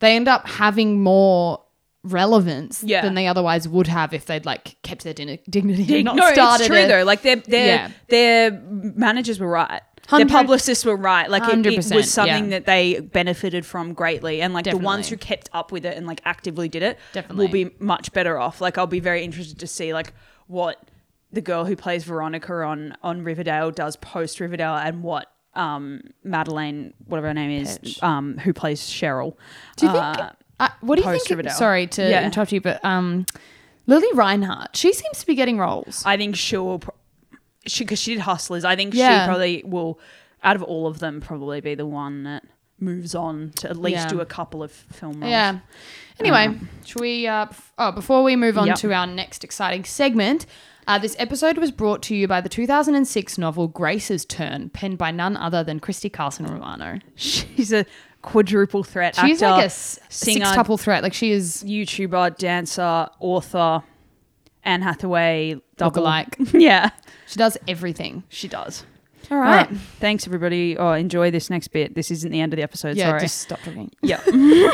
They 0.00 0.16
end 0.16 0.28
up 0.28 0.46
having 0.48 1.02
more 1.02 1.62
relevance 2.04 2.82
Yeah. 2.84 3.02
than 3.02 3.14
they 3.14 3.26
otherwise 3.26 3.68
would 3.68 3.86
have 3.88 4.14
if 4.14 4.26
they'd 4.26 4.46
like 4.46 4.76
kept 4.82 5.04
their 5.04 5.14
din- 5.14 5.38
dignity 5.50 5.96
and 5.96 6.04
not 6.04 6.16
no, 6.16 6.32
started 6.32 6.64
it's 6.64 6.68
true 6.68 6.86
though. 6.86 7.04
Like 7.04 7.22
their 7.22 7.36
their 7.36 7.66
Yeah. 7.66 7.90
their 8.08 8.50
managers 8.62 9.40
were 9.40 9.48
right. 9.48 9.82
Their 10.10 10.24
publicists 10.26 10.86
were 10.86 10.96
right. 10.96 11.28
Like 11.28 11.42
it, 11.52 11.66
it 11.66 11.76
was 11.94 12.10
something 12.10 12.44
yeah. 12.44 12.50
that 12.50 12.66
they 12.66 13.00
benefited 13.00 13.66
from 13.66 13.92
greatly, 13.92 14.40
and 14.40 14.54
like 14.54 14.64
the 14.64 14.78
ones 14.78 15.08
who 15.08 15.18
kept 15.18 15.50
up 15.52 15.70
with 15.70 15.84
it 15.84 15.98
and 15.98 16.06
like 16.06 16.22
actively 16.24 16.68
did 16.68 16.82
it 16.82 16.98
Definitely. 17.12 17.44
will 17.44 17.52
be 17.52 17.70
much 17.78 18.10
better 18.12 18.38
off. 18.38 18.62
Like 18.62 18.78
I'll 18.78 18.86
be 18.86 19.00
very 19.00 19.22
interested 19.22 19.58
to 19.58 19.66
see 19.66 19.92
like 19.92 20.14
what 20.46 20.88
the 21.30 21.42
girl 21.42 21.66
who 21.66 21.76
plays 21.76 22.04
Veronica 22.04 22.54
on 22.62 22.96
on 23.02 23.22
Riverdale 23.22 23.70
does 23.70 23.96
post 23.96 24.40
Riverdale, 24.40 24.76
and 24.76 25.02
what 25.02 25.30
um 25.58 26.00
Madelaine, 26.24 26.92
whatever 27.06 27.26
her 27.28 27.34
name 27.34 27.50
is, 27.62 27.78
um 28.02 28.38
who 28.38 28.52
plays 28.52 28.80
Cheryl. 28.82 29.36
Do 29.76 29.86
you 29.86 29.92
think? 29.92 30.04
uh, 30.04 30.30
uh, 30.60 30.68
what 30.80 30.96
do 30.98 31.04
you 31.04 31.10
think? 31.10 31.28
Riverdale. 31.30 31.52
Sorry 31.54 31.86
to 31.88 32.02
Yeah. 32.08 32.24
interrupt 32.24 32.52
you, 32.52 32.60
but 32.60 32.84
um, 32.84 33.26
Lili 33.86 34.08
Reinhart, 34.14 34.76
she 34.76 34.92
seems 34.92 35.20
to 35.20 35.26
be 35.26 35.34
getting 35.34 35.56
roles. 35.58 36.02
I 36.04 36.16
think 36.16 36.34
she'll, 36.36 36.80
pro- 36.80 36.94
she 37.66 37.84
because 37.84 38.00
she 38.00 38.14
did 38.14 38.20
Hustlers. 38.22 38.64
I 38.64 38.74
think 38.76 38.92
Yeah. 38.94 39.22
she 39.22 39.28
probably 39.28 39.62
will, 39.64 40.00
out 40.42 40.56
of 40.56 40.62
all 40.64 40.86
of 40.88 40.98
them, 40.98 41.20
probably 41.20 41.60
be 41.60 41.74
the 41.76 41.86
one 41.86 42.24
that 42.24 42.44
moves 42.80 43.14
on 43.14 43.50
to 43.56 43.70
at 43.70 43.76
least 43.76 43.96
Yeah. 43.98 44.08
do 44.08 44.20
a 44.20 44.26
couple 44.26 44.62
of 44.62 44.72
film 44.72 45.20
roles. 45.20 45.30
Yeah. 45.30 45.58
Anyway, 46.20 46.58
should 46.84 47.00
we? 47.00 47.26
Uh, 47.28 47.42
f- 47.50 47.72
oh, 47.78 47.92
before 47.92 48.24
we 48.24 48.34
move 48.34 48.58
on 48.58 48.66
Yep. 48.66 48.76
to 48.78 48.92
our 48.92 49.06
next 49.06 49.44
exciting 49.44 49.84
segment, 49.84 50.44
Uh, 50.88 50.98
this 50.98 51.14
episode 51.18 51.58
was 51.58 51.70
brought 51.70 52.00
to 52.02 52.16
you 52.16 52.26
by 52.26 52.40
the 52.40 52.48
2006 52.48 53.36
novel 53.36 53.68
Grace's 53.68 54.24
Turn, 54.24 54.70
penned 54.70 54.96
by 54.96 55.10
none 55.10 55.36
other 55.36 55.62
than 55.62 55.80
Christy 55.80 56.08
Carlson 56.08 56.46
Romano. 56.46 56.98
She's 57.14 57.74
a 57.74 57.84
quadruple 58.22 58.82
threat 58.82 59.14
She's 59.14 59.42
actor, 59.42 59.52
like 59.52 59.62
a 59.64 59.66
s- 59.66 60.00
singer, 60.08 60.46
six-tuple 60.46 60.80
threat. 60.80 61.02
Like 61.02 61.12
she 61.12 61.30
is 61.30 61.62
YouTuber, 61.66 62.38
dancer, 62.38 63.06
author, 63.20 63.82
Anne 64.64 64.80
Hathaway, 64.80 65.60
double. 65.76 66.02
Lookalike. 66.04 66.52
yeah, 66.58 66.88
she 67.26 67.36
does 67.36 67.58
everything. 67.68 68.24
she 68.30 68.48
does. 68.48 68.84
All 69.30 69.36
All 69.36 69.42
right. 69.44 69.68
Thanks, 70.00 70.26
everybody. 70.26 70.78
Oh, 70.78 70.92
enjoy 70.92 71.30
this 71.30 71.50
next 71.50 71.68
bit. 71.68 71.94
This 71.94 72.10
isn't 72.10 72.32
the 72.32 72.40
end 72.40 72.54
of 72.54 72.56
the 72.56 72.62
episode. 72.62 72.96
Yeah, 72.96 73.10
Sorry. 73.10 73.20
just 73.20 73.40
stop 73.42 73.60
talking. 73.60 73.90
Yeah. 74.00 74.22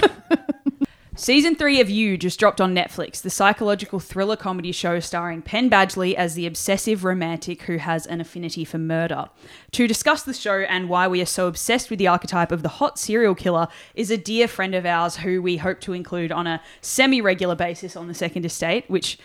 Season 1.17 1.55
three 1.55 1.81
of 1.81 1.89
You 1.89 2.19
just 2.19 2.41
dropped 2.41 2.61
on 2.61 2.75
Netflix, 2.75 3.23
the 3.23 3.31
psychological 3.31 4.01
thriller 4.01 4.35
comedy 4.35 4.73
show 4.73 4.99
starring 4.99 5.43
Penn 5.43 5.71
Badgley 5.71 6.15
as 6.15 6.35
the 6.35 6.45
obsessive 6.45 7.05
romantic 7.05 7.62
who 7.62 7.77
has 7.77 8.05
an 8.07 8.21
affinity 8.21 8.65
for 8.65 8.79
murder. 8.79 9.27
To 9.73 9.87
discuss 9.87 10.25
the 10.25 10.35
show 10.35 10.59
and 10.62 10.89
why 10.89 11.07
we 11.07 11.23
are 11.23 11.27
so 11.27 11.47
obsessed 11.47 11.89
with 11.89 12.01
the 12.01 12.09
archetype 12.09 12.51
of 12.51 12.62
the 12.62 12.69
hot 12.69 12.99
serial 12.99 13.37
killer 13.37 13.69
is 13.95 14.11
a 14.11 14.17
dear 14.17 14.49
friend 14.49 14.75
of 14.75 14.85
ours 14.85 15.19
who 15.19 15.41
we 15.41 15.59
hope 15.59 15.81
to 15.83 15.93
include 15.93 16.33
on 16.33 16.49
a 16.49 16.61
semi 16.81 17.21
regular 17.21 17.55
basis 17.55 17.95
on 17.95 18.09
the 18.09 18.15
Second 18.15 18.45
Estate, 18.45 18.85
which 18.89 19.17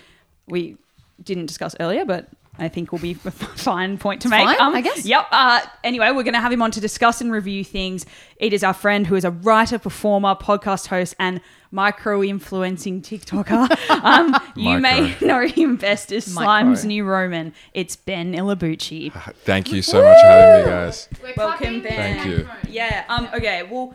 we 0.48 0.78
didn't 1.24 1.48
discuss 1.48 1.76
earlier, 1.80 2.06
but 2.06 2.30
I 2.60 2.68
think 2.70 2.92
will 2.92 3.00
be 3.00 3.12
a 3.26 3.32
fine 3.32 3.98
point 3.98 4.22
to 4.24 4.30
make. 4.30 4.46
fine, 4.58 4.76
I 4.76 4.82
guess. 4.82 5.06
Yep. 5.06 5.28
Uh, 5.32 5.62
anyway, 5.84 6.12
we're 6.12 6.24
going 6.24 6.34
to 6.34 6.40
have 6.42 6.52
him 6.52 6.62
on 6.62 6.72
to 6.72 6.82
discuss 6.82 7.22
and 7.22 7.32
review 7.32 7.64
things. 7.64 8.06
It 8.38 8.54
is 8.54 8.64
our 8.64 8.74
friend 8.74 9.08
who 9.08 9.16
is 9.16 9.26
a 9.26 9.32
writer, 9.32 9.80
performer, 9.80 10.36
podcast 10.36 10.88
host, 10.88 11.16
and 11.20 11.42
micro 11.72 12.24
influencing 12.24 13.02
TikToker. 13.02 13.78
Um, 14.00 14.36
you 14.56 14.80
may 14.80 15.16
know 15.22 15.46
him 15.46 15.76
best 15.76 16.12
as 16.12 16.34
Micro. 16.34 16.46
Slime's 16.46 16.86
new 16.86 17.04
Roman. 17.04 17.54
It's 17.74 17.96
Ben 17.96 18.34
Ilobuchi. 18.34 19.12
Thank 19.44 19.72
you 19.72 19.82
so 19.82 20.02
much 20.02 20.18
for 20.22 20.28
having 20.28 20.66
me, 20.66 20.72
guys. 20.72 21.10
Welcome, 21.36 21.82
Ben. 21.82 21.92
Thank 21.92 22.26
you. 22.26 22.50
Yeah. 22.70 23.04
Um. 23.10 23.28
Okay. 23.34 23.64
Well, 23.64 23.94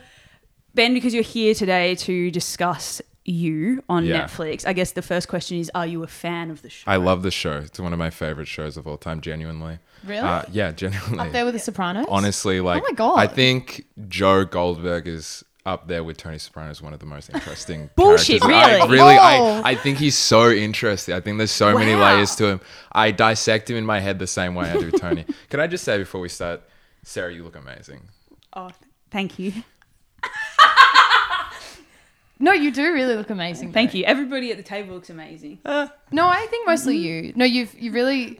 Ben, 0.74 0.92
because 0.92 1.14
you're 1.14 1.22
here 1.22 1.54
today 1.54 1.94
to 1.96 2.30
discuss 2.30 3.00
you 3.24 3.82
on 3.88 4.04
Yeah. 4.04 4.24
Netflix, 4.24 4.66
I 4.66 4.72
guess 4.72 4.92
the 4.92 5.02
first 5.02 5.28
question 5.28 5.58
is: 5.58 5.70
Are 5.74 5.86
you 5.86 6.02
a 6.02 6.06
fan 6.06 6.50
of 6.50 6.62
the 6.62 6.70
show? 6.70 6.84
I 6.90 6.96
love 6.96 7.22
the 7.22 7.30
show. 7.30 7.58
It's 7.58 7.80
one 7.80 7.92
of 7.92 7.98
my 7.98 8.10
favorite 8.10 8.48
shows 8.48 8.76
of 8.76 8.86
all 8.86 8.96
time, 8.98 9.20
genuinely. 9.20 9.78
Really? 10.04 10.20
Uh, 10.20 10.42
yeah, 10.52 10.72
genuinely. 10.72 11.18
Up 11.18 11.32
there 11.32 11.44
with 11.44 11.54
the 11.54 11.60
Sopranos. 11.60 12.06
Honestly, 12.08 12.60
like, 12.60 12.82
oh 12.82 12.86
my 12.88 12.94
God. 12.94 13.18
I 13.18 13.26
think 13.26 13.86
Joe 14.08 14.44
Goldberg 14.44 15.06
is 15.08 15.42
up 15.66 15.88
there 15.88 16.04
with 16.04 16.18
Tony 16.18 16.36
Soprano 16.36 16.68
as 16.70 16.82
one 16.82 16.92
of 16.92 17.00
the 17.00 17.06
most 17.06 17.30
interesting 17.32 17.88
Bullshit, 17.96 18.42
characters. 18.42 18.82
I, 18.82 18.84
really? 18.84 18.98
really, 18.98 19.14
Oh. 19.16 19.62
I, 19.64 19.70
I 19.70 19.74
think 19.76 19.96
he's 19.96 20.14
so 20.16 20.50
interesting. 20.50 21.14
I 21.14 21.20
think 21.20 21.38
there's 21.38 21.50
so 21.50 21.72
many 21.78 21.94
layers 21.94 22.34
to 22.36 22.46
him. 22.48 22.60
I 22.92 23.12
dissect 23.12 23.70
him 23.70 23.78
in 23.78 23.86
my 23.86 23.98
head 24.00 24.18
the 24.18 24.26
same 24.26 24.54
way 24.54 24.70
I 24.70 24.74
do 24.76 24.90
Tony. 24.90 25.24
Can 25.48 25.60
I 25.60 25.66
just 25.66 25.82
say 25.84 25.96
before 25.96 26.20
we 26.20 26.28
start, 26.28 26.60
Sarah, 27.02 27.32
you 27.32 27.44
look 27.44 27.56
amazing. 27.56 28.02
oh, 28.54 28.72
thank 29.10 29.38
you. 29.38 29.52
No, 32.44 32.52
you 32.52 32.70
do 32.70 32.92
really 32.92 33.16
look 33.16 33.30
amazing. 33.30 33.72
Thank 33.72 33.92
though. 33.92 33.98
you. 33.98 34.04
Everybody 34.04 34.50
at 34.50 34.58
the 34.58 34.62
table 34.62 34.94
looks 34.94 35.08
amazing. 35.08 35.60
No, 35.64 36.28
I 36.28 36.46
think 36.50 36.66
mostly 36.66 36.98
you. 36.98 37.32
No, 37.34 37.46
you've 37.46 37.74
you 37.80 37.90
really. 37.90 38.38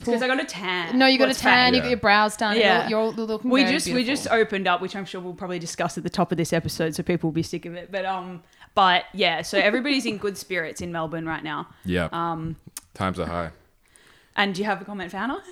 Because 0.00 0.22
I 0.22 0.26
got 0.26 0.40
a 0.40 0.44
tan. 0.44 0.98
No, 0.98 1.06
you 1.06 1.18
got 1.18 1.22
Well, 1.24 1.28
a 1.28 1.30
it's 1.30 1.40
tan. 1.40 1.72
You 1.74 1.80
got 1.80 1.88
your 1.88 1.98
brows 1.98 2.36
done. 2.36 2.56
Yeah. 2.56 2.88
You're, 2.88 3.12
you're 3.14 3.26
looking. 3.26 3.48
we 3.50 3.62
very 3.62 3.72
just 3.72 3.88
we 3.92 4.02
just 4.04 4.26
opened 4.28 4.66
up, 4.66 4.80
which 4.80 4.96
I'm 4.96 5.04
sure 5.04 5.20
we'll 5.20 5.34
probably 5.34 5.60
discuss 5.60 5.96
at 5.96 6.02
the 6.02 6.10
top 6.10 6.32
of 6.32 6.38
this 6.38 6.52
episode, 6.52 6.96
so 6.96 7.02
people 7.04 7.28
will 7.28 7.34
be 7.34 7.42
sick 7.44 7.64
of 7.64 7.74
it. 7.74 7.92
But 7.92 8.04
um, 8.04 8.42
but 8.74 9.04
yeah, 9.14 9.42
so 9.42 9.56
everybody's 9.70 10.04
in 10.04 10.16
good 10.18 10.36
spirits 10.36 10.80
in 10.80 10.90
Melbourne 10.90 11.26
right 11.26 11.44
now. 11.44 11.68
Yeah. 11.84 12.08
Um, 12.12 12.56
Times 12.94 13.20
are 13.20 13.26
high. 13.26 13.50
and 14.34 14.52
do 14.54 14.60
you 14.62 14.64
have 14.66 14.82
a 14.82 14.84
comment 14.84 15.12
for 15.12 15.16
Hannah? 15.18 15.42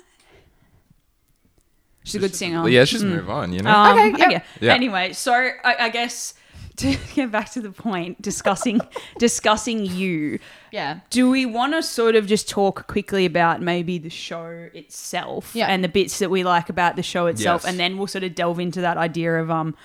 She's 2.03 2.15
a 2.15 2.19
good 2.19 2.35
singer. 2.35 2.67
Yeah, 2.69 2.79
let's 2.79 2.91
just 2.91 3.03
move 3.05 3.29
on, 3.29 3.51
you 3.51 3.59
know? 3.61 3.69
Um, 3.69 3.97
Okay, 4.13 4.31
yep. 4.31 4.45
Yeah. 4.61 4.73
Anyway, 4.73 5.11
so 5.13 5.33
I, 5.33 5.75
I 5.79 5.89
guess 5.89 6.33
to 6.83 6.95
get 7.15 7.31
back 7.31 7.51
to 7.51 7.61
the 7.61 7.71
point, 7.71 8.21
discussing 8.21 8.79
discussing 9.19 9.85
you. 9.85 10.39
Yeah. 10.71 10.99
Do 11.09 11.29
we 11.29 11.45
want 11.45 11.73
to 11.73 11.81
sort 11.83 12.15
of 12.15 12.27
just 12.27 12.47
talk 12.49 12.87
quickly 12.87 13.25
about 13.25 13.61
maybe 13.61 13.97
the 13.97 14.09
show 14.09 14.69
itself 14.73 15.51
Yeah. 15.55 15.67
and 15.67 15.83
the 15.83 15.87
bits 15.89 16.19
that 16.19 16.29
we 16.29 16.43
like 16.43 16.69
about 16.69 16.95
the 16.95 17.03
show 17.03 17.25
itself, 17.27 17.63
Yes. 17.63 17.69
and 17.71 17.79
then 17.79 17.97
we'll 17.97 18.07
sort 18.07 18.23
of 18.23 18.35
delve 18.35 18.59
into 18.59 18.81
that 18.81 18.97
idea 18.97 19.35
of 19.41 19.49
um 19.51 19.75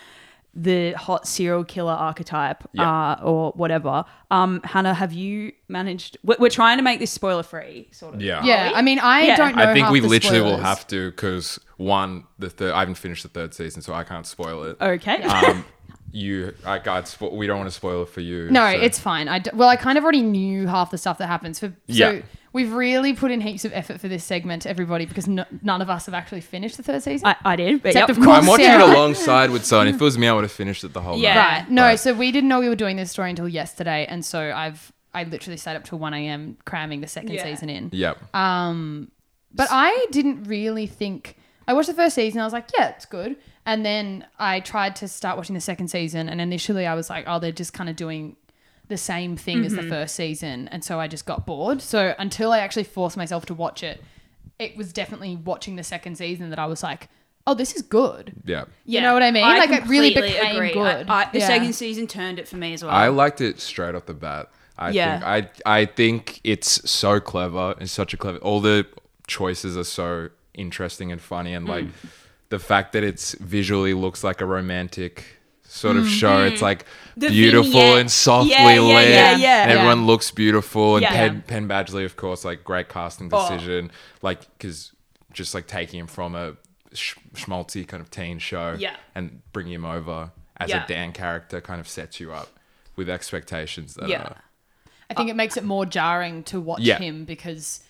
the 0.54 0.92
hot 0.92 1.26
serial 1.26 1.64
killer 1.64 1.94
archetype 1.94 2.62
Yeah. 2.74 3.12
uh, 3.14 3.20
or 3.22 3.52
whatever. 3.52 4.04
Um, 4.30 4.60
Hannah, 4.64 4.92
have 4.92 5.14
you 5.14 5.52
managed? 5.68 6.18
We're, 6.22 6.36
we're 6.38 6.50
trying 6.50 6.76
to 6.76 6.82
make 6.82 6.98
this 7.00 7.10
spoiler 7.10 7.42
free, 7.42 7.88
sort 7.90 8.16
of. 8.16 8.20
Yeah. 8.20 8.44
Yeah. 8.44 8.72
I 8.74 8.82
mean, 8.82 8.98
I 8.98 9.22
Yeah. 9.28 9.36
don't 9.36 9.56
know. 9.56 9.62
I 9.62 9.72
think 9.72 9.84
half 9.84 9.92
we 9.94 10.00
the 10.00 10.08
literally 10.08 10.42
will 10.42 10.58
have 10.58 10.86
to 10.88 11.10
because 11.10 11.58
one, 11.78 12.24
the 12.38 12.50
third. 12.50 12.72
I 12.74 12.80
haven't 12.80 12.96
finished 12.96 13.22
the 13.22 13.30
third 13.30 13.54
season, 13.54 13.80
so 13.80 13.94
I 13.94 14.04
can't 14.04 14.26
spoil 14.26 14.64
it. 14.64 14.76
Okay. 14.78 15.22
Um, 15.22 15.64
you, 16.12 16.54
I 16.64 16.78
got. 16.78 17.04
Spo- 17.04 17.32
we 17.32 17.46
don't 17.46 17.58
want 17.58 17.68
to 17.70 17.74
spoil 17.74 18.02
it 18.02 18.08
for 18.10 18.20
you. 18.20 18.50
No, 18.50 18.70
so- 18.70 18.78
it's 18.78 18.98
fine. 18.98 19.28
I 19.28 19.38
d- 19.40 19.50
well, 19.54 19.68
I 19.68 19.76
kind 19.76 19.96
of 19.98 20.04
already 20.04 20.22
knew 20.22 20.66
half 20.66 20.90
the 20.90 20.98
stuff 20.98 21.18
that 21.18 21.26
happens. 21.26 21.58
For, 21.58 21.68
so 21.68 21.74
Yeah. 21.86 22.20
we've 22.52 22.72
really 22.72 23.14
put 23.14 23.30
in 23.30 23.40
heaps 23.40 23.64
of 23.64 23.72
effort 23.72 24.00
for 24.00 24.08
this 24.08 24.22
segment, 24.24 24.66
everybody, 24.66 25.06
because 25.06 25.26
no, 25.26 25.44
none 25.62 25.80
of 25.82 25.88
us 25.90 26.06
have 26.06 26.14
actually 26.14 26.42
finished 26.42 26.76
the 26.76 26.82
third 26.82 27.02
season. 27.02 27.26
I, 27.28 27.36
I 27.44 27.56
did, 27.56 27.82
but 27.82 27.88
Except 27.88 28.08
yep. 28.10 28.18
of 28.18 28.22
course- 28.24 28.38
I'm 28.38 28.46
watching 28.46 28.66
Sarah. 28.66 28.82
it 28.84 28.88
alongside 28.96 29.50
with 29.50 29.64
someone. 29.64 29.88
If 29.88 29.94
it 29.96 30.00
was 30.00 30.18
me, 30.18 30.28
I 30.28 30.32
would 30.34 30.44
have 30.44 30.52
finished 30.52 30.84
it 30.84 30.92
the 30.92 31.00
whole 31.00 31.14
time. 31.14 31.22
Yeah. 31.22 31.34
night. 31.34 31.42
right. 31.60 31.70
No, 31.70 31.82
But- 31.92 32.00
so 32.00 32.12
we 32.14 32.30
didn't 32.30 32.48
know 32.48 32.60
we 32.60 32.68
were 32.68 32.76
doing 32.76 32.96
this 32.96 33.10
story 33.10 33.30
until 33.30 33.48
yesterday, 33.48 34.06
and 34.08 34.24
so 34.24 34.52
I've 34.54 34.92
I 35.14 35.24
literally 35.24 35.58
stayed 35.58 35.76
up 35.76 35.84
till 35.84 35.98
one 35.98 36.14
a.m. 36.14 36.56
cramming 36.64 37.02
the 37.02 37.06
second 37.06 37.32
Yeah. 37.34 37.42
season 37.44 37.68
in. 37.68 37.90
Yep. 37.92 38.34
Um, 38.34 39.10
but 39.54 39.68
I 39.70 40.06
didn't 40.10 40.44
really 40.44 40.86
think. 40.86 41.36
I 41.68 41.74
watched 41.74 41.88
the 41.88 41.94
first 41.94 42.14
season. 42.14 42.40
I 42.40 42.44
was 42.44 42.52
like, 42.54 42.68
yeah, 42.76 42.88
it's 42.88 43.04
good. 43.04 43.36
And 43.64 43.84
then 43.86 44.26
I 44.38 44.60
tried 44.60 44.96
to 44.96 45.08
start 45.08 45.36
watching 45.36 45.54
the 45.54 45.60
second 45.60 45.88
season, 45.88 46.28
and 46.28 46.40
initially 46.40 46.86
I 46.86 46.94
was 46.94 47.08
like, 47.08 47.24
oh, 47.26 47.38
they're 47.38 47.52
just 47.52 47.72
kind 47.72 47.88
of 47.88 47.96
doing 47.96 48.36
the 48.88 48.96
same 48.96 49.36
thing 49.36 49.64
as 49.64 49.72
the 49.72 49.82
mm-hmm. 49.82 49.90
first 49.90 50.14
season, 50.14 50.68
and 50.68 50.84
so 50.84 50.98
I 50.98 51.08
just 51.08 51.24
got 51.24 51.46
bored. 51.46 51.80
So 51.80 52.14
until 52.18 52.52
I 52.52 52.58
actually 52.58 52.84
forced 52.84 53.16
myself 53.16 53.46
to 53.46 53.54
watch 53.54 53.82
it, 53.82 54.02
it 54.58 54.76
was 54.76 54.92
definitely 54.92 55.36
watching 55.36 55.76
the 55.76 55.84
second 55.84 56.16
season 56.16 56.50
that 56.50 56.58
I 56.58 56.66
was 56.66 56.82
like, 56.82 57.08
oh, 57.46 57.54
this 57.54 57.74
is 57.74 57.82
good. 57.82 58.32
Yeah. 58.44 58.64
You 58.84 59.00
know 59.00 59.14
what 59.14 59.22
I 59.22 59.30
mean? 59.30 59.42
Like, 59.42 59.70
it 59.70 59.86
really 59.86 60.12
completely 60.12 60.38
became 60.40 60.72
good. 60.72 61.08
I, 61.08 61.22
I, 61.22 61.30
the 61.32 61.38
Yeah. 61.40 61.46
second 61.46 61.72
season 61.74 62.06
turned 62.06 62.38
it 62.38 62.48
for 62.48 62.56
me 62.56 62.72
as 62.72 62.84
well. 62.84 62.92
I 62.92 63.08
liked 63.08 63.40
it 63.40 63.60
straight 63.60 63.94
off 63.94 64.06
the 64.06 64.14
bat. 64.14 64.50
I 64.78 64.90
Yeah. 64.90 65.42
think 65.42 65.56
I 65.66 65.80
I 65.80 65.84
think 65.86 66.40
it's 66.44 66.88
so 66.90 67.20
clever. 67.20 67.74
It's 67.80 67.92
such 67.92 68.14
a 68.14 68.16
clever. 68.16 68.38
All 68.38 68.60
the 68.60 68.86
choices 69.26 69.76
are 69.76 69.84
so 69.84 70.30
interesting 70.54 71.12
and 71.12 71.20
funny, 71.20 71.54
and 71.54 71.68
like 71.68 71.84
mm. 71.84 71.92
The 72.52 72.58
fact 72.58 72.92
that 72.92 73.02
it's 73.02 73.32
visually 73.36 73.94
looks 73.94 74.22
like 74.22 74.42
a 74.42 74.44
romantic 74.46 75.24
sort 75.62 75.96
of 75.96 76.06
show. 76.06 76.42
It's 76.44 76.56
mm-hmm. 76.56 76.64
like 76.64 76.84
The 77.16 77.28
beautiful 77.28 77.72
vignette. 77.72 78.00
and 78.00 78.10
softly 78.10 78.50
Yeah, 78.50 78.74
yeah, 78.74 78.80
lit, 78.82 79.08
yeah, 79.08 79.14
yeah. 79.14 79.32
and 79.32 79.40
Yeah. 79.40 79.76
everyone 79.78 80.04
looks 80.04 80.30
beautiful. 80.30 80.96
And 80.96 81.02
Yeah. 81.02 81.12
Penn, 81.12 81.44
Penn 81.46 81.66
Badgley, 81.66 82.04
of 82.04 82.16
course, 82.16 82.44
like 82.44 82.62
great 82.62 82.90
casting 82.90 83.30
Oh. 83.32 83.48
decision. 83.48 83.90
Like 84.20 84.40
because 84.58 84.92
just 85.32 85.54
like 85.54 85.66
taking 85.66 85.98
him 86.00 86.06
from 86.06 86.34
a 86.34 86.56
sch- 86.92 87.16
schmaltzy 87.32 87.88
kind 87.88 88.02
of 88.02 88.10
teen 88.10 88.38
show, 88.38 88.76
Yeah. 88.78 88.96
and 89.14 89.40
bringing 89.54 89.72
him 89.72 89.86
over 89.86 90.30
as 90.58 90.68
Yeah. 90.68 90.84
a 90.84 90.86
Dan 90.86 91.12
character 91.12 91.62
kind 91.62 91.80
of 91.80 91.88
sets 91.88 92.20
you 92.20 92.34
up 92.34 92.48
with 92.96 93.08
expectations 93.08 93.94
that 93.94 94.10
Yeah. 94.10 94.24
are 94.24 94.36
I 95.08 95.14
think 95.14 95.30
it 95.30 95.36
makes 95.36 95.56
it 95.56 95.64
more 95.64 95.86
jarring 95.86 96.42
to 96.44 96.60
watch 96.60 96.80
Yeah. 96.82 96.98
him 96.98 97.24
because 97.24 97.80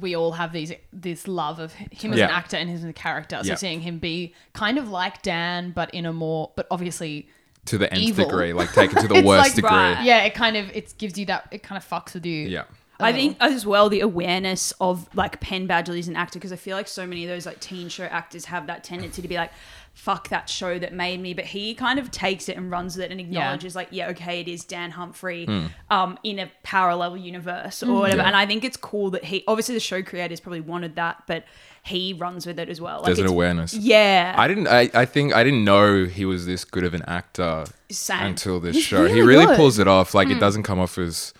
we 0.00 0.14
all 0.16 0.32
have 0.32 0.52
these 0.52 0.72
this 0.92 1.28
love 1.28 1.58
of 1.58 1.72
him 1.72 2.12
as 2.12 2.18
Yeah. 2.18 2.26
an 2.26 2.30
actor 2.30 2.56
and 2.56 2.68
him 2.68 2.76
as 2.76 2.84
a 2.84 2.92
character. 2.92 3.38
So 3.42 3.48
Yeah. 3.50 3.54
seeing 3.56 3.80
him 3.80 3.98
be 3.98 4.34
kind 4.52 4.78
of 4.78 4.88
like 4.90 5.22
Dan, 5.22 5.70
but 5.72 5.92
in 5.94 6.06
a 6.06 6.12
more, 6.12 6.50
but 6.56 6.66
obviously, 6.70 7.28
to 7.66 7.78
the 7.78 7.92
nth 7.92 8.02
Evil. 8.02 8.24
degree, 8.26 8.52
like 8.52 8.72
take 8.72 8.92
it 8.92 9.00
to 9.00 9.08
the 9.14 9.22
worst 9.22 9.46
like, 9.48 9.54
degree. 9.54 9.70
right. 9.70 10.02
yeah, 10.04 10.24
it 10.24 10.34
kind 10.34 10.56
of 10.56 10.70
it 10.74 10.94
gives 10.98 11.18
you 11.18 11.26
that 11.26 11.48
it 11.50 11.62
kind 11.62 11.76
of 11.82 11.88
fucks 11.88 12.14
with 12.14 12.24
you. 12.26 12.48
Yeah. 12.48 12.64
I 13.00 13.12
think 13.12 13.36
as 13.38 13.64
well 13.64 13.88
the 13.88 14.00
awareness 14.00 14.72
of 14.80 15.08
like 15.14 15.40
Penn 15.40 15.68
Badgley 15.68 16.00
as 16.00 16.08
an 16.08 16.16
actor 16.16 16.40
because 16.40 16.52
I 16.52 16.56
feel 16.56 16.76
like 16.76 16.88
so 16.88 17.06
many 17.06 17.22
of 17.22 17.28
those 17.30 17.46
like 17.46 17.60
teen 17.60 17.88
show 17.88 18.02
actors 18.04 18.46
have 18.46 18.66
that 18.66 18.82
tendency 18.82 19.22
to 19.22 19.28
be 19.28 19.36
like, 19.36 19.52
"Fuck 19.98 20.28
that 20.28 20.48
show 20.48 20.78
that 20.78 20.92
made 20.92 21.20
me," 21.20 21.34
but 21.34 21.44
he 21.46 21.74
kind 21.74 21.98
of 21.98 22.10
takes 22.10 22.48
it 22.48 22.56
and 22.56 22.70
runs 22.70 22.96
with 22.96 23.04
it 23.06 23.10
and 23.10 23.20
acknowledges 23.20 23.74
like, 23.74 23.88
"Yeah, 23.90 24.10
okay, 24.10 24.40
it 24.40 24.48
is 24.48 24.64
Dan 24.64 24.92
Humphrey, 24.92 25.46
um, 25.90 26.18
in 26.22 26.38
a 26.38 26.50
parallel 26.62 27.16
universe 27.16 27.82
or 27.82 27.92
whatever." 28.00 28.14
Hmm. 28.14 28.20
Yeah. 28.20 28.26
And 28.28 28.36
I 28.36 28.46
think 28.46 28.64
it's 28.64 28.76
cool 28.76 29.10
that 29.10 29.24
he 29.24 29.42
obviously 29.48 29.74
the 29.74 29.80
show 29.80 30.02
creators 30.02 30.40
probably 30.40 30.60
wanted 30.60 30.94
that, 30.96 31.24
but 31.26 31.44
he 31.82 32.12
runs 32.12 32.46
with 32.46 32.58
it 32.58 32.68
as 32.68 32.80
well. 32.80 32.98
Like, 32.98 33.06
There's 33.06 33.18
an 33.18 33.26
awareness. 33.26 33.74
Yeah, 33.74 34.34
I 34.36 34.46
didn't. 34.46 34.68
I, 34.68 34.90
I 34.94 35.04
think 35.04 35.34
I 35.34 35.42
didn't 35.42 35.64
know 35.64 36.04
he 36.04 36.24
was 36.24 36.46
this 36.46 36.64
good 36.64 36.84
of 36.84 36.94
an 36.94 37.02
actor 37.06 37.64
Same. 37.90 38.26
until 38.26 38.60
this 38.60 38.76
He's 38.76 38.84
show. 38.84 39.06
he 39.06 39.14
really 39.14 39.26
really 39.26 39.46
good. 39.46 39.56
pulls 39.56 39.78
it 39.78 39.88
off. 39.88 40.14
Like 40.14 40.28
it 40.28 40.38
doesn't 40.38 40.62
come 40.62 40.78
off 40.78 40.96
as 40.98 41.34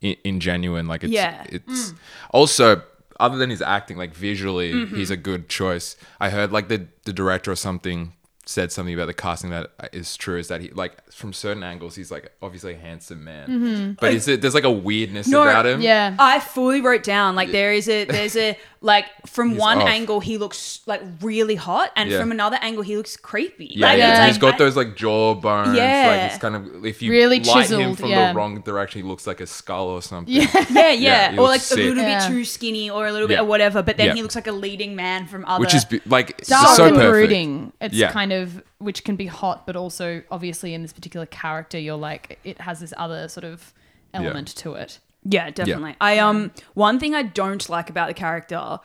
in, 0.00 0.16
ingenuine. 0.24 0.86
Like 0.86 1.02
it's. 1.02 1.12
Yeah. 1.12 1.44
It's 1.48 1.92
also 2.30 2.82
other 3.18 3.36
than 3.36 3.50
his 3.50 3.62
acting, 3.62 3.96
like 3.96 4.14
visually, 4.14 4.72
mm-hmm. 4.72 4.96
he's 4.96 5.10
a 5.10 5.16
good 5.16 5.48
choice. 5.48 5.96
I 6.20 6.30
heard 6.30 6.52
like 6.52 6.68
the 6.68 6.88
the 7.04 7.12
director 7.12 7.50
or 7.50 7.56
something 7.56 8.12
said 8.48 8.70
something 8.70 8.94
about 8.94 9.06
the 9.06 9.14
casting 9.14 9.50
that 9.50 9.70
is 9.92 10.16
true 10.16 10.38
is 10.38 10.46
that 10.48 10.60
he 10.60 10.68
like 10.70 11.10
from 11.12 11.32
certain 11.32 11.64
angles 11.64 11.96
he's 11.96 12.12
like 12.12 12.30
obviously 12.40 12.74
a 12.74 12.78
handsome 12.78 13.24
man, 13.24 13.48
Mm-hmm. 13.48 13.92
but 14.00 14.14
is 14.14 14.28
it 14.28 14.40
there's 14.40 14.54
like 14.54 14.64
a 14.64 14.70
weirdness 14.70 15.26
No, 15.26 15.42
about 15.42 15.66
him. 15.66 15.80
Yeah. 15.80 16.14
I 16.18 16.38
fully 16.40 16.80
wrote 16.80 17.02
down 17.02 17.34
like 17.34 17.50
there 17.50 17.72
is 17.72 17.88
a 17.88 18.04
there's 18.04 18.36
a 18.36 18.56
like 18.80 19.06
from 19.26 19.50
He's 19.50 19.58
one 19.58 19.78
off. 19.78 19.88
angle 19.88 20.20
he 20.20 20.38
looks 20.38 20.82
like 20.86 21.02
really 21.20 21.56
hot 21.56 21.90
and 21.96 22.08
Yeah. 22.08 22.20
from 22.20 22.30
another 22.30 22.56
angle 22.62 22.84
he 22.84 22.96
looks 22.96 23.16
creepy. 23.16 23.72
Yeah, 23.74 23.86
like, 23.88 23.98
yeah. 23.98 24.10
it's 24.10 24.18
Yeah. 24.20 24.26
he's 24.26 24.34
like- 24.36 24.40
got 24.52 24.58
those 24.58 24.76
like 24.76 24.94
jawbones. 24.96 25.76
Yeah. 25.76 26.06
like 26.22 26.30
it's 26.32 26.40
kind 26.40 26.54
of 26.54 26.84
if 26.86 27.02
you 27.02 27.10
Really 27.10 27.40
light 27.40 27.68
him 27.70 27.96
from 27.96 28.10
yeah. 28.10 28.32
the 28.32 28.36
wrong 28.38 28.60
direction, 28.60 29.02
he 29.02 29.08
looks 29.08 29.26
like 29.26 29.40
a 29.40 29.46
skull 29.46 29.88
or 29.88 30.02
something. 30.02 30.32
Yeah. 30.32 30.46
Yeah, 30.70 30.90
yeah, 30.92 31.32
Yeah, 31.32 31.40
or 31.40 31.48
like 31.48 31.62
sick. 31.62 31.78
a 31.78 31.82
little 31.82 32.02
Yeah. 32.04 32.28
bit 32.28 32.32
too 32.32 32.44
skinny, 32.44 32.90
or 32.90 33.06
a 33.08 33.12
little 33.12 33.26
bit 33.26 33.34
Yeah. 33.34 33.40
or 33.40 33.44
whatever. 33.46 33.82
But 33.82 33.96
then 33.96 34.06
Yeah. 34.08 34.14
he 34.14 34.22
looks 34.22 34.36
like 34.36 34.46
a 34.46 34.52
leading 34.52 34.94
man 34.94 35.26
from 35.26 35.44
other. 35.46 35.60
which 35.60 35.74
is 35.74 35.84
like 36.06 36.46
dark 36.46 36.76
so 36.76 36.84
and 36.86 36.94
perfect. 36.96 37.10
brooding. 37.12 37.72
It's 37.80 37.94
Yeah. 37.94 38.12
kind 38.12 38.32
of 38.32 38.35
which 38.78 39.04
can 39.04 39.16
be 39.16 39.26
hot, 39.26 39.66
but 39.66 39.76
also 39.76 40.22
obviously 40.30 40.74
in 40.74 40.82
this 40.82 40.92
particular 40.92 41.26
character, 41.26 41.78
you're 41.78 41.96
like 41.96 42.38
it 42.44 42.60
has 42.60 42.80
this 42.80 42.92
other 42.96 43.28
sort 43.28 43.44
of 43.44 43.72
element 44.14 44.48
to 44.56 44.74
it. 44.74 44.98
yeah, 45.24 45.50
definitely. 45.50 45.94
I 46.00 46.18
um 46.18 46.50
one 46.74 46.98
thing 47.00 47.14
I 47.14 47.22
don't 47.22 47.68
like 47.68 47.90
about 47.90 48.08
the 48.08 48.14
character. 48.14 48.78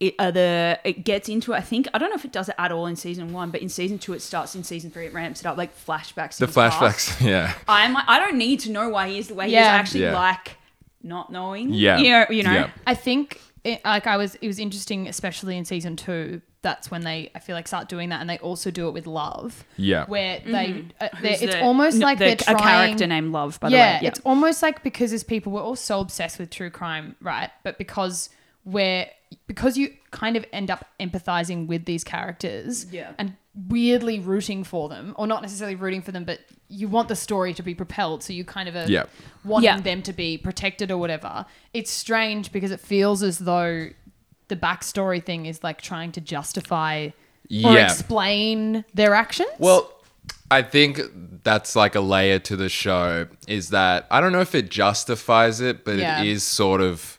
It, 0.00 0.14
uh, 0.20 0.30
the 0.30 0.78
it 0.84 1.04
gets 1.04 1.28
into 1.28 1.52
I 1.54 1.60
think 1.60 1.88
I 1.92 1.98
don't 1.98 2.10
know 2.10 2.14
if 2.14 2.24
it 2.24 2.30
does 2.30 2.48
it 2.48 2.54
at 2.56 2.70
all 2.70 2.86
in 2.86 2.94
season 2.94 3.32
one, 3.32 3.50
but 3.50 3.60
in 3.60 3.68
season 3.68 3.98
two 3.98 4.12
it 4.12 4.22
starts. 4.22 4.54
In 4.54 4.62
season 4.62 4.90
three 4.92 5.06
it 5.06 5.12
ramps 5.12 5.40
it 5.40 5.46
up 5.46 5.56
like 5.56 5.76
flashbacks. 5.76 6.36
The 6.38 6.44
in 6.44 6.48
his 6.48 6.54
past. 6.54 6.78
flashbacks, 6.78 7.20
yeah, 7.26 7.52
I'm 7.66 7.94
like, 7.94 8.04
I 8.06 8.20
don't 8.20 8.38
need 8.38 8.60
to 8.60 8.70
know 8.70 8.88
why 8.90 9.08
he 9.08 9.18
is 9.18 9.26
the 9.28 9.34
way 9.34 9.48
he 9.48 9.56
is. 9.56 9.66
I 9.66 9.70
actually 9.70 10.02
Yeah. 10.02 10.14
like 10.14 10.56
not 11.02 11.32
knowing. 11.32 11.72
Yeah. 11.72 11.98
you 11.98 12.10
know, 12.10 12.26
you 12.30 12.42
know. 12.44 12.52
Yeah. 12.52 12.70
I 12.86 12.94
think 12.94 13.40
it, 13.64 13.84
like 13.84 14.06
I 14.06 14.16
was, 14.16 14.36
it 14.36 14.46
was 14.46 14.58
interesting, 14.60 15.08
especially 15.08 15.56
in 15.56 15.64
season 15.64 15.96
two. 15.96 16.42
That's 16.62 16.90
when 16.90 17.02
they, 17.02 17.30
I 17.34 17.38
feel 17.38 17.54
like, 17.54 17.68
start 17.68 17.88
doing 17.88 18.08
that, 18.08 18.20
and 18.20 18.28
they 18.28 18.38
also 18.38 18.70
do 18.72 18.88
it 18.88 18.92
with 18.92 19.06
love. 19.06 19.64
Yeah. 19.76 20.06
where 20.06 20.40
they, 20.44 20.86
uh, 21.00 21.08
they're- 21.22 21.30
Who's 21.32 21.42
it's 21.42 21.54
the- 21.54 21.62
almost 21.62 21.98
no, 21.98 22.06
like 22.06 22.18
the- 22.18 22.24
they're 22.24 22.56
a 22.56 22.58
character 22.58 23.06
named 23.06 23.30
Love. 23.32 23.60
By 23.60 23.68
yeah, 23.68 23.76
the 23.76 23.76
way, 23.76 23.98
yeah, 24.02 24.08
it's 24.08 24.20
almost 24.24 24.62
like 24.62 24.82
because 24.82 25.12
as 25.12 25.22
people 25.22 25.52
we're 25.52 25.62
all 25.62 25.76
so 25.76 26.00
obsessed 26.00 26.38
with 26.38 26.50
true 26.50 26.70
crime, 26.70 27.14
right? 27.20 27.50
But 27.62 27.78
because 27.78 28.30
we're 28.64 29.06
because 29.46 29.76
you 29.76 29.92
kind 30.10 30.36
of 30.36 30.44
end 30.52 30.70
up 30.70 30.86
empathizing 30.98 31.66
with 31.66 31.84
these 31.84 32.02
characters, 32.02 32.86
Yeah. 32.90 33.12
and 33.18 33.34
weirdly 33.68 34.18
rooting 34.20 34.64
for 34.64 34.88
them, 34.88 35.14
or 35.18 35.26
not 35.26 35.42
necessarily 35.42 35.74
rooting 35.76 36.00
for 36.02 36.12
them, 36.12 36.24
but 36.24 36.40
you 36.68 36.88
want 36.88 37.08
the 37.08 37.16
story 37.16 37.52
to 37.54 37.62
be 37.62 37.74
propelled, 37.74 38.22
so 38.22 38.32
you 38.32 38.44
kind 38.44 38.68
of 38.68 38.74
are 38.76 38.90
Yeah. 38.90 39.04
wanting 39.44 39.64
Yeah. 39.66 39.80
them 39.80 40.02
to 40.02 40.12
be 40.12 40.38
protected 40.38 40.90
or 40.90 40.96
whatever. 40.98 41.44
It's 41.74 41.90
strange 41.90 42.50
because 42.52 42.70
it 42.70 42.80
feels 42.80 43.22
as 43.22 43.38
though 43.38 43.90
the 44.48 44.56
backstory 44.56 45.22
thing 45.24 45.46
is 45.46 45.62
like 45.62 45.80
trying 45.80 46.12
to 46.12 46.20
justify 46.20 47.04
or 47.06 47.12
Yeah. 47.72 47.84
explain 47.84 48.84
their 48.94 49.14
actions. 49.14 49.48
Well, 49.58 49.92
I 50.50 50.62
think 50.62 51.00
that's 51.44 51.76
like 51.76 51.94
a 51.94 52.00
layer 52.00 52.38
to 52.40 52.56
the 52.56 52.68
show 52.68 53.26
is 53.46 53.70
that 53.70 54.06
I 54.10 54.20
don't 54.20 54.32
know 54.32 54.40
if 54.40 54.54
it 54.54 54.70
justifies 54.70 55.60
it, 55.60 55.84
but 55.84 55.98
Yeah. 55.98 56.20
it 56.22 56.28
is 56.28 56.42
sort 56.42 56.80
of 56.80 57.18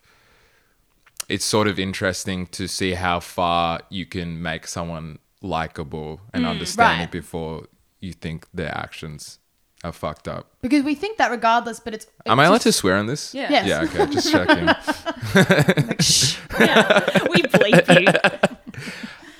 it's 1.27 1.45
sort 1.45 1.67
of 1.67 1.77
interesting 1.77 2.47
to 2.47 2.67
see 2.67 2.93
how 2.93 3.19
far 3.19 3.81
you 3.89 4.03
can 4.03 4.41
make 4.41 4.65
someone 4.65 5.19
likable 5.43 6.21
and 6.33 6.43
mm, 6.43 6.49
understanding 6.49 7.01
right. 7.01 7.11
before 7.11 7.67
you 7.99 8.13
think 8.13 8.47
their 8.51 8.75
actions 8.75 9.37
are 9.83 9.91
fucked 9.93 10.27
up. 10.27 10.47
because 10.61 10.83
we 10.83 10.93
think 10.95 11.17
that 11.17 11.31
regardless, 11.31 11.79
but 11.79 11.93
it's. 11.93 12.05
Am 12.25 12.39
I 12.39 12.45
allowed 12.45 12.55
just- 12.55 12.63
to 12.63 12.71
swear 12.73 12.97
on 12.97 13.07
this? 13.07 13.33
Yeah. 13.33 13.49
Yes. 13.49 13.67
Yeah, 13.67 13.81
okay, 14.03 14.13
just 14.13 14.31
checking. 14.31 14.65
yeah. 16.59 17.27
we 17.29 17.41
bleep 17.43 18.01
you. 18.01 18.81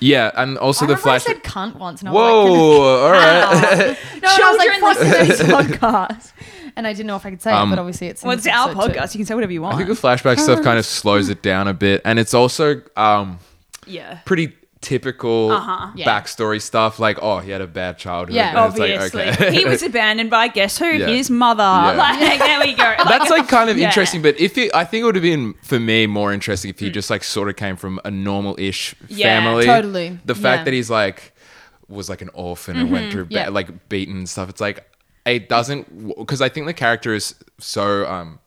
yeah, 0.00 0.30
and 0.34 0.56
also 0.58 0.84
I 0.84 0.88
the 0.88 0.94
remember 0.94 1.10
I 1.10 1.18
flash 1.18 1.24
said 1.24 1.42
cunt 1.42 1.76
once, 1.76 2.00
and 2.00 2.08
I 2.08 2.12
was 2.12 2.20
like, 2.20 2.32
Whoa, 2.32 3.04
all 3.04 3.10
right. 3.12 3.96
no, 4.22 4.28
and 4.28 4.42
I 4.42 4.50
was 4.50 4.58
like, 4.58 4.70
Children 4.70 4.80
fuck 4.80 4.98
listen 4.98 5.10
this. 5.28 5.38
this 5.38 5.48
podcast. 5.48 6.32
and 6.76 6.86
I 6.86 6.92
didn't 6.92 7.06
know 7.06 7.16
if 7.16 7.26
I 7.26 7.30
could 7.30 7.42
say 7.42 7.52
Um, 7.52 7.68
it, 7.68 7.76
but 7.76 7.80
obviously 7.80 8.06
it's. 8.08 8.22
Well, 8.22 8.32
it's 8.32 8.44
this 8.44 8.52
our 8.54 8.70
episode 8.70 8.92
too. 8.94 8.98
podcast. 8.98 9.14
You 9.14 9.18
can 9.18 9.26
say 9.26 9.34
whatever 9.34 9.52
you 9.52 9.62
want. 9.62 9.74
I 9.74 9.78
think 9.84 9.88
the 9.88 9.94
flashback 10.08 10.38
stuff 10.38 10.62
kind 10.62 10.78
of 10.78 10.86
slows 10.86 11.28
it 11.28 11.42
down 11.42 11.68
a 11.68 11.74
bit, 11.74 12.00
and 12.04 12.18
it's 12.18 12.32
also 12.34 12.80
um, 12.96 13.38
Yeah. 13.86 14.20
pretty 14.24 14.52
typical 14.80 15.50
Uh-huh. 15.52 15.92
Yeah. 15.94 16.06
backstory 16.06 16.60
stuff. 16.60 16.98
Like, 16.98 17.18
oh, 17.20 17.38
he 17.40 17.50
had 17.50 17.60
a 17.60 17.66
bad 17.66 17.98
childhood. 17.98 18.34
Yeah. 18.36 18.48
and 18.64 18.70
it's 18.70 18.78
like, 18.78 18.92
Obviously, 18.98 19.22
okay. 19.46 19.52
he 19.58 19.64
was 19.64 19.82
abandoned 19.90 20.30
by 20.30 20.48
guess 20.48 20.78
who? 20.78 20.86
Yeah. 20.86 21.06
His 21.08 21.30
mother. 21.30 21.62
Yeah. 21.62 21.96
Like, 22.20 22.38
there 22.38 22.60
we 22.60 22.72
go. 22.74 22.94
That's 23.08 23.30
like 23.30 23.48
kind 23.48 23.68
of 23.70 23.76
interesting, 23.78 24.22
but 24.22 24.38
if 24.40 24.56
it, 24.56 24.74
I 24.74 24.84
think 24.84 25.02
it 25.02 25.04
would 25.04 25.14
have 25.16 25.22
been 25.22 25.54
for 25.62 25.78
me 25.78 26.06
more 26.06 26.32
interesting 26.32 26.70
if 26.70 26.78
he 26.78 26.90
just 26.90 27.10
like 27.10 27.22
sort 27.24 27.48
of 27.48 27.56
came 27.56 27.76
from 27.76 28.00
a 28.04 28.10
normal-ish 28.10 28.94
family. 28.94 29.64
totally. 29.66 30.18
The 30.24 30.34
fact 30.34 30.64
that 30.64 30.72
he's 30.74 30.88
like 30.90 31.32
was 31.88 32.08
like 32.08 32.22
an 32.22 32.30
orphan 32.34 32.76
and 32.76 32.90
went 32.90 33.12
through 33.12 33.26
ba- 33.26 33.50
like 33.50 33.88
beaten 33.88 34.16
and 34.18 34.28
stuff. 34.28 34.48
It's 34.48 34.60
like 34.60 34.86
it 35.26 35.48
doesn't 35.48 36.16
because 36.16 36.40
I 36.40 36.48
think 36.48 36.66
the 36.66 36.72
character 36.74 37.12
is 37.14 37.34
so. 37.58 38.06
um 38.06 38.38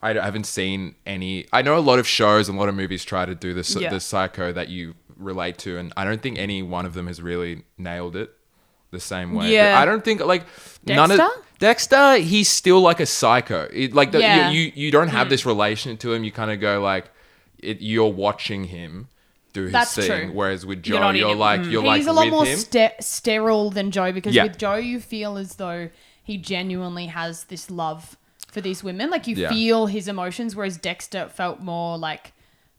I 0.00 0.12
haven't 0.14 0.44
seen 0.46 0.94
any. 1.06 1.46
I 1.52 1.62
know 1.62 1.76
a 1.76 1.80
lot 1.80 1.98
of 1.98 2.06
shows 2.06 2.48
and 2.48 2.56
a 2.56 2.60
lot 2.60 2.68
of 2.68 2.76
movies 2.76 3.04
try 3.04 3.26
to 3.26 3.34
do 3.34 3.52
this 3.52 3.74
Yeah. 3.74 3.90
the 3.90 3.98
psycho 4.00 4.52
that 4.52 4.68
you 4.68 4.94
relate 5.18 5.58
to, 5.58 5.76
and 5.78 5.92
I 5.96 6.04
don't 6.04 6.22
think 6.22 6.38
any 6.38 6.62
one 6.62 6.86
of 6.86 6.94
them 6.94 7.06
has 7.08 7.20
really 7.20 7.64
nailed 7.76 8.16
it 8.16 8.32
the 8.90 9.00
same 9.00 9.34
way. 9.34 9.52
Yeah. 9.52 9.78
I 9.78 9.84
don't 9.84 10.04
think 10.04 10.24
like 10.24 10.44
none 10.86 11.10
of 11.10 11.18
Dexter? 11.18 11.42
Dexter. 11.58 12.16
He's 12.18 12.48
still 12.48 12.80
like 12.80 13.00
a 13.00 13.06
psycho. 13.06 13.68
It, 13.72 13.92
like 13.94 14.12
the, 14.12 14.20
Yeah. 14.20 14.50
you, 14.50 14.60
you 14.60 14.72
you 14.74 14.90
don't 14.90 15.08
Hmm. 15.08 15.16
have 15.16 15.28
this 15.28 15.44
relation 15.44 15.96
to 15.98 16.12
him. 16.12 16.24
You 16.24 16.32
kind 16.32 16.50
of 16.50 16.60
go 16.60 16.80
like 16.80 17.10
it, 17.58 17.80
you're 17.80 18.06
watching 18.12 18.64
him 18.64 19.08
do 19.52 19.64
his 19.64 19.72
That's 19.72 19.94
thing. 19.94 20.06
true. 20.28 20.32
Whereas 20.32 20.64
with 20.64 20.82
Joe, 20.82 20.94
You're 20.94 21.14
you're, 21.16 21.28
in 21.30 21.36
it. 21.36 21.40
like 21.40 21.60
Mm. 21.62 21.70
you're 21.72 21.82
like 21.82 21.96
He's 21.98 22.06
a 22.06 22.12
lot 22.12 22.28
more 22.28 22.46
sterile 23.00 23.70
than 23.70 23.90
Joe 23.90 24.12
because 24.12 24.34
Yeah. 24.34 24.44
with 24.44 24.58
Joe 24.58 24.76
you 24.76 25.00
feel 25.00 25.36
as 25.36 25.56
though 25.56 25.90
he 26.22 26.36
genuinely 26.36 27.06
has 27.06 27.44
this 27.44 27.70
love 27.70 28.16
for 28.50 28.60
these 28.60 28.82
women. 28.84 29.10
Like 29.10 29.26
you 29.26 29.36
Yeah. 29.36 29.48
feel 29.50 29.86
his 29.86 30.08
emotions, 30.08 30.54
whereas 30.54 30.76
Dexter 30.76 31.28
felt 31.28 31.60
more 31.60 31.98
like 31.98 32.32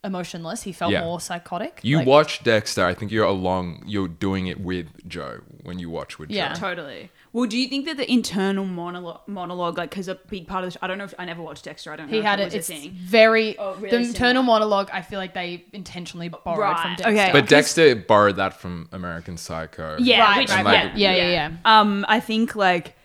emotionless. 0.04 0.64
He 0.64 0.72
felt 0.72 0.92
Yeah. 0.94 1.04
more 1.04 1.20
psychotic. 1.20 1.80
you 1.84 1.98
Like- 1.98 2.08
watch 2.08 2.44
Dexter. 2.44 2.86
I 2.86 2.94
think 2.94 3.12
you're 3.12 3.26
along. 3.26 3.84
You're 3.86 4.08
doing 4.08 4.48
it 4.48 4.60
with 4.62 4.88
Joe 5.08 5.40
when 5.64 5.78
you 5.80 5.90
watch 5.90 6.18
with 6.18 6.30
Yeah. 6.32 6.54
Joe. 6.54 6.60
Totally. 6.60 7.12
Well, 7.34 7.46
do 7.46 7.58
you 7.58 7.68
think 7.68 7.86
that 7.86 7.98
the 7.98 8.10
internal 8.12 8.66
monologue, 8.66 9.22
monologue 9.28 9.78
like, 9.78 9.90
because 9.90 10.08
a 10.08 10.16
big 10.16 10.48
part 10.48 10.64
of 10.64 10.72
the, 10.72 10.78
sh- 10.78 10.82
I 10.82 10.88
don't 10.88 10.98
know 10.98 11.04
if 11.04 11.14
I 11.20 11.26
never 11.26 11.42
watched 11.44 11.66
Dexter. 11.66 11.92
I 11.92 11.98
don't 11.98 12.08
know. 12.08 12.14
He 12.14 12.20
if 12.20 12.26
had 12.26 12.40
it. 12.40 12.44
it. 12.44 12.46
Was 12.46 12.54
a 12.54 12.58
It's 12.60 12.68
thing. 12.68 12.92
very 12.92 13.58
Oh, 13.60 13.72
really 13.76 13.82
the 13.82 13.90
similar. 13.90 14.08
internal 14.10 14.44
monologue. 14.44 14.90
I 14.94 15.02
feel 15.02 15.20
like 15.20 15.34
they 15.34 15.66
intentionally 15.74 16.30
borrowed 16.30 16.78
from 16.80 16.92
Right, 16.92 16.98
Dexter. 16.98 17.10
okay. 17.12 17.30
But 17.34 17.48
Dexter 17.48 17.96
borrowed 17.96 18.38
that 18.38 18.54
from 18.60 18.88
American 18.94 19.38
Psycho. 19.38 19.98
Yeah, 20.00 20.22
Right, 20.24 20.38
which, 20.40 20.50
right, 20.50 20.66
right. 20.66 20.96
Yeah, 20.98 21.14
yeah, 21.16 21.30
yeah. 21.30 21.52
Um, 21.66 22.06
I 22.08 22.20
think 22.20 22.56
like 22.56 22.96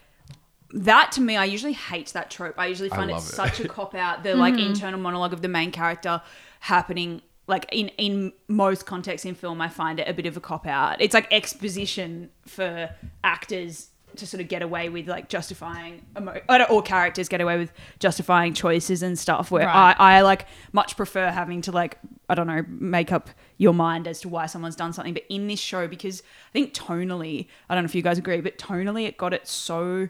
that 0.73 1.13
to 1.13 1.21
me, 1.21 1.37
I 1.37 1.45
usually 1.45 1.73
hate 1.75 2.09
that 2.15 2.31
trope. 2.31 2.59
I 2.59 2.67
usually 2.67 2.91
I 2.93 2.97
find 2.97 3.11
it, 3.11 3.15
love 3.15 3.23
it. 3.23 3.27
such 3.27 3.61
a 3.61 3.69
cop 3.69 3.95
out. 3.95 4.23
The 4.25 4.35
like 4.37 4.59
internal 4.59 4.99
monologue 4.99 5.33
of 5.33 5.43
the 5.43 5.49
main 5.49 5.71
character 5.71 6.23
happening. 6.65 7.23
Like 7.47 7.67
in 7.73 7.89
in 7.99 8.33
most 8.49 8.87
contexts 8.87 9.27
in 9.27 9.35
film, 9.35 9.61
I 9.61 9.69
find 9.69 10.01
it 10.01 10.09
a 10.09 10.15
bit 10.15 10.25
of 10.27 10.37
a 10.37 10.41
cop 10.41 10.67
out. 10.67 11.01
It's 11.01 11.13
like 11.15 11.31
exposition 11.31 12.31
for 12.47 12.89
actors 13.23 13.91
to 14.17 14.27
sort 14.27 14.41
of 14.41 14.49
get 14.49 14.63
away 14.63 14.89
with 14.89 15.09
like 15.09 15.29
justifying 15.29 16.01
emo- 16.17 16.41
or 16.49 16.71
or 16.71 16.81
characters 16.83 17.29
get 17.29 17.41
away 17.43 17.59
with 17.59 17.71
justifying 17.99 18.55
choices 18.55 19.03
and 19.03 19.19
stuff. 19.19 19.51
Where 19.51 19.67
Right. 19.67 19.95
I, 19.99 20.19
I 20.19 20.21
like 20.23 20.47
much 20.73 20.97
prefer 20.97 21.31
having 21.31 21.61
to 21.63 21.73
like 21.73 21.99
I 22.31 22.35
don't 22.35 22.47
know 22.47 22.65
make 22.69 23.13
up 23.13 23.29
your 23.59 23.75
mind 23.75 24.09
as 24.09 24.21
to 24.23 24.29
why 24.31 24.47
someone's 24.47 24.77
done 24.77 24.95
something. 24.95 25.13
But 25.13 25.25
in 25.29 25.47
this 25.49 25.61
show, 25.61 25.87
because 25.87 26.23
I 26.23 26.53
think 26.55 26.73
tonally, 26.73 27.49
I 27.69 27.75
don't 27.75 27.85
know 27.85 27.89
if 27.89 27.95
you 27.95 28.01
guys 28.01 28.17
agree, 28.17 28.41
but 28.41 28.57
tonally 28.57 29.07
it 29.07 29.19
got 29.19 29.35
it 29.35 29.47
so 29.47 30.09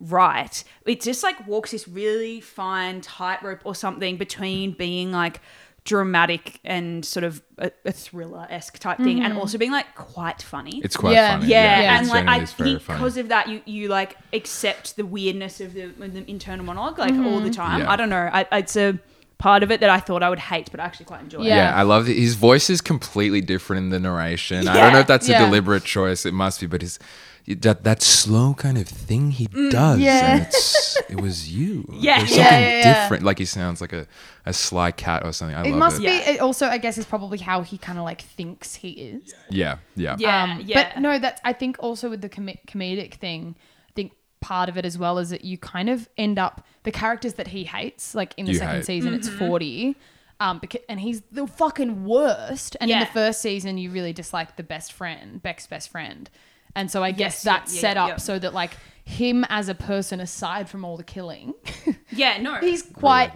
right. 0.00 0.64
It 0.86 1.02
just 1.02 1.22
like 1.22 1.46
walks 1.46 1.72
this 1.72 1.86
really 1.86 2.40
fine 2.40 3.02
tightrope 3.02 3.60
or 3.64 3.74
something 3.74 4.16
between 4.16 4.72
being 4.72 5.12
like 5.12 5.40
dramatic 5.84 6.60
and 6.64 7.04
sort 7.04 7.24
of 7.24 7.42
a, 7.58 7.70
a 7.84 7.92
thriller 7.92 8.46
esque 8.50 8.78
type 8.78 8.98
thing, 8.98 9.20
and 9.20 9.32
mm-hmm. 9.32 9.38
also 9.38 9.58
being 9.58 9.72
like 9.72 9.94
quite 9.94 10.42
funny. 10.42 10.80
It's 10.84 10.96
quite 10.96 11.12
Yeah. 11.12 11.38
funny. 11.38 11.50
yeah, 11.50 11.80
Yeah. 11.80 11.98
and 11.98 12.08
like 12.08 12.26
I 12.26 12.38
genuinely 12.38 12.44
is 12.44 12.52
very 12.52 12.70
think 12.70 12.86
because 12.86 13.16
of 13.16 13.28
that, 13.28 13.48
you 13.48 13.62
you 13.64 13.88
like 13.88 14.16
accept 14.32 14.96
the 14.96 15.06
weirdness 15.06 15.60
of 15.60 15.74
the, 15.74 15.84
of 15.84 16.12
the 16.12 16.30
internal 16.30 16.64
monologue 16.64 16.98
like 16.98 17.12
all 17.14 17.40
the 17.40 17.48
mm-hmm. 17.48 17.50
time. 17.50 17.80
Yeah. 17.80 17.90
I 17.90 17.96
don't 17.96 18.10
know. 18.10 18.30
I, 18.32 18.46
it's 18.52 18.76
a 18.76 18.98
part 19.38 19.62
of 19.62 19.70
it 19.70 19.80
that 19.80 19.90
I 19.90 19.98
thought 19.98 20.22
I 20.22 20.28
would 20.28 20.38
hate, 20.38 20.70
but 20.70 20.80
I 20.80 20.84
actually 20.84 21.06
quite 21.06 21.22
enjoy. 21.22 21.42
Yeah. 21.42 21.56
Yeah, 21.56 21.74
I 21.74 21.82
love 21.82 22.08
it. 22.08 22.16
His 22.16 22.34
voice 22.34 22.68
is 22.68 22.80
completely 22.80 23.40
different 23.40 23.84
in 23.84 23.90
the 23.90 23.98
narration. 23.98 24.68
I 24.68 24.74
don't 24.74 24.92
know 24.92 25.00
if 25.00 25.06
that's 25.06 25.28
Yeah. 25.28 25.42
a 25.42 25.46
deliberate 25.46 25.84
choice. 25.84 26.26
It 26.26 26.34
must 26.34 26.60
be, 26.60 26.66
but 26.66 26.82
his 26.82 26.98
that 27.46 27.84
that 27.84 28.02
slow 28.02 28.54
kind 28.54 28.78
of 28.78 28.86
thing 28.88 29.30
he 29.32 29.46
does, 29.46 29.98
Yeah. 29.98 30.32
and 30.36 30.42
it's 30.46 30.96
it 31.08 31.20
was 31.20 31.52
you. 31.56 31.82
Mm, 31.84 31.96
Yeah. 32.00 32.18
There's 32.18 32.28
something 32.34 32.44
yeah, 32.44 32.68
yeah. 32.82 33.02
different. 33.02 33.24
Like 33.24 33.38
he 33.38 33.44
sounds 33.44 33.80
like 33.80 33.92
a, 33.92 34.06
a 34.46 34.52
sly 34.52 34.90
cat 34.92 35.24
or 35.24 35.32
something. 35.32 35.56
I 35.56 35.62
It 35.64 35.70
love 35.70 35.78
must 35.78 35.96
it. 35.96 36.00
be. 36.00 36.04
Yeah. 36.06 36.30
It 36.30 36.40
also, 36.40 36.66
I 36.66 36.78
guess, 36.78 36.98
is 36.98 37.04
probably 37.06 37.38
how 37.38 37.62
he 37.62 37.78
kind 37.78 37.98
of 37.98 38.04
like 38.04 38.20
thinks 38.22 38.74
he 38.76 38.90
is. 38.90 39.34
Yeah, 39.50 39.78
yeah, 39.96 40.16
Yeah, 40.18 40.42
Um, 40.44 40.62
yeah. 40.64 40.90
But 40.92 41.00
no, 41.00 41.18
that's 41.18 41.40
I 41.44 41.52
think 41.52 41.76
also 41.80 42.10
with 42.10 42.20
the 42.20 42.28
com- 42.28 42.48
comedic 42.68 43.14
thing, 43.14 43.56
I 43.88 43.92
think 43.94 44.12
part 44.40 44.68
of 44.68 44.76
it 44.76 44.84
as 44.84 44.96
well 44.98 45.18
is 45.18 45.30
that 45.30 45.44
you 45.44 45.58
kind 45.58 45.90
of 45.90 46.08
end 46.16 46.38
up 46.38 46.64
the 46.84 46.92
characters 46.92 47.34
that 47.34 47.48
he 47.48 47.64
hates, 47.64 48.14
like 48.14 48.32
in 48.36 48.46
the 48.46 48.52
You 48.52 48.58
second 48.58 48.76
hate. 48.76 48.84
season, 48.86 49.14
it's 49.14 49.28
Mm-hmm. 49.28 49.38
forty. 49.38 49.96
Um, 50.38 50.58
beca- 50.58 50.80
and 50.88 50.98
he's 50.98 51.20
the 51.30 51.46
fucking 51.46 52.04
worst. 52.06 52.74
And 52.80 52.90
in 52.90 52.98
the 53.00 53.04
first 53.04 53.42
season, 53.42 53.76
you 53.76 53.90
really 53.90 54.14
dislike 54.14 54.56
the 54.56 54.62
best 54.62 54.90
friend, 54.90 55.42
Beck's 55.42 55.66
best 55.66 55.90
friend. 55.90 56.30
And 56.76 56.90
so 56.90 57.02
I 57.02 57.10
guess 57.10 57.34
Yes, 57.36 57.42
that's 57.42 57.74
yeah, 57.74 57.80
set 57.80 57.96
yeah, 57.96 58.02
up 58.04 58.08
yeah. 58.10 58.16
so 58.18 58.38
that 58.38 58.54
like 58.54 58.72
him 59.04 59.44
as 59.48 59.68
a 59.68 59.74
person, 59.74 60.20
aside 60.20 60.68
from 60.68 60.84
all 60.84 60.96
the 60.96 61.04
killing, 61.04 61.54
Yeah, 62.10 62.40
no. 62.40 62.54
he's 62.56 62.82
quite 62.82 63.32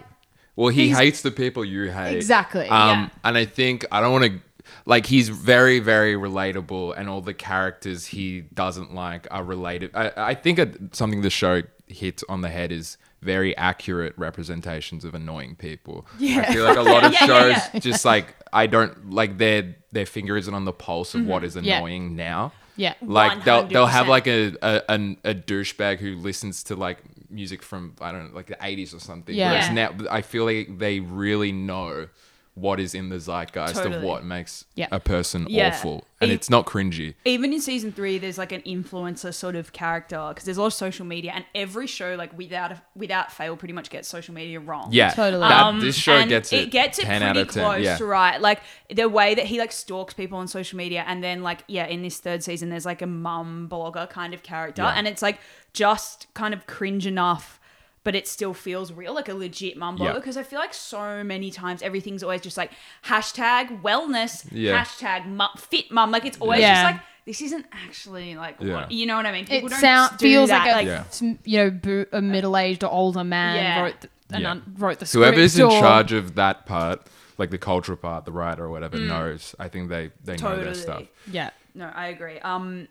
Well, 0.55 0.69
he 0.69 0.87
He's- 0.87 0.97
hates 0.97 1.21
the 1.21 1.31
people 1.31 1.65
you 1.65 1.91
hate. 1.91 2.15
Exactly, 2.15 2.67
Um, 2.69 2.89
yeah. 2.89 3.09
And 3.23 3.37
I 3.37 3.45
think 3.45 3.85
I 3.91 4.01
don't 4.01 4.11
want 4.13 4.25
to. 4.25 4.39
Like 4.87 5.05
he's 5.05 5.29
very, 5.29 5.79
very 5.79 6.15
relatable, 6.15 6.95
and 6.97 7.07
all 7.07 7.21
the 7.21 7.35
characters 7.35 8.07
he 8.07 8.41
doesn't 8.53 8.95
like 8.95 9.27
are 9.29 9.43
related. 9.43 9.91
I, 9.93 10.11
I 10.17 10.33
think 10.33 10.57
it, 10.57 10.95
something 10.95 11.21
the 11.21 11.29
show 11.29 11.61
hits 11.87 12.23
on 12.27 12.41
the 12.41 12.49
head 12.49 12.71
is 12.71 12.97
very 13.21 13.55
accurate 13.57 14.13
representations 14.17 15.05
of 15.05 15.13
annoying 15.13 15.55
people. 15.55 16.07
Yeah. 16.17 16.45
I 16.47 16.53
feel 16.53 16.63
like 16.63 16.77
a 16.77 16.81
lot 16.81 17.03
of 17.05 17.13
Yeah, 17.13 17.19
yeah, 17.21 17.27
shows 17.27 17.69
yeah. 17.75 17.79
just 17.79 18.05
like 18.05 18.35
I 18.53 18.65
don't 18.65 19.11
like 19.11 19.37
their 19.37 19.75
their 19.91 20.05
finger 20.07 20.35
isn't 20.35 20.53
on 20.53 20.65
the 20.65 20.73
pulse 20.73 21.13
of 21.13 21.25
what 21.27 21.43
is 21.43 21.55
Yeah. 21.55 21.77
annoying 21.77 22.15
now. 22.15 22.51
Yeah. 22.77 22.93
Like 23.01 23.43
they'll 23.43 23.67
they'll 23.67 23.85
have 23.87 24.07
like 24.07 24.27
a 24.27 24.53
a, 24.61 24.81
an- 24.89 25.17
a 25.23 25.33
douchebag 25.33 25.99
who 25.99 26.15
listens 26.15 26.63
to 26.65 26.75
like 26.75 26.99
music 27.29 27.61
from 27.63 27.95
I 28.01 28.11
don't 28.11 28.29
know 28.29 28.35
like 28.35 28.47
the 28.47 28.57
eighties 28.61 28.93
or 28.93 28.99
something. 28.99 29.35
Yeah. 29.35 29.51
Whereas 29.51 29.71
now 29.71 29.93
I 30.11 30.21
feel 30.21 30.45
like 30.45 30.77
they 30.77 30.99
really 30.99 31.51
know 31.51 32.07
what 32.55 32.79
is 32.79 32.95
in 32.95 33.09
the 33.09 33.17
zeitgeist 33.19 33.75
of 33.85 34.01
what 34.01 34.23
makes 34.23 34.63
Yeah. 34.75 34.87
a 34.89 34.99
person 34.99 35.45
Yeah. 35.49 35.67
awful, 35.75 36.05
and 36.21 36.31
E- 36.31 36.33
it's 36.33 36.49
not 36.49 36.65
cringy. 36.65 37.13
even 37.25 37.51
in 37.51 37.59
season 37.59 37.91
three, 37.91 38.17
there's 38.17 38.37
like 38.37 38.53
an 38.53 38.61
influencer 38.61 39.33
sort 39.33 39.55
of 39.57 39.73
character 39.73 40.23
because 40.29 40.45
there's 40.45 40.55
a 40.55 40.61
lot 40.61 40.67
of 40.67 40.73
social 40.73 41.05
media, 41.05 41.33
and 41.35 41.43
every 41.53 41.85
show, 41.85 42.15
like 42.17 42.35
without 42.37 42.71
without 42.95 43.29
fail, 43.31 43.57
pretty 43.57 43.73
much 43.73 43.89
gets 43.89 44.07
social 44.07 44.33
media 44.33 44.61
wrong. 44.61 44.87
Yeah, 44.93 45.09
Totally. 45.09 45.41
That, 45.47 45.63
Um, 45.63 45.81
this 45.81 45.97
show 45.97 46.25
gets 46.25 46.53
it. 46.53 46.61
It 46.61 46.71
gets 46.71 46.97
it 46.97 47.05
pretty 47.07 47.25
out 47.25 47.35
of 47.35 47.49
10. 47.51 47.61
close, 47.63 47.83
yeah. 47.83 47.97
right? 48.01 48.39
Like 48.39 48.61
the 48.89 49.09
way 49.09 49.35
that 49.35 49.45
he 49.47 49.59
like 49.59 49.73
stalks 49.73 50.13
people 50.13 50.37
on 50.37 50.47
social 50.47 50.77
media, 50.77 51.03
and 51.05 51.21
then 51.21 51.43
like 51.43 51.65
yeah, 51.67 51.85
in 51.87 52.01
this 52.03 52.19
third 52.19 52.41
season, 52.41 52.69
there's 52.69 52.85
like 52.85 53.01
a 53.01 53.07
mum 53.07 53.67
blogger 53.69 54.09
kind 54.09 54.33
of 54.33 54.43
character, 54.43 54.81
Yeah. 54.83 54.93
and 54.95 55.09
it's 55.09 55.21
like 55.21 55.39
just 55.73 56.27
kind 56.33 56.53
of 56.53 56.65
cringe 56.67 57.05
enough. 57.05 57.59
But 58.05 58.15
it 58.15 58.25
still 58.27 58.53
feels 58.53 58.93
real, 58.93 59.13
like 59.13 59.27
a 59.29 59.33
legit 59.33 59.75
mum 59.75 59.97
blogger. 59.97 60.05
Yeah. 60.05 60.13
Because 60.13 60.37
I 60.37 60.43
feel 60.43 60.59
like 60.59 60.73
so 60.73 61.23
many 61.23 61.51
times 61.51 61.81
everything's 61.81 62.23
always 62.23 62.39
just 62.39 62.55
like 62.55 62.71
hashtag 63.05 63.81
wellness, 63.81 64.47
Yeah. 64.51 64.83
hashtag 64.83 65.25
mu- 65.25 65.45
fit 65.57 65.91
mum. 65.91 66.11
Like 66.11 66.23
it's 66.25 66.37
always 66.39 66.61
Yeah. 66.61 66.73
just 66.83 66.93
like 66.93 67.01
this 67.25 67.41
isn't 67.41 67.65
actually 67.73 68.35
like 68.35 68.57
Yeah. 68.59 68.73
what, 68.75 68.91
you 68.91 69.05
know 69.07 69.15
what 69.17 69.25
I 69.25 69.31
mean. 69.31 69.47
It 69.49 69.61
don't 69.61 69.69
sound, 69.71 70.17
do 70.17 70.25
feels 70.25 70.49
that, 70.49 70.67
like 70.67 70.85
a 70.87 71.05
Yeah. 71.19 71.33
you 71.43 71.57
know 71.57 71.69
bo- 71.71 72.05
a 72.11 72.21
middle 72.21 72.55
aged 72.55 72.83
or 72.83 72.91
older 72.91 73.23
man 73.23 73.55
Yeah. 73.55 73.81
wrote 73.81 74.01
the, 74.01 74.09
and 74.31 74.43
Yeah. 74.43 74.51
un- 74.51 74.75
wrote 74.77 74.99
the 74.99 75.05
script. 75.07 75.25
Whoever's 75.35 75.57
in 75.57 75.65
or- 75.65 75.79
charge 75.79 76.11
of 76.13 76.35
that 76.35 76.65
part, 76.67 77.01
like 77.39 77.49
the 77.49 77.57
cultural 77.57 77.97
part, 77.97 78.25
the 78.25 78.31
writer 78.31 78.63
or 78.65 78.69
whatever, 78.69 78.97
knows. 78.99 79.55
I 79.59 79.67
think 79.67 79.89
they 79.89 80.11
they 80.23 80.37
know 80.37 80.63
their 80.63 80.73
stuff. 80.75 81.03
Yeah. 81.29 81.49
No, 81.73 81.91
I 81.95 82.07
agree. 82.07 82.37
Um, 82.39 82.87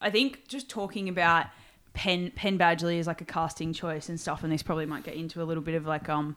I 0.00 0.10
think 0.10 0.46
just 0.46 0.70
talking 0.70 1.08
about 1.08 1.46
Penn 1.94 2.32
Penn 2.34 2.58
Badgley 2.58 2.98
is 2.98 3.06
like 3.06 3.20
a 3.20 3.24
casting 3.24 3.72
choice 3.72 4.08
and 4.08 4.18
stuff, 4.18 4.42
and 4.42 4.52
this 4.52 4.62
probably 4.62 4.86
might 4.86 5.04
get 5.04 5.14
into 5.14 5.42
a 5.42 5.44
little 5.44 5.62
bit 5.62 5.74
of 5.74 5.86
like 5.86 6.08
um 6.08 6.36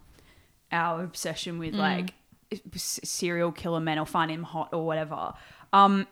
our 0.71 1.03
obsession 1.03 1.59
with 1.59 1.73
like 1.75 2.13
serial 2.75 3.51
killer 3.51 3.79
men 3.79 3.97
or 3.97 4.05
find 4.05 4.31
him 4.31 4.43
hot 4.43 4.69
or 4.73 4.85
whatever. 4.85 5.33
Um, 5.73 6.07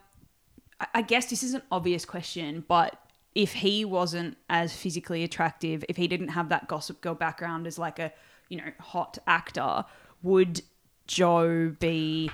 I 0.93 1.01
guess 1.01 1.27
this 1.27 1.43
is 1.43 1.53
an 1.53 1.61
obvious 1.71 2.05
question, 2.05 2.63
but 2.67 2.97
if 3.35 3.53
he 3.53 3.85
wasn't 3.85 4.37
as 4.49 4.75
physically 4.75 5.23
attractive, 5.23 5.83
if 5.89 5.97
he 5.97 6.07
didn't 6.07 6.29
have 6.29 6.49
that 6.49 6.67
Gossip 6.67 7.01
Girl 7.01 7.15
background 7.15 7.67
as 7.67 7.77
like 7.77 7.99
a 7.99 8.11
you 8.49 8.57
know 8.57 8.71
hot 8.79 9.17
actor, 9.27 9.85
would 10.21 10.61
Joe 11.07 11.75
be? 11.79 12.31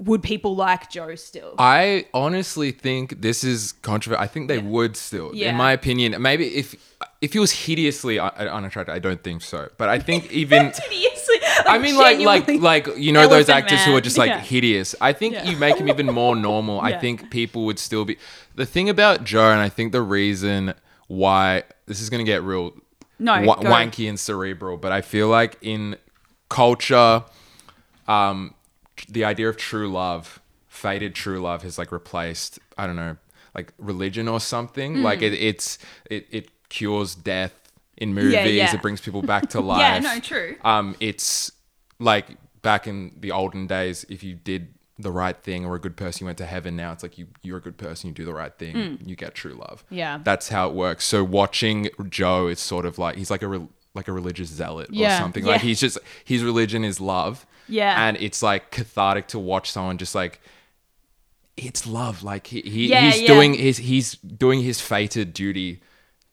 Would 0.00 0.22
people 0.22 0.54
like 0.54 0.90
Joe 0.90 1.16
still? 1.16 1.54
I 1.58 2.06
honestly 2.14 2.70
think 2.70 3.20
this 3.20 3.42
is 3.42 3.72
controversial. 3.82 4.22
I 4.22 4.28
think 4.28 4.46
they 4.46 4.58
would 4.58 4.96
still, 4.96 5.32
Yeah. 5.34 5.50
in 5.50 5.56
my 5.56 5.72
opinion. 5.72 6.20
Maybe 6.22 6.46
if 6.56 6.76
if 7.20 7.32
he 7.32 7.40
was 7.40 7.50
hideously 7.50 8.18
un- 8.20 8.30
unattractive, 8.36 8.94
I 8.94 9.00
don't 9.00 9.22
think 9.24 9.42
so. 9.42 9.68
But 9.76 9.88
I 9.88 9.98
think 9.98 10.30
even 10.30 10.66
hideously. 10.88 11.36
I 11.66 11.78
mean, 11.78 11.96
like, 11.96 12.20
like, 12.20 12.48
like 12.60 12.96
you 12.96 13.10
know, 13.10 13.26
those 13.26 13.48
actors 13.48 13.84
who 13.84 13.96
are 13.96 14.00
just 14.00 14.16
like 14.18 14.28
Yeah. 14.30 14.38
hideous. 14.54 14.94
I 15.00 15.12
think 15.12 15.34
Yeah. 15.34 15.50
you 15.50 15.56
make 15.56 15.76
him 15.78 15.88
even 15.88 16.06
more 16.06 16.36
normal. 16.36 16.80
I 16.80 16.96
think 16.96 17.30
people 17.30 17.64
would 17.64 17.80
still 17.80 18.04
be. 18.04 18.16
The 18.54 18.66
thing 18.66 18.88
about 18.88 19.24
Joe, 19.24 19.50
and 19.50 19.60
I 19.60 19.68
think 19.68 19.90
the 19.90 20.02
reason 20.02 20.74
why 21.08 21.64
this 21.86 22.00
is 22.00 22.08
going 22.08 22.24
to 22.24 22.30
get 22.30 22.42
real 22.44 22.72
No, 23.18 23.42
wa- 23.42 23.56
wanky 23.56 24.08
and 24.08 24.18
cerebral, 24.18 24.76
but 24.76 24.92
I 24.92 25.00
feel 25.00 25.26
like 25.28 25.56
in 25.60 25.96
culture, 26.48 27.24
um, 28.06 28.54
the 29.06 29.24
idea 29.24 29.48
of 29.48 29.56
true 29.56 29.90
love, 29.90 30.40
faded 30.68 31.14
true 31.14 31.40
love, 31.40 31.62
has 31.62 31.78
like 31.78 31.92
replaced. 31.92 32.58
I 32.76 32.86
don't 32.86 32.96
know, 32.96 33.16
like 33.54 33.72
religion 33.78 34.28
or 34.28 34.40
something. 34.40 34.96
Hmm. 34.96 35.02
Like 35.02 35.22
it, 35.22 35.32
it's 35.34 35.78
it 36.10 36.26
it 36.30 36.50
cures 36.68 37.14
death 37.14 37.54
in 37.96 38.14
movies. 38.14 38.32
yeah. 38.54 38.72
It 38.74 38.82
brings 38.82 39.00
people 39.00 39.22
back 39.22 39.48
to 39.50 39.60
life. 39.72 39.80
Yeah, 39.80 39.98
no, 40.14 40.20
true. 40.20 40.56
Um, 40.64 40.94
it's 41.00 41.50
like 41.98 42.26
back 42.62 42.86
in 42.86 43.12
the 43.18 43.32
olden 43.32 43.66
days, 43.66 44.04
if 44.08 44.22
you 44.22 44.34
did 44.34 44.74
the 45.00 45.10
right 45.12 45.36
thing 45.36 45.64
or 45.64 45.76
a 45.76 45.80
good 45.80 45.96
person, 45.96 46.24
you 46.24 46.26
went 46.26 46.38
to 46.38 46.46
heaven. 46.46 46.74
Now 46.76 46.92
it's 46.92 47.02
like 47.02 47.18
you 47.18 47.26
you're 47.42 47.58
a 47.58 47.60
good 47.60 47.76
person, 47.78 48.08
you 48.08 48.14
do 48.14 48.24
the 48.24 48.34
right 48.34 48.52
thing, 48.56 48.74
Hmm. 48.98 49.08
you 49.08 49.14
get 49.16 49.34
true 49.34 49.54
love. 49.54 49.84
Yeah. 49.90 50.18
that's 50.22 50.48
how 50.48 50.68
it 50.68 50.74
works. 50.74 51.04
So 51.04 51.22
watching 51.24 51.88
Joe 52.08 52.48
is 52.48 52.58
sort 52.60 52.84
of 52.84 52.98
like 52.98 53.16
he's 53.16 53.30
like 53.30 53.42
a 53.42 53.48
re- 53.48 53.68
like 53.94 54.06
a 54.08 54.12
religious 54.12 54.48
zealot 54.48 54.88
Yeah. 54.92 55.16
or 55.16 55.20
something. 55.20 55.44
Like 55.44 55.60
he's 55.62 55.80
just 55.80 55.98
his 56.24 56.42
religion 56.44 56.84
is 56.84 57.00
love. 57.00 57.46
Yeah. 57.68 58.06
and 58.08 58.16
it's 58.18 58.42
like 58.42 58.70
cathartic 58.70 59.28
to 59.28 59.38
watch 59.38 59.70
someone 59.70 59.98
just 59.98 60.14
like. 60.14 60.40
It's 61.56 61.86
love, 61.88 62.22
like 62.22 62.46
he, 62.46 62.60
he 62.60 62.86
Yeah, 62.88 63.10
he's 63.10 63.22
yeah. 63.22 63.26
doing 63.26 63.54
his 63.54 63.78
he's 63.78 64.14
doing 64.14 64.62
his 64.62 64.80
fated 64.80 65.32
duty 65.32 65.80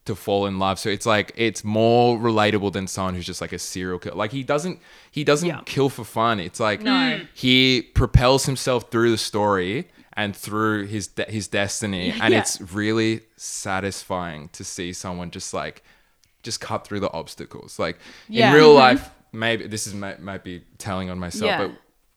to 0.06 0.14
fall 0.14 0.46
in 0.46 0.60
love. 0.60 0.78
So 0.78 0.88
it's 0.90 1.08
like 1.08 1.32
it's 1.36 1.64
more 1.64 2.16
relatable 2.20 2.72
than 2.74 2.86
someone 2.86 3.16
who's 3.16 3.26
just 3.26 3.42
like 3.42 3.52
a 3.52 3.58
serial 3.58 3.98
killer. 3.98 4.16
Like 4.16 4.32
he 4.32 4.44
doesn't 4.44 4.80
he 5.10 5.24
doesn't 5.24 5.48
Yeah. 5.50 5.62
kill 5.66 5.90
for 5.90 6.04
fun. 6.06 6.40
It's 6.40 6.60
like 6.60 6.82
No. 6.82 7.22
he 7.34 7.82
propels 7.96 8.46
himself 8.46 8.92
through 8.92 9.10
the 9.10 9.18
story 9.18 9.88
and 10.14 10.36
through 10.36 10.86
his 10.86 11.08
de- 11.08 11.26
his 11.32 11.48
destiny, 11.48 12.12
and 12.22 12.32
Yeah. 12.32 12.42
it's 12.42 12.62
really 12.62 13.22
satisfying 13.36 14.50
to 14.50 14.64
see 14.64 14.94
someone 14.94 15.32
just 15.32 15.56
like 15.56 15.82
just 16.44 16.62
cut 16.62 16.86
through 16.86 17.00
the 17.00 17.12
obstacles. 17.14 17.80
Like 17.80 17.98
Yeah. 18.30 18.50
in 18.50 18.56
real 18.58 18.70
Mm-hmm. 18.76 18.78
life, 19.00 19.10
maybe 19.36 19.68
this 19.68 19.86
is 19.88 19.94
might, 19.94 20.22
might 20.22 20.44
be 20.44 20.64
telling 20.78 21.10
on 21.10 21.20
myself, 21.20 21.44
Yeah. 21.50 21.68
but 21.68 21.72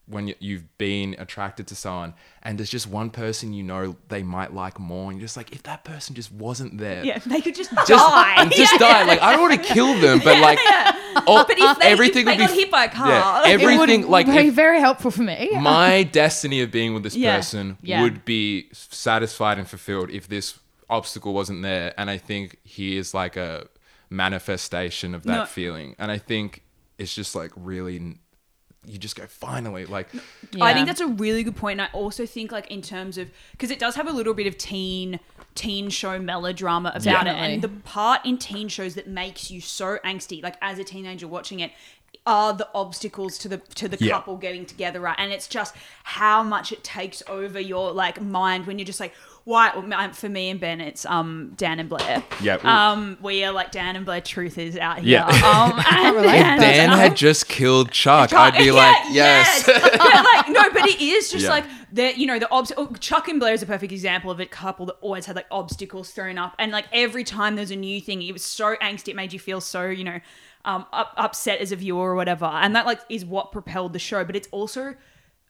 when 0.06 0.26
you, 0.28 0.34
you've 0.38 0.78
been 0.78 1.14
attracted 1.18 1.66
to 1.66 1.74
someone 1.74 2.14
and 2.42 2.56
there's 2.58 2.70
just 2.70 2.86
one 2.86 3.10
person 3.10 3.52
you 3.52 3.62
know 3.62 3.94
they 4.08 4.22
might 4.22 4.54
like 4.54 4.78
more, 4.78 5.10
and 5.10 5.18
you're 5.20 5.26
just 5.26 5.36
like, 5.36 5.52
if 5.52 5.62
that 5.64 5.84
person 5.84 6.14
just 6.14 6.32
wasn't 6.32 6.78
there, 6.78 7.04
Yeah, 7.04 7.18
they 7.18 7.42
could 7.42 7.54
just, 7.54 7.70
just 7.70 7.88
die. 7.88 8.48
just 8.56 8.72
Yeah, 8.72 8.78
die. 8.78 9.04
Like 9.04 9.20
I 9.20 9.32
don't 9.32 9.42
want 9.50 9.62
to 9.62 9.74
kill 9.74 9.92
them, 10.00 10.20
but 10.24 10.38
like, 10.40 10.58
oh, 11.26 11.44
But 11.46 11.58
if 11.58 11.78
they, 11.78 11.86
everything 11.86 12.20
if 12.20 12.24
they 12.26 12.32
would 12.32 12.48
got 12.48 12.50
be 12.50 12.60
hit 12.62 12.70
by 12.70 12.84
a 12.84 12.88
car, 12.88 13.08
yeah, 13.08 13.32
like, 13.40 13.46
It 13.52 13.56
would 13.64 13.72
everything 13.74 14.08
like 14.08 14.26
be 14.26 14.48
very 14.48 14.80
helpful 14.80 15.10
for 15.10 15.22
me. 15.22 15.50
my 15.60 16.04
destiny 16.04 16.62
of 16.62 16.70
being 16.70 16.94
with 16.94 17.02
this 17.02 17.14
Yeah. 17.16 17.36
person 17.36 17.76
Yeah. 17.82 18.00
would 18.00 18.24
be 18.24 18.68
satisfied 18.72 19.58
and 19.58 19.68
fulfilled 19.68 20.08
if 20.10 20.26
this 20.26 20.58
obstacle 20.88 21.34
wasn't 21.34 21.60
there. 21.60 21.92
And 21.98 22.08
I 22.08 22.16
think 22.16 22.56
he 22.64 22.96
is 22.96 23.12
like 23.12 23.36
a 23.36 23.66
manifestation 24.08 25.14
of 25.14 25.22
that 25.24 25.36
No. 25.40 25.44
feeling. 25.46 25.94
And 25.98 26.10
I 26.10 26.18
think 26.18 26.62
it's 26.98 27.14
just 27.14 27.34
like 27.34 27.52
really, 27.56 28.16
you 28.84 28.98
just 28.98 29.16
go 29.16 29.26
finally 29.26 29.86
like. 29.86 30.08
I 30.60 30.74
think 30.74 30.86
that's 30.86 31.00
a 31.00 31.06
really 31.06 31.42
good 31.42 31.56
point. 31.56 31.80
And 31.80 31.88
I 31.88 31.96
also 31.96 32.26
think 32.26 32.52
like 32.52 32.70
in 32.70 32.82
terms 32.82 33.18
of 33.18 33.30
because 33.52 33.70
it 33.70 33.78
does 33.78 33.94
have 33.96 34.08
a 34.08 34.12
little 34.12 34.34
bit 34.34 34.46
of 34.46 34.58
teen 34.58 35.20
teen 35.54 35.90
show 35.90 36.18
melodrama 36.18 36.92
about 36.94 37.26
it, 37.26 37.34
and 37.34 37.62
the 37.62 37.68
part 37.68 38.24
in 38.24 38.38
teen 38.38 38.68
shows 38.68 38.94
that 38.94 39.08
makes 39.08 39.50
you 39.50 39.60
so 39.60 39.98
angsty, 40.04 40.42
like 40.42 40.56
as 40.62 40.78
a 40.78 40.84
teenager 40.84 41.26
watching 41.26 41.60
it, 41.60 41.72
are 42.26 42.52
the 42.52 42.68
obstacles 42.74 43.38
to 43.38 43.48
the 43.48 43.58
to 43.58 43.88
the 43.88 43.96
Yeah. 44.00 44.12
couple 44.12 44.36
getting 44.36 44.66
together, 44.66 45.00
right? 45.00 45.16
And 45.18 45.32
it's 45.32 45.48
just 45.48 45.74
how 46.04 46.42
much 46.42 46.72
it 46.72 46.84
takes 46.84 47.22
over 47.28 47.58
your 47.60 47.92
like 47.92 48.20
mind 48.20 48.66
when 48.66 48.78
you're 48.78 48.86
just 48.86 49.00
like. 49.00 49.14
Why 49.48 49.70
um, 49.70 50.12
for 50.12 50.28
me 50.28 50.50
and 50.50 50.60
Ben, 50.60 50.78
it's 50.82 51.06
um 51.06 51.54
Dan 51.56 51.80
and 51.80 51.88
Blair. 51.88 52.22
Yeah. 52.42 52.56
Um, 52.56 53.16
we 53.22 53.44
are 53.44 53.50
like 53.50 53.72
Dan 53.72 53.96
and 53.96 54.04
Blair. 54.04 54.20
Truth 54.20 54.58
is 54.58 54.76
out 54.76 54.98
here. 54.98 55.24
Yeah. 55.26 55.26
Um, 55.26 55.82
and, 55.90 56.16
relate, 56.16 56.34
and, 56.36 56.60
but- 56.60 56.66
Dan 56.66 56.90
um, 56.90 56.98
had 56.98 57.16
just 57.16 57.48
killed 57.48 57.90
Chuck. 57.90 58.34
I'd 58.34 58.58
be 58.58 58.64
yeah, 58.64 58.72
like, 58.72 58.96
yes. 59.08 59.66
yeah, 59.66 60.22
like 60.34 60.50
no, 60.50 60.70
but 60.70 60.86
it 60.86 61.00
is 61.00 61.30
just 61.30 61.44
Yeah. 61.44 61.50
like 61.50 61.64
that. 61.92 62.18
You 62.18 62.26
know, 62.26 62.38
the 62.38 62.50
obs- 62.50 62.74
oh, 62.76 62.92
Chuck 63.00 63.28
and 63.28 63.40
Blair 63.40 63.54
is 63.54 63.62
a 63.62 63.66
perfect 63.66 63.90
example 63.90 64.30
of 64.30 64.38
a 64.38 64.44
couple 64.44 64.84
that 64.84 64.96
always 65.00 65.24
had 65.24 65.34
like 65.34 65.46
obstacles 65.50 66.10
thrown 66.10 66.36
up, 66.36 66.54
and 66.58 66.70
like 66.70 66.84
every 66.92 67.24
time 67.24 67.56
there's 67.56 67.70
a 67.70 67.76
new 67.76 68.02
thing, 68.02 68.20
it 68.20 68.32
was 68.32 68.44
so 68.44 68.76
angst. 68.82 69.08
It 69.08 69.16
made 69.16 69.32
you 69.32 69.38
feel 69.38 69.62
so 69.62 69.86
you 69.86 70.04
know 70.04 70.20
um, 70.66 70.84
up, 70.92 71.14
upset 71.16 71.60
as 71.60 71.72
a 71.72 71.76
viewer 71.76 72.10
or 72.10 72.14
whatever, 72.16 72.44
and 72.44 72.76
that 72.76 72.84
like 72.84 73.00
is 73.08 73.24
what 73.24 73.50
propelled 73.52 73.94
the 73.94 73.98
show. 73.98 74.24
But 74.24 74.36
it's 74.36 74.48
also 74.52 74.94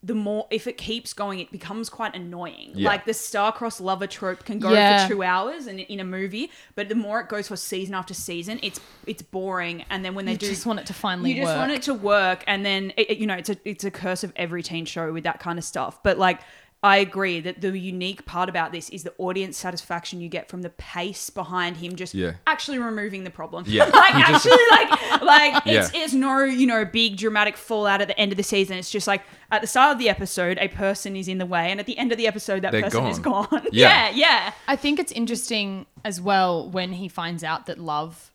the 0.03 0.15
more 0.15 0.47
if 0.51 0.67
it 0.69 0.77
keeps 0.79 1.13
going, 1.13 1.41
it 1.41 1.51
becomes 1.51 1.89
quite 1.91 2.15
annoying. 2.15 2.71
Yeah. 2.75 2.89
Like 2.89 3.05
the 3.05 3.13
star-crossed 3.15 3.81
lover 3.81 4.07
trope 4.07 4.45
can 4.45 4.61
go 4.61 4.73
Yeah. 4.73 5.07
for 5.09 5.13
two 5.15 5.23
hours 5.25 5.67
and 5.67 5.81
in 5.81 5.99
a 5.99 6.05
movie, 6.05 6.51
but 6.77 6.89
the 6.89 6.95
more 6.95 7.19
it 7.21 7.29
goes 7.29 7.49
for 7.49 7.57
season 7.57 7.95
after 7.97 8.15
season, 8.15 8.61
it's 8.63 8.79
it's 9.07 9.23
boring. 9.23 9.85
And 9.91 10.05
then 10.05 10.15
when 10.15 10.25
they 10.27 10.33
You 10.33 10.39
do 10.39 10.49
just 10.51 10.67
want 10.67 10.79
it 10.79 10.87
to 10.87 10.95
finally 10.95 11.31
you 11.33 11.43
just 11.43 11.49
work. 11.49 11.59
want 11.59 11.73
it 11.73 11.83
to 11.83 11.95
work 11.95 12.45
and 12.47 12.65
then 12.65 12.93
it, 12.97 13.11
it- 13.11 13.19
you 13.19 13.27
know 13.27 13.35
it's 13.35 13.51
a 13.51 13.57
it's 13.65 13.85
a 13.85 13.91
curse 13.91 14.23
of 14.23 14.33
every 14.37 14.63
teen 14.63 14.85
show 14.85 15.13
with 15.13 15.25
that 15.25 15.41
kind 15.41 15.59
of 15.59 15.65
stuff 15.65 16.01
but 16.05 16.17
like 16.17 16.41
I 16.81 16.99
agree 16.99 17.41
that 17.41 17.61
the 17.61 17.77
unique 17.77 18.25
part 18.25 18.49
about 18.49 18.71
this 18.71 18.89
is 18.91 19.03
the 19.03 19.13
audience 19.19 19.57
satisfaction 19.59 20.21
you 20.21 20.29
get 20.29 20.49
from 20.49 20.63
the 20.63 20.71
pace 20.71 21.29
behind 21.29 21.79
him 21.79 21.97
just 21.97 22.15
Yeah. 22.15 22.35
actually 22.47 22.79
removing 22.79 23.25
the 23.25 23.31
problem. 23.31 23.65
Yeah. 23.67 23.85
like 23.93 24.15
He 24.15 24.21
just- 24.23 24.47
actually 24.47 24.65
like 24.71 25.23
like 25.23 25.63
it's 25.67 25.93
Yeah. 25.93 26.01
it's 26.05 26.13
no 26.15 26.45
you 26.45 26.69
know 26.69 26.85
big 26.85 27.17
dramatic 27.17 27.57
fallout 27.57 28.01
at 28.01 28.07
the 28.07 28.17
end 28.19 28.31
of 28.33 28.37
the 28.37 28.45
season. 28.45 28.77
It's 28.79 28.91
just 28.93 29.09
like 29.09 29.23
at 29.51 29.61
the 29.61 29.67
start 29.67 29.93
of 29.95 29.99
the 29.99 30.09
episode, 30.09 30.57
a 30.59 30.69
person 30.69 31.17
is 31.17 31.27
in 31.27 31.39
the 31.39 31.47
way, 31.47 31.71
and 31.73 31.81
at 31.81 31.87
the 31.87 31.99
end 31.99 32.13
of 32.13 32.19
the 32.19 32.29
episode, 32.29 32.63
that 32.63 32.71
They're 32.71 32.83
person 32.83 33.07
is 33.07 33.19
gone. 33.19 33.49
gone. 33.51 33.67
Yeah. 33.73 34.11
yeah, 34.11 34.15
yeah. 34.15 34.53
I 34.69 34.77
think 34.77 35.01
it's 35.01 35.11
interesting 35.11 35.87
as 36.05 36.21
well 36.21 36.71
when 36.71 36.93
he 36.93 37.09
finds 37.09 37.43
out 37.43 37.67
that 37.67 37.79
love 37.81 38.31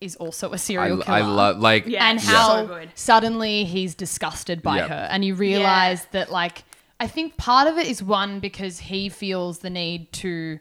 is 0.00 0.16
also 0.16 0.52
a 0.52 0.58
serial 0.58 1.02
I, 1.02 1.04
killer. 1.04 1.18
I 1.18 1.20
love 1.20 1.58
like 1.58 1.86
Yeah. 1.86 2.08
and 2.08 2.18
how 2.18 2.56
So 2.62 2.66
good. 2.68 2.90
suddenly 2.94 3.64
he's 3.64 3.94
disgusted 3.94 4.62
by 4.62 4.78
Yeah. 4.78 4.88
her 4.88 5.08
and 5.10 5.24
you 5.24 5.34
realize 5.34 6.06
that 6.12 6.30
like 6.30 6.64
i 7.04 7.06
think 7.06 7.36
part 7.36 7.66
of 7.70 7.74
it 7.82 7.86
is 7.86 8.02
one 8.02 8.40
because 8.40 8.74
he 8.90 9.08
feels 9.08 9.54
the 9.60 9.70
need 9.70 10.00
to 10.12 10.58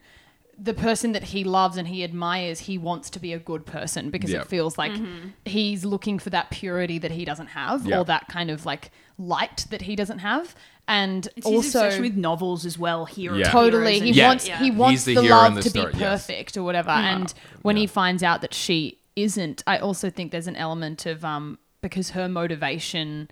the 0.69 0.73
person 0.87 1.11
that 1.13 1.23
he 1.33 1.43
loves 1.43 1.75
and 1.77 1.87
he 1.87 2.03
admires 2.03 2.57
he 2.69 2.77
wants 2.77 3.09
to 3.09 3.19
be 3.25 3.31
a 3.33 3.39
good 3.39 3.63
person 3.65 4.09
because 4.15 4.29
Yeah. 4.31 4.41
it 4.41 4.47
feels 4.47 4.77
like 4.77 4.91
Mm-hmm. 4.91 5.29
he's 5.45 5.81
looking 5.93 6.19
for 6.19 6.29
that 6.37 6.51
purity 6.51 6.97
that 6.99 7.11
he 7.19 7.23
doesn't 7.25 7.47
have 7.61 7.79
Yeah. 7.87 7.99
or 7.99 8.05
that 8.05 8.27
kind 8.27 8.49
of 8.51 8.59
like 8.71 8.91
light 9.17 9.65
that 9.71 9.81
he 9.83 9.95
doesn't 9.95 10.19
have 10.19 10.45
and 10.87 11.27
It's 11.35 11.47
also 11.47 11.79
obsession 11.79 12.01
with 12.07 12.15
novels 12.15 12.65
as 12.65 12.77
well. 12.85 13.05
Hero, 13.05 13.37
Yeah. 13.37 13.49
totally 13.49 13.99
he 13.99 14.11
Yeah. 14.11 14.27
wants 14.29 14.47
yeah. 14.47 14.59
he 14.59 14.65
He's 14.69 14.75
wants 14.83 15.03
the 15.05 15.15
the, 15.15 15.21
love 15.23 15.55
the 15.55 15.61
to 15.63 15.69
story, 15.69 15.93
be 15.93 15.99
yes. 15.99 16.09
perfect 16.27 16.57
or 16.57 16.63
whatever 16.63 16.91
and 17.13 17.33
when 17.63 17.75
he 17.81 17.87
finds 17.87 18.21
out 18.29 18.39
that 18.45 18.53
she 18.53 18.77
isn't 19.15 19.57
i 19.73 19.75
also 19.87 20.09
think 20.15 20.31
there's 20.31 20.47
an 20.55 20.59
element 20.67 20.99
of 21.05 21.17
um 21.33 21.57
because 21.81 22.07
her 22.11 22.27
motivation 22.29 23.29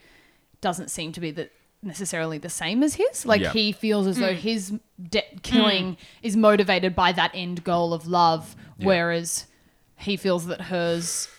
doesn't 0.62 0.90
seem 0.90 1.12
to 1.12 1.22
be 1.22 1.32
that 1.32 1.52
necessarily 1.82 2.38
the 2.38 2.50
same 2.50 2.84
as 2.84 2.96
his 2.96 3.26
like 3.26 3.42
Yeah. 3.42 3.52
he 3.54 3.72
feels 3.72 4.06
as 4.08 4.18
though 4.18 4.34
his 4.34 4.74
de- 5.02 5.24
killing 5.44 5.96
is 6.22 6.36
motivated 6.36 6.94
by 6.96 7.12
that 7.14 7.32
end 7.34 7.64
goal 7.64 7.94
of 7.94 8.06
love 8.06 8.56
Yeah. 8.78 8.88
whereas 8.88 9.46
he 9.96 10.18
feels 10.18 10.46
that 10.48 10.62
hers 10.64 11.30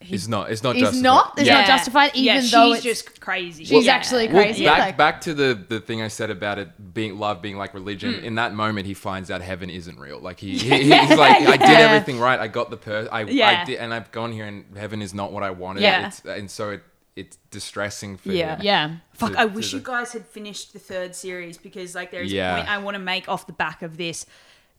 it's 0.00 0.28
not 0.28 0.50
it's 0.50 0.62
not 0.62 0.76
is 0.76 0.82
justified. 0.82 1.02
not- 1.02 1.34
it's 1.38 1.46
yeah. 1.48 1.54
not 1.54 1.66
justified, 1.66 2.10
yeah, 2.14 2.38
even 2.38 2.50
though 2.50 2.74
she's 2.74 2.84
just 2.84 3.20
crazy. 3.20 3.64
she's 3.64 3.84
Yeah. 3.86 3.94
actually 3.94 4.28
Well, 4.28 4.42
crazy 4.44 4.64
back 4.64 4.78
like- 4.78 4.96
back 4.96 5.20
to 5.22 5.34
the 5.34 5.58
the 5.68 5.80
thing 5.80 6.02
I 6.02 6.08
said 6.08 6.30
about 6.30 6.58
it 6.60 6.94
being 6.94 7.18
love 7.18 7.42
being 7.42 7.56
like 7.56 7.74
religion. 7.74 8.14
Hmm. 8.14 8.24
In 8.24 8.34
that 8.36 8.54
moment, 8.54 8.86
he 8.86 8.94
finds 8.94 9.28
out 9.30 9.40
heaven 9.42 9.70
isn't 9.70 9.98
real. 9.98 10.20
Like 10.20 10.38
he, 10.38 10.56
he 10.58 10.68
he's 10.84 10.88
like, 11.18 11.42
I 11.48 11.56
did 11.56 11.62
everything 11.80 12.20
right. 12.20 12.38
I 12.38 12.46
got 12.46 12.70
the 12.70 12.76
per. 12.76 13.08
I, 13.10 13.20
I 13.20 13.22
Yeah. 13.24 13.64
did, 13.64 13.78
and 13.78 13.92
I've 13.92 14.12
gone 14.12 14.30
here, 14.32 14.44
and 14.46 14.64
heaven 14.76 15.02
is 15.02 15.14
not 15.14 15.32
what 15.32 15.42
I 15.42 15.50
wanted. 15.50 15.82
Yeah. 15.82 16.06
It's, 16.06 16.20
and 16.24 16.48
so 16.50 16.70
it 16.70 16.82
it's 17.18 17.36
distressing 17.50 18.16
for 18.16 18.30
Yeah. 18.30 18.56
him. 18.56 18.62
yeah 18.62 18.90
Fuck, 19.14 19.32
to- 19.32 19.40
I 19.40 19.44
wish 19.46 19.70
the- 19.72 19.78
you 19.78 19.82
guys 19.82 20.12
had 20.12 20.24
finished 20.26 20.72
the 20.72 20.78
third 20.78 21.14
series 21.14 21.58
because 21.58 21.94
like 21.94 22.10
there's 22.10 22.32
Yeah. 22.32 22.52
a 22.52 22.56
point 22.58 22.70
I 22.70 22.78
want 22.78 22.94
to 22.94 22.98
make 23.02 23.28
off 23.28 23.46
the 23.46 23.52
back 23.52 23.82
of 23.82 23.96
this 23.96 24.24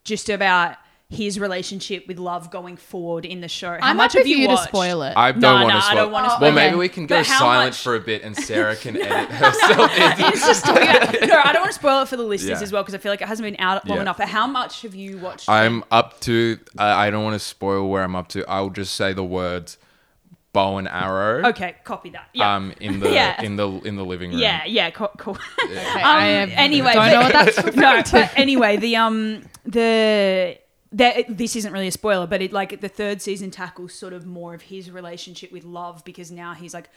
just 0.03 0.29
about 0.29 0.75
his 1.11 1.39
relationship 1.39 2.07
with 2.07 2.19
love 2.19 2.51
going 2.51 2.77
forward 2.77 3.25
in 3.25 3.41
the 3.41 3.47
show. 3.47 3.71
How 3.81 3.89
i'm 3.89 3.97
much 3.97 4.13
have 4.13 4.27
you 4.27 4.37
you 4.37 4.47
to 4.47 4.53
watched? 4.53 4.67
spoil 4.67 5.01
it 5.01 5.13
I 5.17 5.31
don't 5.31 5.41
No, 5.41 5.53
want 5.55 5.67
no, 5.69 5.73
to 5.73 5.75
I 5.77 5.81
spoil. 5.81 5.95
don't 5.95 6.11
wanna 6.11 6.27
well, 6.27 6.37
spoil 6.37 6.51
maybe 6.51 6.75
it. 6.75 6.77
we 6.77 6.87
can 6.87 7.07
go 7.07 7.23
silent 7.23 7.69
much- 7.71 7.81
for 7.81 7.95
a 7.95 7.99
bit, 7.99 8.21
and 8.21 8.35
Sarah 8.47 8.75
can 8.75 8.95
edit 8.95 9.29
herself 9.31 9.91
in. 9.97 10.25
It's 10.27 10.45
just 10.45 10.65
talking 10.65 10.83
about, 10.87 11.13
no, 11.27 11.41
I 11.43 11.51
don't 11.51 11.61
want 11.63 11.71
to 11.73 11.79
spoil 11.79 12.03
it 12.03 12.07
for 12.09 12.15
the 12.15 12.21
listeners 12.23 12.59
Yeah. 12.59 12.63
as 12.63 12.71
well 12.71 12.83
because 12.83 12.93
I 12.93 12.99
feel 12.99 13.11
like 13.11 13.21
it 13.23 13.27
hasn't 13.27 13.43
been 13.45 13.59
out 13.59 13.87
long 13.87 13.97
Yeah. 13.97 14.01
enough. 14.03 14.17
But 14.17 14.29
how 14.29 14.45
much 14.45 14.83
have 14.83 14.93
you 14.93 15.17
watched? 15.17 15.49
I'm 15.49 15.83
up 15.89 16.19
to. 16.21 16.59
I 16.77 17.07
I 17.07 17.09
don't 17.09 17.23
want 17.23 17.33
to 17.33 17.39
spoil 17.39 17.89
where 17.89 18.03
I'm 18.03 18.15
up 18.15 18.27
to. 18.29 18.45
I'll 18.47 18.69
just 18.69 18.93
say 18.93 19.11
the 19.11 19.23
words 19.23 19.79
bow 20.53 20.77
and 20.77 20.87
arrow. 20.87 21.47
okay, 21.49 21.75
copy 21.83 22.09
that. 22.11 22.29
Yeah. 22.33 22.55
Um, 22.55 22.73
in 22.79 22.99
the 22.99 23.09
Yeah. 23.13 23.41
in 23.41 23.55
the 23.55 23.69
in 23.81 23.95
the 23.95 24.05
living 24.05 24.31
room. 24.31 24.39
yeah, 24.39 24.65
yeah, 24.65 24.89
cool. 24.91 25.09
cool. 25.17 25.37
Okay, 25.63 25.73
Um, 25.95 26.01
I 26.03 26.25
have- 26.25 26.49
anyway, 26.51 26.93
don't 26.93 27.03
but- 27.03 27.11
know 27.11 27.21
what 27.21 27.55
that's 27.55 27.75
no, 28.13 28.19
but 28.19 28.31
anyway, 28.37 28.77
the 28.77 28.95
um 28.95 29.43
the 29.65 30.57
that 30.91 31.37
this 31.37 31.55
isn't 31.55 31.71
really 31.71 31.87
a 31.87 31.91
spoiler, 31.91 32.25
but 32.25 32.41
it 32.41 32.51
like 32.51 32.81
the 32.81 32.89
third 32.89 33.21
season 33.21 33.51
tackles 33.51 33.93
sort 33.93 34.11
of 34.13 34.25
more 34.25 34.53
of 34.55 34.63
his 34.63 34.89
relationship 34.89 35.51
with 35.51 35.63
love 35.63 36.03
because 36.03 36.31
now 36.31 36.53
he's 36.55 36.73
like 36.73 36.89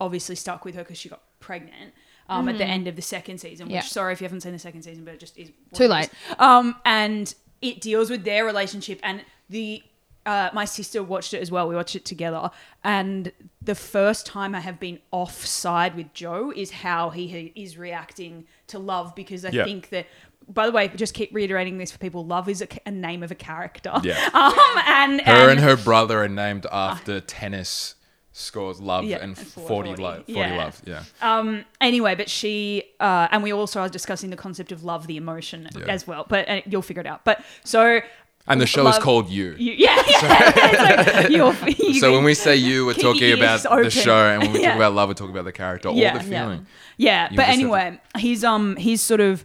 obviously 0.00 0.34
stuck 0.36 0.64
with 0.64 0.74
her 0.74 0.82
because 0.82 0.98
she 0.98 1.08
got 1.08 1.22
pregnant. 1.40 1.94
Um, 2.30 2.46
at 2.50 2.58
the 2.58 2.64
end 2.66 2.86
of 2.88 2.94
the 2.94 3.00
second 3.00 3.38
season, 3.38 3.68
which 3.68 3.72
Yeah. 3.74 3.80
sorry 3.80 4.12
if 4.12 4.20
you 4.20 4.26
haven't 4.26 4.42
seen 4.42 4.52
the 4.52 4.58
second 4.58 4.82
season, 4.82 5.02
but 5.02 5.14
it 5.14 5.20
just 5.20 5.38
is 5.38 5.50
Too 5.72 5.88
late. 5.88 6.10
Um, 6.38 6.76
and 6.84 7.34
it 7.62 7.80
deals 7.80 8.10
with 8.10 8.22
their 8.24 8.44
relationship 8.44 9.00
and 9.02 9.24
the 9.48 9.82
uh, 10.26 10.50
my 10.52 10.64
sister 10.64 11.02
watched 11.02 11.32
it 11.34 11.40
as 11.40 11.50
well. 11.50 11.68
We 11.68 11.74
watched 11.74 11.96
it 11.96 12.04
together, 12.04 12.50
and 12.84 13.32
the 13.62 13.74
first 13.74 14.26
time 14.26 14.54
I 14.54 14.60
have 14.60 14.78
been 14.78 14.98
offside 15.10 15.94
with 15.96 16.12
Joe 16.14 16.52
is 16.54 16.70
how 16.70 17.10
he 17.10 17.28
ha- 17.28 17.52
is 17.54 17.78
reacting 17.78 18.44
to 18.68 18.78
love 18.78 19.14
because 19.14 19.44
I 19.44 19.50
Yeah. 19.50 19.64
think 19.64 19.88
that. 19.90 20.06
By 20.50 20.64
the 20.64 20.72
way, 20.72 20.88
just 20.88 21.12
keep 21.12 21.34
reiterating 21.34 21.76
this 21.76 21.90
for 21.92 21.98
people. 21.98 22.24
Love 22.24 22.48
is 22.48 22.62
a, 22.62 22.68
a 22.86 22.90
name 22.90 23.22
of 23.22 23.30
a 23.30 23.34
character. 23.34 23.92
Yeah. 24.02 24.16
Um, 24.34 24.54
and, 24.86 25.20
Her 25.20 25.32
and 25.32 25.50
and 25.50 25.60
her 25.60 25.76
brother 25.76 26.22
are 26.24 26.28
named 26.28 26.64
after 26.72 27.20
tennis 27.20 27.96
scores. 28.32 28.80
Love 28.80 29.04
Yeah, 29.04 29.16
and 29.16 29.36
and 29.36 29.38
40, 29.38 29.68
40, 29.96 30.02
love. 30.02 30.16
40 30.24 30.32
yeah. 30.32 30.56
love. 30.56 30.82
Yeah. 30.86 31.02
Um, 31.20 31.66
anyway, 31.82 32.14
but 32.14 32.30
she 32.30 32.82
uh, 32.98 33.28
and 33.30 33.42
we 33.42 33.52
also 33.52 33.80
are 33.80 33.90
discussing 33.90 34.30
the 34.30 34.36
concept 34.38 34.72
of 34.72 34.84
love, 34.84 35.06
the 35.06 35.18
emotion 35.18 35.68
Yeah. 35.76 35.84
as 35.86 36.06
well. 36.06 36.24
But 36.26 36.48
uh, 36.48 36.60
you'll 36.64 36.80
figure 36.80 37.02
it 37.02 37.06
out. 37.06 37.26
But 37.26 37.44
so 37.64 38.00
And 38.48 38.60
the 38.60 38.66
show 38.66 38.86
is 38.88 38.98
called 38.98 39.28
You. 39.28 39.54
you, 39.58 39.72
yeah, 39.74 40.02
yeah. 40.08 41.22
so, 41.22 41.28
you'll, 41.30 41.54
you 41.68 41.94
So 42.00 42.12
when 42.12 42.24
we 42.24 42.34
say 42.34 42.56
you, 42.68 42.86
we're 42.86 42.94
talking 42.94 43.32
about 43.32 43.64
ears 43.78 43.94
the 43.94 44.00
show, 44.02 44.16
and 44.26 44.42
when 44.42 44.52
we 44.52 44.60
Yeah. 44.62 44.68
talk 44.68 44.76
about 44.76 44.94
love, 44.94 45.08
we're 45.08 45.14
talking 45.14 45.34
about 45.34 45.44
the 45.44 45.52
character 45.52 45.90
Yeah, 45.90 46.16
or 46.16 46.18
the 46.22 46.24
yeah. 46.30 46.40
feeling. 46.42 46.66
Yeah, 46.96 47.30
You 47.30 47.36
but 47.36 47.42
just 47.42 47.46
have 47.46 47.56
to- 47.58 47.62
anyway, 47.62 48.00
he's 48.18 48.44
um 48.44 48.76
he's 48.76 49.00
sort 49.00 49.20
of 49.20 49.44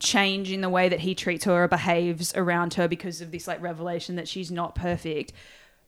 change 0.00 0.50
in 0.50 0.60
the 0.60 0.68
way 0.68 0.88
that 0.88 1.00
he 1.00 1.14
treats 1.14 1.44
her 1.44 1.64
or 1.64 1.68
behaves 1.68 2.34
around 2.34 2.74
her 2.74 2.88
because 2.88 3.20
of 3.20 3.30
this 3.30 3.46
like 3.46 3.60
revelation 3.62 4.16
that 4.16 4.28
she's 4.28 4.50
not 4.50 4.74
perfect. 4.74 5.32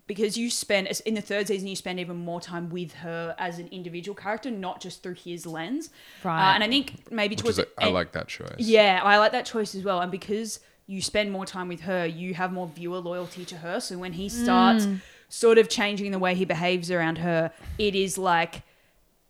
Because 0.07 0.39
you 0.39 0.51
spend 0.51 0.87
in 1.05 1.15
the 1.15 1.21
third 1.21 1.49
season, 1.49 1.67
you 1.67 1.75
spend 1.75 1.99
even 1.99 2.15
more 2.17 2.41
time 2.41 2.71
with 2.71 2.95
her 2.95 3.35
as 3.39 3.59
an 3.59 3.67
individual 3.73 4.15
character, 4.15 4.53
not 4.53 4.81
just 4.81 5.03
through 5.03 5.15
his 5.17 5.45
lens. 5.47 5.91
Right. 6.23 6.53
Uh, 6.53 6.55
and 6.55 6.63
I 6.63 6.69
think 6.69 7.11
maybe 7.11 7.33
Which 7.35 7.41
towards 7.43 7.59
is, 7.59 7.65
a, 7.65 7.69
the 7.81 7.87
I 7.87 7.89
like 7.91 8.13
that 8.13 8.29
choice. 8.29 8.55
Yeah, 8.59 9.01
I 9.03 9.19
like 9.19 9.33
that 9.33 9.47
choice 9.47 9.75
as 9.75 9.83
well. 9.83 10.01
And 10.01 10.13
because 10.13 10.61
you 10.87 11.03
spend 11.03 11.33
more 11.33 11.45
time 11.45 11.69
with 11.69 11.81
her, 11.81 12.07
you 12.07 12.35
have 12.35 12.53
more 12.53 12.67
viewer 12.69 12.99
loyalty 12.99 13.45
to 13.47 13.57
her. 13.59 13.81
So 13.81 13.99
when 13.99 14.13
he 14.13 14.29
starts 14.29 14.87
mm. 14.87 15.01
sort 15.29 15.59
of 15.59 15.69
changing 15.69 16.13
the 16.13 16.19
way 16.19 16.35
he 16.35 16.45
behaves 16.45 16.91
around 16.91 17.19
her, 17.19 17.53
it 17.79 17.95
is 17.95 18.17
like 18.17 18.63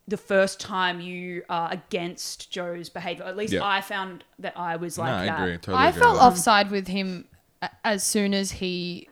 the 0.06 0.16
first 0.16 0.60
time 0.60 1.00
you 1.00 1.42
are 1.48 1.72
against 1.72 2.50
Joe's 2.50 2.88
behavior. 2.88 3.24
At 3.24 3.36
least 3.36 3.54
Yeah. 3.54 3.64
I 3.64 3.80
found 3.80 4.24
that 4.38 4.56
I 4.56 4.76
was 4.76 4.98
No, 4.98 5.04
like 5.04 5.12
I 5.12 5.26
that. 5.26 5.40
agree. 5.40 5.56
Totally 5.56 5.76
I 5.76 5.88
agree 5.88 6.00
felt 6.00 6.20
offside 6.20 6.70
with 6.70 6.88
him 6.88 7.26
as 7.84 8.04
soon 8.04 8.34
as 8.34 8.52
he 8.52 9.08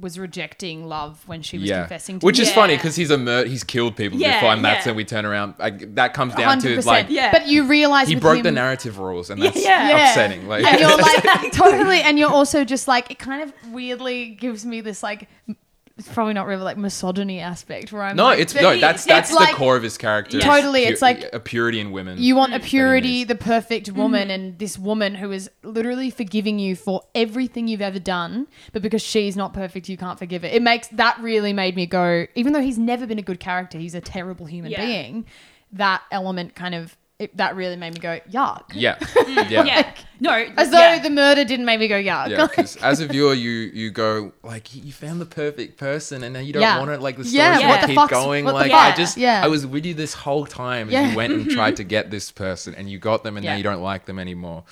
was 0.00 0.18
rejecting 0.18 0.86
love 0.88 1.22
when 1.26 1.42
she 1.42 1.58
was 1.58 1.68
Yeah, 1.68 1.80
confessing 1.80 2.18
to 2.18 2.24
which 2.26 2.38
him. 2.38 2.44
is 2.44 2.52
funny 2.52 2.76
because 2.76 2.96
he's 2.96 3.10
a 3.10 3.18
mur- 3.18 3.44
he's 3.44 3.62
killed 3.62 3.94
people 3.94 4.18
Yeah, 4.18 4.38
before, 4.38 4.52
and 4.54 4.64
that's 4.64 4.86
yeah. 4.86 4.90
when 4.92 4.96
we 4.96 5.04
turn 5.04 5.26
around. 5.26 5.54
Like, 5.58 5.94
that 5.96 6.14
comes 6.14 6.34
down 6.34 6.60
to 6.60 6.76
100%. 6.76 6.86
like 6.86 7.06
Yeah. 7.10 7.30
But 7.30 7.46
you 7.46 7.64
realize 7.64 8.08
he 8.08 8.14
broke 8.14 8.38
him, 8.38 8.42
the 8.44 8.52
narrative 8.52 8.98
rules, 8.98 9.28
and 9.28 9.42
that's 9.42 9.62
yeah. 9.62 10.08
upsetting. 10.08 10.48
Like, 10.48 10.64
and 10.64 10.80
you're 10.80 10.96
like 10.96 11.52
totally, 11.52 12.00
and 12.00 12.18
you're 12.18 12.30
also 12.30 12.64
just 12.64 12.88
like 12.88 13.10
it 13.10 13.18
kind 13.18 13.42
of 13.42 13.52
weirdly 13.72 14.30
gives 14.30 14.64
me 14.64 14.80
this 14.80 15.02
like 15.02 15.28
m- 15.48 15.56
it's 15.98 16.08
probably 16.08 16.32
not 16.32 16.46
really 16.46 16.62
like 16.62 16.76
misogyny 16.76 17.40
aspect 17.40 17.92
where 17.92 18.02
I'm 18.02 18.16
no, 18.16 18.24
like, 18.24 18.38
it's 18.38 18.54
no, 18.54 18.78
that's 18.78 19.04
that's 19.04 19.30
the 19.30 19.36
like- 19.36 19.54
core 19.54 19.76
of 19.76 19.82
his 19.82 19.98
character. 19.98 20.38
Yeah. 20.38 20.44
Totally, 20.44 20.84
Pu- 20.84 20.92
it's 20.92 21.02
like- 21.02 21.28
a 21.32 21.40
purity 21.40 21.80
in 21.80 21.92
women. 21.92 22.18
You 22.18 22.34
want 22.34 22.54
a 22.54 22.60
purity, 22.60 23.24
the 23.24 23.34
perfect 23.34 23.92
mm. 23.92 23.96
woman, 23.96 24.30
and 24.30 24.58
this 24.58 24.78
woman 24.78 25.14
who 25.14 25.30
is 25.32 25.50
literally 25.62 26.10
forgiving 26.10 26.58
you 26.58 26.76
for 26.76 27.02
everything 27.14 27.68
you've 27.68 27.82
ever 27.82 27.98
done, 27.98 28.46
but 28.72 28.82
because 28.82 29.02
she's 29.02 29.36
not 29.36 29.52
perfect, 29.52 29.88
you 29.88 29.96
can't 29.96 30.18
forgive 30.18 30.44
it. 30.44 30.54
It 30.54 30.62
makes 30.62 30.88
that 30.88 31.18
really 31.20 31.52
made 31.52 31.76
me 31.76 31.86
go, 31.86 32.26
even 32.34 32.52
though 32.52 32.62
he's 32.62 32.78
never 32.78 33.06
been 33.06 33.18
a 33.18 33.22
good 33.22 33.40
character, 33.40 33.78
he's 33.78 33.94
a 33.94 34.00
terrible 34.00 34.46
human 34.46 34.70
Yeah. 34.72 34.84
being. 34.84 35.26
That 35.72 36.02
element 36.10 36.54
kind 36.54 36.74
of 36.74 36.96
it, 37.22 37.36
that 37.36 37.56
really 37.56 37.76
made 37.76 37.94
me 37.94 38.00
go 38.00 38.20
yuck. 38.30 38.64
yeah, 38.74 38.98
yeah. 39.48 39.64
Yeah. 39.64 39.94
No. 40.20 40.32
As 40.56 40.70
though 40.70 40.78
yeah. 40.78 40.98
the 40.98 41.10
murder 41.10 41.44
didn't 41.44 41.66
make 41.66 41.80
me 41.80 41.88
go 41.88 41.94
yuck. 42.00 42.28
Yeah, 42.28 42.46
because 42.46 42.76
as 42.76 43.00
a 43.00 43.06
viewer, 43.06 43.34
you 43.34 43.50
you 43.50 43.90
go 43.90 44.32
like 44.42 44.74
you 44.74 44.92
found 44.92 45.20
the 45.20 45.26
perfect 45.26 45.78
person, 45.78 46.22
and 46.22 46.34
then 46.34 46.44
you 46.44 46.52
don't 46.52 46.62
Yeah. 46.62 46.78
want 46.78 46.90
it. 46.90 47.00
Like 47.00 47.16
the 47.16 47.24
story's 47.24 47.34
Yeah, 47.34 47.56
gonna 47.58 47.68
what 47.68 47.80
the 47.80 47.86
keep 47.88 47.96
fuck's- 47.96 48.10
going. 48.12 48.44
like? 48.44 48.70
I 48.70 48.94
just, 48.94 49.16
Yeah. 49.16 49.42
I 49.44 49.48
was 49.48 49.66
with 49.66 49.84
you 49.86 49.94
this 49.94 50.14
whole 50.14 50.46
time. 50.46 50.88
as 50.88 50.92
Yeah. 50.92 51.10
You 51.10 51.16
went 51.16 51.32
and 51.32 51.50
tried 51.58 51.76
to 51.76 51.84
get 51.84 52.10
this 52.10 52.30
person, 52.30 52.74
and 52.74 52.90
you 52.90 52.98
got 52.98 53.24
them, 53.24 53.36
and 53.36 53.44
Yeah. 53.44 53.52
now 53.52 53.56
you 53.56 53.62
don't 53.62 53.82
like 53.82 54.04
them 54.06 54.18
anymore. 54.18 54.64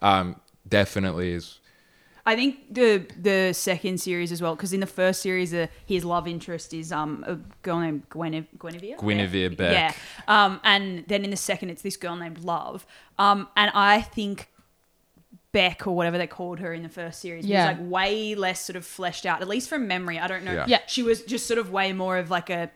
Um, 0.00 0.36
definitely 0.68 1.32
is. 1.32 1.58
I 2.32 2.34
think 2.36 2.52
the 2.78 3.06
the 3.28 3.52
second 3.52 3.98
series 4.00 4.30
as 4.32 4.40
well, 4.42 4.54
because 4.56 4.72
in 4.72 4.80
the 4.80 4.92
first 5.00 5.22
series, 5.22 5.52
uh, 5.54 5.66
his 5.86 6.04
love 6.04 6.26
interest 6.28 6.72
is 6.74 6.92
um 6.92 7.24
a 7.26 7.34
girl 7.66 7.78
named 7.80 8.02
Gwene- 8.10 8.46
Guinevere. 8.62 8.96
Guinevere 8.98 9.50
Beck. 9.50 9.72
Yeah. 9.72 9.92
Um, 10.36 10.60
and 10.64 11.04
then 11.08 11.24
in 11.24 11.30
the 11.30 11.36
second, 11.50 11.70
it's 11.70 11.82
this 11.82 11.96
girl 11.96 12.16
named 12.16 12.38
Love. 12.44 12.86
Um, 13.18 13.48
and 13.56 13.70
I 13.74 14.02
think 14.02 14.48
Beck 15.52 15.86
or 15.86 15.96
whatever 15.96 16.18
they 16.18 16.26
called 16.26 16.58
her 16.60 16.72
in 16.74 16.82
the 16.82 16.88
first 16.90 17.20
series 17.20 17.46
Yeah. 17.46 17.70
was 17.70 17.78
like 17.78 17.90
way 17.90 18.34
less 18.34 18.60
sort 18.60 18.76
of 18.76 18.84
fleshed 18.84 19.24
out, 19.24 19.40
at 19.40 19.48
least 19.48 19.68
from 19.68 19.86
memory. 19.88 20.18
I 20.18 20.26
don't 20.26 20.44
know. 20.44 20.52
Yeah. 20.52 20.66
Yeah. 20.68 20.80
She 20.86 21.02
was 21.02 21.22
just 21.22 21.46
sort 21.46 21.58
of 21.58 21.70
way 21.72 21.92
more 21.92 22.18
of 22.18 22.30
like 22.30 22.50
a 22.50 22.70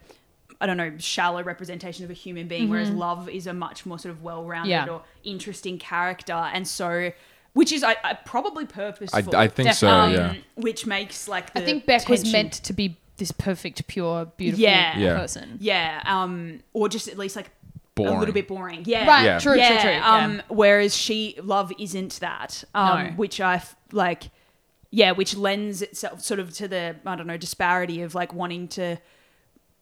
I 0.60 0.66
don't 0.66 0.76
know 0.76 0.92
shallow 0.98 1.42
representation 1.42 2.04
of 2.04 2.10
a 2.10 2.14
human 2.14 2.46
being, 2.48 2.70
whereas 2.70 2.88
love 2.90 3.28
is 3.28 3.46
a 3.48 3.52
much 3.52 3.84
more 3.84 3.98
sort 3.98 4.14
of 4.14 4.22
well-rounded 4.22 4.70
Yeah. 4.70 4.86
or 4.88 5.02
interesting 5.24 5.76
character, 5.76 6.32
and 6.54 6.66
so 6.68 7.10
which 7.54 7.72
is 7.72 7.82
I, 7.84 7.96
I 8.02 8.14
probably 8.14 8.66
purposeful. 8.66 9.36
I, 9.36 9.42
I 9.44 9.48
think 9.48 9.72
so. 9.74 9.88
um, 9.88 10.12
Yeah. 10.12 10.34
which 10.54 10.86
makes 10.86 11.28
like 11.28 11.52
the 11.54 11.60
I 11.60 11.64
think 11.64 11.86
Beck 11.86 12.08
was 12.08 12.30
meant 12.32 12.52
to 12.54 12.72
be 12.72 12.96
this 13.18 13.30
perfect, 13.32 13.86
pure, 13.86 14.26
beautiful 14.36 14.62
Yeah. 14.62 14.98
Yeah. 14.98 15.18
person. 15.18 15.58
yeah, 15.60 16.02
um, 16.06 16.60
or 16.72 16.88
just 16.88 17.08
at 17.08 17.18
least 17.18 17.36
like 17.36 17.50
Boring. 17.94 18.14
a 18.16 18.18
little 18.20 18.32
bit 18.34 18.48
boring. 18.48 18.84
Yeah, 18.86 19.06
Right, 19.06 19.24
Yeah. 19.24 19.38
true, 19.38 19.54
yeah, 19.56 19.68
true, 19.68 19.78
true. 19.80 19.90
Yeah. 19.90 20.10
Um, 20.24 20.42
whereas 20.48 20.96
she 20.96 21.36
love 21.42 21.70
isn't 21.78 22.20
that, 22.20 22.64
um, 22.74 23.04
No. 23.04 23.10
which 23.12 23.40
I 23.40 23.56
f- 23.56 23.76
like. 23.92 24.24
Yeah, 24.94 25.12
which 25.12 25.34
lends 25.36 25.80
itself 25.80 26.20
sort 26.22 26.38
of 26.40 26.52
to 26.54 26.68
the 26.68 26.96
I 27.06 27.16
don't 27.16 27.26
know 27.26 27.38
disparity 27.38 28.02
of 28.02 28.14
like 28.14 28.34
wanting 28.34 28.68
to 28.68 28.96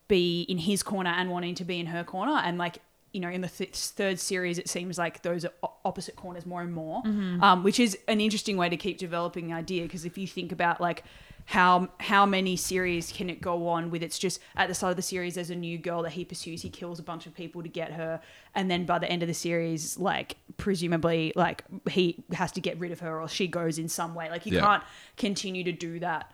be 0.09 0.43
in 0.43 0.59
his 0.59 0.83
corner 0.83 1.11
and 1.11 1.31
wanting 1.31 1.55
to 1.57 1.65
be 1.65 1.79
in 1.81 1.87
her 1.87 2.05
corner, 2.05 2.33
and 2.45 2.59
like 2.59 2.79
you 3.13 3.21
know 3.21 3.29
in 3.31 3.41
the 3.41 3.49
th- 3.49 3.75
third 3.75 4.19
series 4.19 4.59
it 4.59 4.69
seems 4.69 4.99
like 4.99 5.23
those 5.23 5.45
are 5.45 5.53
opposite 5.85 6.17
corners 6.17 6.47
more 6.47 6.63
and 6.63 6.73
more, 6.73 7.03
Mm-hmm. 7.03 7.43
um, 7.43 7.63
which 7.65 7.81
is 7.81 7.99
an 8.09 8.21
interesting 8.21 8.57
way 8.57 8.69
to 8.69 8.77
keep 8.77 8.99
developing 8.99 9.49
the 9.49 9.55
idea 9.55 9.83
because 9.83 10.05
if 10.05 10.17
you 10.19 10.27
think 10.27 10.53
about 10.53 10.81
like 10.81 11.03
how 11.47 11.89
how 11.99 12.25
many 12.27 12.55
series 12.55 13.11
can 13.11 13.29
it 13.31 13.41
go 13.41 13.67
on 13.69 13.91
with 13.91 14.03
it's 14.03 14.19
just 14.19 14.41
at 14.57 14.69
the 14.69 14.75
start 14.75 14.91
of 14.91 14.97
the 14.97 15.03
series 15.03 15.35
there's 15.35 15.51
a 15.51 15.55
new 15.57 15.79
girl 15.79 16.03
that 16.03 16.13
he 16.13 16.25
pursues 16.25 16.63
he 16.63 16.69
kills 16.71 16.99
a 17.01 17.03
bunch 17.03 17.27
of 17.27 17.35
people 17.35 17.63
to 17.63 17.69
get 17.69 17.91
her 17.93 18.21
and 18.55 18.71
then 18.71 18.85
by 18.85 18.99
the 18.99 19.11
end 19.11 19.23
of 19.23 19.27
the 19.27 19.35
series 19.35 19.99
like 19.99 20.37
presumably 20.59 21.33
like 21.35 21.65
he 21.91 22.23
has 22.33 22.53
to 22.53 22.61
get 22.61 22.79
rid 22.79 22.93
of 22.93 23.01
her 23.01 23.21
or 23.21 23.27
she 23.29 23.49
goes 23.49 23.79
in 23.79 23.89
some 23.89 24.15
way 24.15 24.31
like 24.31 24.47
you 24.47 24.55
Yeah. 24.55 24.61
can't 24.61 24.83
continue 25.17 25.65
to 25.65 25.73
do 25.73 25.99
that 26.01 26.31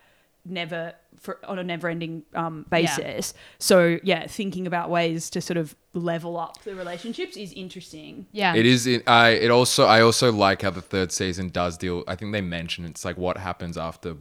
never 0.50 0.94
for 1.18 1.38
on 1.46 1.58
a 1.58 1.64
never 1.64 1.88
ending 1.88 2.22
um, 2.34 2.66
basis 2.70 3.32
so 3.58 3.98
yeah 4.02 4.26
thinking 4.26 4.66
about 4.66 4.90
ways 4.90 5.30
to 5.30 5.40
sort 5.40 5.56
of 5.56 5.74
level 5.94 6.36
up 6.38 6.62
the 6.64 6.74
relationships 6.74 7.36
is 7.36 7.52
interesting 7.54 8.26
Yeah. 8.32 8.54
It 8.54 8.66
is. 8.66 8.86
It, 8.86 9.02
I. 9.08 9.30
It 9.30 9.50
also. 9.50 9.86
I 9.86 10.02
also 10.02 10.30
like 10.30 10.60
how 10.62 10.70
the 10.70 10.82
third 10.82 11.10
season 11.10 11.48
does 11.48 11.78
deal. 11.78 12.04
I 12.06 12.16
think 12.16 12.32
they 12.32 12.42
mention 12.42 12.84
it's 12.84 13.04
like 13.04 13.16
what 13.16 13.38
happens 13.38 13.78
after 13.78 14.16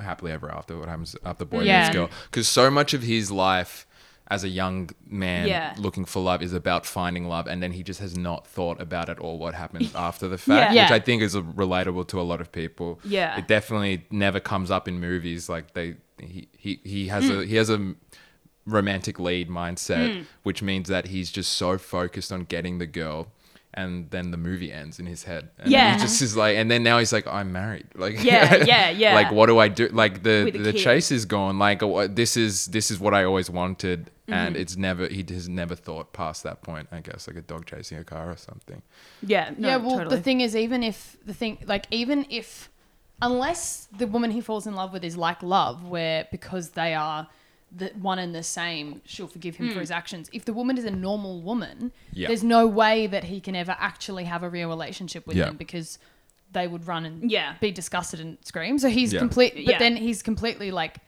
happily 0.00 0.32
ever 0.32 0.50
after. 0.50 0.76
What 0.78 0.88
happens 0.88 1.14
after 1.24 1.44
boy 1.44 1.62
Yeah. 1.62 1.82
meets 1.84 1.94
girl? 1.94 2.10
Because 2.30 2.48
so 2.48 2.70
much 2.70 2.92
of 2.92 3.02
his 3.02 3.30
life 3.30 3.86
as 4.34 4.42
a 4.44 4.48
young 4.62 4.90
man 5.24 5.46
Yeah. 5.46 5.74
looking 5.86 6.04
for 6.12 6.20
love 6.30 6.40
is 6.42 6.52
about 6.62 6.82
finding 6.86 7.24
love, 7.34 7.46
and 7.50 7.58
then 7.62 7.72
he 7.78 7.82
just 7.90 8.00
has 8.00 8.14
not 8.16 8.40
thought 8.56 8.78
about 8.86 9.06
at 9.08 9.18
all 9.24 9.36
what 9.44 9.54
happens 9.54 9.94
after 10.08 10.26
the 10.28 10.38
fact, 10.38 10.74
Yeah. 10.74 10.84
which 10.84 10.92
I 10.92 11.00
think 11.06 11.22
is 11.22 11.34
relatable 11.62 12.04
to 12.12 12.16
a 12.20 12.26
lot 12.32 12.40
of 12.40 12.48
people. 12.50 12.88
Yeah. 13.04 13.38
It 13.38 13.46
definitely 13.56 13.94
never 14.10 14.40
comes 14.40 14.70
up 14.76 14.88
in 14.88 14.94
movies. 15.00 15.48
Like 15.48 15.66
they. 15.74 15.88
He 16.34 16.48
he, 16.64 16.72
he 16.84 17.08
has 17.08 17.28
a 17.28 17.44
he 17.50 17.56
has 17.56 17.68
a 17.68 17.80
romantic 18.66 19.18
lead 19.18 19.48
mindset, 19.48 20.06
Hmm. 20.18 20.22
which 20.44 20.62
means 20.62 20.88
that 20.88 21.08
he's 21.08 21.30
just 21.30 21.52
so 21.52 21.78
focused 21.78 22.30
on 22.32 22.44
getting 22.44 22.78
the 22.78 22.86
girl. 22.86 23.28
And 23.74 24.10
then 24.10 24.30
the 24.32 24.36
movie 24.36 24.70
ends 24.70 24.98
in 25.00 25.06
his 25.06 25.24
head. 25.24 25.48
And 25.58 25.70
Yeah. 25.70 25.94
He 25.94 26.00
just 26.00 26.20
is 26.20 26.36
like, 26.36 26.56
and 26.58 26.70
then 26.70 26.82
now 26.82 26.98
he's 26.98 27.12
like, 27.12 27.26
I'm 27.26 27.52
married. 27.52 27.86
Like, 27.94 28.22
Yeah, 28.22 28.56
yeah, 28.66 28.90
yeah. 28.90 29.14
like, 29.14 29.30
what 29.32 29.46
do 29.46 29.58
I 29.58 29.68
do? 29.68 29.88
Like 29.88 30.22
the 30.22 30.42
With 30.44 30.56
a 30.56 30.58
the 30.58 30.72
chase 30.74 31.10
is 31.10 31.24
gone. 31.24 31.58
Like, 31.58 31.82
uh, 31.82 32.06
this 32.10 32.36
is 32.36 32.66
this 32.66 32.90
is 32.90 33.00
what 33.00 33.14
I 33.14 33.24
always 33.24 33.48
wanted, 33.50 34.10
Mm-hmm. 34.28 34.32
and 34.34 34.56
it's 34.56 34.76
never 34.76 35.08
he 35.08 35.24
has 35.30 35.48
never 35.48 35.74
thought 35.74 36.12
past 36.12 36.42
that 36.44 36.62
point. 36.62 36.86
I 36.92 37.00
guess 37.00 37.26
like 37.26 37.36
a 37.36 37.40
dog 37.42 37.66
chasing 37.66 37.98
a 37.98 38.04
car 38.04 38.30
or 38.30 38.36
something. 38.36 38.80
yeah 39.34 39.50
no, 39.58 39.68
yeah, 39.68 39.76
well, 39.76 39.96
totally. 39.98 40.16
the 40.16 40.22
thing 40.22 40.40
is, 40.40 40.54
even 40.54 40.82
if 40.84 41.16
the 41.26 41.34
thing, 41.34 41.58
like, 41.66 41.86
even 41.90 42.24
if, 42.30 42.70
unless 43.20 43.88
the 43.96 44.06
woman 44.06 44.30
he 44.30 44.40
falls 44.40 44.66
in 44.66 44.74
love 44.74 44.92
with 44.92 45.04
is 45.04 45.16
like 45.16 45.42
love, 45.42 45.84
where 45.88 46.28
because 46.30 46.70
they 46.70 46.94
are 46.94 47.26
the 47.74 47.86
one 48.00 48.18
and 48.18 48.34
the 48.34 48.42
same, 48.42 49.00
she'll 49.04 49.26
forgive 49.26 49.56
him 49.56 49.72
for 49.72 49.80
his 49.80 49.90
actions. 49.90 50.28
If 50.32 50.44
the 50.44 50.52
woman 50.52 50.76
is 50.76 50.84
a 50.84 50.90
normal 50.90 51.40
woman, 51.40 51.90
Yeah. 52.12 52.28
there's 52.28 52.44
no 52.44 52.66
way 52.66 53.06
that 53.06 53.24
he 53.24 53.40
can 53.40 53.56
ever 53.56 53.74
actually 53.78 54.24
have 54.24 54.42
a 54.42 54.48
real 54.50 54.68
relationship 54.68 55.26
with 55.26 55.36
Yeah. 55.38 55.46
them 55.46 55.56
because 55.56 55.98
they 56.52 56.68
would 56.68 56.86
run 56.86 57.06
and 57.06 57.30
Yeah. 57.30 57.54
be 57.60 57.70
disgusted 57.72 58.20
and 58.20 58.36
scream. 58.44 58.78
So 58.78 58.88
he's 58.90 59.14
Yeah. 59.14 59.20
complete, 59.20 59.54
but 59.54 59.64
Yeah. 59.64 59.78
then 59.78 59.96
he's 59.96 60.22
completely 60.22 60.70
like, 60.70 60.98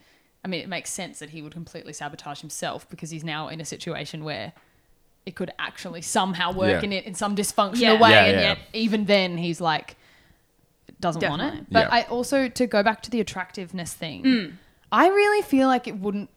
I 0.43 0.49
mean, 0.49 0.63
it 0.63 0.69
makes 0.69 0.91
sense 0.91 1.19
that 1.19 1.31
he 1.31 1.43
would 1.43 1.53
completely 1.53 1.93
sabotage 1.93 2.41
himself 2.41 2.89
because 2.89 3.11
he's 3.11 3.25
now 3.25 3.49
in 3.49 3.61
a 3.61 3.65
situation 3.67 4.25
where 4.25 4.53
it 5.27 5.35
could 5.35 5.51
actually 5.59 6.01
somehow 6.03 6.53
work 6.53 6.83
in 6.83 6.93
it 6.93 7.05
in 7.05 7.15
some 7.15 7.35
dysfunctional 7.37 8.01
way, 8.01 8.15
and 8.33 8.41
yet 8.41 8.59
even 8.73 9.05
then 9.07 9.37
he's 9.39 9.61
like 9.61 9.97
doesn't 11.01 11.29
want 11.29 11.43
it. 11.43 11.67
But. 11.71 11.93
I 11.93 12.03
also 12.03 12.49
to 12.49 12.67
go 12.67 12.83
back 12.83 13.03
to 13.03 13.11
the 13.11 13.21
attractiveness 13.21 13.93
thing, 13.93 14.23
Mm. 14.23 14.53
I 14.93 15.09
really 15.09 15.43
feel 15.43 15.67
like 15.69 15.87
it 15.89 15.97
wouldn't. 15.99 16.31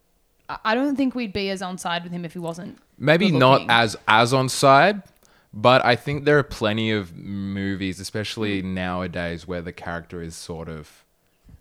I- 0.49 0.59
I 0.65 0.75
don't 0.75 0.95
think 0.95 1.15
we'd 1.15 1.33
be 1.33 1.49
as 1.49 1.61
on 1.61 1.77
side 1.77 2.03
with 2.03 2.11
him 2.11 2.25
if 2.25 2.33
he 2.33 2.39
wasn't. 2.39 2.77
Maybe 2.97 3.29
good 3.31 3.39
not 3.39 3.51
looking. 3.53 3.69
as 3.69 3.95
as 4.07 4.33
on 4.33 4.49
side, 4.49 5.03
but 5.53 5.83
I 5.85 5.95
think 5.95 6.25
there 6.25 6.37
are 6.39 6.43
plenty 6.43 6.91
of 6.91 7.15
movies, 7.15 7.99
especially 7.99 8.61
mm. 8.61 8.73
nowadays, 8.73 9.47
where 9.47 9.61
the 9.61 9.73
character 9.73 10.21
is 10.21 10.35
sort 10.35 10.69
of 10.69 11.03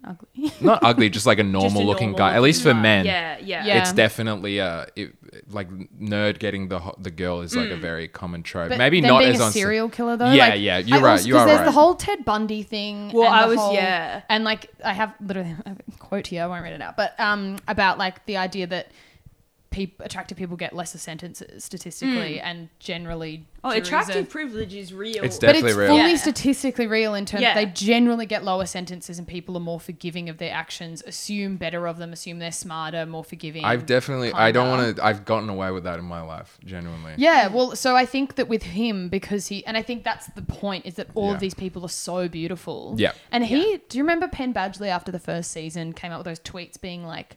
ugly. 0.04 0.52
not 0.60 0.82
ugly, 0.82 1.10
just 1.18 1.26
like 1.26 1.38
a 1.38 1.44
normal 1.44 1.84
looking 1.84 2.10
normal 2.12 2.30
guy. 2.30 2.34
At 2.34 2.42
least 2.42 2.62
for 2.62 2.74
men, 2.74 3.04
yeah 3.06 3.38
yeah 3.38 3.64
Yeah. 3.64 3.80
it's 3.80 3.92
definitely 3.92 4.58
a 4.58 4.86
it, 4.96 5.14
like 5.50 5.68
nerd 6.00 6.38
getting 6.38 6.68
the 6.68 6.78
ho- 6.80 6.94
the 6.98 7.10
girl 7.10 7.40
is 7.40 7.52
Mm. 7.54 7.62
like 7.62 7.70
a 7.70 7.76
very 7.76 8.08
common 8.08 8.42
trope. 8.42 8.68
But 8.70 8.78
Maybe 8.78 9.00
not 9.00 9.20
being 9.20 9.34
as 9.34 9.40
a 9.40 9.44
on 9.44 9.52
serial 9.52 9.88
killer 9.88 10.16
though. 10.16 10.30
Yeah, 10.32 10.48
like, 10.48 10.60
yeah, 10.60 10.78
you're 10.78 10.98
I 10.98 11.02
right, 11.02 11.10
also- 11.12 11.26
you 11.28 11.34
'cause 11.34 11.42
are 11.42 11.46
there's 11.46 11.58
right. 11.60 11.64
the 11.66 11.72
whole 11.72 11.94
Ted 11.94 12.24
Bundy 12.24 12.62
thing. 12.62 13.10
Well, 13.12 13.26
and 13.26 13.34
I 13.34 13.46
was- 13.46 13.58
whole- 13.58 13.74
yeah. 13.74 14.22
and 14.28 14.44
like 14.44 14.66
I 14.84 14.92
have 14.92 15.12
literally 15.20 15.54
I 15.66 15.68
have 15.70 15.78
a 15.80 15.98
quote 15.98 16.26
here. 16.28 16.42
I 16.42 16.46
won't 16.46 16.62
read 16.62 16.72
it 16.74 16.82
out, 16.82 16.96
but 16.96 17.18
um, 17.20 17.56
about 17.68 17.98
like 17.98 18.24
the 18.26 18.36
idea 18.36 18.66
that. 18.68 18.88
Peop- 19.76 20.00
attractive 20.00 20.38
people 20.38 20.56
get 20.56 20.74
lesser 20.74 20.96
sentences 20.96 21.62
statistically, 21.64 22.36
mm. 22.36 22.40
and 22.42 22.68
generally, 22.78 23.44
oh 23.62 23.70
attractive 23.70 24.24
are- 24.24 24.26
privilege 24.26 24.74
is 24.74 24.94
real 24.94 25.22
It's 25.22 25.36
but 25.36 25.48
Definitely 25.48 25.70
it's 25.70 25.78
real. 25.78 25.88
fully 25.88 26.10
Yeah. 26.12 26.16
statistically 26.16 26.86
real 26.86 27.14
in 27.14 27.26
terms 27.26 27.42
Yeah. 27.42 27.54
they 27.54 27.66
generally 27.66 28.24
get 28.24 28.42
lower 28.42 28.64
sentences 28.64 29.18
and 29.18 29.28
people 29.28 29.54
are 29.56 29.60
more 29.60 29.78
forgiving 29.78 30.28
of 30.30 30.38
their 30.38 30.52
actions, 30.52 31.02
assume 31.06 31.56
better 31.58 31.86
of 31.86 31.98
them, 31.98 32.12
assume 32.12 32.38
they're 32.38 32.52
smarter, 32.52 33.04
more 33.04 33.22
forgiving. 33.22 33.64
I've 33.64 33.84
definitely 33.84 34.32
I 34.32 34.50
don't 34.50 34.68
want 34.70 34.96
to 34.96 35.04
I've 35.04 35.24
gotten 35.26 35.48
away 35.50 35.70
with 35.72 35.84
that 35.84 35.98
in 35.98 36.04
my 36.06 36.22
life, 36.22 36.58
genuinely. 36.64 37.12
Yeah, 37.18 37.48
well, 37.48 37.76
so 37.76 37.94
I 37.96 38.06
think 38.06 38.36
that 38.36 38.48
with 38.48 38.62
him, 38.62 39.10
because 39.10 39.48
he, 39.48 39.64
and 39.66 39.76
I 39.76 39.82
think 39.82 40.04
that's 40.04 40.26
the 40.28 40.42
point, 40.42 40.86
is 40.86 40.94
that 40.94 41.08
all 41.14 41.28
Yeah. 41.28 41.34
of 41.34 41.40
these 41.40 41.54
people 41.54 41.84
are 41.84 41.90
so 41.90 42.28
beautiful. 42.28 42.94
Yeah. 42.96 43.12
And 43.30 43.44
he, 43.44 43.78
do 43.90 43.98
you 43.98 44.04
remember 44.04 44.26
Penn 44.28 44.54
Badgley 44.54 44.88
after 44.88 45.12
the 45.12 45.18
first 45.20 45.50
season 45.50 45.92
came 45.92 46.12
out 46.12 46.20
with 46.20 46.26
those 46.26 46.40
tweets 46.40 46.80
being 46.80 47.04
like, 47.04 47.36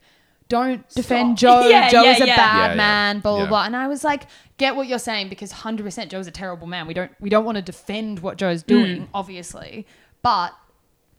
don't 0.49 0.87
defend 0.89 1.39
Stop. 1.39 1.63
Joe. 1.63 1.69
Yeah, 1.69 1.89
Joe 1.89 2.03
yeah, 2.03 2.11
is 2.15 2.21
a 2.21 2.27
yeah. 2.27 2.35
bad 2.35 2.57
Yeah, 2.57 2.69
yeah. 2.69 2.75
man. 2.75 3.19
Blah 3.19 3.31
blah 3.35 3.43
Yeah. 3.43 3.49
blah. 3.49 3.63
And 3.65 3.75
I 3.75 3.87
was 3.87 4.03
like, 4.03 4.23
get 4.57 4.75
what 4.75 4.87
you're 4.87 4.99
saying 4.99 5.29
because 5.29 5.51
100 5.51 5.83
percent 5.83 6.11
Joe's 6.11 6.27
a 6.27 6.31
terrible 6.31 6.67
man. 6.67 6.87
We 6.87 6.93
don't 6.93 7.11
we 7.19 7.29
don't 7.29 7.45
want 7.45 7.55
to 7.55 7.61
defend 7.61 8.19
what 8.19 8.37
Joe's 8.37 8.61
hmm. 8.63 8.67
doing, 8.67 9.09
obviously, 9.13 9.87
but 10.21 10.53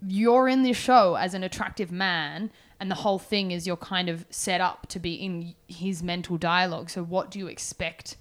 you're 0.06 0.48
in 0.48 0.62
this 0.62 0.76
show 0.76 1.14
as 1.16 1.34
an 1.34 1.42
attractive 1.42 1.92
man 1.92 2.50
and 2.80 2.90
the 2.90 2.94
whole 2.94 3.18
thing 3.18 3.50
is 3.50 3.66
you're 3.66 3.76
kind 3.76 4.08
of 4.08 4.24
set 4.30 4.60
up 4.60 4.86
to 4.88 4.98
be 4.98 5.12
in 5.14 5.54
his 5.68 6.02
mental 6.02 6.38
dialogue 6.38 6.88
so 6.88 7.02
what 7.02 7.30
do 7.30 7.38
you 7.38 7.46
expect 7.46 8.16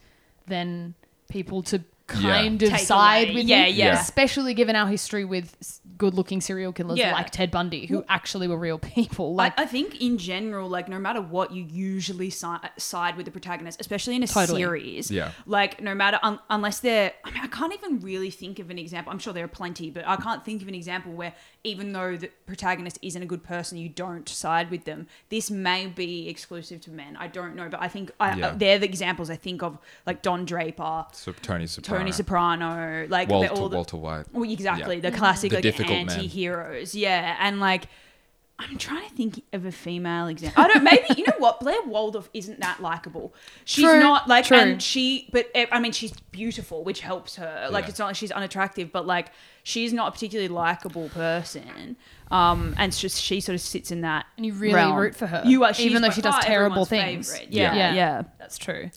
then 0.48 0.94
people 1.30 1.64
to 1.64 1.82
kind 2.08 2.62
of 2.62 2.70
Take 2.70 2.80
side 2.82 3.30
away. 3.30 3.36
with 3.36 3.46
Yeah, 3.46 3.68
you 3.68 3.84
yeah. 3.84 4.02
especially 4.02 4.54
given 4.54 4.76
our 4.76 4.88
history 4.88 5.24
with 5.24 5.56
s- 6.00 6.10
good-looking 6.10 6.42
serial 6.42 6.72
killers 6.74 6.98
Yeah. 6.98 7.12
like 7.14 7.30
Ted 7.30 7.52
Bundy 7.52 7.86
who 7.86 8.04
actually 8.10 8.48
were 8.48 8.58
real 8.58 8.80
people 8.96 9.36
like 9.36 9.58
I, 9.60 9.64
I 9.64 9.66
think 9.66 10.02
in 10.02 10.18
general, 10.18 10.70
like 10.70 10.88
no 10.90 11.00
matter 11.00 11.22
what, 11.22 11.52
you 11.52 11.64
usually 11.64 12.30
si- 12.30 12.48
side 12.78 13.18
with 13.18 13.26
the 13.26 13.32
protagonist, 13.32 13.80
especially 13.82 14.16
in 14.16 14.24
a 14.24 14.28
Totally. 14.28 14.62
series. 14.62 15.12
Yeah. 15.12 15.32
Like 15.46 15.82
no 15.82 15.94
matter 15.94 16.20
un- 16.24 16.40
unless 16.50 16.80
they're, 16.80 17.12
I 17.24 17.32
mean, 17.32 17.42
I 17.44 17.48
can't 17.48 17.74
even 17.74 18.00
really 18.00 18.32
think 18.32 18.60
of 18.60 18.70
an 18.70 18.78
example. 18.80 19.12
I'm 19.12 19.20
sure 19.20 19.34
there 19.34 19.46
are 19.46 19.48
plenty, 19.50 19.90
but 19.92 20.08
I 20.08 20.16
can't 20.16 20.44
think 20.44 20.62
of 20.62 20.68
an 20.68 20.76
example 20.76 21.12
where 21.14 21.34
even 21.64 21.92
though 21.92 22.16
the 22.16 22.30
protagonist 22.46 22.98
isn't 23.02 23.22
a 23.22 23.26
good 23.26 23.44
person, 23.44 23.78
you 23.78 23.90
don't 23.90 24.30
side 24.30 24.72
with 24.72 24.86
them. 24.86 25.08
This 25.30 25.52
may 25.52 25.88
be 25.88 26.30
exclusive 26.30 26.80
to 26.82 26.92
men. 26.92 27.18
I 27.18 27.28
don't 27.28 27.56
know, 27.56 27.68
but 27.70 27.82
I 27.82 27.88
think 27.90 28.12
I, 28.20 28.36
Yeah. 28.38 28.48
uh, 28.48 28.54
they're 28.56 28.80
the 28.80 28.86
examples 28.86 29.30
I 29.30 29.36
think 29.36 29.62
of, 29.62 29.78
like 30.06 30.22
Don 30.22 30.46
Draper, 30.46 31.06
So 31.12 31.34
Tony 31.34 31.68
Soprano. 31.68 32.00
Tony 32.00 32.12
Soprano, 32.14 33.08
like 33.10 33.28
Walter, 33.30 33.50
all 33.50 33.68
the, 33.70 33.76
Walter 33.76 33.98
White. 33.98 34.26
well, 34.32 34.50
exactly. 34.50 34.96
Yeah. 34.96 35.10
The 35.10 35.18
classic 35.18 35.52
The 35.52 35.58
like 35.62 35.90
anti-heroes. 35.90 36.96
Yeah. 36.96 37.36
And 37.40 37.60
like 37.60 37.88
I'm 38.62 38.78
trying 38.78 39.08
to 39.08 39.16
think 39.16 39.42
of 39.54 39.66
a 39.66 39.72
female 39.72 40.28
example. 40.28 40.62
I 40.62 40.68
don't 40.68 40.84
maybe 40.84 41.06
you 41.18 41.24
know 41.26 41.34
what? 41.38 41.62
Blair 41.62 41.82
Waldorf 41.86 42.30
isn't 42.34 42.60
that 42.60 42.82
likable. 42.82 43.34
She's 43.64 43.86
True, 43.86 44.00
not 44.02 44.28
like 44.28 44.46
true. 44.46 44.58
and 44.58 44.82
she 44.84 45.30
but 45.32 45.48
eh, 45.56 45.66
I 45.72 45.80
mean 45.80 45.94
she's 45.94 46.12
beautiful, 46.32 46.84
which 46.84 47.00
helps 47.00 47.38
her. 47.38 47.70
Like 47.72 47.86
Yeah. 47.86 47.90
it's 47.90 48.00
not 48.00 48.08
like 48.08 48.16
she's 48.18 48.32
unattractive, 48.32 48.92
but 48.92 49.08
like 49.08 49.32
she's 49.64 49.94
not 49.94 50.10
a 50.10 50.12
particularly 50.12 50.50
likable 50.50 51.08
person. 51.10 51.96
Um 52.32 52.76
and 52.78 52.90
it's 52.92 53.00
just 53.00 53.22
she 53.22 53.40
sort 53.40 53.56
of 53.56 53.62
sits 53.62 53.92
in 53.92 54.02
that 54.02 54.26
and 54.36 54.46
you 54.46 54.54
really 54.54 54.74
realm. 54.76 54.96
root 54.98 55.16
for 55.16 55.28
her 55.28 55.42
You 55.46 55.64
are 55.64 55.72
even 55.80 56.02
though 56.02 56.10
she 56.10 56.22
does 56.22 56.44
terrible 56.44 56.86
things 56.86 57.32
favorite. 57.32 57.54
Yeah, 57.54 57.74
Yeah. 57.76 57.94
yeah. 57.94 58.24
That's 58.40 58.58
true. 58.58 58.92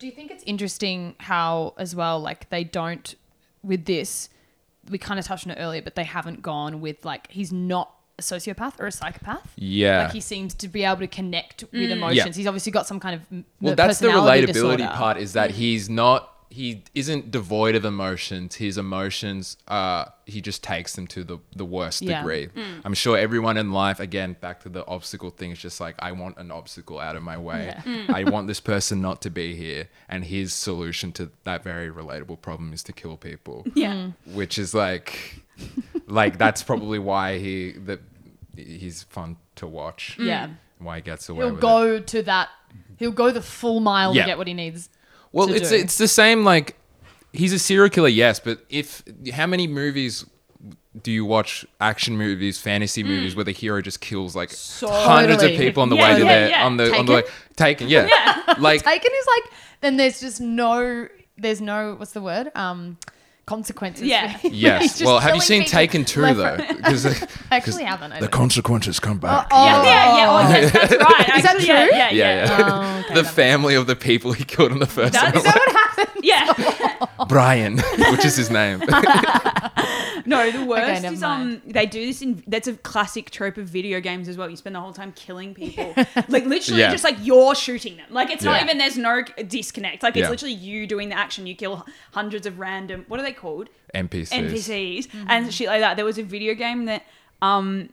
Do 0.00 0.06
you 0.06 0.12
think 0.12 0.32
it's 0.32 0.42
interesting 0.44 1.14
how, 1.18 1.72
as 1.78 1.94
well, 1.94 2.18
like 2.20 2.50
they 2.50 2.64
don't 2.64 3.14
with 3.62 3.84
this? 3.86 4.28
We 4.90 4.98
kind 4.98 5.18
of 5.20 5.24
touched 5.24 5.46
on 5.46 5.52
it 5.52 5.58
earlier, 5.58 5.80
but 5.82 5.94
they 5.94 6.04
haven't 6.04 6.42
gone 6.42 6.80
with 6.80 7.04
like 7.04 7.30
he's 7.30 7.52
not 7.52 7.94
a 8.18 8.22
sociopath 8.22 8.78
or 8.78 8.86
a 8.86 8.92
psychopath. 8.92 9.52
Yeah. 9.56 10.04
Like 10.04 10.12
he 10.12 10.20
seems 10.20 10.54
to 10.54 10.68
be 10.68 10.84
able 10.84 11.00
to 11.00 11.08
connect 11.08 11.62
with 11.72 11.72
mm. 11.72 11.90
emotions. 11.90 12.36
He's 12.36 12.46
obviously 12.46 12.72
got 12.72 12.86
some 12.86 13.00
kind 13.00 13.16
of 13.16 13.22
m- 13.32 13.44
well, 13.60 13.74
that's 13.74 13.98
the 13.98 14.08
personality 14.08 14.46
relatability 14.46 14.52
disorder. 14.52 14.90
part. 14.92 15.16
Is 15.16 15.32
that 15.32 15.50
mm. 15.50 15.54
he's 15.54 15.90
not. 15.90 16.30
He 16.50 16.84
isn't 16.94 17.32
devoid 17.32 17.74
of 17.74 17.84
emotions. 17.84 18.54
His 18.54 18.78
emotions, 18.78 19.56
uh, 19.66 20.04
he 20.24 20.40
just 20.40 20.62
takes 20.62 20.94
them 20.94 21.08
to 21.08 21.24
the, 21.24 21.38
the 21.56 21.64
worst 21.64 22.00
Yeah. 22.00 22.18
degree. 22.20 22.46
Mm. 22.46 22.82
I'm 22.84 22.94
sure 22.94 23.18
everyone 23.18 23.56
in 23.56 23.72
life, 23.72 23.98
again, 23.98 24.36
back 24.40 24.60
to 24.62 24.68
the 24.68 24.86
obstacle 24.86 25.30
thing, 25.30 25.50
is 25.50 25.58
just 25.58 25.80
like, 25.80 25.96
I 25.98 26.12
want 26.12 26.36
an 26.36 26.52
obstacle 26.52 27.00
out 27.00 27.16
of 27.16 27.24
my 27.24 27.36
way. 27.36 27.74
I 28.08 28.22
want 28.22 28.46
this 28.46 28.60
person 28.60 29.00
not 29.00 29.20
to 29.22 29.30
be 29.30 29.56
here. 29.56 29.88
And 30.08 30.22
his 30.26 30.54
solution 30.54 31.10
to 31.12 31.32
that 31.42 31.64
very 31.64 31.90
relatable 31.90 32.40
problem 32.40 32.72
is 32.72 32.84
to 32.84 32.92
kill 32.92 33.16
people. 33.16 33.66
Yeah. 33.74 34.10
which 34.24 34.56
is 34.56 34.74
like 34.74 35.42
like 36.06 36.38
that's 36.38 36.62
probably 36.62 36.98
why 36.98 37.38
he 37.38 37.72
that 37.86 38.00
he's 38.56 39.02
fun 39.04 39.36
to 39.56 39.66
watch. 39.66 40.16
Yeah. 40.18 40.48
Why 40.78 40.96
he 40.96 41.02
gets 41.02 41.28
away 41.28 41.44
He'll 41.44 41.50
with 41.54 41.58
it. 41.58 41.62
go 41.62 42.00
to 42.00 42.22
that. 42.24 42.48
He'll 42.98 43.12
go 43.12 43.30
the 43.30 43.42
full 43.42 43.80
mile 43.80 44.14
Yeah. 44.14 44.22
to 44.22 44.26
get 44.28 44.38
what 44.38 44.46
he 44.46 44.54
needs. 44.54 44.88
Well, 45.32 45.48
to 45.48 45.54
it's 45.54 45.70
do. 45.70 45.76
it's 45.76 45.98
the 45.98 46.08
same 46.08 46.44
like 46.44 46.76
he's 47.32 47.52
a 47.52 47.58
serial 47.58 47.88
killer, 47.90 48.08
yes, 48.08 48.38
but 48.40 48.64
if 48.68 49.02
how 49.32 49.46
many 49.46 49.66
movies 49.66 50.24
do 51.02 51.10
you 51.10 51.24
watch 51.24 51.66
action 51.80 52.16
movies, 52.16 52.60
fantasy 52.60 53.02
movies 53.02 53.34
where 53.34 53.44
the 53.44 53.50
hero 53.50 53.80
just 53.82 54.00
kills 54.00 54.36
like 54.36 54.50
hundreds 54.80 55.42
of 55.42 55.50
Totally. 55.50 55.58
people 55.58 55.82
on 55.82 55.88
the 55.88 55.96
Yeah, 55.96 56.12
way 56.12 56.18
to 56.20 56.24
yeah, 56.24 56.32
their 56.40 56.48
yeah. 56.50 56.66
on 56.66 56.76
the 56.76 56.94
on 56.96 57.06
the 57.06 57.12
way 57.14 57.22
taken, 57.56 57.88
yeah. 57.88 58.06
Like 58.58 58.82
Taken 58.84 59.10
is 59.12 59.26
like 59.26 59.52
then 59.80 59.96
there's 59.96 60.20
just 60.20 60.40
no 60.40 61.08
there's 61.36 61.60
no 61.60 61.96
what's 61.96 62.12
the 62.12 62.22
word 62.22 62.52
um 62.54 62.96
consequences. 63.46 64.06
Yeah. 64.06 64.32
for 64.32 64.48
him. 64.48 64.52
He's 64.52 64.62
Yes. 64.62 65.02
Well, 65.02 65.20
have 65.20 65.34
you 65.34 65.40
seen 65.40 65.64
Taken 65.64 66.04
2 66.04 66.22
left, 66.22 66.36
though? 66.36 66.74
Because 66.76 67.06
uh, 67.06 67.14
I 67.50 67.56
actually 67.56 67.84
haven't. 67.84 68.12
I 68.12 68.20
the 68.20 68.28
consequences 68.28 69.00
come 69.00 69.18
back. 69.18 69.48
Oh, 69.50 69.56
oh, 69.56 69.64
Yeah, 69.66 69.82
yeah, 69.84 70.16
yeah. 70.16 70.30
Oh, 70.30 70.48
yes, 70.50 70.72
that's 70.72 70.92
right. 70.92 71.28
Is 71.38 71.42
that 71.44 71.56
true? 71.58 71.66
Yeah, 71.66 71.86
yeah, 71.88 72.10
yeah, 72.10 72.10
yeah. 72.10 72.58
yeah. 72.58 72.68
Oh, 72.70 73.04
okay, 73.04 73.14
the 73.14 73.24
family 73.24 73.74
of 73.74 73.86
the 73.86 73.96
people 73.96 74.32
he 74.32 74.44
killed 74.44 74.72
in 74.72 74.78
the 74.78 74.86
first 74.86 75.12
That- 75.14 75.34
one. 75.34 75.36
is 75.36 75.42
that 75.44 75.56
what 75.56 75.72
happened? 75.72 76.24
Yeah. 76.24 76.46
Brian, 77.28 77.78
which 78.10 78.24
is 78.24 78.36
his 78.36 78.50
name. 78.50 78.82
No, 80.26 80.50
the 80.50 80.64
worst 80.64 81.02
never 81.02 81.14
is 81.14 81.22
um 81.22 81.60
they 81.66 81.84
do 81.84 82.06
this 82.06 82.22
in 82.22 82.42
that's 82.46 82.66
a 82.66 82.72
classic 82.78 83.30
trope 83.30 83.58
of 83.58 83.68
video 83.68 84.00
games 84.00 84.26
as 84.26 84.38
well. 84.38 84.48
You 84.48 84.56
spend 84.56 84.74
the 84.74 84.80
whole 84.80 84.94
time 84.94 85.12
killing 85.12 85.52
people. 85.54 85.92
like 86.28 86.46
literally 86.46 86.80
Yeah. 86.80 86.90
just 86.92 87.04
like 87.04 87.16
you're 87.20 87.54
shooting 87.54 87.98
them. 87.98 88.06
Like 88.08 88.30
it's 88.30 88.42
not 88.42 88.56
Yeah. 88.58 88.64
even 88.64 88.78
there's 88.78 88.96
no 88.96 89.22
disconnect. 89.46 90.02
Like 90.02 90.16
it's 90.16 90.22
Yeah. 90.24 90.30
literally 90.30 90.54
you 90.54 90.86
doing 90.86 91.10
the 91.10 91.18
action. 91.18 91.46
You 91.46 91.54
kill 91.54 91.84
hundreds 92.12 92.46
of 92.46 92.58
random 92.58 93.04
what 93.08 93.20
are 93.20 93.22
they 93.22 93.32
called? 93.32 93.68
NPCs. 93.94 94.30
NPCs 94.30 95.06
Mm-hmm. 95.08 95.26
and 95.28 95.52
shit 95.52 95.66
like 95.66 95.80
that. 95.80 95.96
There 95.96 96.06
was 96.06 96.16
a 96.16 96.22
video 96.22 96.54
game 96.54 96.86
that 96.86 97.02
um 97.42 97.90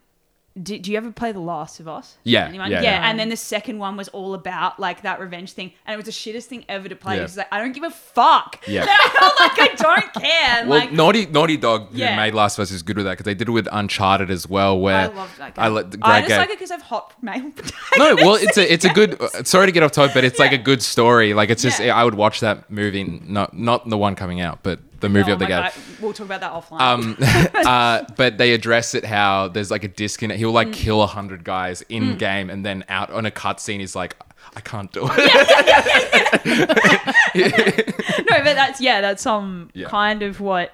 did, 0.62 0.82
do 0.82 0.92
you 0.92 0.98
ever 0.98 1.12
play 1.12 1.32
The 1.32 1.40
Last 1.40 1.80
of 1.80 1.88
Us? 1.88 2.18
Yeah, 2.24 2.52
yeah, 2.52 2.82
yeah. 2.82 3.10
And 3.10 3.18
then 3.18 3.30
the 3.30 3.38
second 3.38 3.80
one 3.80 3.96
was 3.96 4.10
all 4.10 4.34
about 4.34 4.80
like 4.80 5.04
that 5.04 5.20
revenge 5.22 5.54
thing, 5.54 5.72
and 5.86 5.94
it 5.94 5.98
was 5.98 6.06
the 6.06 6.12
shittest 6.12 6.46
thing 6.46 6.66
ever 6.68 6.90
to 6.90 6.96
play. 6.96 7.18
Yeah. 7.18 7.24
It's 7.24 7.38
like 7.38 7.48
I 7.54 7.60
don't 7.60 7.72
give 7.72 7.84
a 7.84 7.90
fuck. 7.90 8.62
Yeah. 8.68 8.86
I 8.90 9.10
felt 9.10 9.40
like 9.40 9.60
I 9.60 9.76
don't 9.76 10.14
care. 10.14 10.68
Well, 10.68 10.80
like, 10.80 10.92
Naughty 10.92 11.26
Naughty 11.26 11.56
Dog, 11.56 11.90
Yeah. 11.94 12.18
made 12.18 12.34
Last 12.34 12.58
of 12.58 12.64
Us, 12.64 12.72
is 12.72 12.84
good 12.84 12.98
with 12.98 13.06
that 13.06 13.12
because 13.14 13.26
they 13.26 13.34
did 13.34 13.48
it 13.48 13.52
with 13.52 13.70
Uncharted 13.72 14.30
as 14.30 14.48
well. 14.48 14.78
Where 14.78 14.98
I 14.98 15.06
love 15.08 15.34
that 15.38 15.56
game. 15.56 15.64
I 15.64 15.68
I 15.68 16.20
just 16.20 16.28
game. 16.30 16.38
like 16.40 16.50
it 16.50 16.60
because 16.60 16.72
I've 16.72 16.82
hot 16.82 17.14
male 17.22 17.52
no, 17.98 18.16
well, 18.16 18.36
it's 18.36 18.58
a 18.58 18.74
it's 18.74 18.84
a 18.84 18.90
good. 18.90 19.22
uh, 19.22 19.44
Sorry 19.44 19.68
to 19.68 19.72
get 19.72 19.84
off 19.84 19.94
topic, 19.94 20.14
but 20.14 20.24
it's 20.26 20.40
like 20.40 20.52
a 20.52 20.58
good 20.58 20.82
story. 20.82 21.34
Like 21.34 21.50
it's 21.50 21.62
just. 21.62 21.80
I 21.80 22.04
would 22.04 22.16
watch 22.16 22.42
that 22.42 22.70
movie, 22.70 23.04
not 23.04 23.58
not 23.58 23.90
the 23.90 23.98
one 23.98 24.16
coming 24.16 24.42
out, 24.42 24.60
but 24.64 24.80
the 25.02 25.10
movie 25.10 25.32
Oh 25.32 25.34
of 25.34 25.40
the 25.40 25.48
game. 25.48 25.70
We'll 26.00 26.14
talk 26.14 26.26
about 26.28 26.40
that 26.42 26.54
offline. 26.54 26.80
Um, 26.82 27.18
uh, 27.68 28.04
but 28.16 28.38
they 28.38 28.54
address 28.54 28.94
it 28.96 29.04
how 29.06 29.48
there's 29.50 29.70
like 29.72 29.84
a 29.84 29.88
disconnect. 29.90 30.38
He'll 30.40 30.52
Mm. 30.52 30.56
like 30.56 30.72
kill 30.74 31.02
a 31.02 31.08
hundred 31.08 31.44
guys 31.44 31.82
in 31.90 32.18
game, 32.18 32.50
and 32.50 32.66
then 32.66 32.84
out 32.90 33.12
on 33.12 33.26
a 33.26 33.32
cutscene, 33.32 33.80
he's 33.80 33.96
like, 33.96 34.16
I 34.56 34.62
can't 34.62 34.92
do 34.92 35.08
it. 35.10 35.12
no, 38.30 38.38
but 38.44 38.56
that's 38.56 38.82
yeah, 38.82 39.02
that's 39.02 39.26
um 39.26 39.70
Yeah. 39.74 39.88
kind 39.88 40.24
of 40.24 40.40
what 40.40 40.72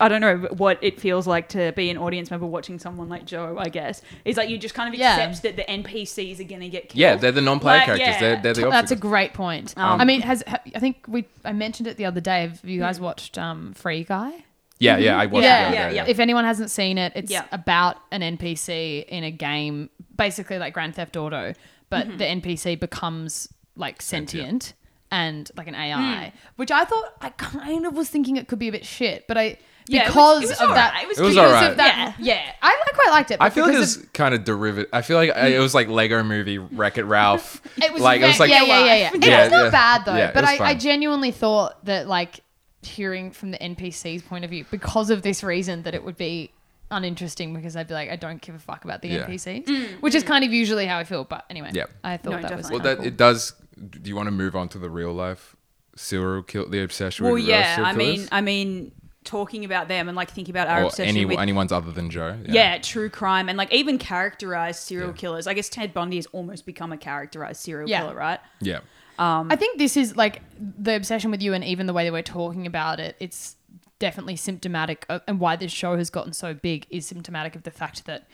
I 0.00 0.08
don't 0.08 0.20
know 0.20 0.36
what 0.56 0.78
it 0.80 1.00
feels 1.00 1.26
like 1.26 1.48
to 1.50 1.72
be 1.72 1.90
an 1.90 1.98
audience 1.98 2.30
member 2.30 2.46
watching 2.46 2.78
someone 2.78 3.08
like 3.08 3.24
Joe. 3.24 3.56
I 3.58 3.68
guess 3.68 4.00
is 4.24 4.36
like 4.36 4.48
you 4.48 4.56
just 4.58 4.74
kind 4.74 4.92
of 4.92 4.98
Yeah. 4.98 5.16
accept 5.16 5.42
that 5.42 5.56
the 5.56 5.64
NPCs 5.70 6.38
are 6.40 6.44
gonna 6.44 6.68
get 6.68 6.88
killed. 6.90 6.98
yeah, 7.00 7.16
they're 7.16 7.32
the 7.32 7.40
non-player 7.40 7.78
Like, 7.78 7.86
characters. 7.86 8.06
yeah. 8.08 8.20
They're 8.20 8.36
they're 8.54 8.54
the 8.64 8.70
That's 8.70 8.92
a 8.92 8.96
great 8.96 9.34
point. 9.34 9.74
Um, 9.76 10.00
I 10.00 10.04
mean, 10.04 10.20
has 10.22 10.44
ha- 10.46 10.60
I 10.74 10.78
think 10.78 11.04
we 11.08 11.24
I 11.44 11.52
mentioned 11.52 11.86
it 11.88 11.96
the 11.96 12.04
other 12.04 12.20
day. 12.20 12.42
Have 12.42 12.64
you 12.64 12.80
guys 12.80 13.00
watched 13.00 13.38
um, 13.38 13.72
Free 13.74 14.04
Guy? 14.04 14.44
yeah, 14.80 14.96
yeah. 14.98 15.18
I 15.18 15.26
watched 15.26 15.42
Yeah, 15.44 15.66
it. 15.66 15.70
the 15.70 15.74
yeah, 15.76 15.90
yeah. 15.90 16.04
If 16.06 16.20
anyone 16.20 16.44
hasn't 16.44 16.70
seen 16.70 16.98
it, 16.98 17.12
it's 17.16 17.32
Yeah. 17.32 17.46
about 17.50 17.96
an 18.12 18.22
NPC 18.22 19.04
in 19.08 19.24
a 19.24 19.30
game, 19.32 19.90
basically 20.16 20.58
like 20.58 20.72
Grand 20.74 20.94
Theft 20.94 21.16
Auto, 21.16 21.54
but 21.90 22.06
Mm-hmm. 22.06 22.16
the 22.18 22.24
NPC 22.24 22.78
becomes 22.78 23.48
like 23.74 24.00
sentient 24.00 24.74
and 25.10 25.50
like 25.56 25.66
an 25.66 25.74
Hmm. 25.74 25.80
AI, 25.80 26.32
which 26.56 26.70
I 26.70 26.84
thought 26.84 27.14
I 27.20 27.30
kind 27.30 27.86
of 27.86 27.94
was 27.96 28.08
thinking 28.08 28.36
it 28.36 28.46
could 28.46 28.58
be 28.60 28.68
a 28.68 28.72
bit 28.72 28.84
shit, 28.86 29.26
but 29.26 29.36
I 29.38 29.56
Yeah, 29.88 30.02
it 30.02 30.14
was- 30.14 30.14
because 30.14 30.42
it 30.44 30.48
was 30.48 30.60
of 30.60 30.60
alright. 30.70 30.76
that, 30.76 31.02
It 31.02 31.08
was 31.08 31.18
It 31.18 31.22
was 31.22 31.34
because 31.34 31.52
alright. 31.52 31.70
of 31.70 31.76
that, 31.78 32.14
yeah. 32.18 32.52
I 32.62 32.68
like 32.68 32.94
quite 32.94 33.10
liked 33.10 33.30
it. 33.30 33.38
I 33.40 33.50
feel 33.50 33.64
like 33.64 33.72
it 33.74 33.76
because 33.78 33.96
was 33.98 34.06
kind 34.12 34.34
of 34.34 34.44
derivative. 34.44 34.90
I 34.92 35.02
feel 35.02 35.16
like 35.16 35.30
it 35.30 35.58
was 35.60 35.74
like 35.74 35.88
Lego 35.88 36.22
Movie 36.22 36.58
Wreck 36.58 36.98
It 36.98 37.04
Ralph. 37.04 37.60
It 37.82 37.92
was 37.92 38.02
like 38.02 38.20
it 38.20 38.26
was 38.26 38.40
like 38.40 38.50
yeah, 38.50 38.62
yeah, 38.64 38.84
yeah, 38.84 38.94
yeah. 38.96 39.10
It 39.14 39.24
Yeah, 39.26 39.42
was 39.44 39.50
not 39.52 39.64
yeah. 39.64 39.70
bad 39.70 40.04
though, 40.04 40.16
Yeah, 40.16 40.30
but 40.32 40.44
I, 40.44 40.58
I 40.70 40.74
genuinely 40.74 41.30
thought 41.30 41.84
that 41.86 42.06
like 42.08 42.40
hearing 42.82 43.30
from 43.30 43.50
the 43.50 43.58
NPC's 43.58 44.22
point 44.22 44.44
of 44.44 44.50
view, 44.50 44.64
because 44.70 45.10
of 45.10 45.22
this 45.22 45.42
reason, 45.42 45.82
that 45.82 45.94
it 45.94 46.04
would 46.04 46.16
be 46.16 46.52
uninteresting 46.90 47.52
because 47.54 47.76
I'd 47.76 47.88
be 47.88 47.94
like, 47.94 48.10
I 48.10 48.16
don't 48.16 48.40
give 48.40 48.54
a 48.54 48.58
fuck 48.58 48.84
about 48.84 49.02
the 49.02 49.08
Yeah. 49.08 49.26
NPCs, 49.26 49.66
mm, 49.66 49.88
which 50.00 50.14
is 50.14 50.24
mm. 50.24 50.28
kind 50.28 50.44
of 50.44 50.52
usually 50.52 50.86
how 50.86 50.98
I 50.98 51.04
feel. 51.04 51.24
But 51.24 51.44
anyway, 51.50 51.70
Yeah. 51.72 51.84
I 52.04 52.16
thought 52.16 52.40
No, 52.40 52.48
that 52.48 52.56
was. 52.56 52.70
Well, 52.70 52.80
that 52.80 52.98
cool. 52.98 53.06
it 53.06 53.16
does. 53.16 53.52
Do 53.90 54.08
you 54.08 54.16
want 54.16 54.26
to 54.26 54.32
move 54.32 54.56
on 54.56 54.68
to 54.70 54.78
the 54.78 54.90
real 54.90 55.12
life 55.12 55.54
serial 55.96 56.42
kill, 56.42 56.68
the 56.68 56.82
obsession 56.82 57.24
Well, 57.24 57.34
with 57.34 57.44
yeah. 57.44 57.76
I 57.84 57.92
mean. 57.92 58.28
I 58.32 58.40
mean, 58.40 58.92
talking 59.28 59.64
about 59.64 59.86
them 59.88 60.08
and 60.08 60.16
like 60.16 60.30
thinking 60.30 60.52
about 60.52 60.66
our 60.68 60.82
or 60.82 60.86
obsession 60.86 61.16
any, 61.16 61.24
with 61.24 61.38
anyone's 61.38 61.70
other 61.72 61.92
than 61.92 62.10
Joe. 62.10 62.36
yeah. 62.48 62.78
true 62.78 63.08
crime 63.10 63.48
and 63.48 63.56
like 63.58 63.72
even 63.72 63.98
characterized 63.98 64.80
serial 64.80 65.10
Yeah. 65.10 65.16
killers. 65.16 65.46
I 65.46 65.54
guess 65.54 65.68
Ted 65.68 65.92
Bundy 65.94 66.16
has 66.16 66.26
almost 66.32 66.66
become 66.66 66.92
a 66.92 66.96
characterized 66.96 67.60
serial 67.60 67.88
Yeah. 67.88 68.00
killer, 68.00 68.14
right? 68.16 68.40
yeah. 68.60 68.80
Um, 69.18 69.48
I 69.50 69.56
think 69.56 69.78
this 69.78 69.96
is 69.96 70.16
like 70.16 70.42
the 70.58 70.94
obsession 70.94 71.30
with 71.32 71.42
you, 71.42 71.52
and 71.52 71.64
even 71.64 71.86
the 71.86 71.92
way 71.92 72.04
that 72.04 72.12
we're 72.12 72.22
talking 72.22 72.66
about 72.66 73.00
it. 73.00 73.16
It's 73.18 73.56
definitely 73.98 74.36
symptomatic, 74.36 75.04
of, 75.08 75.22
and 75.26 75.40
why 75.40 75.56
this 75.56 75.72
show 75.72 75.96
has 75.96 76.08
gotten 76.08 76.32
so 76.32 76.54
big 76.54 76.86
is 76.88 77.04
symptomatic 77.06 77.56
of 77.56 77.64
the 77.64 77.72
fact 77.72 78.06
that 78.06 78.28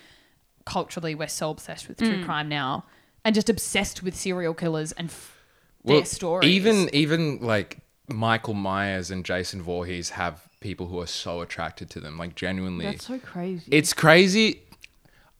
culturally 0.66 1.14
we're 1.14 1.26
so 1.28 1.50
obsessed 1.50 1.88
with 1.88 1.98
true 1.98 2.22
crime 2.24 2.48
now, 2.50 2.84
and 3.24 3.34
just 3.34 3.48
obsessed 3.48 4.02
with 4.02 4.14
serial 4.14 4.52
killers 4.54 4.92
and 4.92 5.08
f- 5.08 5.42
their 5.86 6.04
stories. 6.04 6.50
Even 6.50 6.90
even 6.94 7.38
like 7.40 7.78
Michael 8.08 8.52
Myers 8.54 9.10
and 9.10 9.24
Jason 9.24 9.62
Voorhees 9.62 10.10
have 10.10 10.46
people 10.64 10.86
who 10.88 10.98
are 11.00 11.06
so 11.06 11.40
attracted 11.42 11.88
to 11.90 12.00
them, 12.00 12.18
like 12.18 12.34
genuinely, 12.34 12.86
that's 12.86 13.06
so 13.06 13.18
crazy. 13.20 13.62
it's 13.70 13.92
crazy. 13.92 14.62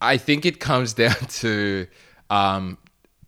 I 0.00 0.16
think 0.18 0.44
it 0.46 0.60
comes 0.60 0.92
down 1.02 1.16
to 1.40 1.88
um, 2.30 2.78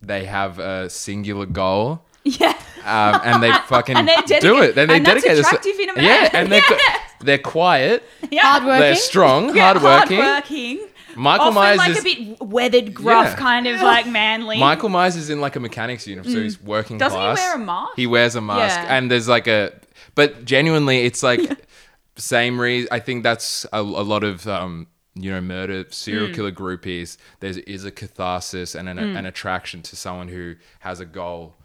they 0.01 0.23
have 0.25 0.59
a 0.59 0.89
singular 0.89 1.45
goal. 1.47 2.03
yeah. 2.23 2.53
Um, 2.85 3.19
and 3.25 3.43
they 3.43 3.51
fucking 3.67 3.97
And 3.99 4.07
they 4.07 4.15
do 4.21 4.39
dedicate- 4.39 4.69
it. 4.69 4.75
Then 4.75 4.87
they 4.87 4.95
and 4.97 5.05
dedicate 5.05 5.31
this- 5.35 5.45
attractive 5.47 5.77
in 5.79 5.89
a 5.89 5.95
man. 5.95 6.03
Yeah, 6.05 6.29
and 6.39 6.51
they're 6.51 6.61
Yeah. 6.69 6.97
they're 7.19 7.37
quiet. 7.39 8.03
Yeah. 8.31 8.43
hardworking. 8.43 8.79
They're 8.79 8.95
strong, 8.95 9.55
Yeah, 9.55 9.63
hardworking. 9.73 10.19
hardworking. 10.21 10.87
Michael 11.15 11.45
Often 11.47 11.53
Myers 11.55 11.77
like 11.79 11.89
is 11.91 11.99
a 11.99 12.03
bit 12.03 12.41
weathered, 12.41 12.93
gruff, 12.93 13.25
Yeah. 13.31 13.35
kind 13.37 13.65
of 13.67 13.81
like 13.81 14.05
manly. 14.05 14.59
Michael 14.59 14.89
Myers 14.89 15.15
is 15.15 15.31
in 15.31 15.41
like 15.41 15.55
a 15.55 15.59
mechanic's 15.59 16.05
uniform, 16.05 16.31
so 16.35 16.41
he's 16.43 16.61
working 16.61 16.97
Mm. 16.97 16.99
Doesn't 16.99 17.19
he 17.19 17.25
class. 17.25 17.37
wear 17.39 17.55
a 17.55 17.57
mask? 17.57 17.93
He 17.95 18.05
wears 18.05 18.35
a 18.35 18.41
mask, 18.41 18.77
Yeah. 18.79 18.95
and 18.95 19.09
there's 19.09 19.27
like 19.27 19.47
a, 19.47 19.73
but 20.13 20.45
genuinely, 20.45 21.05
it's 21.05 21.23
like 21.23 21.41
same 22.17 22.59
reason. 22.59 22.87
I 22.91 22.99
think 22.99 23.23
that's 23.23 23.65
a, 23.71 23.79
a 23.79 23.81
lot 23.81 24.23
of 24.23 24.47
um, 24.47 24.87
you 25.15 25.31
know 25.31 25.41
murder 25.41 25.83
Mm. 25.85 25.93
serial 25.93 26.33
killer 26.33 26.51
groupies. 26.51 27.17
There 27.39 27.53
is 27.65 27.85
a 27.85 27.91
catharsis 27.91 28.75
and 28.75 28.89
an, 28.89 28.99
an 28.99 29.25
attraction 29.25 29.81
to 29.83 29.95
someone 29.95 30.27
who 30.27 30.55
has 30.79 30.99
a 30.99 31.05
goal. 31.05 31.55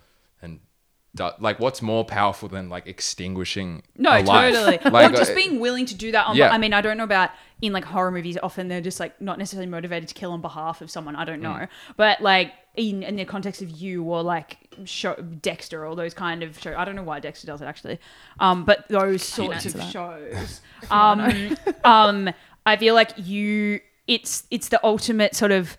Do- 1.15 1.31
Like, 1.39 1.61
what's 1.61 1.83
more 1.83 2.05
powerful 2.05 2.49
than 2.49 2.69
like 2.69 2.87
extinguishing? 2.87 3.83
No, 3.97 4.11
a 4.11 4.23
life? 4.23 4.55
totally. 4.55 4.79
Like, 4.91 5.13
or 5.13 5.17
just 5.17 5.33
uh, 5.33 5.35
being 5.35 5.61
willing 5.61 5.87
to 5.87 5.95
do 5.95 6.13
that. 6.13 6.27
On, 6.27 6.37
Yeah. 6.37 6.51
I 6.51 6.59
mean, 6.59 6.73
I 6.73 6.81
don't 6.81 6.97
know 6.97 7.05
about 7.05 7.31
in 7.61 7.73
like 7.73 7.85
horror 7.85 8.11
movies. 8.11 8.39
Often 8.43 8.69
they're 8.69 8.81
just 8.81 8.99
like 9.01 9.21
not 9.21 9.39
necessarily 9.39 9.69
motivated 9.71 10.09
to 10.09 10.15
kill 10.15 10.33
on 10.33 10.41
behalf 10.41 10.81
of 10.81 10.91
someone. 10.91 11.15
I 11.17 11.25
don't 11.25 11.41
Mm. 11.41 11.61
know, 11.61 11.67
but 11.97 12.21
like 12.21 12.53
in 12.75 13.03
in 13.03 13.17
the 13.17 13.25
context 13.27 13.61
of 13.61 13.71
you 13.71 14.03
or 14.05 14.23
like 14.23 14.57
show, 14.85 15.15
Dexter 15.17 15.87
or 15.87 15.95
those 15.95 16.15
kind 16.15 16.43
of 16.43 16.59
show. 16.59 16.75
I 16.77 16.85
don't 16.87 16.97
know 16.97 17.03
why 17.03 17.21
Dexter 17.21 17.47
does 17.47 17.61
it 17.61 17.67
actually, 17.67 17.99
um, 18.41 18.65
but 18.65 18.89
those 18.89 19.23
sorts 19.23 19.67
of 19.67 19.75
that. 19.75 19.91
shows. 19.93 20.61
Um, 20.91 21.57
um, 21.85 22.31
I 22.67 22.77
feel 22.77 22.95
like 22.95 23.11
you. 23.17 23.81
It's 24.09 24.45
it's 24.51 24.69
the 24.69 24.81
ultimate 24.85 25.37
sort 25.37 25.53
of 25.53 25.77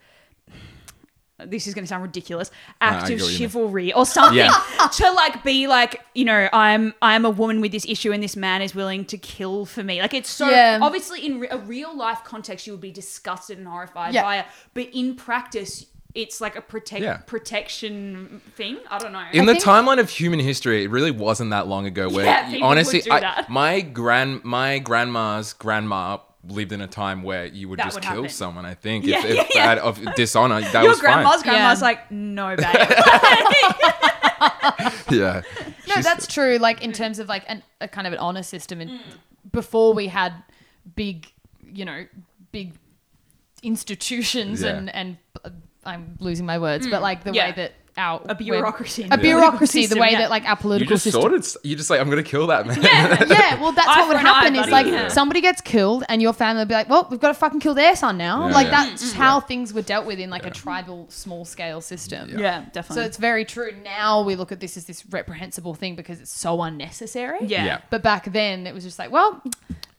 this 1.45 1.67
is 1.67 1.73
going 1.73 1.83
to 1.83 1.87
sound 1.87 2.03
ridiculous 2.03 2.51
I 2.81 2.85
act 2.87 2.95
of 2.95 3.01
what 3.01 3.09
you 3.11 3.17
mean. 3.27 3.37
chivalry 3.37 3.93
or 3.93 4.05
something 4.05 4.37
Yeah. 4.37 4.53
to 4.93 5.11
like 5.11 5.43
be 5.43 5.67
like 5.67 6.01
you 6.15 6.25
know 6.25 6.49
i'm 6.53 6.93
i'm 7.01 7.25
a 7.25 7.29
woman 7.29 7.61
with 7.61 7.71
this 7.71 7.85
issue 7.87 8.11
and 8.11 8.21
this 8.23 8.35
man 8.35 8.61
is 8.61 8.73
willing 8.75 9.05
to 9.05 9.17
kill 9.17 9.65
for 9.65 9.83
me 9.83 10.01
like 10.01 10.13
it's 10.13 10.29
so 10.29 10.49
Yeah. 10.49 10.79
obviously 10.81 11.25
in 11.25 11.39
re- 11.39 11.47
a 11.49 11.57
real 11.57 11.95
life 11.95 12.23
context 12.23 12.67
you 12.67 12.73
would 12.73 12.81
be 12.81 12.91
disgusted 12.91 13.57
and 13.57 13.67
horrified 13.67 14.13
Yeah. 14.13 14.23
by 14.23 14.37
it 14.39 14.45
but 14.73 14.89
in 14.93 15.15
practice 15.15 15.85
it's 16.15 16.39
like 16.39 16.55
a 16.55 16.61
protect 16.61 17.01
Yeah. 17.03 17.17
protection 17.25 18.41
thing 18.55 18.77
i 18.89 18.97
don't 18.99 19.13
know 19.13 19.23
In 19.31 19.41
I 19.41 19.45
the 19.45 19.51
think- 19.53 19.63
timeline 19.63 19.99
of 19.99 20.09
human 20.09 20.39
history, 20.39 20.83
it 20.83 20.89
really 20.91 21.11
wasn't 21.11 21.49
that 21.51 21.67
long 21.67 21.85
ago. 21.85 22.07
Where 22.09 22.25
Yeah, 22.25 22.59
honestly, 22.61 22.99
would 22.99 23.05
do 23.05 23.11
I- 23.11 23.19
that. 23.21 23.49
my 23.49 23.81
grand 23.81 24.43
my 24.43 24.79
grandma's 24.79 25.53
grandma 25.53 26.17
lived 26.47 26.71
in 26.73 26.81
a 26.81 26.87
time 26.87 27.23
where 27.23 27.45
you 27.45 27.69
would 27.69 27.79
That 27.79 27.85
just 27.85 27.95
would 27.95 28.03
kill 28.03 28.15
happen. 28.23 28.29
someone. 28.29 28.65
I 28.65 28.73
think 28.73 29.05
Yeah, 29.05 29.19
if, 29.19 29.25
if 29.25 29.35
yeah, 29.35 29.43
yeah. 29.55 29.71
out 29.71 29.77
of 29.79 29.99
dishonor, 30.15 30.61
that 30.61 30.83
your 30.83 30.91
was 30.91 30.99
grandma's 30.99 31.41
fine. 31.41 31.53
grandma's 31.53 31.79
Yeah. 31.81 31.87
like 31.87 32.11
no 32.11 32.55
babe 32.55 32.65
Yeah, 35.09 35.41
No, 35.87 35.93
She's- 35.95 36.03
that's 36.03 36.27
true. 36.27 36.57
Like 36.57 36.81
in 36.83 36.91
terms 36.91 37.19
of 37.19 37.27
like 37.29 37.43
an, 37.47 37.63
a 37.81 37.87
kind 37.87 38.07
of 38.07 38.13
an 38.13 38.19
honor 38.19 38.43
system, 38.43 38.81
and 38.81 38.91
Mm. 38.91 38.99
before 39.51 39.93
we 39.93 40.07
had 40.07 40.33
big, 40.95 41.31
you 41.71 41.85
know, 41.85 42.05
big 42.51 42.73
institutions 43.61 44.61
Yeah. 44.61 44.75
and 44.75 44.89
and 44.93 45.17
uh, 45.45 45.49
I'm 45.85 46.17
losing 46.19 46.45
my 46.45 46.59
words, 46.59 46.87
but 46.87 47.01
like 47.01 47.23
the 47.23 47.31
Mm. 47.31 47.35
Yeah. 47.35 47.45
way 47.49 47.53
that 47.55 47.71
our 47.97 48.21
a 48.25 48.33
bureaucracy 48.35 49.03
in 49.03 49.07
a 49.07 49.11
the 49.11 49.17
political 49.17 49.39
bureaucracy, 49.41 49.85
the 49.85 49.99
way 49.99 50.11
yeah. 50.11 50.19
that 50.19 50.29
like 50.29 50.45
our 50.45 50.55
political 50.55 50.83
you 50.83 50.87
political 50.87 50.95
just 50.95 51.03
system. 51.03 51.21
sorted. 51.53 51.69
You 51.69 51.75
just 51.75 51.89
like 51.89 51.99
I'm 51.99 52.09
gonna 52.09 52.23
kill 52.23 52.47
that 52.47 52.65
man. 52.65 52.81
yeah, 52.81 53.23
yeah. 53.27 53.55
well, 53.61 53.71
that's 53.71 53.87
Eye 53.87 53.99
what 53.99 54.07
would 54.07 54.13
for 54.15 54.19
an 54.21 54.25
eye, 54.25 54.33
happen. 54.33 54.55
Is 54.55 54.69
like 54.69 54.85
Yeah. 54.87 55.07
somebody 55.09 55.41
gets 55.41 55.61
killed, 55.61 56.03
and 56.09 56.21
your 56.21 56.33
family 56.33 56.61
will 56.61 56.67
be 56.67 56.73
like, 56.73 56.89
"Well, 56.89 57.07
we've 57.11 57.19
got 57.19 57.27
to 57.29 57.33
fucking 57.35 57.59
kill 57.59 57.73
their 57.75 57.95
son 57.95 58.17
now." 58.17 58.47
Yeah, 58.47 58.53
like 58.53 58.65
yeah. 58.67 58.85
that's 58.85 59.13
how 59.13 59.39
things 59.39 59.73
were 59.73 59.81
dealt 59.83 60.05
with 60.05 60.19
in 60.19 60.29
like 60.29 60.45
a 60.45 60.49
tribal, 60.51 61.05
small 61.09 61.45
scale 61.45 61.81
system. 61.81 62.29
yeah 62.39 62.65
definitely. 62.73 63.03
So 63.03 63.05
it's 63.05 63.17
very 63.17 63.45
true. 63.45 63.71
Now 63.83 64.23
we 64.23 64.35
look 64.35 64.51
at 64.51 64.59
this 64.59 64.75
as 64.77 64.85
this 64.85 65.05
reprehensible 65.07 65.73
thing 65.75 65.95
because 65.95 66.19
it's 66.19 66.31
so 66.33 66.61
unnecessary. 66.63 67.39
yeah, 67.43 67.65
Yeah. 67.65 67.81
But 67.89 68.01
back 68.03 68.31
then 68.31 68.65
it 68.67 68.73
was 68.73 68.83
just 68.83 68.97
like, 68.99 69.11
well, 69.11 69.41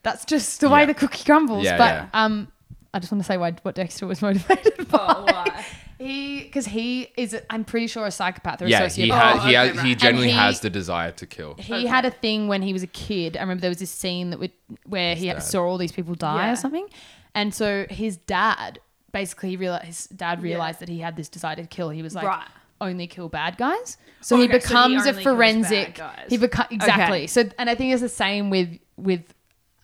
that's 0.02 0.24
just 0.24 0.60
the 0.60 0.68
way 0.68 0.80
Yeah. 0.80 0.86
the 0.86 0.94
cookie 0.94 1.24
crumbles. 1.24 1.64
Yeah, 1.64 1.78
but 1.78 1.84
yeah. 1.92 2.08
um, 2.12 2.48
I 2.92 2.98
just 2.98 3.10
want 3.10 3.22
to 3.22 3.26
say 3.26 3.36
why 3.36 3.52
what 3.62 3.74
Dexter 3.74 4.06
was 4.06 4.20
motivated 4.22 4.88
by. 4.88 4.98
Oh, 4.98 5.24
why? 5.24 5.64
He 6.04 6.42
because 6.42 6.66
he 6.66 7.08
is 7.16 7.36
I'm 7.50 7.64
pretty 7.64 7.86
sure 7.86 8.04
a 8.06 8.10
psychopath 8.10 8.60
or 8.62 8.66
a 8.66 8.68
yeah, 8.68 8.82
sociopath. 8.86 8.94
he 8.94 9.08
had, 9.08 9.32
he, 9.32 9.38
okay, 9.38 9.52
had, 9.54 9.76
right. 9.76 9.86
he 9.86 9.94
generally 9.94 10.26
he- 10.28 10.32
has 10.36 10.60
the 10.60 10.70
desire 10.70 11.12
to 11.12 11.26
kill. 11.26 11.54
he 11.54 11.72
Okay. 11.74 11.86
had 11.86 12.04
a 12.04 12.10
thing 12.10 12.48
when 12.48 12.62
he 12.62 12.72
was 12.72 12.82
a 12.82 12.86
kid. 12.88 13.36
I 13.36 13.40
remember 13.40 13.62
there 13.62 13.70
was 13.70 13.78
this 13.78 13.90
scene 13.90 14.30
that 14.30 14.38
would 14.38 14.52
where 14.86 15.14
he 15.14 15.26
dad. 15.26 15.40
saw 15.42 15.62
all 15.64 15.78
these 15.78 15.92
people 15.92 16.14
die 16.14 16.46
Yeah. 16.46 16.52
or 16.52 16.56
something, 16.56 16.86
and 17.34 17.54
so 17.54 17.86
his 17.90 18.16
dad 18.16 18.80
basically 19.12 19.50
he 19.50 19.56
realized 19.56 19.86
his 19.86 20.06
dad 20.08 20.42
realized 20.42 20.80
that 20.80 20.88
he 20.88 20.98
had 21.00 21.16
this 21.16 21.28
desire 21.28 21.56
to 21.56 21.66
kill. 21.66 21.90
He 21.90 22.02
was 22.02 22.14
like. 22.14 22.26
Right. 22.26 22.46
Only 22.80 23.06
kill 23.06 23.28
bad 23.28 23.56
guys, 23.56 23.96
so 24.20 24.36
he 24.36 24.42
Okay, 24.44 24.58
so 24.58 24.58
he 24.58 24.58
becomes 24.58 25.06
a 25.06 25.10
only 25.10 25.22
kills 25.22 25.36
forensic. 25.36 25.94
guys. 25.94 26.26
He 26.28 26.36
becomes 26.36 26.68
exactly. 26.72 27.18
Okay. 27.18 27.26
So, 27.28 27.44
and 27.56 27.70
I 27.70 27.76
think 27.76 27.92
it's 27.92 28.02
the 28.02 28.08
same 28.08 28.50
with 28.50 28.68
with 28.96 29.22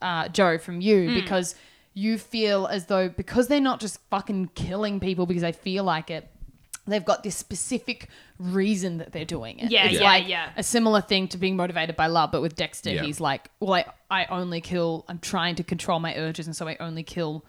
uh, 0.03 0.27
Joe 0.29 0.59
from 0.59 0.81
you 0.81 1.09
Hmm. 1.09 1.15
because 1.15 1.55
you 2.01 2.17
feel 2.19 2.67
as 2.67 2.87
though 2.87 3.09
because 3.09 3.49
they're 3.49 3.61
not 3.61 3.79
just 3.81 4.01
fucking 4.11 4.51
killing 4.55 5.01
people 5.01 5.27
because 5.27 5.43
they 5.43 5.53
feel 5.53 5.85
like 5.85 6.11
it. 6.11 6.29
They've 6.87 7.05
got 7.05 7.23
this 7.23 7.37
specific 7.37 8.09
reason 8.39 8.99
that 8.99 9.13
they're 9.13 9.27
doing 9.27 9.59
it. 9.59 9.71
Yeah, 9.71 9.85
it's 9.85 10.01
yeah, 10.01 10.03
like 10.03 10.27
yeah. 10.27 10.51
a 10.57 10.63
similar 10.63 11.03
thing 11.03 11.29
to 11.29 11.37
being 11.39 11.55
motivated 11.55 11.95
by 11.95 12.07
love, 12.07 12.33
but 12.33 12.41
with 12.41 12.57
Dexter, 12.57 12.91
Yeah. 12.91 13.03
he's 13.03 13.21
like, 13.21 13.51
well, 13.61 13.75
I, 13.75 13.85
I 14.11 14.27
only 14.27 14.61
kill. 14.63 15.05
I'm 15.09 15.19
trying 15.19 15.57
to 15.57 15.63
control 15.63 16.01
my 16.01 16.17
urges, 16.17 16.47
and 16.47 16.57
so 16.57 16.67
I 16.67 16.77
only 16.81 17.03
kill 17.03 17.45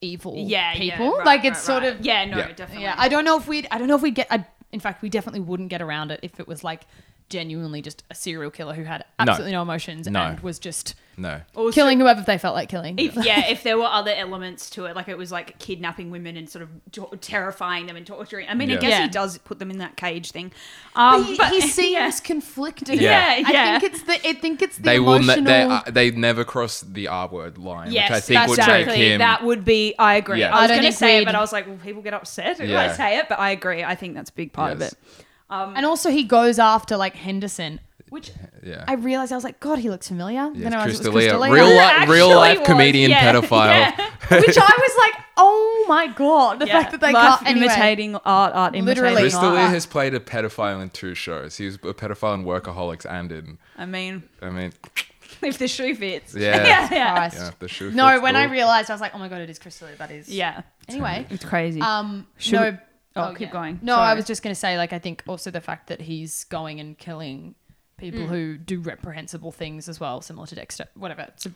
evil 0.00 0.34
yeah 0.36 0.74
yeah, 0.74 0.78
people. 0.78 1.16
right, 1.16 1.24
like 1.26 1.44
it's 1.46 1.56
right, 1.56 1.64
sort 1.64 1.82
right. 1.82 1.94
of 1.98 2.04
yeah 2.04 2.26
no 2.26 2.36
Yeah. 2.36 2.52
definitely 2.52 2.84
yeah. 2.84 2.94
I 2.98 3.08
don't 3.08 3.24
know 3.24 3.38
if 3.38 3.48
we'd. 3.48 3.66
I 3.70 3.78
don't 3.78 3.88
know 3.88 3.96
if 3.96 4.02
we'd 4.02 4.14
get. 4.14 4.28
I, 4.30 4.44
in 4.70 4.80
fact, 4.80 5.00
we 5.02 5.08
definitely 5.08 5.40
wouldn't 5.40 5.70
get 5.70 5.80
around 5.80 6.10
it 6.10 6.20
if 6.22 6.38
it 6.38 6.46
was 6.46 6.62
like 6.62 6.82
genuinely 7.28 7.82
just 7.82 8.04
a 8.10 8.14
serial 8.14 8.50
killer 8.50 8.74
who 8.74 8.84
had 8.84 9.04
absolutely 9.18 9.52
no, 9.52 9.62
emotions 9.62 10.06
No. 10.06 10.20
and 10.22 10.40
was 10.40 10.58
just 10.58 10.94
No, 11.16 11.40
Also- 11.54 11.72
killing 11.74 11.98
whoever 11.98 12.20
they 12.22 12.38
felt 12.38 12.54
like 12.54 12.68
killing. 12.68 12.98
if 12.98 13.14
yeah, 13.16 13.46
if 13.48 13.62
there 13.62 13.78
were 13.78 13.86
other 13.86 14.10
elements 14.12 14.68
to 14.70 14.84
it, 14.86 14.94
like 14.96 15.08
it 15.08 15.16
was 15.16 15.32
like 15.32 15.58
kidnapping 15.58 16.10
women 16.10 16.36
and 16.36 16.48
sort 16.50 16.62
of 16.62 16.68
to- 16.92 17.16
terrifying 17.20 17.86
them 17.86 17.96
and 17.96 18.06
torturing. 18.06 18.46
I 18.48 18.54
mean, 18.54 18.70
I 18.70 18.76
guess 18.76 18.90
Yeah. 18.90 19.02
he 19.02 19.08
does 19.08 19.38
put 19.38 19.58
them 19.58 19.70
in 19.70 19.78
that 19.78 19.96
cage 19.96 20.32
thing. 20.32 20.52
Um, 20.96 21.22
But 21.22 21.26
he, 21.30 21.36
but 21.36 21.52
he 21.52 21.60
seems 21.78 21.92
yeah. 21.92 22.10
conflicted. 22.22 23.00
Yeah, 23.00 23.36
yeah. 23.36 23.48
I 23.48 23.52
yeah. 23.52 23.78
think 23.78 23.92
it's 23.94 24.02
the. 24.02 24.28
I 24.28 24.32
think 24.34 24.62
it's 24.62 24.76
the 24.76 24.82
they 24.82 25.00
will. 25.00 25.20
Ne- 25.20 25.40
they 25.40 25.62
uh, 25.62 25.80
they 25.86 26.10
never 26.10 26.44
cross 26.44 26.80
the 26.82 27.08
R 27.08 27.28
word 27.28 27.58
line, 27.58 27.90
Yes, 27.92 28.10
which 28.10 28.16
I 28.16 28.20
think 28.20 28.48
would 28.50 28.58
exactly. 28.58 28.86
make 28.98 29.12
him. 29.12 29.18
That 29.18 29.44
would 29.44 29.64
be. 29.64 29.94
I 29.98 30.16
agree. 30.16 30.40
Yeah. 30.40 30.54
I 30.54 30.58
I 30.58 30.62
was 30.62 30.70
going 30.72 30.82
to 30.84 30.92
say 30.92 31.16
it, 31.16 31.20
we'd- 31.20 31.24
but 31.26 31.34
I 31.36 31.40
was 31.40 31.52
like, 31.52 31.66
well, 31.66 31.78
people 31.82 32.02
get 32.02 32.14
upset 32.14 32.58
when 32.58 32.68
Yeah. 32.68 32.80
I 32.82 32.88
say 32.92 33.18
it. 33.18 33.28
But 33.28 33.38
I 33.38 33.50
agree. 33.50 33.82
I 33.84 33.94
think 33.94 34.14
that's 34.14 34.30
a 34.30 34.34
big 34.34 34.52
part 34.52 34.78
Yes. 34.78 34.92
of 34.92 34.98
it. 34.98 35.23
Um, 35.50 35.76
and 35.76 35.84
also, 35.86 36.10
he 36.10 36.24
goes 36.24 36.58
after 36.58 36.96
like 36.96 37.14
Henderson, 37.14 37.80
which 38.08 38.30
yeah. 38.62 38.84
I 38.88 38.94
realized 38.94 39.32
I 39.32 39.34
was 39.36 39.44
like, 39.44 39.60
God, 39.60 39.78
he 39.78 39.90
looks 39.90 40.08
familiar. 40.08 40.50
Yes, 40.54 40.62
then 40.62 40.74
I 40.74 40.84
realized 40.84 41.04
it 41.06 41.12
was 41.12 41.24
Chris 41.24 41.32
D'Elia. 41.32 41.50
Crystalia. 41.50 41.54
Real 41.54 41.66
li- 41.68 41.78
Actually 41.78 42.14
real 42.16 42.34
life 42.36 42.58
was, 42.60 42.66
comedian 42.66 43.10
yeah, 43.10 43.32
pedophile. 43.32 43.66
yeah. 43.66 43.90
which 44.40 44.56
I 44.58 44.78
was 44.78 44.96
like, 44.98 45.24
oh 45.36 45.84
my 45.88 46.06
god, 46.08 46.60
the 46.60 46.66
Yeah. 46.66 46.80
fact 46.80 46.92
that 46.92 47.00
they 47.00 47.12
Life 47.12 47.38
can't 47.40 47.46
anyway. 47.48 47.66
imitating 47.66 48.14
art, 48.16 48.54
art 48.54 48.72
Literally. 48.74 49.10
imitating 49.10 49.16
Crystal 49.22 49.40
art. 49.40 49.50
Chris 49.50 49.58
D'Elia 49.58 49.68
has 49.74 49.86
played 49.86 50.14
a 50.14 50.20
pedophile 50.20 50.82
in 50.82 50.90
two 50.90 51.14
shows. 51.14 51.56
He 51.56 51.66
was 51.66 51.74
a 51.74 51.78
pedophile 51.78 52.34
in 52.34 52.44
Workaholics 52.44 53.04
and 53.08 53.30
in. 53.32 53.58
I 53.76 53.84
mean, 53.86 54.22
I 54.40 54.48
mean, 54.50 54.72
if 55.42 55.58
the 55.58 55.68
shoe 55.68 55.94
fits. 55.94 56.34
Yeah. 56.34 56.56
yeah, 56.66 56.88
yeah. 56.90 57.14
Christ. 57.16 57.36
yeah, 57.36 57.50
the 57.58 57.68
shoe. 57.68 57.86
Fits. 57.88 57.96
No, 57.96 58.08
fits 58.12 58.22
when 58.22 58.34
I 58.36 58.44
all. 58.46 58.50
realized, 58.50 58.90
I 58.90 58.94
was 58.94 59.00
like, 59.02 59.14
oh 59.14 59.18
my 59.18 59.28
god, 59.28 59.42
it 59.42 59.50
is 59.50 59.58
Chris 59.58 59.78
D'Elia. 59.78 59.96
That 59.96 60.10
is. 60.10 60.28
Yeah. 60.28 60.62
Anyway, 60.88 61.26
It's 61.30 61.44
crazy. 61.44 61.80
um, 61.82 62.26
Should 62.38 62.54
no. 62.54 62.78
We- 63.16 63.22
Oh, 63.22 63.34
keep 63.34 63.50
going. 63.50 63.78
No, 63.82 63.96
I 63.96 64.14
was 64.14 64.24
just 64.24 64.42
going 64.42 64.54
to 64.54 64.58
say, 64.58 64.76
like, 64.76 64.92
I 64.92 64.98
think 64.98 65.22
also 65.26 65.50
the 65.50 65.60
fact 65.60 65.88
that 65.88 66.00
he's 66.02 66.44
going 66.44 66.80
and 66.80 66.98
killing 66.98 67.54
people 67.96 68.22
Mm. 68.22 68.28
who 68.28 68.58
do 68.58 68.80
reprehensible 68.80 69.52
things 69.52 69.88
as 69.88 70.00
well, 70.00 70.20
similar 70.20 70.48
to 70.48 70.54
Dexter. 70.56 70.86
Whatever. 70.96 71.22
It's 71.28 71.46
a 71.46 71.52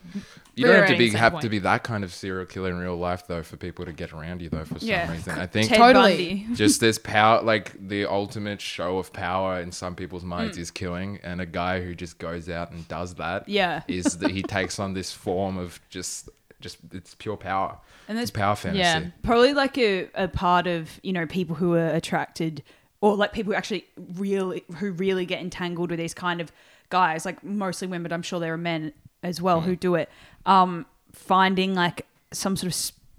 You 0.55 0.67
don't 0.67 0.77
have 0.77 0.89
to 0.89 0.97
be 0.97 1.11
have 1.11 1.33
point. 1.33 1.43
to 1.43 1.49
be 1.49 1.59
that 1.59 1.83
kind 1.83 2.05
of 2.05 2.15
serial 2.15 2.47
killer 2.47 2.71
in 2.71 2.79
real 2.79 2.97
life 2.97 3.27
though 3.27 3.43
for 3.43 3.57
people 3.57 3.85
to 3.85 3.93
get 3.93 4.13
around 4.13 4.41
you 4.41 4.49
though 4.49 4.65
for 4.65 4.79
some 4.79 4.89
Yeah. 4.89 5.11
reason. 5.11 5.37
I 5.37 5.47
think 5.49 5.69
Ted 5.69 5.79
Totally. 5.79 6.47
Just 6.55 6.79
this 6.81 6.97
power 6.97 7.43
like 7.43 7.73
the 7.89 8.07
ultimate 8.07 8.61
show 8.61 8.99
of 8.99 9.13
power 9.13 9.61
in 9.61 9.73
some 9.73 9.97
people's 9.97 10.23
minds 10.25 10.57
Mm. 10.57 10.61
is 10.61 10.71
killing 10.71 11.19
and 11.25 11.41
a 11.41 11.47
guy 11.47 11.83
who 11.83 11.93
just 11.97 12.19
goes 12.21 12.49
out 12.49 12.71
and 12.71 12.87
does 12.87 13.15
that 13.17 13.49
Yeah. 13.49 13.83
is 13.89 14.19
that 14.19 14.31
he 14.31 14.43
takes 14.45 14.79
on 14.79 14.95
this 14.95 15.13
form 15.13 15.59
of 15.59 15.81
just 15.91 16.29
just 16.61 16.79
it's 16.93 17.15
pure 17.15 17.37
power. 17.37 17.79
And 18.09 18.17
there's- 18.17 18.31
it's 18.31 18.37
power 18.37 18.57
fantasy. 18.57 18.81
Yeah. 18.81 19.07
probably 19.23 19.55
like 19.55 19.77
a, 19.79 20.09
a 20.15 20.29
part 20.29 20.67
of 20.67 20.99
you 21.03 21.13
know 21.13 21.27
people 21.27 21.57
who 21.57 21.75
are 21.75 21.89
attracted 21.89 22.63
or 23.01 23.15
like 23.17 23.33
people 23.33 23.53
who 23.53 23.57
actually 23.57 23.85
really 24.17 24.65
who 24.79 24.91
really 24.93 25.25
get 25.27 25.41
entangled 25.41 25.91
with 25.91 25.99
these 26.01 26.15
kind 26.15 26.41
of 26.41 26.51
guys 26.91 27.25
like 27.25 27.45
mostly 27.45 27.87
women 27.87 28.03
but 28.03 28.13
i'm 28.13 28.23
sure 28.23 28.41
there 28.41 28.55
are 28.55 28.57
men 28.57 28.93
as 29.23 29.41
well 29.43 29.61
Mm. 29.61 29.65
who 29.67 29.77
do 29.77 29.95
it 29.95 30.09
um 30.47 30.87
finding 31.13 31.75
like 31.75 32.07
some 32.33 32.57
sort 32.57 32.73
of 32.73 32.77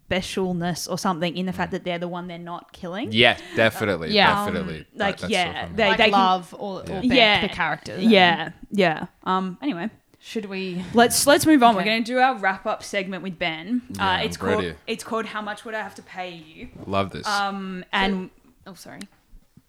specialness 0.09 0.89
or 0.89 0.97
something 0.97 1.37
in 1.37 1.45
the 1.45 1.53
fact 1.53 1.71
that 1.71 1.83
they're 1.83 1.99
the 1.99 2.07
one 2.07 2.27
they're 2.27 2.37
not 2.39 2.73
killing 2.73 3.11
Yeah, 3.11 3.37
definitely. 3.55 4.09
Yeah. 4.11 4.33
definitely. 4.45 4.79
Um, 4.79 4.85
like, 4.95 5.17
That- 5.19 5.29
yeah, 5.29 5.45
so 5.45 5.61
funny. 5.61 5.75
they- 5.75 5.87
like 5.89 5.97
can- 5.97 6.11
love 6.11 6.55
or, 6.57 6.81
or 6.89 6.99
Yeah. 7.03 7.41
the 7.41 7.49
character. 7.53 7.95
yeah 7.99 8.51
yeah 8.71 9.05
um 9.23 9.57
anyway 9.61 9.89
Should 10.22 10.45
we? 10.45 10.84
Let's 10.93 11.26
let's 11.26 11.45
move 11.45 11.63
on. 11.63 11.76
We're 11.76 11.86
going 11.86 12.03
to 12.03 12.11
do 12.11 12.20
our 12.20 12.36
wrap 12.36 12.65
up 12.65 12.84
segment 12.84 13.24
with 13.24 13.39
Ben. 13.39 13.82
Yeah, 13.89 14.03
uh, 14.05 14.09
I'm 14.09 14.26
it's 14.26 14.38
called 14.38 14.63
ready. 14.63 14.76
it's 14.86 15.03
called 15.03 15.26
How 15.26 15.41
much 15.41 15.63
would 15.63 15.74
I 15.74 15.82
have 15.82 15.95
to 15.95 16.01
pay 16.01 16.32
you? 16.34 16.70
Love 16.86 17.11
this. 17.11 17.26
Um 17.26 17.86
and 17.93 18.30
Oh, 18.67 18.74
sorry. 18.74 18.99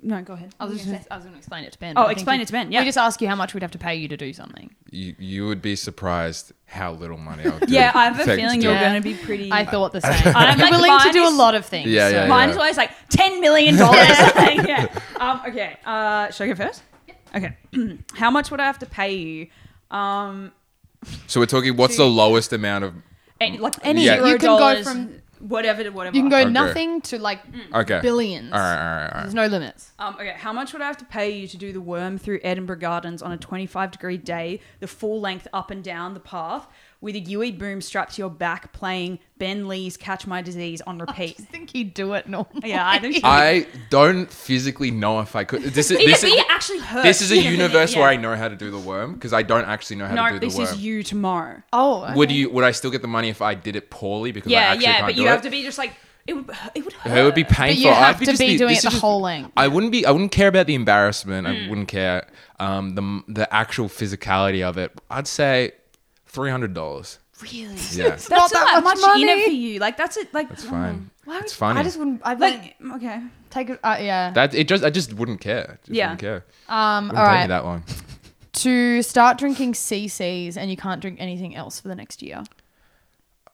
no, 0.03 0.21
go 0.23 0.33
ahead. 0.35 0.53
I 0.61 0.65
was, 0.67 0.85
just, 0.85 1.07
I 1.11 1.15
was 1.17 1.25
going 1.25 1.33
to 1.35 1.39
explain 1.39 1.65
it 1.65 1.73
to 1.73 1.79
Ben. 1.79 1.95
Oh, 1.97 2.03
I 2.03 2.07
think 2.09 2.19
explain 2.19 2.39
you- 2.41 2.43
it 2.43 2.47
to 2.47 2.53
Ben, 2.53 2.71
yeah. 2.73 2.81
We 2.81 2.85
just 2.87 2.99
ask 2.99 3.23
you 3.23 3.29
how 3.29 3.35
much 3.37 3.55
we'd 3.55 3.63
have 3.63 3.71
to 3.71 3.79
pay 3.79 3.95
you 3.95 4.09
to 4.09 4.17
do 4.17 4.33
something. 4.33 4.75
you, 4.91 5.15
you 5.19 5.47
would 5.47 5.63
be 5.63 5.77
surprised 5.77 6.53
how 6.67 6.93
little 6.93 7.17
money 7.17 7.45
I'll 7.47 7.59
do. 7.61 7.67
Yeah, 7.73 7.93
I 7.95 8.07
have 8.07 8.19
a 8.21 8.25
feeling 8.25 8.61
you're 8.61 8.79
going 8.79 8.95
to 8.95 9.01
be 9.01 9.15
pretty. 9.15 9.51
I 9.53 9.65
thought 9.65 9.93
the 9.93 10.01
same. 10.03 10.35
I'm 10.37 10.59
like, 10.59 10.71
willing 10.73 10.99
to 11.01 11.13
do 11.13 11.27
a 11.27 11.31
lot 11.31 11.55
of 11.55 11.65
things. 11.65 11.89
Yeah, 11.89 12.09
yeah, 12.09 12.23
so- 12.25 12.29
Mine's 12.29 12.57
always 12.57 12.77
like 12.77 12.91
ten 13.09 13.41
million 13.41 13.77
dollars. 13.77 14.09
yeah. 14.67 14.87
Um, 15.19 15.43
okay. 15.47 15.77
Uh, 15.87 16.31
should 16.31 16.45
I 16.45 16.49
go 16.49 16.55
first? 16.57 16.83
Okay. 17.35 17.57
How 18.15 18.31
much 18.31 18.51
would 18.51 18.59
I 18.61 18.65
have 18.67 18.81
to 18.81 18.87
pay 18.87 19.15
you? 19.15 19.47
Um, 19.91 20.53
So 21.27 21.41
we're 21.41 21.47
talking. 21.47 21.77
What's 21.77 21.97
the 21.97 22.05
lowest 22.05 22.53
amount 22.53 22.85
of? 22.85 22.95
any, 23.41 23.57
like 23.59 23.75
Any- 23.83 24.03
zero 24.05 24.27
you 24.27 24.37
can 24.37 24.49
go 24.49 24.59
dollars, 24.59 24.87
from- 24.87 25.15
whatever 25.39 25.83
to 25.83 25.89
whatever. 25.89 26.15
You 26.15 26.23
can 26.23 26.29
go 26.29 26.41
Okay. 26.43 26.51
nothing 26.51 27.01
to 27.01 27.19
like 27.19 27.41
Okay. 27.75 28.01
billions. 28.03 28.53
All 28.53 28.59
right, 28.59 28.71
all 28.73 28.77
right, 28.77 28.95
all 29.07 29.11
right. 29.15 29.23
There's 29.23 29.35
no 29.35 29.47
limits. 29.47 29.93
Um, 29.99 30.15
okay, 30.17 30.35
how 30.37 30.53
much 30.53 30.75
would 30.75 30.83
I 30.83 30.87
have 30.87 30.99
to 30.99 31.07
pay 31.07 31.31
you 31.31 31.49
to 31.49 31.57
do 31.57 31.73
the 31.73 31.81
worm 31.81 32.19
through 32.19 32.41
Edinburgh 32.45 32.81
Gardens 32.81 33.23
on 33.23 33.33
a 33.33 33.39
25 33.39 33.91
degree 33.93 34.19
day, 34.19 34.61
the 34.81 34.87
full 34.87 35.19
length 35.23 35.49
up 35.55 35.71
and 35.71 35.83
down 35.83 36.13
the 36.13 36.21
path, 36.21 36.67
with 37.03 37.15
a 37.15 37.19
UE 37.21 37.53
boom 37.53 37.81
strapped 37.81 38.15
to 38.17 38.23
your 38.23 38.29
back, 38.31 38.73
playing 38.73 39.19
Ben 39.39 39.69
Lee's 39.69 39.97
"Catch 39.97 40.27
My 40.27 40.43
Disease" 40.43 40.81
on 40.83 41.01
I 41.01 41.05
repeat? 41.05 41.37
just 41.37 41.49
think 41.49 41.71
he'd 41.71 41.95
do 41.95 42.13
it 42.15 42.29
normally. 42.29 42.69
Yeah, 42.71 42.87
I 42.89 42.99
think. 42.99 43.21
I 43.25 43.67
don't 43.89 44.31
physically 44.31 44.91
know 44.91 45.21
if 45.21 45.35
I 45.35 45.45
could. 45.45 45.63
This 45.63 45.91
is 45.91 45.99
It, 45.99 46.07
this 46.07 46.23
it 46.25 46.29
is 46.29 46.45
actually 46.51 46.79
hurts. 46.81 47.05
this 47.05 47.23
is 47.23 47.31
a 47.33 47.39
universe 47.59 47.95
yeah. 47.95 48.01
where 48.01 48.09
I 48.11 48.17
know 48.17 48.37
how 48.37 48.49
to 48.49 48.57
do 48.57 48.71
the 48.71 48.79
worm 48.79 49.15
because 49.15 49.33
I 49.33 49.43
don't 49.43 49.65
actually 49.65 49.97
know 49.97 50.07
how 50.07 50.15
No, 50.15 50.27
to 50.29 50.33
do 50.35 50.47
this 50.47 50.55
the 50.55 50.59
worm. 50.61 50.65
No, 50.67 50.71
this 50.73 50.79
is 50.79 50.85
you 50.85 51.03
tomorrow. 51.03 51.63
Oh, 51.73 52.13
Would 52.15 52.31
you? 52.31 52.51
Would 52.51 52.65
I 52.65 52.73
still 52.73 52.91
get 52.91 53.03
the 53.03 53.09
money 53.09 53.29
if 53.31 53.41
I 53.41 53.55
did 53.55 53.77
it 53.77 53.91
poorly 53.91 54.33
because 54.33 54.51
I 54.53 54.55
Yeah, 54.57 54.61
actually 54.61 54.83
yeah, 54.85 54.93
can't 54.95 55.07
but 55.07 55.15
do 55.15 55.23
you 55.23 55.27
it? 55.29 55.31
have 55.31 55.43
to 55.43 55.51
be 55.51 55.63
just 55.63 55.79
like 55.79 55.93
It 56.27 56.35
would. 56.35 56.51
It 56.75 56.85
would 56.85 56.93
hurt. 56.93 57.19
It 57.19 57.25
would 57.25 57.35
be 57.35 57.45
But 57.45 57.53
painful. 57.53 57.83
you 57.83 57.89
have 57.95 58.17
I'd 58.17 58.19
to 58.21 58.25
just 58.27 58.39
be 58.41 58.59
doing 58.59 58.73
it 58.77 58.83
the 58.83 58.91
just- 58.91 59.01
whole 59.01 59.23
length. 59.23 59.53
I 59.57 59.69
wouldn't 59.69 59.91
be. 59.91 60.05
I 60.05 60.11
wouldn't 60.11 60.33
care 60.33 60.49
about 60.49 60.67
the 60.67 60.75
embarrassment. 60.75 61.47
Mm. 61.47 61.67
I 61.67 61.69
wouldn't 61.71 61.89
care 61.89 62.27
um, 62.59 62.95
the 62.95 63.23
the 63.33 63.55
actual 63.55 63.89
physicality 63.89 64.63
of 64.63 64.77
it. 64.77 64.93
I'd 65.11 65.27
say 65.27 65.73
three 66.31 66.51
hundred 66.51 66.75
dollars. 66.75 67.19
Really? 67.43 67.75
Yeah, 67.93 68.09
That's 68.11 68.29
not 68.31 68.51
not 68.53 68.67
that 68.67 68.85
much, 68.85 68.99
much 69.01 69.21
in 69.21 69.27
money. 69.27 69.45
for 69.45 69.51
you. 69.51 69.79
Like 69.79 69.97
that's 69.97 70.17
it. 70.17 70.33
Like 70.35 70.49
that's 70.49 70.65
fine. 70.65 71.11
Why 71.25 71.39
it's 71.39 71.53
would- 71.53 71.59
funny. 71.59 71.81
I 71.81 71.83
just 71.83 71.99
wouldn't. 71.99 72.21
I'd 72.25 72.39
like, 72.41 72.77
Like 72.81 72.97
okay. 72.97 73.23
take 73.51 73.71
it. 73.71 73.81
Uh, 73.83 73.97
yeah. 74.01 74.31
that 74.33 74.55
it 74.55 74.69
just. 74.69 74.85
I 74.85 74.91
just 74.91 75.15
wouldn't 75.15 75.41
care. 75.41 75.79
Just 75.85 75.95
Yeah. 75.95 76.07
Wouldn't 76.09 76.21
care. 76.21 76.45
Um. 76.69 77.09
Wouldn't 77.09 77.19
All 77.19 77.33
take 77.35 77.43
me 77.45 77.47
that 77.49 77.65
long. 77.65 77.85
To 78.53 79.03
start 79.03 79.39
drinking 79.39 79.73
CCs 79.73 80.57
and 80.57 80.71
you 80.71 80.77
can't 80.77 81.01
drink 81.01 81.19
anything 81.21 81.55
else 81.57 81.81
for 81.81 81.89
the 81.89 81.95
next 81.95 82.21
year. 82.23 82.43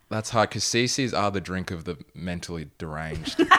That's 0.08 0.30
hard 0.30 0.48
because 0.50 0.64
CCs 0.64 1.16
are 1.16 1.30
the 1.30 1.40
drink 1.40 1.70
of 1.70 1.84
the 1.84 1.96
mentally 2.14 2.70
deranged. 2.78 3.40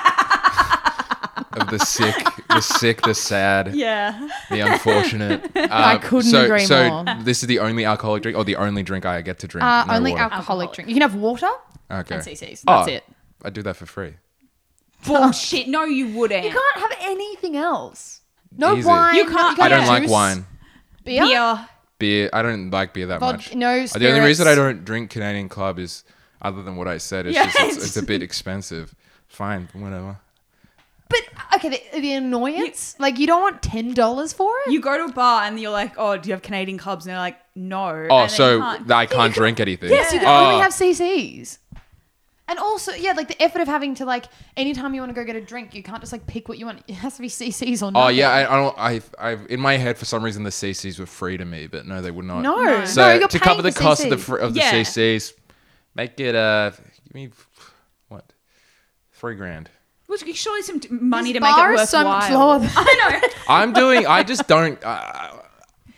of 1.62 1.70
the 1.70 1.80
sick, 1.80 2.16
the 2.50 2.62
sick, 2.62 3.02
the 3.02 3.14
sad, 3.14 3.74
Yeah. 3.76 4.30
the 4.50 4.62
unfortunate. 4.62 5.52
I 5.56 5.96
Um, 5.96 6.02
couldn't 6.02 6.32
so, 6.32 6.46
agree 6.46 6.66
so 6.66 7.04
more. 7.04 7.16
this 7.24 7.44
is 7.44 7.48
the 7.48 7.60
only 7.60 7.86
alcoholic 7.86 8.24
drink, 8.24 8.38
or 8.38 8.44
the 8.44 8.56
only 8.56 8.84
drink 8.84 9.06
I 9.06 9.22
get 9.22 9.40
to 9.40 9.48
drink. 9.48 9.64
Uh, 9.66 9.86
no 9.86 9.94
only 9.96 10.12
water. 10.12 10.24
alcoholic 10.24 10.40
Alcoholic. 10.70 10.74
drink. 10.74 10.90
You 10.90 10.96
can 10.96 11.02
have 11.02 11.16
water 11.16 11.50
Okay. 11.92 12.16
and 12.16 12.24
CCs. 12.24 12.64
Oh, 12.68 12.78
That's 12.80 12.88
it. 12.90 13.04
I 13.44 13.50
do 13.50 13.62
that 13.64 13.76
for 13.76 13.86
free. 13.86 14.14
Bullshit. 15.06 15.68
No, 15.68 15.84
you 15.86 16.08
wouldn't. 16.18 16.44
You 16.44 16.52
can't 16.52 16.78
have 16.78 16.98
anything 17.02 17.56
else. 17.56 18.22
No 18.58 18.76
Easy. 18.76 18.88
wine. 18.88 19.16
You 19.16 19.26
no- 19.26 19.32
can't- 19.32 19.60
I 19.60 19.70
don't 19.70 19.82
have 19.82 19.90
like 19.90 20.10
wine. 20.10 20.46
Beer. 21.04 21.24
Beer. 21.24 21.68
Beer. 22.00 22.30
I 22.34 22.42
don't 22.42 22.70
like 22.72 22.94
beer 22.94 23.08
that 23.08 23.20
Vod- 23.22 23.34
much. 23.34 23.56
no 23.56 23.86
The 23.86 24.08
only 24.10 24.22
reason 24.22 24.48
I 24.48 24.56
don't 24.56 24.84
drink 24.86 25.10
Canadian 25.12 25.50
Club 25.50 25.80
is, 25.80 26.04
other 26.42 26.62
than 26.64 26.76
what 26.76 26.88
I 26.88 26.98
said, 26.98 27.26
is 27.28 27.36
Yeah, 27.36 27.44
just 27.46 27.56
it's, 27.60 27.66
it's- 27.72 27.86
it's 27.88 27.98
a 27.98 28.04
bit 28.04 28.22
expensive. 28.24 28.96
Fine, 29.28 29.70
whatever. 29.74 30.20
But 31.10 31.20
okay, 31.56 31.70
the, 31.70 32.00
the 32.02 32.14
annoyance. 32.14 32.96
like 33.00 33.18
you 33.20 33.28
don't 33.28 33.42
want 33.42 33.62
ten 33.62 33.94
dollars 33.94 34.34
for 34.34 34.52
it. 34.66 34.72
You 34.72 34.82
go 34.82 34.98
to 34.98 35.06
a 35.12 35.14
bar 35.14 35.44
and 35.44 35.60
you're 35.60 35.72
like, 35.72 35.94
oh, 35.98 36.18
do 36.18 36.28
you 36.30 36.34
have 36.34 36.42
Canadian 36.42 36.78
clubs? 36.78 37.06
And 37.06 37.12
they're 37.12 37.20
like, 37.20 37.38
no. 37.56 37.86
Oh, 37.88 37.92
And 37.92 38.10
then 38.10 38.24
you 38.24 38.30
so 38.30 38.60
can't. 38.60 38.92
I 38.92 39.06
can't 39.06 39.34
drink 39.34 39.60
anything. 39.60 39.90
yes, 39.90 40.12
you 40.14 40.20
can 40.20 40.28
oh, 40.28 40.48
only 40.52 40.62
have 40.62 40.74
CCs. 40.74 41.60
And 42.50 42.60
also, 42.60 42.94
yeah, 42.94 43.12
like 43.12 43.28
the 43.28 43.42
effort 43.44 43.60
of 43.62 43.68
having 43.68 43.94
to 43.96 44.06
like 44.06 44.26
anytime 44.56 44.94
you 44.94 45.02
want 45.02 45.10
to 45.10 45.14
go 45.14 45.26
get 45.26 45.36
a 45.36 45.42
drink, 45.42 45.76
you 45.76 45.84
can't 45.84 46.00
just 46.00 46.14
like 46.14 46.26
pick 46.28 46.48
what 46.48 46.58
you 46.58 46.66
want. 46.66 46.82
It 46.88 46.94
has 46.94 47.16
to 47.18 47.22
be 47.22 47.28
CCs 47.28 47.82
or 47.84 47.92
Oh 47.94 48.08
yeah, 48.08 48.30
I, 48.30 48.54
I 48.54 48.56
don't. 48.56 48.78
I, 48.78 49.02
I, 49.20 49.32
in 49.50 49.60
my 49.60 49.76
head, 49.76 49.98
for 49.98 50.06
some 50.06 50.24
reason, 50.24 50.44
the 50.44 50.50
CCs 50.50 50.98
were 50.98 51.06
free 51.06 51.36
to 51.36 51.44
me, 51.46 51.68
but 51.68 51.86
no, 51.86 52.02
they 52.02 52.10
would 52.12 52.24
not. 52.26 52.42
no, 52.44 52.56
No. 52.64 52.86
So 52.86 53.02
no, 53.02 53.14
you're 53.20 53.28
to 53.28 53.40
cover 53.40 53.62
the 53.62 53.72
for 53.74 53.80
cost 53.80 54.04
of 54.06 54.10
the 54.10 54.16
CCs. 54.16 54.20
fr- 54.22 54.38
of 54.38 54.54
the 54.54 54.60
Yeah. 54.62 54.72
CCs, 54.72 55.34
make 55.96 56.18
it 56.22 56.36
uh, 56.36 56.72
give 57.04 57.14
me 57.14 57.30
what, 58.08 58.32
three 59.12 59.36
grand. 59.36 59.70
Well, 60.08 60.18
surely 60.34 60.62
some 60.62 60.80
t- 60.80 60.88
money 60.90 61.34
This 61.34 61.40
to 61.42 61.46
make 61.46 61.56
bar 61.56 61.74
it 61.74 61.80
is 61.82 61.90
so 61.90 62.06
worthwhile. 62.06 62.60
much 62.60 62.72
lower 62.72 62.72
I 62.76 63.20
know. 63.22 63.28
I'm 63.54 63.74
doing. 63.74 64.08
I 64.08 64.24
just 64.24 64.48
don't. 64.48 64.82
Uh, 64.84 65.34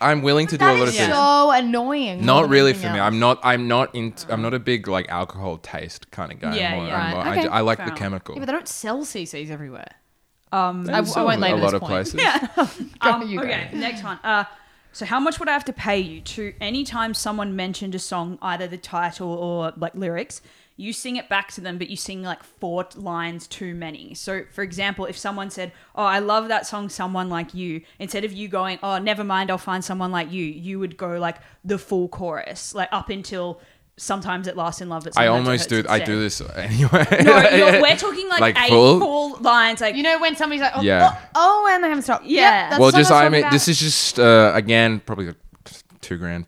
I'm 0.02 0.22
willing 0.22 0.48
to 0.48 0.58
do 0.58 0.64
a 0.66 0.68
That 0.70 0.80
lot 0.80 0.88
of 0.88 0.96
things. 0.96 1.14
so 1.14 1.52
annoying. 1.52 2.26
Not 2.26 2.50
really 2.50 2.72
anything 2.72 2.90
for 2.90 2.94
me. 2.96 3.00
I'm 3.02 3.20
not. 3.20 3.40
I'm 3.44 3.68
not 3.68 3.94
in. 3.94 4.14
I'm 4.30 4.42
not 4.42 4.54
a 4.54 4.60
big 4.60 4.88
like 4.88 5.10
alcohol 5.10 5.58
taste 5.58 6.10
kind 6.12 6.32
of 6.32 6.40
guy. 6.40 6.56
Yeah, 6.58 6.72
I'm 6.72 6.76
more, 6.78 6.88
yeah. 6.88 6.96
I'm 6.96 7.02
Right, 7.04 7.14
more- 7.14 7.24
I, 7.24 7.32
okay, 7.34 7.42
ju- 7.44 7.50
I 7.50 7.62
like 7.62 7.78
fair 7.78 7.86
the 7.86 7.92
enough. 7.92 8.00
chemical. 8.00 8.36
Yeah, 8.36 8.40
but 8.40 8.46
they 8.48 8.52
don't 8.54 8.68
sell 8.68 9.02
CCs 9.02 9.50
everywhere. 9.52 9.92
Um, 10.52 10.90
I, 10.90 11.00
I 11.00 11.04
Some- 11.04 11.26
won't 11.26 11.44
a 11.44 11.56
lot 11.56 11.60
this 11.62 11.74
of 11.74 11.82
point. 11.82 11.92
places. 12.12 12.86
Um, 13.02 13.28
you 13.28 13.38
go. 13.40 13.46
okay, 13.46 13.70
next 13.74 14.04
one. 14.04 14.20
Uh, 14.24 14.46
so 14.92 15.06
how 15.06 15.20
much 15.20 15.40
would 15.40 15.48
I 15.48 15.54
have 15.54 15.66
to 15.66 15.74
pay 15.74 16.00
you 16.00 16.22
to 16.22 16.54
anytime 16.60 17.14
someone 17.14 17.56
mentioned 17.56 17.94
a 17.94 18.00
song, 18.00 18.40
either 18.42 18.66
the 18.68 18.78
title 18.78 19.30
or 19.32 19.72
like 19.78 19.94
lyrics, 19.94 20.42
you 20.80 20.94
sing 20.94 21.18
it 21.18 21.28
back 21.28 21.52
to 21.52 21.60
them, 21.60 21.78
but 21.78 21.90
you 21.90 21.98
sing 21.98 22.24
like 22.24 22.42
four 22.42 22.88
lines 22.96 23.48
too 23.48 23.76
many. 23.76 24.14
So, 24.14 24.46
for 24.50 24.64
example, 24.64 25.06
if 25.06 25.18
someone 25.18 25.50
said, 25.50 25.74
"Oh, 25.94 26.06
I 26.06 26.20
love 26.20 26.48
that 26.48 26.66
song, 26.66 26.88
Someone 26.88 27.28
Like 27.30 27.54
You," 27.54 27.82
instead 28.00 28.24
of 28.24 28.32
you 28.32 28.48
going, 28.48 28.80
"Oh, 28.82 28.98
never 28.98 29.26
mind, 29.26 29.52
I'll 29.52 29.58
find 29.58 29.84
someone 29.84 30.10
like 30.14 30.32
you," 30.32 30.46
you 30.46 30.80
would 30.80 30.96
go 30.96 31.20
like 31.20 31.36
the 31.66 31.78
full 31.78 32.08
chorus, 32.08 32.74
like 32.74 32.88
up 32.94 33.10
until 33.10 33.60
sometimes 33.98 34.48
it 34.48 34.56
lasts 34.56 34.80
in 34.80 34.88
love. 34.88 35.04
But 35.04 35.18
I 35.18 35.28
almost 35.28 35.68
do. 35.68 35.78
hurts 35.78 35.90
I 35.90 36.00
do 36.00 36.18
this 36.18 36.40
anyway. 36.56 37.06
No, 37.26 37.82
we're 37.82 37.98
talking 37.98 38.30
like, 38.30 38.40
Like 38.40 38.58
eight 38.58 38.70
full? 38.70 39.00
full 39.02 39.38
lines, 39.42 39.82
like 39.82 39.98
You 39.98 40.04
know 40.04 40.18
when 40.22 40.38
somebody's 40.38 40.62
like, 40.62 40.72
oh, 40.78 40.82
Yeah. 40.82 41.18
oh, 41.36 41.66
oh, 41.66 41.70
and 41.70 41.84
they 41.84 41.90
haven't 41.90 42.04
stopped. 42.04 42.26
Yeah. 42.26 42.42
Yeah. 42.42 42.70
that's 42.70 42.80
well, 42.80 42.92
just 42.92 43.12
I 43.12 43.28
mean, 43.28 43.42
talking 43.42 43.54
this 43.54 43.68
is 43.68 43.78
just 43.78 44.18
uh, 44.18 44.54
again 44.56 45.02
probably 45.02 45.28
like 45.28 45.36
two 46.00 46.16
grand. 46.16 46.46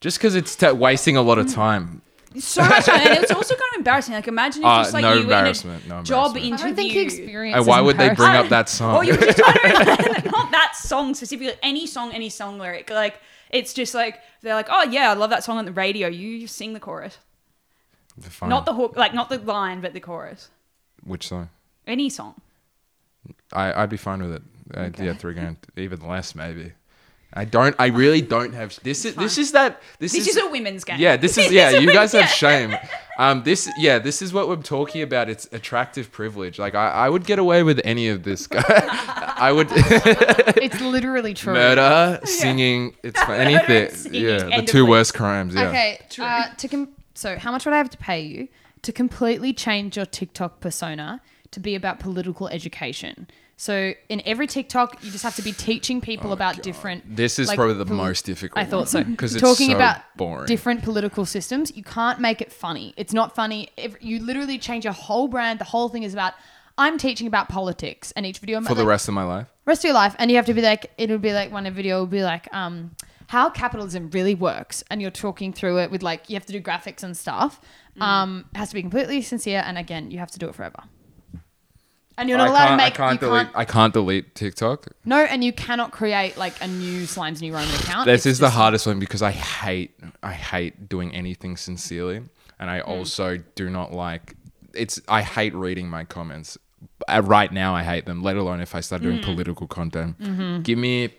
Just 0.00 0.16
because 0.16 0.34
it's 0.34 0.56
t- 0.56 0.70
wasting 0.72 1.18
a 1.18 1.22
lot 1.22 1.38
of 1.38 1.52
time. 1.52 2.00
So 2.38 2.62
much 2.62 2.84
time, 2.86 3.00
and 3.00 3.18
it's 3.22 3.30
also 3.32 3.54
kind 3.54 3.70
of 3.74 3.78
embarrassing. 3.78 4.14
Like 4.14 4.28
imagine 4.28 4.62
if 4.62 4.66
Uh, 4.68 4.82
just 4.82 4.92
like 4.94 5.02
no 5.02 5.14
you 5.14 5.18
were 5.18 5.24
in 5.24 5.30
a 5.32 5.36
embarrassment, 5.38 5.88
no 5.88 6.02
job 6.02 6.36
embarrassment. 6.36 6.44
interview. 6.46 6.64
I 6.64 6.68
don't 6.68 6.76
think 6.76 6.92
he 6.92 7.00
experienced. 7.00 7.56
And 7.58 7.66
why 7.66 7.80
would 7.80 7.98
they 7.98 8.14
bring 8.14 8.32
up 8.36 8.48
that 8.50 8.68
song? 8.68 8.94
Or 8.96 9.04
you 9.04 9.16
just 9.16 9.38
not 10.32 10.50
that 10.52 10.72
song 10.76 11.14
specifically, 11.14 11.54
any 11.62 11.86
song, 11.86 12.12
any 12.12 12.28
song 12.30 12.58
lyric. 12.58 12.88
Like 12.90 13.20
it's 13.50 13.74
just 13.74 13.94
like 13.94 14.20
they're 14.42 14.54
like, 14.54 14.68
oh 14.70 14.84
yeah, 14.84 15.10
I 15.10 15.14
love 15.14 15.30
that 15.30 15.42
song 15.44 15.58
on 15.58 15.64
the 15.64 15.72
radio. 15.72 16.06
You 16.08 16.46
sing 16.46 16.72
the 16.72 16.80
chorus, 16.80 17.18
Fine. 18.20 18.48
not 18.50 18.64
the 18.64 18.74
hook, 18.74 18.94
like 18.96 19.12
not 19.14 19.28
the 19.28 19.38
line, 19.38 19.80
but 19.80 19.92
the 19.92 20.00
chorus. 20.00 20.50
which 21.04 21.26
song? 21.28 21.48
Any 21.86 22.08
song. 22.10 22.34
I 23.52 23.72
I'd 23.82 23.90
be 23.90 23.96
fine 23.96 24.22
with 24.22 24.32
it. 24.34 24.42
Uh, 24.72 24.90
Yeah, 25.02 25.14
three 25.14 25.34
grand, 25.34 25.56
even 25.76 26.00
less 26.06 26.34
maybe. 26.36 26.72
I 27.32 27.44
don't. 27.44 27.76
I 27.78 27.86
really 27.86 28.20
don't 28.22 28.52
have. 28.54 28.76
This 28.82 29.04
is 29.04 29.14
this 29.14 29.38
is 29.38 29.52
that. 29.52 29.80
This, 30.00 30.12
This 30.12 30.26
is 30.26 30.36
a 30.36 30.48
women's 30.50 30.82
game. 30.84 30.98
Yeah, 30.98 31.16
this 31.16 31.38
is 31.38 31.52
yeah. 31.58 31.70
is 31.70 31.82
You 31.82 31.92
guys 31.92 32.12
have 32.12 32.28
shame. 32.28 32.76
Um, 33.18 33.42
this 33.42 33.68
yeah. 33.76 33.98
This 33.98 34.22
is 34.22 34.32
what 34.32 34.48
we're 34.48 34.56
talking 34.56 35.02
about. 35.02 35.28
It's 35.28 35.46
attractive 35.52 36.10
privilege. 36.10 36.58
Like 36.58 36.74
I, 36.74 36.88
I 36.88 37.08
would 37.10 37.26
get 37.26 37.38
away 37.38 37.62
with 37.62 37.78
any 37.84 38.08
of 38.08 38.22
this 38.22 38.46
guy. 38.46 38.62
I 39.36 39.52
would 39.52 39.66
It's 39.70 40.80
literally 40.80 41.34
true. 41.34 41.52
murder, 41.52 42.18
singing. 42.24 42.94
It's 43.02 43.20
for 43.22 43.34
anything. 43.34 43.90
singing, 43.94 44.22
Yeah, 44.24 44.36
the 44.38 44.44
end 44.52 44.54
of 44.62 44.66
two 44.66 44.80
list. 44.84 44.88
worst 44.90 45.14
crimes. 45.14 45.54
Yeah. 45.54 45.68
Okay. 45.68 46.00
Uh, 46.18 46.48
to 46.56 46.68
com- 46.68 46.88
so, 47.14 47.36
how 47.36 47.52
much 47.52 47.66
would 47.66 47.74
I 47.74 47.78
have 47.78 47.90
to 47.90 47.98
pay 47.98 48.20
you 48.22 48.48
to 48.82 48.92
completely 48.92 49.52
change 49.52 49.96
your 49.98 50.06
TikTok 50.06 50.60
persona 50.60 51.20
to 51.50 51.60
be 51.60 51.74
about 51.74 52.00
political 52.00 52.48
education? 52.48 53.28
So, 53.60 53.92
in 54.08 54.22
every 54.24 54.46
TikTok, 54.46 55.04
you 55.04 55.10
just 55.10 55.22
have 55.22 55.36
to 55.36 55.42
be 55.42 55.52
teaching 55.52 56.00
people 56.00 56.32
about 56.32 56.62
different. 56.62 57.04
Oh, 57.06 57.10
This 57.14 57.38
is 57.38 57.46
like, 57.46 57.56
probably 57.56 57.74
the 57.74 57.84
pol- 57.84 57.94
most 57.94 58.24
difficult. 58.24 58.58
I 58.58 58.64
thought 58.64 58.88
so. 58.88 59.04
because 59.04 59.34
it's 59.34 59.42
talking 59.42 59.72
so 59.72 59.76
about 59.76 60.00
boring. 60.16 60.46
different 60.46 60.82
political 60.82 61.26
systems. 61.26 61.70
You 61.76 61.82
can't 61.82 62.20
make 62.20 62.40
it 62.40 62.50
funny. 62.50 62.94
It's 62.96 63.12
not 63.12 63.34
funny. 63.34 63.68
If 63.76 63.96
you 64.00 64.18
literally 64.18 64.56
change 64.56 64.84
your 64.84 64.94
whole 64.94 65.28
brand. 65.28 65.58
The 65.58 65.64
whole 65.66 65.90
thing 65.90 66.04
is 66.04 66.14
about. 66.14 66.32
I'm 66.78 66.96
teaching 66.96 67.26
about 67.26 67.50
politics, 67.50 68.12
and 68.12 68.24
each 68.24 68.38
video 68.38 68.56
I'm 68.56 68.64
for 68.64 68.74
the 68.74 68.86
rest 68.86 69.08
of 69.08 69.12
my 69.12 69.24
life. 69.24 69.48
rest 69.66 69.80
of 69.82 69.88
your 69.88 69.94
life, 69.94 70.16
and 70.18 70.30
you 70.30 70.38
have 70.38 70.46
to 70.46 70.54
be 70.54 70.62
like, 70.62 70.90
it'll 70.96 71.18
be 71.18 71.34
like 71.34 71.52
one 71.52 71.70
video 71.70 71.98
will 71.98 72.06
be 72.06 72.22
like, 72.22 72.48
um, 72.54 72.96
how 73.26 73.50
capitalism 73.50 74.08
really 74.08 74.34
works, 74.34 74.82
and 74.90 75.02
you're 75.02 75.10
talking 75.10 75.52
through 75.52 75.80
it 75.80 75.90
with 75.90 76.02
like, 76.02 76.30
you 76.30 76.34
have 76.36 76.46
to 76.46 76.52
do 76.54 76.62
graphics 76.62 77.02
and 77.02 77.14
stuff. 77.14 77.60
Mm. 77.98 78.02
Um, 78.02 78.44
it 78.54 78.56
has 78.56 78.70
to 78.70 78.74
be 78.74 78.80
completely 78.80 79.20
sincere, 79.20 79.62
and 79.66 79.76
again, 79.76 80.10
you 80.10 80.18
have 80.18 80.30
to 80.30 80.38
do 80.38 80.48
it 80.48 80.54
forever. 80.54 80.84
And 82.20 82.28
you're 82.28 82.38
I 82.38 82.44
not 82.44 82.50
allowed 82.50 82.62
to 82.62 82.66
can't, 82.68 82.76
make. 82.76 82.92
I 82.92 82.96
can't 82.96 83.12
you 83.22 83.28
delete. 83.28 83.42
can't, 83.46 83.56
I 83.56 83.64
can't 83.64 83.92
delete 83.94 84.34
TikTok. 84.34 84.86
no, 85.06 85.16
and 85.24 85.42
you 85.42 85.52
cannot 85.54 85.90
create 85.90 86.36
like 86.36 86.52
a 86.62 86.66
new 86.68 87.02
Slimes 87.04 87.40
New 87.40 87.52
Roman 87.54 87.74
account. 87.76 88.04
This 88.06 88.26
It's 88.26 88.26
is 88.34 88.38
the 88.40 88.46
just- 88.46 88.56
hardest 88.56 88.86
one 88.86 88.98
because 89.00 89.22
I 89.22 89.30
hate 89.30 89.92
I 90.22 90.32
hate 90.32 90.88
doing 90.88 91.14
anything 91.14 91.56
sincerely, 91.56 92.20
and 92.58 92.68
I 92.70 92.80
also 92.80 93.38
do 93.54 93.70
not 93.70 93.92
like 93.92 94.34
it's. 94.74 95.00
I 95.08 95.22
hate 95.22 95.54
reading 95.54 95.88
my 95.88 96.04
comments. 96.04 96.58
Uh, 97.08 97.22
right 97.24 97.50
now, 97.52 97.74
I 97.74 97.82
hate 97.82 98.04
them. 98.04 98.22
Let 98.22 98.36
alone 98.36 98.60
if 98.60 98.74
I 98.74 98.80
start 98.80 99.00
doing 99.02 99.22
political 99.22 99.66
content. 99.66 100.62
Give 100.62 100.78
me. 100.78 101.14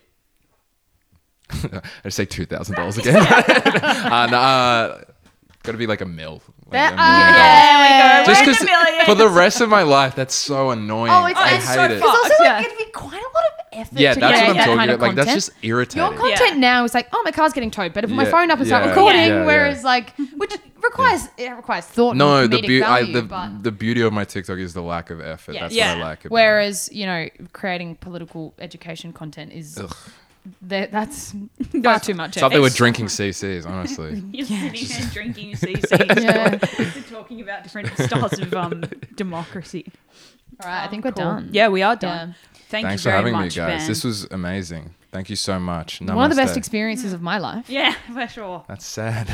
I 2.06 2.10
say 2.10 2.26
two 2.26 2.46
thousand 2.46 2.76
dollars 2.76 2.98
again. 3.00 3.16
uh, 3.26 4.28
no, 4.32 4.38
uh, 4.38 5.02
got 5.64 5.72
to 5.74 5.78
be 5.78 5.88
like 5.88 6.02
a 6.02 6.06
mil. 6.06 6.42
Like 6.72 6.80
That- 6.80 6.94
a 6.94 6.96
ah, 6.98 7.78
million 7.78 8.00
dollars. 8.00 8.28
yeah. 8.28 8.46
Just 8.46 8.68
because 8.68 9.06
for 9.06 9.16
the 9.16 9.28
rest 9.30 9.60
of 9.62 9.70
my 9.70 9.84
life, 9.84 10.16
that's 10.16 10.34
so 10.36 10.70
annoying. 10.72 11.12
Oh, 11.12 11.26
it's, 11.26 11.38
I 11.40 11.56
it's 11.56 11.66
hate 11.68 11.76
so 11.76 11.84
it. 11.84 11.92
It's 11.92 12.02
also 12.06 12.34
Yeah. 12.44 12.54
like 12.58 12.66
it'd 12.66 12.78
be 12.78 12.86
quite 12.94 13.12
a 13.22 13.26
lot 13.26 13.44
of 13.50 13.66
effort. 13.74 14.00
Yeah, 14.00 14.14
to 14.14 14.20
that's 14.20 14.32
create 14.32 14.42
what 14.42 14.50
I'm 14.50 14.56
that 14.58 14.66
talking 14.66 14.94
about. 14.96 15.00
Like 15.08 15.16
that's 15.16 15.34
just 15.34 15.50
irritating. 15.64 16.02
Your 16.10 16.18
content 16.18 16.60
now 16.60 16.84
is 16.86 16.94
like, 16.94 17.10
oh, 17.12 17.22
my 17.26 17.32
car's 17.32 17.52
getting 17.54 17.72
towed. 17.72 17.94
Better 17.94 18.08
put 18.08 18.16
my 18.16 18.24
Yeah, 18.24 18.32
phone 18.32 18.52
up 18.52 18.60
and 18.60 18.68
start 18.68 18.86
recording. 18.88 19.20
yeah, 19.22 19.28
yeah. 19.40 19.46
Whereas, 19.46 19.84
like, 19.84 20.14
which 20.38 20.54
requires 20.82 21.28
it 21.38 21.50
requires 21.52 21.86
thought. 21.86 22.16
No, 22.16 22.48
the, 22.48 22.58
comedic 22.58 22.82
beau- 22.82 22.88
I, 22.88 23.04
the, 23.12 23.60
the 23.64 23.72
beauty 23.72 24.02
of 24.02 24.14
my 24.14 24.24
TikTok 24.24 24.58
is 24.58 24.74
the 24.74 24.82
lack 24.82 25.10
of 25.10 25.20
effort. 25.20 25.54
Yes. 25.54 25.62
That's 25.64 25.74
Yeah. 25.76 25.96
what 25.96 26.04
I 26.06 26.10
like. 26.10 26.20
About 26.26 26.26
it. 26.26 26.32
whereas 26.32 26.90
you 26.92 27.06
know, 27.06 27.28
creating 27.54 27.96
political 27.96 28.54
education 28.60 29.12
content 29.14 29.52
is 29.52 29.78
that 30.64 30.92
that's 30.92 31.34
far 31.84 32.00
too 32.00 32.14
much. 32.14 32.38
It's 32.38 32.42
like 32.42 32.52
they 32.52 32.60
were 32.60 32.70
drinking 32.70 33.08
CCs, 33.08 33.66
honestly. 33.66 34.24
You're 34.32 34.46
sitting 34.46 34.98
there 35.00 35.10
drinking 35.14 35.52
CCs, 35.56 36.22
Yeah. 36.24 37.02
talking 37.12 37.42
about 37.42 37.64
different 37.64 37.90
styles 37.98 38.40
of 38.40 38.54
um, 38.54 38.84
democracy. 39.16 39.92
All 40.64 40.70
right, 40.70 40.84
I 40.84 40.88
think 40.88 41.06
we're 41.06 41.12
Cool. 41.12 41.24
done. 41.26 41.50
Yeah, 41.52 41.70
we 41.70 41.82
are 41.82 41.96
done. 41.96 42.36
Thank 42.70 42.88
Thanks 42.88 43.04
you 43.06 43.12
for 43.12 43.16
having 43.16 43.34
much, 43.34 43.56
me, 43.58 43.62
guys. 43.62 43.82
Ben. 43.82 43.88
This 43.88 44.04
was 44.04 44.26
amazing. 44.32 44.96
Thank 45.12 45.30
you 45.30 45.36
so 45.36 45.60
much. 45.60 46.00
One 46.02 46.24
of 46.24 46.30
the 46.30 46.42
best 46.42 46.56
experiences 46.56 47.12
of 47.12 47.22
my 47.22 47.38
life. 47.38 47.70
yeah, 47.70 47.94
for 48.14 48.28
sure. 48.28 48.64
That's 48.70 48.86
sad. 48.86 49.28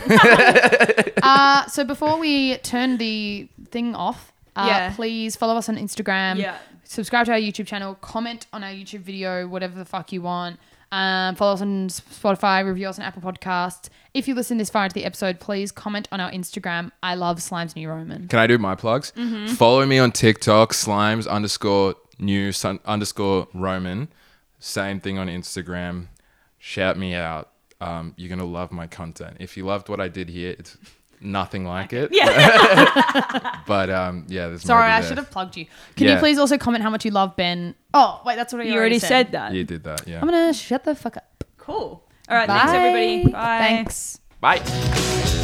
Uh, 1.21 1.65
so 1.67 1.83
before 1.83 2.17
we 2.17 2.57
turn 2.57 2.97
the 2.97 3.47
thing 3.71 3.95
off, 3.95 4.31
Uh, 4.55 4.65
Yeah. 4.67 4.93
Please 4.95 5.35
follow 5.35 5.55
us 5.55 5.69
on 5.69 5.77
Instagram. 5.77 6.37
Yeah. 6.39 6.57
Subscribe 6.83 7.27
to 7.27 7.31
our 7.33 7.37
YouTube 7.37 7.67
channel. 7.67 7.93
Comment 8.01 8.43
on 8.51 8.63
our 8.63 8.71
YouTube 8.71 9.01
video, 9.01 9.47
whatever 9.47 9.77
the 9.77 9.85
fuck 9.85 10.11
you 10.11 10.23
want. 10.23 10.59
Um, 10.91 11.35
follow 11.35 11.53
us 11.53 11.61
on 11.61 11.89
Spotify, 11.89 12.65
review 12.65 12.87
us 12.87 12.97
on 12.97 13.05
Apple 13.05 13.21
Podcasts. 13.21 13.89
If 14.13 14.27
you 14.27 14.35
listen 14.35 14.57
this 14.57 14.69
far 14.69 14.85
into 14.85 14.93
the 14.93 15.05
episode, 15.05 15.39
please 15.39 15.71
comment 15.71 16.07
on 16.11 16.19
our 16.19 16.31
Instagram. 16.31 16.91
I 17.03 17.15
love 17.15 17.37
Slimes 17.39 17.75
New 17.75 17.89
Roman. 17.89 18.27
Can 18.27 18.39
I 18.39 18.47
do 18.47 18.57
my 18.57 18.75
plugs? 18.75 19.11
Follow 19.55 19.85
me 19.85 19.99
on 19.99 20.11
TikTok, 20.11 20.73
slimes 20.73 21.27
underscore 21.27 21.95
new 22.19 22.51
sun, 22.51 22.79
underscore 22.85 23.47
Roman. 23.53 24.07
Same 24.59 24.99
thing 24.99 25.17
on 25.17 25.27
Instagram. 25.27 26.07
Shout 26.57 26.97
me 26.97 27.13
out. 27.13 27.51
Um, 27.79 28.13
you're 28.17 28.29
gonna 28.29 28.45
love 28.45 28.71
my 28.71 28.87
content. 28.87 29.37
If 29.39 29.55
you 29.55 29.65
loved 29.65 29.87
what 29.89 29.99
I 29.99 30.07
did 30.07 30.29
here, 30.29 30.55
it's 30.57 30.77
nothing 31.21 31.65
like 31.65 31.93
it. 31.93 32.09
Yeah. 32.11 33.53
But 33.67 33.89
um, 33.89 34.25
yeah, 34.29 34.47
there's 34.47 34.61
Sorry, 34.61 34.89
I 34.89 35.01
should 35.01 35.17
have 35.17 35.29
plugged 35.29 35.57
you. 35.57 35.65
Can 35.97 36.07
you 36.07 36.13
Yeah. 36.13 36.19
please 36.19 36.37
also 36.39 36.57
comment 36.57 36.83
how 36.83 36.89
much 36.89 37.03
you 37.03 37.11
love 37.11 37.35
Ben? 37.35 37.75
Oh, 37.93 38.21
wait, 38.25 38.37
that's 38.37 38.53
what 38.53 38.65
you 38.65 38.75
already 38.75 38.99
said 38.99 39.33
that. 39.33 39.53
You 39.53 39.65
did 39.65 39.83
that, 39.83 40.07
yeah. 40.07 40.21
I'm 40.21 40.25
gonna 40.27 40.53
shut 40.53 40.85
the 40.85 40.95
fuck 40.95 41.17
up. 41.17 41.43
Cool. 41.57 42.03
All 42.29 42.37
right. 42.37 42.47
Thanks, 42.47 42.71
everybody. 42.71 43.23
Bye. 43.25 43.31
Bye. 43.31 43.57
Thanks. 43.59 44.19
Bye. 44.39 45.43